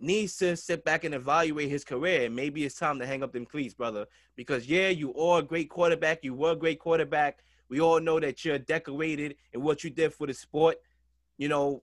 needs 0.00 0.36
to 0.36 0.56
sit 0.56 0.84
back 0.84 1.04
and 1.04 1.14
evaluate 1.14 1.68
his 1.68 1.84
career. 1.84 2.30
Maybe 2.30 2.64
it's 2.64 2.76
time 2.76 2.98
to 3.00 3.06
hang 3.06 3.22
up 3.22 3.32
them 3.32 3.46
cleats, 3.46 3.74
brother. 3.74 4.06
Because 4.36 4.66
yeah, 4.66 4.88
you 4.88 5.14
are 5.14 5.40
a 5.40 5.42
great 5.42 5.68
quarterback. 5.68 6.22
You 6.22 6.34
were 6.34 6.52
a 6.52 6.56
great 6.56 6.78
quarterback. 6.78 7.40
We 7.68 7.80
all 7.80 8.00
know 8.00 8.20
that 8.20 8.44
you're 8.44 8.58
decorated 8.58 9.36
and 9.52 9.62
what 9.62 9.84
you 9.84 9.90
did 9.90 10.14
for 10.14 10.26
the 10.26 10.34
sport. 10.34 10.76
You 11.36 11.48
know, 11.48 11.82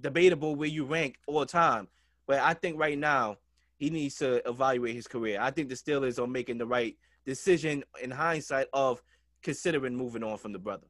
debatable 0.00 0.54
where 0.54 0.68
you 0.68 0.84
rank 0.84 1.16
all 1.26 1.44
time. 1.46 1.88
But 2.26 2.40
I 2.40 2.54
think 2.54 2.78
right 2.78 2.98
now 2.98 3.38
he 3.76 3.90
needs 3.90 4.16
to 4.16 4.46
evaluate 4.48 4.94
his 4.94 5.06
career. 5.06 5.38
I 5.40 5.50
think 5.50 5.68
the 5.68 5.74
Steelers 5.74 6.18
are 6.18 6.26
making 6.26 6.58
the 6.58 6.66
right 6.66 6.96
decision 7.24 7.84
in 8.02 8.10
hindsight 8.10 8.66
of 8.72 9.02
considering 9.42 9.94
moving 9.94 10.24
on 10.24 10.36
from 10.38 10.52
the 10.52 10.58
brother. 10.58 10.86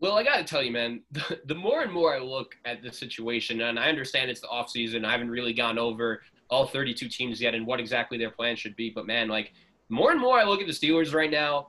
Well, 0.00 0.16
I 0.16 0.24
got 0.24 0.38
to 0.38 0.44
tell 0.44 0.62
you, 0.62 0.72
man, 0.72 1.02
the, 1.12 1.40
the, 1.44 1.54
more 1.54 1.82
and 1.82 1.92
more 1.92 2.14
I 2.14 2.18
look 2.18 2.56
at 2.64 2.82
the 2.82 2.92
situation, 2.92 3.60
and 3.60 3.78
I 3.78 3.88
understand 3.88 4.30
it's 4.30 4.40
the 4.40 4.48
offseason, 4.48 5.04
I 5.04 5.12
haven't 5.12 5.30
really 5.30 5.52
gone 5.52 5.78
over 5.78 6.22
all 6.48 6.66
32 6.66 7.08
teams 7.08 7.40
yet 7.40 7.54
and 7.54 7.66
what 7.66 7.78
exactly 7.78 8.18
their 8.18 8.30
plan 8.30 8.56
should 8.56 8.74
be. 8.76 8.90
But, 8.90 9.06
man, 9.06 9.28
like, 9.28 9.52
more 9.88 10.10
and 10.10 10.20
more 10.20 10.38
I 10.38 10.44
look 10.44 10.60
at 10.60 10.66
the 10.66 10.72
Steelers 10.72 11.14
right 11.14 11.30
now, 11.30 11.68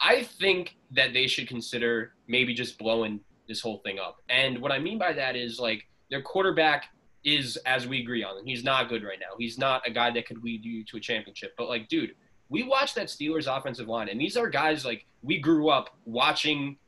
I 0.00 0.24
think 0.24 0.76
that 0.92 1.12
they 1.12 1.26
should 1.26 1.48
consider 1.48 2.12
maybe 2.26 2.54
just 2.54 2.78
blowing 2.78 3.20
this 3.46 3.60
whole 3.60 3.78
thing 3.78 3.98
up. 3.98 4.16
And 4.28 4.58
what 4.58 4.72
I 4.72 4.78
mean 4.78 4.98
by 4.98 5.12
that 5.12 5.36
is, 5.36 5.60
like, 5.60 5.86
their 6.10 6.22
quarterback 6.22 6.86
is, 7.24 7.56
as 7.66 7.86
we 7.86 8.00
agree 8.00 8.24
on, 8.24 8.44
he's 8.46 8.64
not 8.64 8.88
good 8.88 9.04
right 9.04 9.18
now. 9.20 9.36
He's 9.38 9.58
not 9.58 9.86
a 9.86 9.90
guy 9.90 10.10
that 10.12 10.26
could 10.26 10.42
lead 10.42 10.64
you 10.64 10.84
to 10.84 10.96
a 10.96 11.00
championship. 11.00 11.54
But, 11.58 11.68
like, 11.68 11.88
dude, 11.88 12.14
we 12.48 12.62
watched 12.62 12.94
that 12.94 13.08
Steelers 13.08 13.54
offensive 13.54 13.88
line, 13.88 14.08
and 14.08 14.20
these 14.20 14.36
are 14.36 14.48
guys, 14.48 14.84
like, 14.84 15.06
we 15.22 15.38
grew 15.38 15.68
up 15.68 15.90
watching– 16.06 16.78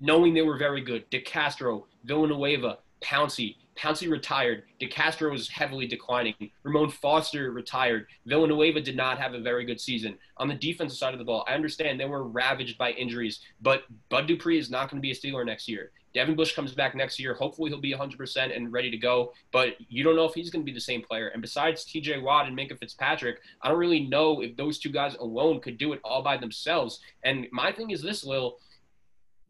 knowing 0.00 0.34
they 0.34 0.42
were 0.42 0.56
very 0.56 0.80
good. 0.80 1.10
DeCastro, 1.10 1.84
Villanueva, 2.04 2.78
Pouncey. 3.02 3.56
Pouncey 3.78 4.10
retired. 4.10 4.64
DeCastro 4.80 5.30
was 5.30 5.48
heavily 5.48 5.86
declining. 5.86 6.34
Ramon 6.64 6.90
Foster 6.90 7.50
retired. 7.50 8.06
Villanueva 8.26 8.80
did 8.80 8.96
not 8.96 9.18
have 9.18 9.32
a 9.32 9.40
very 9.40 9.64
good 9.64 9.80
season. 9.80 10.18
On 10.36 10.48
the 10.48 10.54
defensive 10.54 10.98
side 10.98 11.14
of 11.14 11.18
the 11.18 11.24
ball, 11.24 11.44
I 11.48 11.54
understand 11.54 11.98
they 11.98 12.04
were 12.04 12.24
ravaged 12.24 12.76
by 12.76 12.90
injuries, 12.90 13.40
but 13.62 13.84
Bud 14.10 14.26
Dupree 14.26 14.58
is 14.58 14.70
not 14.70 14.90
going 14.90 15.00
to 15.00 15.06
be 15.06 15.12
a 15.12 15.14
Steeler 15.14 15.46
next 15.46 15.66
year. 15.66 15.92
Devin 16.12 16.34
Bush 16.34 16.54
comes 16.54 16.74
back 16.74 16.94
next 16.94 17.18
year. 17.20 17.34
Hopefully, 17.34 17.70
he'll 17.70 17.80
be 17.80 17.94
100% 17.94 18.54
and 18.54 18.72
ready 18.72 18.90
to 18.90 18.96
go, 18.96 19.32
but 19.52 19.74
you 19.88 20.02
don't 20.02 20.16
know 20.16 20.24
if 20.24 20.34
he's 20.34 20.50
going 20.50 20.62
to 20.62 20.70
be 20.70 20.74
the 20.74 20.80
same 20.80 21.02
player. 21.02 21.28
And 21.28 21.40
besides 21.40 21.84
TJ 21.84 22.20
Watt 22.20 22.48
and 22.48 22.58
Minkah 22.58 22.78
Fitzpatrick, 22.78 23.38
I 23.62 23.68
don't 23.68 23.78
really 23.78 24.08
know 24.08 24.42
if 24.42 24.56
those 24.56 24.78
two 24.78 24.90
guys 24.90 25.14
alone 25.14 25.60
could 25.60 25.78
do 25.78 25.92
it 25.92 26.00
all 26.02 26.22
by 26.22 26.36
themselves. 26.36 27.00
And 27.22 27.46
my 27.52 27.70
thing 27.70 27.90
is 27.90 28.02
this, 28.02 28.24
Lil 28.24 28.58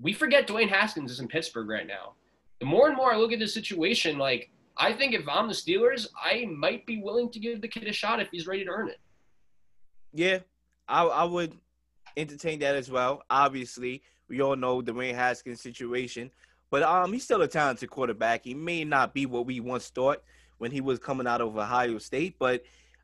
we 0.01 0.13
forget 0.13 0.47
Dwayne 0.47 0.69
Haskins 0.69 1.11
is 1.11 1.21
in 1.21 1.29
Pittsburgh 1.29 1.69
right 1.69 1.87
now. 1.87 2.15
The 2.59 2.67
more 2.67 2.89
and 2.89 2.97
more 2.97 3.13
I 3.13 3.17
look 3.17 3.33
at 3.33 3.39
this 3.39 3.55
situation, 3.55 4.19
like 4.19 4.51
I 4.77 4.93
think 4.93 5.15
if 5.15 5.29
I'm 5.29 5.47
the 5.47 5.55
Steelers, 5.55 6.09
I 6.23 6.47
might 6.47 6.87
be 6.87 7.03
willing 7.03 7.31
to 7.31 7.39
give 7.39 7.61
the 7.61 7.69
kid 7.69 7.87
a 7.87 7.93
shot 7.93 8.21
if 8.21 8.29
he's 8.31 8.47
ready 8.47 8.65
to 8.65 8.71
earn 8.71 8.89
it. 8.89 9.01
Yeah, 10.13 10.39
I, 10.89 11.05
I 11.05 11.25
would 11.25 11.55
entertain 12.17 12.59
that 12.61 12.75
as 12.75 12.91
well. 12.91 13.23
Obviously, 13.31 14.03
we 14.29 14.41
all 14.41 14.57
know 14.57 14.83
the 14.83 14.93
Dwayne 14.93 15.15
Haskins' 15.15 15.61
situation, 15.61 16.31
but 16.71 16.83
um, 16.83 17.13
he's 17.13 17.25
still 17.25 17.43
a 17.43 17.49
talented 17.49 17.91
quarterback. 17.91 18.45
He 18.45 18.55
may 18.55 18.85
not 18.85 19.15
be 19.15 19.27
what 19.27 19.47
we 19.47 19.61
once 19.61 19.89
thought 19.89 20.23
when 20.59 20.71
he 20.71 20.81
was 20.81 20.99
coming 20.99 21.27
out 21.27 21.41
of 21.41 21.57
Ohio 21.57 21.99
State, 21.99 22.37
but 22.39 22.63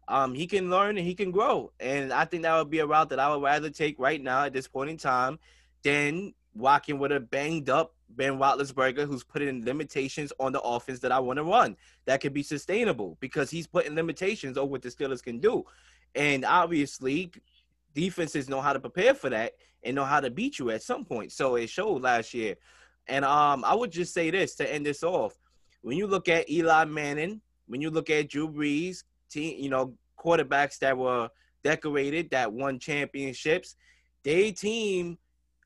um, 0.09 0.34
he 0.34 0.47
can 0.47 0.70
learn 0.70 0.97
and 0.99 1.07
he 1.07 1.14
can 1.14 1.30
grow. 1.30 1.72
And 1.80 2.12
I 2.12 2.24
think 2.24 2.42
that 2.44 2.57
would 2.57 2.70
be 2.70 2.78
a 2.78 2.86
route 2.86 3.11
that 3.11 3.18
I 3.18 3.34
would 3.34 3.42
rather 3.42 3.70
take 3.70 3.99
right 3.99 4.22
now 4.22 4.44
at 4.44 4.53
this 4.53 4.68
point 4.68 4.90
in 4.90 4.97
time 4.97 5.38
than 5.82 6.34
walking 6.57 6.98
with 6.98 7.12
a 7.12 7.20
banged 7.20 7.70
up 7.70 7.94
Ben 8.09 8.38
Roethlisberger 8.38 9.07
who's 9.07 9.24
putting 9.24 9.64
limitations 9.64 10.32
on 10.38 10.52
the 10.52 10.61
offense 10.61 11.00
that 11.00 11.12
I 11.12 11.18
want 11.18 11.38
to 11.38 11.44
run 11.44 11.76
that 12.07 12.20
could 12.20 12.32
be 12.32 12.42
sustainable 12.42 13.16
because 13.20 13.50
he's 13.50 13.66
putting 13.66 13.94
limitations 13.94 14.57
on 14.57 14.70
what 14.70 14.82
the 14.82 14.88
Steelers 14.88 15.22
can 15.22 15.38
do. 15.38 15.64
And 16.14 16.44
obviously, 16.44 17.32
defenses 17.94 18.48
know 18.48 18.61
how 18.61 18.72
to 18.72 18.80
prepare 18.80 19.14
for 19.14 19.30
that 19.30 19.52
and 19.82 19.94
know 19.94 20.04
how 20.04 20.20
to 20.20 20.30
beat 20.30 20.59
you 20.59 20.70
at 20.70 20.82
some 20.82 21.04
point. 21.04 21.32
So 21.32 21.57
it 21.57 21.68
showed 21.68 22.02
last 22.02 22.32
year. 22.32 22.57
And 23.07 23.24
um, 23.24 23.64
I 23.64 23.74
would 23.74 23.90
just 23.90 24.14
say 24.14 24.30
this 24.30 24.54
to 24.57 24.72
end 24.72 24.86
this 24.86 25.02
off. 25.02 25.36
When 25.82 25.96
you 25.96 26.07
look 26.07 26.28
at 26.28 26.48
Eli 26.50 26.84
Manning, 26.86 27.40
when 27.66 27.80
you 27.80 27.90
look 27.90 28.11
at 28.11 28.28
Drew 28.28 28.48
Brees, 28.48 29.04
team, 29.30 29.57
you 29.62 29.68
know, 29.68 29.94
quarterbacks 30.18 30.78
that 30.78 30.96
were 30.96 31.28
decorated, 31.62 32.30
that 32.30 32.52
won 32.52 32.78
championships, 32.78 33.76
they 34.24 34.50
team 34.52 35.18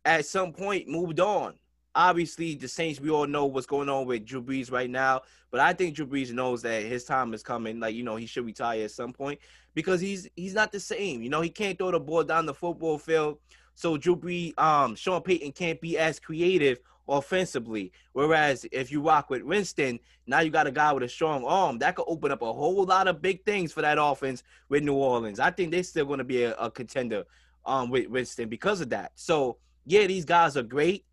at 0.05 0.26
some 0.26 0.53
point 0.53 0.88
moved 0.88 1.20
on. 1.20 1.55
Obviously, 1.94 2.55
the 2.55 2.68
Saints, 2.68 3.01
we 3.01 3.11
all 3.11 3.26
know 3.26 3.46
what's 3.46 3.66
going 3.66 3.88
on 3.88 4.07
with 4.07 4.24
Drew 4.24 4.42
Brees 4.42 4.70
right 4.70 4.88
now, 4.88 5.22
but 5.51 5.61
I 5.61 5.72
think 5.72 5.96
Drew 5.96 6.07
Brees 6.07 6.32
knows 6.32 6.62
that 6.62 6.84
his 6.84 7.05
time 7.05 7.34
is 7.34 7.42
coming. 7.42 7.80
Like, 7.80 7.96
you 7.96 8.05
know, 8.05 8.14
he 8.14 8.26
should 8.26 8.46
retire 8.46 8.84
at 8.84 8.92
some 8.92 9.12
point 9.12 9.40
because 9.74 10.01
he's 10.01 10.28
he's 10.36 10.55
not 10.55 10.70
the 10.70 10.78
same. 10.78 11.22
You 11.22 11.30
know, 11.30 11.40
he 11.40 11.51
can't 11.51 11.76
throw 11.76 11.90
the 11.90 11.98
ball 11.98 12.22
down 12.22 12.46
the 12.46 12.55
football 12.55 12.96
field. 12.96 13.38
So 13.74 13.96
Drew 13.96 14.14
Brees, 14.14 14.57
um, 14.59 14.94
Sean 14.94 15.20
Payton 15.22 15.53
can't 15.53 15.80
be 15.80 15.98
as 15.98 16.20
creative 16.20 16.78
offensively. 17.09 17.92
Whereas 18.12 18.66
if 18.70 18.92
you 18.92 19.01
rock 19.01 19.30
with 19.30 19.42
Winston, 19.42 19.98
now 20.26 20.40
you 20.40 20.51
got 20.51 20.66
a 20.66 20.70
guy 20.70 20.92
with 20.92 21.03
a 21.03 21.09
strong 21.09 21.44
arm 21.44 21.78
that 21.78 21.96
could 21.96 22.05
open 22.07 22.30
up 22.30 22.42
a 22.42 22.53
whole 22.53 22.84
lot 22.84 23.09
of 23.09 23.20
big 23.20 23.44
things 23.44 23.72
for 23.72 23.82
that 23.82 23.98
offense 24.01 24.42
with 24.68 24.84
New 24.84 24.94
Orleans. 24.94 25.40
I 25.40 25.51
think 25.51 25.72
they're 25.72 25.82
still 25.82 26.05
going 26.05 26.18
to 26.18 26.24
be 26.24 26.44
a, 26.44 26.55
a 26.55 26.70
contender 26.70 27.24
um, 27.66 27.90
with 27.90 28.09
Winston 28.09 28.48
because 28.48 28.80
of 28.80 28.90
that. 28.90 29.12
So 29.16 29.57
yeah, 29.85 30.07
these 30.07 30.24
guys 30.24 30.57
are 30.57 30.62
great. 30.62 31.05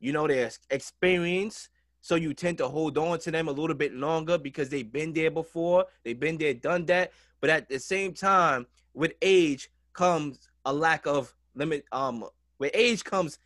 You 0.00 0.12
know, 0.12 0.26
they're 0.26 0.50
experienced. 0.70 1.70
So 2.00 2.14
you 2.14 2.34
tend 2.34 2.58
to 2.58 2.68
hold 2.68 2.98
on 2.98 3.18
to 3.20 3.30
them 3.30 3.48
a 3.48 3.52
little 3.52 3.74
bit 3.74 3.92
longer 3.92 4.38
because 4.38 4.68
they've 4.68 4.90
been 4.90 5.12
there 5.12 5.30
before. 5.30 5.86
They've 6.04 6.18
been 6.18 6.38
there, 6.38 6.54
done 6.54 6.86
that. 6.86 7.12
But 7.40 7.50
at 7.50 7.68
the 7.68 7.78
same 7.78 8.12
time, 8.12 8.66
with 8.94 9.12
age 9.22 9.70
comes 9.92 10.48
a 10.64 10.72
lack 10.72 11.06
of 11.06 11.34
limit. 11.54 11.84
Um, 11.92 12.24
with 12.58 12.70
age 12.74 13.04
comes 13.04 13.38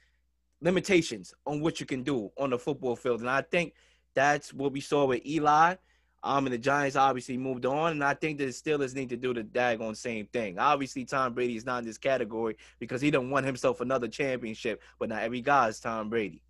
limitations 0.60 1.32
on 1.46 1.60
what 1.60 1.80
you 1.80 1.86
can 1.86 2.02
do 2.02 2.30
on 2.36 2.50
the 2.50 2.58
football 2.58 2.96
field, 2.96 3.20
and 3.20 3.30
I 3.30 3.42
think 3.42 3.74
that's 4.14 4.52
what 4.52 4.72
we 4.72 4.80
saw 4.80 5.06
with 5.06 5.24
Eli. 5.24 5.76
Um, 6.22 6.46
and 6.46 6.52
the 6.52 6.58
Giants 6.58 6.96
obviously 6.96 7.38
moved 7.38 7.64
on, 7.64 7.92
and 7.92 8.04
I 8.04 8.14
think 8.14 8.38
the 8.38 8.46
Steelers 8.46 8.94
need 8.94 9.08
to 9.08 9.16
do 9.16 9.32
the 9.32 9.42
daggone 9.42 9.96
same 9.96 10.26
thing. 10.26 10.58
Obviously, 10.58 11.04
Tom 11.04 11.32
Brady 11.32 11.56
is 11.56 11.64
not 11.64 11.78
in 11.78 11.86
this 11.86 11.96
category 11.96 12.56
because 12.78 13.00
he 13.00 13.10
don't 13.10 13.30
want 13.30 13.46
himself 13.46 13.80
another 13.80 14.06
championship, 14.06 14.82
but 14.98 15.08
not 15.08 15.22
every 15.22 15.40
guy 15.40 15.68
is 15.68 15.80
Tom 15.80 16.10
Brady. 16.10 16.42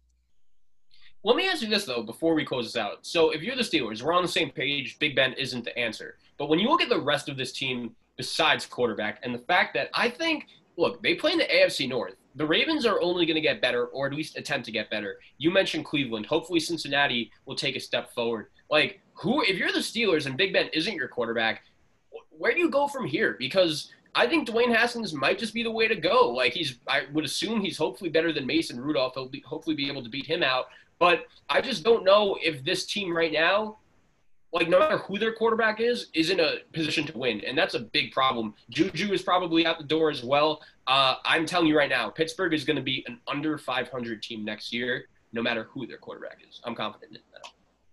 Let 1.22 1.36
me 1.36 1.48
ask 1.48 1.62
you 1.62 1.68
this 1.68 1.84
though, 1.84 2.02
before 2.02 2.34
we 2.34 2.44
close 2.44 2.72
this 2.72 2.76
out. 2.76 3.06
So, 3.06 3.30
if 3.30 3.42
you're 3.42 3.54
the 3.54 3.62
Steelers, 3.62 4.02
we're 4.02 4.14
on 4.14 4.22
the 4.22 4.28
same 4.28 4.50
page. 4.50 4.98
Big 4.98 5.14
Ben 5.14 5.34
isn't 5.34 5.64
the 5.64 5.78
answer, 5.78 6.16
but 6.38 6.48
when 6.48 6.58
you 6.58 6.68
look 6.68 6.82
at 6.82 6.88
the 6.88 7.00
rest 7.00 7.28
of 7.28 7.36
this 7.36 7.52
team, 7.52 7.94
besides 8.20 8.66
quarterback, 8.66 9.18
and 9.22 9.34
the 9.34 9.38
fact 9.38 9.72
that 9.72 9.88
I 9.94 10.10
think, 10.10 10.46
look, 10.76 11.02
they 11.02 11.14
play 11.14 11.32
in 11.32 11.38
the 11.38 11.44
AFC 11.44 11.88
North. 11.88 12.16
The 12.34 12.46
Ravens 12.46 12.84
are 12.84 13.00
only 13.00 13.24
going 13.24 13.36
to 13.36 13.40
get 13.40 13.62
better, 13.62 13.86
or 13.86 14.06
at 14.06 14.12
least 14.12 14.36
attempt 14.36 14.66
to 14.66 14.72
get 14.72 14.90
better. 14.90 15.18
You 15.38 15.50
mentioned 15.50 15.86
Cleveland. 15.86 16.26
Hopefully, 16.26 16.60
Cincinnati 16.60 17.30
will 17.46 17.56
take 17.56 17.76
a 17.76 17.80
step 17.80 18.12
forward. 18.14 18.48
Like, 18.70 19.00
who 19.20 19.42
if 19.42 19.58
you're 19.58 19.72
the 19.72 19.78
Steelers 19.78 20.26
and 20.26 20.36
Big 20.36 20.52
Ben 20.52 20.68
isn't 20.72 20.94
your 20.94 21.08
quarterback, 21.08 21.62
where 22.30 22.52
do 22.52 22.58
you 22.58 22.70
go 22.70 22.88
from 22.88 23.06
here? 23.06 23.36
Because 23.38 23.92
I 24.14 24.26
think 24.26 24.48
Dwayne 24.48 24.74
Haskins 24.74 25.12
might 25.12 25.38
just 25.38 25.54
be 25.54 25.62
the 25.62 25.70
way 25.70 25.86
to 25.88 25.94
go. 25.94 26.30
Like 26.30 26.52
he's, 26.52 26.78
I 26.88 27.02
would 27.12 27.24
assume 27.24 27.60
he's 27.60 27.76
hopefully 27.76 28.10
better 28.10 28.32
than 28.32 28.46
Mason 28.46 28.80
Rudolph. 28.80 29.14
He'll 29.14 29.28
be, 29.28 29.42
hopefully 29.46 29.76
be 29.76 29.88
able 29.88 30.02
to 30.02 30.08
beat 30.08 30.26
him 30.26 30.42
out. 30.42 30.66
But 30.98 31.26
I 31.48 31.60
just 31.60 31.84
don't 31.84 32.04
know 32.04 32.38
if 32.42 32.64
this 32.64 32.86
team 32.86 33.14
right 33.14 33.32
now, 33.32 33.78
like 34.52 34.68
no 34.68 34.78
matter 34.78 34.98
who 34.98 35.18
their 35.18 35.32
quarterback 35.32 35.80
is, 35.80 36.08
is 36.12 36.30
in 36.30 36.40
a 36.40 36.56
position 36.72 37.06
to 37.06 37.16
win, 37.16 37.40
and 37.42 37.56
that's 37.56 37.74
a 37.74 37.80
big 37.80 38.10
problem. 38.12 38.54
Juju 38.70 39.12
is 39.12 39.22
probably 39.22 39.64
out 39.64 39.78
the 39.78 39.84
door 39.84 40.10
as 40.10 40.24
well. 40.24 40.60
Uh, 40.86 41.14
I'm 41.24 41.46
telling 41.46 41.68
you 41.68 41.76
right 41.76 41.88
now, 41.88 42.10
Pittsburgh 42.10 42.52
is 42.52 42.64
going 42.64 42.76
to 42.76 42.82
be 42.82 43.04
an 43.06 43.20
under 43.28 43.58
500 43.58 44.22
team 44.22 44.44
next 44.44 44.72
year, 44.72 45.04
no 45.32 45.40
matter 45.40 45.68
who 45.70 45.86
their 45.86 45.98
quarterback 45.98 46.38
is. 46.46 46.60
I'm 46.64 46.74
confident 46.74 47.12
in 47.12 47.20
that. 47.29 47.29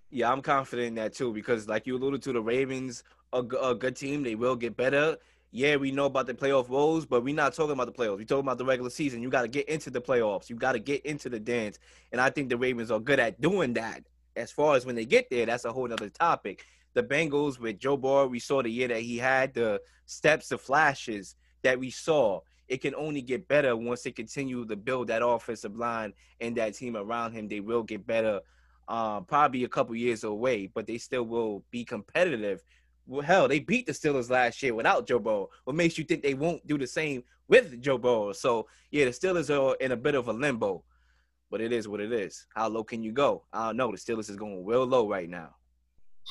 Yeah, 0.09 0.31
I'm 0.31 0.41
confident 0.41 0.87
in 0.87 0.95
that 0.95 1.13
too 1.13 1.33
because, 1.33 1.67
like 1.67 1.85
you 1.85 1.97
alluded 1.97 2.21
to, 2.23 2.33
the 2.33 2.41
Ravens 2.41 3.03
are 3.33 3.43
a 3.61 3.75
good 3.75 3.95
team. 3.95 4.23
They 4.23 4.35
will 4.35 4.55
get 4.55 4.77
better. 4.77 5.17
Yeah, 5.51 5.75
we 5.77 5.91
know 5.91 6.05
about 6.05 6.27
the 6.27 6.33
playoff 6.33 6.69
woes, 6.69 7.05
but 7.05 7.23
we're 7.23 7.35
not 7.35 7.53
talking 7.53 7.71
about 7.71 7.87
the 7.87 7.91
playoffs. 7.93 8.17
We're 8.17 8.25
talking 8.25 8.45
about 8.45 8.57
the 8.57 8.65
regular 8.65 8.89
season. 8.89 9.21
You 9.21 9.29
got 9.29 9.41
to 9.41 9.47
get 9.47 9.67
into 9.67 9.89
the 9.89 10.01
playoffs. 10.01 10.49
You 10.49 10.55
got 10.55 10.73
to 10.73 10.79
get 10.79 11.05
into 11.05 11.29
the 11.29 11.39
dance, 11.39 11.79
and 12.11 12.21
I 12.21 12.29
think 12.29 12.49
the 12.49 12.57
Ravens 12.57 12.91
are 12.91 12.99
good 12.99 13.19
at 13.19 13.41
doing 13.41 13.73
that. 13.73 14.03
As 14.35 14.51
far 14.51 14.75
as 14.75 14.85
when 14.85 14.95
they 14.95 15.05
get 15.05 15.29
there, 15.29 15.45
that's 15.45 15.65
a 15.65 15.73
whole 15.73 15.91
other 15.91 16.09
topic. 16.09 16.65
The 16.93 17.03
Bengals 17.03 17.59
with 17.59 17.79
Joe 17.79 17.97
Burrow, 17.97 18.27
we 18.27 18.39
saw 18.39 18.61
the 18.61 18.69
year 18.69 18.87
that 18.87 19.01
he 19.01 19.17
had 19.17 19.53
the 19.53 19.81
steps, 20.05 20.49
the 20.49 20.57
flashes 20.57 21.35
that 21.63 21.79
we 21.79 21.89
saw. 21.89 22.41
It 22.67 22.81
can 22.81 22.95
only 22.95 23.21
get 23.21 23.47
better 23.47 23.75
once 23.75 24.03
they 24.03 24.11
continue 24.11 24.65
to 24.65 24.75
build 24.75 25.07
that 25.07 25.25
offensive 25.25 25.75
line 25.75 26.13
and 26.39 26.55
that 26.57 26.75
team 26.75 26.95
around 26.97 27.33
him. 27.33 27.47
They 27.47 27.61
will 27.61 27.83
get 27.83 28.05
better 28.05 28.41
um, 28.87 29.25
probably 29.25 29.63
a 29.63 29.69
couple 29.69 29.95
years 29.95 30.23
away, 30.23 30.67
but 30.73 30.87
they 30.87 30.97
still 30.97 31.23
will 31.23 31.63
be 31.71 31.83
competitive. 31.83 32.63
Well, 33.05 33.21
hell, 33.21 33.47
they 33.47 33.59
beat 33.59 33.85
the 33.85 33.93
Steelers 33.93 34.29
last 34.29 34.61
year 34.61 34.73
without 34.73 35.07
Joe 35.07 35.19
Burrow. 35.19 35.49
What 35.63 35.75
makes 35.75 35.97
you 35.97 36.03
think 36.03 36.23
they 36.23 36.33
won't 36.33 36.65
do 36.67 36.77
the 36.77 36.87
same 36.87 37.23
with 37.47 37.81
Joe 37.81 37.97
Burrow? 37.97 38.33
So 38.33 38.67
yeah, 38.91 39.05
the 39.05 39.11
Steelers 39.11 39.49
are 39.49 39.75
in 39.75 39.91
a 39.91 39.97
bit 39.97 40.15
of 40.15 40.27
a 40.27 40.33
limbo, 40.33 40.83
but 41.49 41.61
it 41.61 41.71
is 41.71 41.87
what 41.87 42.01
it 42.01 42.11
is. 42.11 42.45
How 42.55 42.67
low 42.67 42.83
can 42.83 43.03
you 43.03 43.11
go? 43.11 43.43
I 43.53 43.67
don't 43.67 43.77
know. 43.77 43.91
The 43.91 43.97
Steelers 43.97 44.29
is 44.29 44.35
going 44.35 44.65
real 44.65 44.85
low 44.85 45.09
right 45.09 45.29
now. 45.29 45.55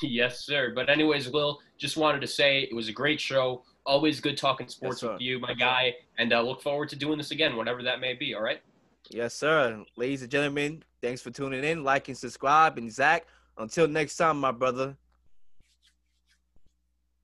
Yes, 0.03 0.45
sir. 0.45 0.73
But 0.75 0.89
anyways, 0.89 1.29
Will, 1.29 1.59
just 1.77 1.97
wanted 1.97 2.21
to 2.21 2.27
say 2.27 2.61
it 2.61 2.75
was 2.75 2.87
a 2.87 2.91
great 2.91 3.19
show. 3.19 3.63
Always 3.85 4.19
good 4.19 4.37
talking 4.37 4.67
sports 4.67 5.01
yes, 5.01 5.13
with 5.13 5.21
you, 5.21 5.39
my 5.39 5.53
guy, 5.53 5.95
and 6.19 6.33
uh, 6.33 6.41
look 6.41 6.61
forward 6.61 6.89
to 6.89 6.95
doing 6.95 7.17
this 7.17 7.31
again, 7.31 7.55
whatever 7.55 7.81
that 7.83 7.99
may 7.99 8.13
be. 8.13 8.35
All 8.35 8.41
right. 8.41 8.61
Yes, 9.09 9.33
sir. 9.33 9.83
Ladies 9.95 10.21
and 10.21 10.31
gentlemen, 10.31 10.83
thanks 11.01 11.21
for 11.21 11.31
tuning 11.31 11.63
in. 11.63 11.83
Like 11.83 12.07
and 12.09 12.17
subscribe. 12.17 12.77
And 12.77 12.91
Zach, 12.91 13.25
until 13.57 13.87
next 13.87 14.17
time, 14.17 14.39
my 14.39 14.51
brother. 14.51 14.95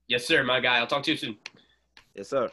Yes, 0.08 0.26
sir, 0.26 0.42
my 0.42 0.60
guy. 0.60 0.78
I'll 0.78 0.86
talk 0.86 1.02
to 1.04 1.10
you 1.10 1.16
soon. 1.16 1.36
Yes, 2.14 2.28
sir. 2.28 2.50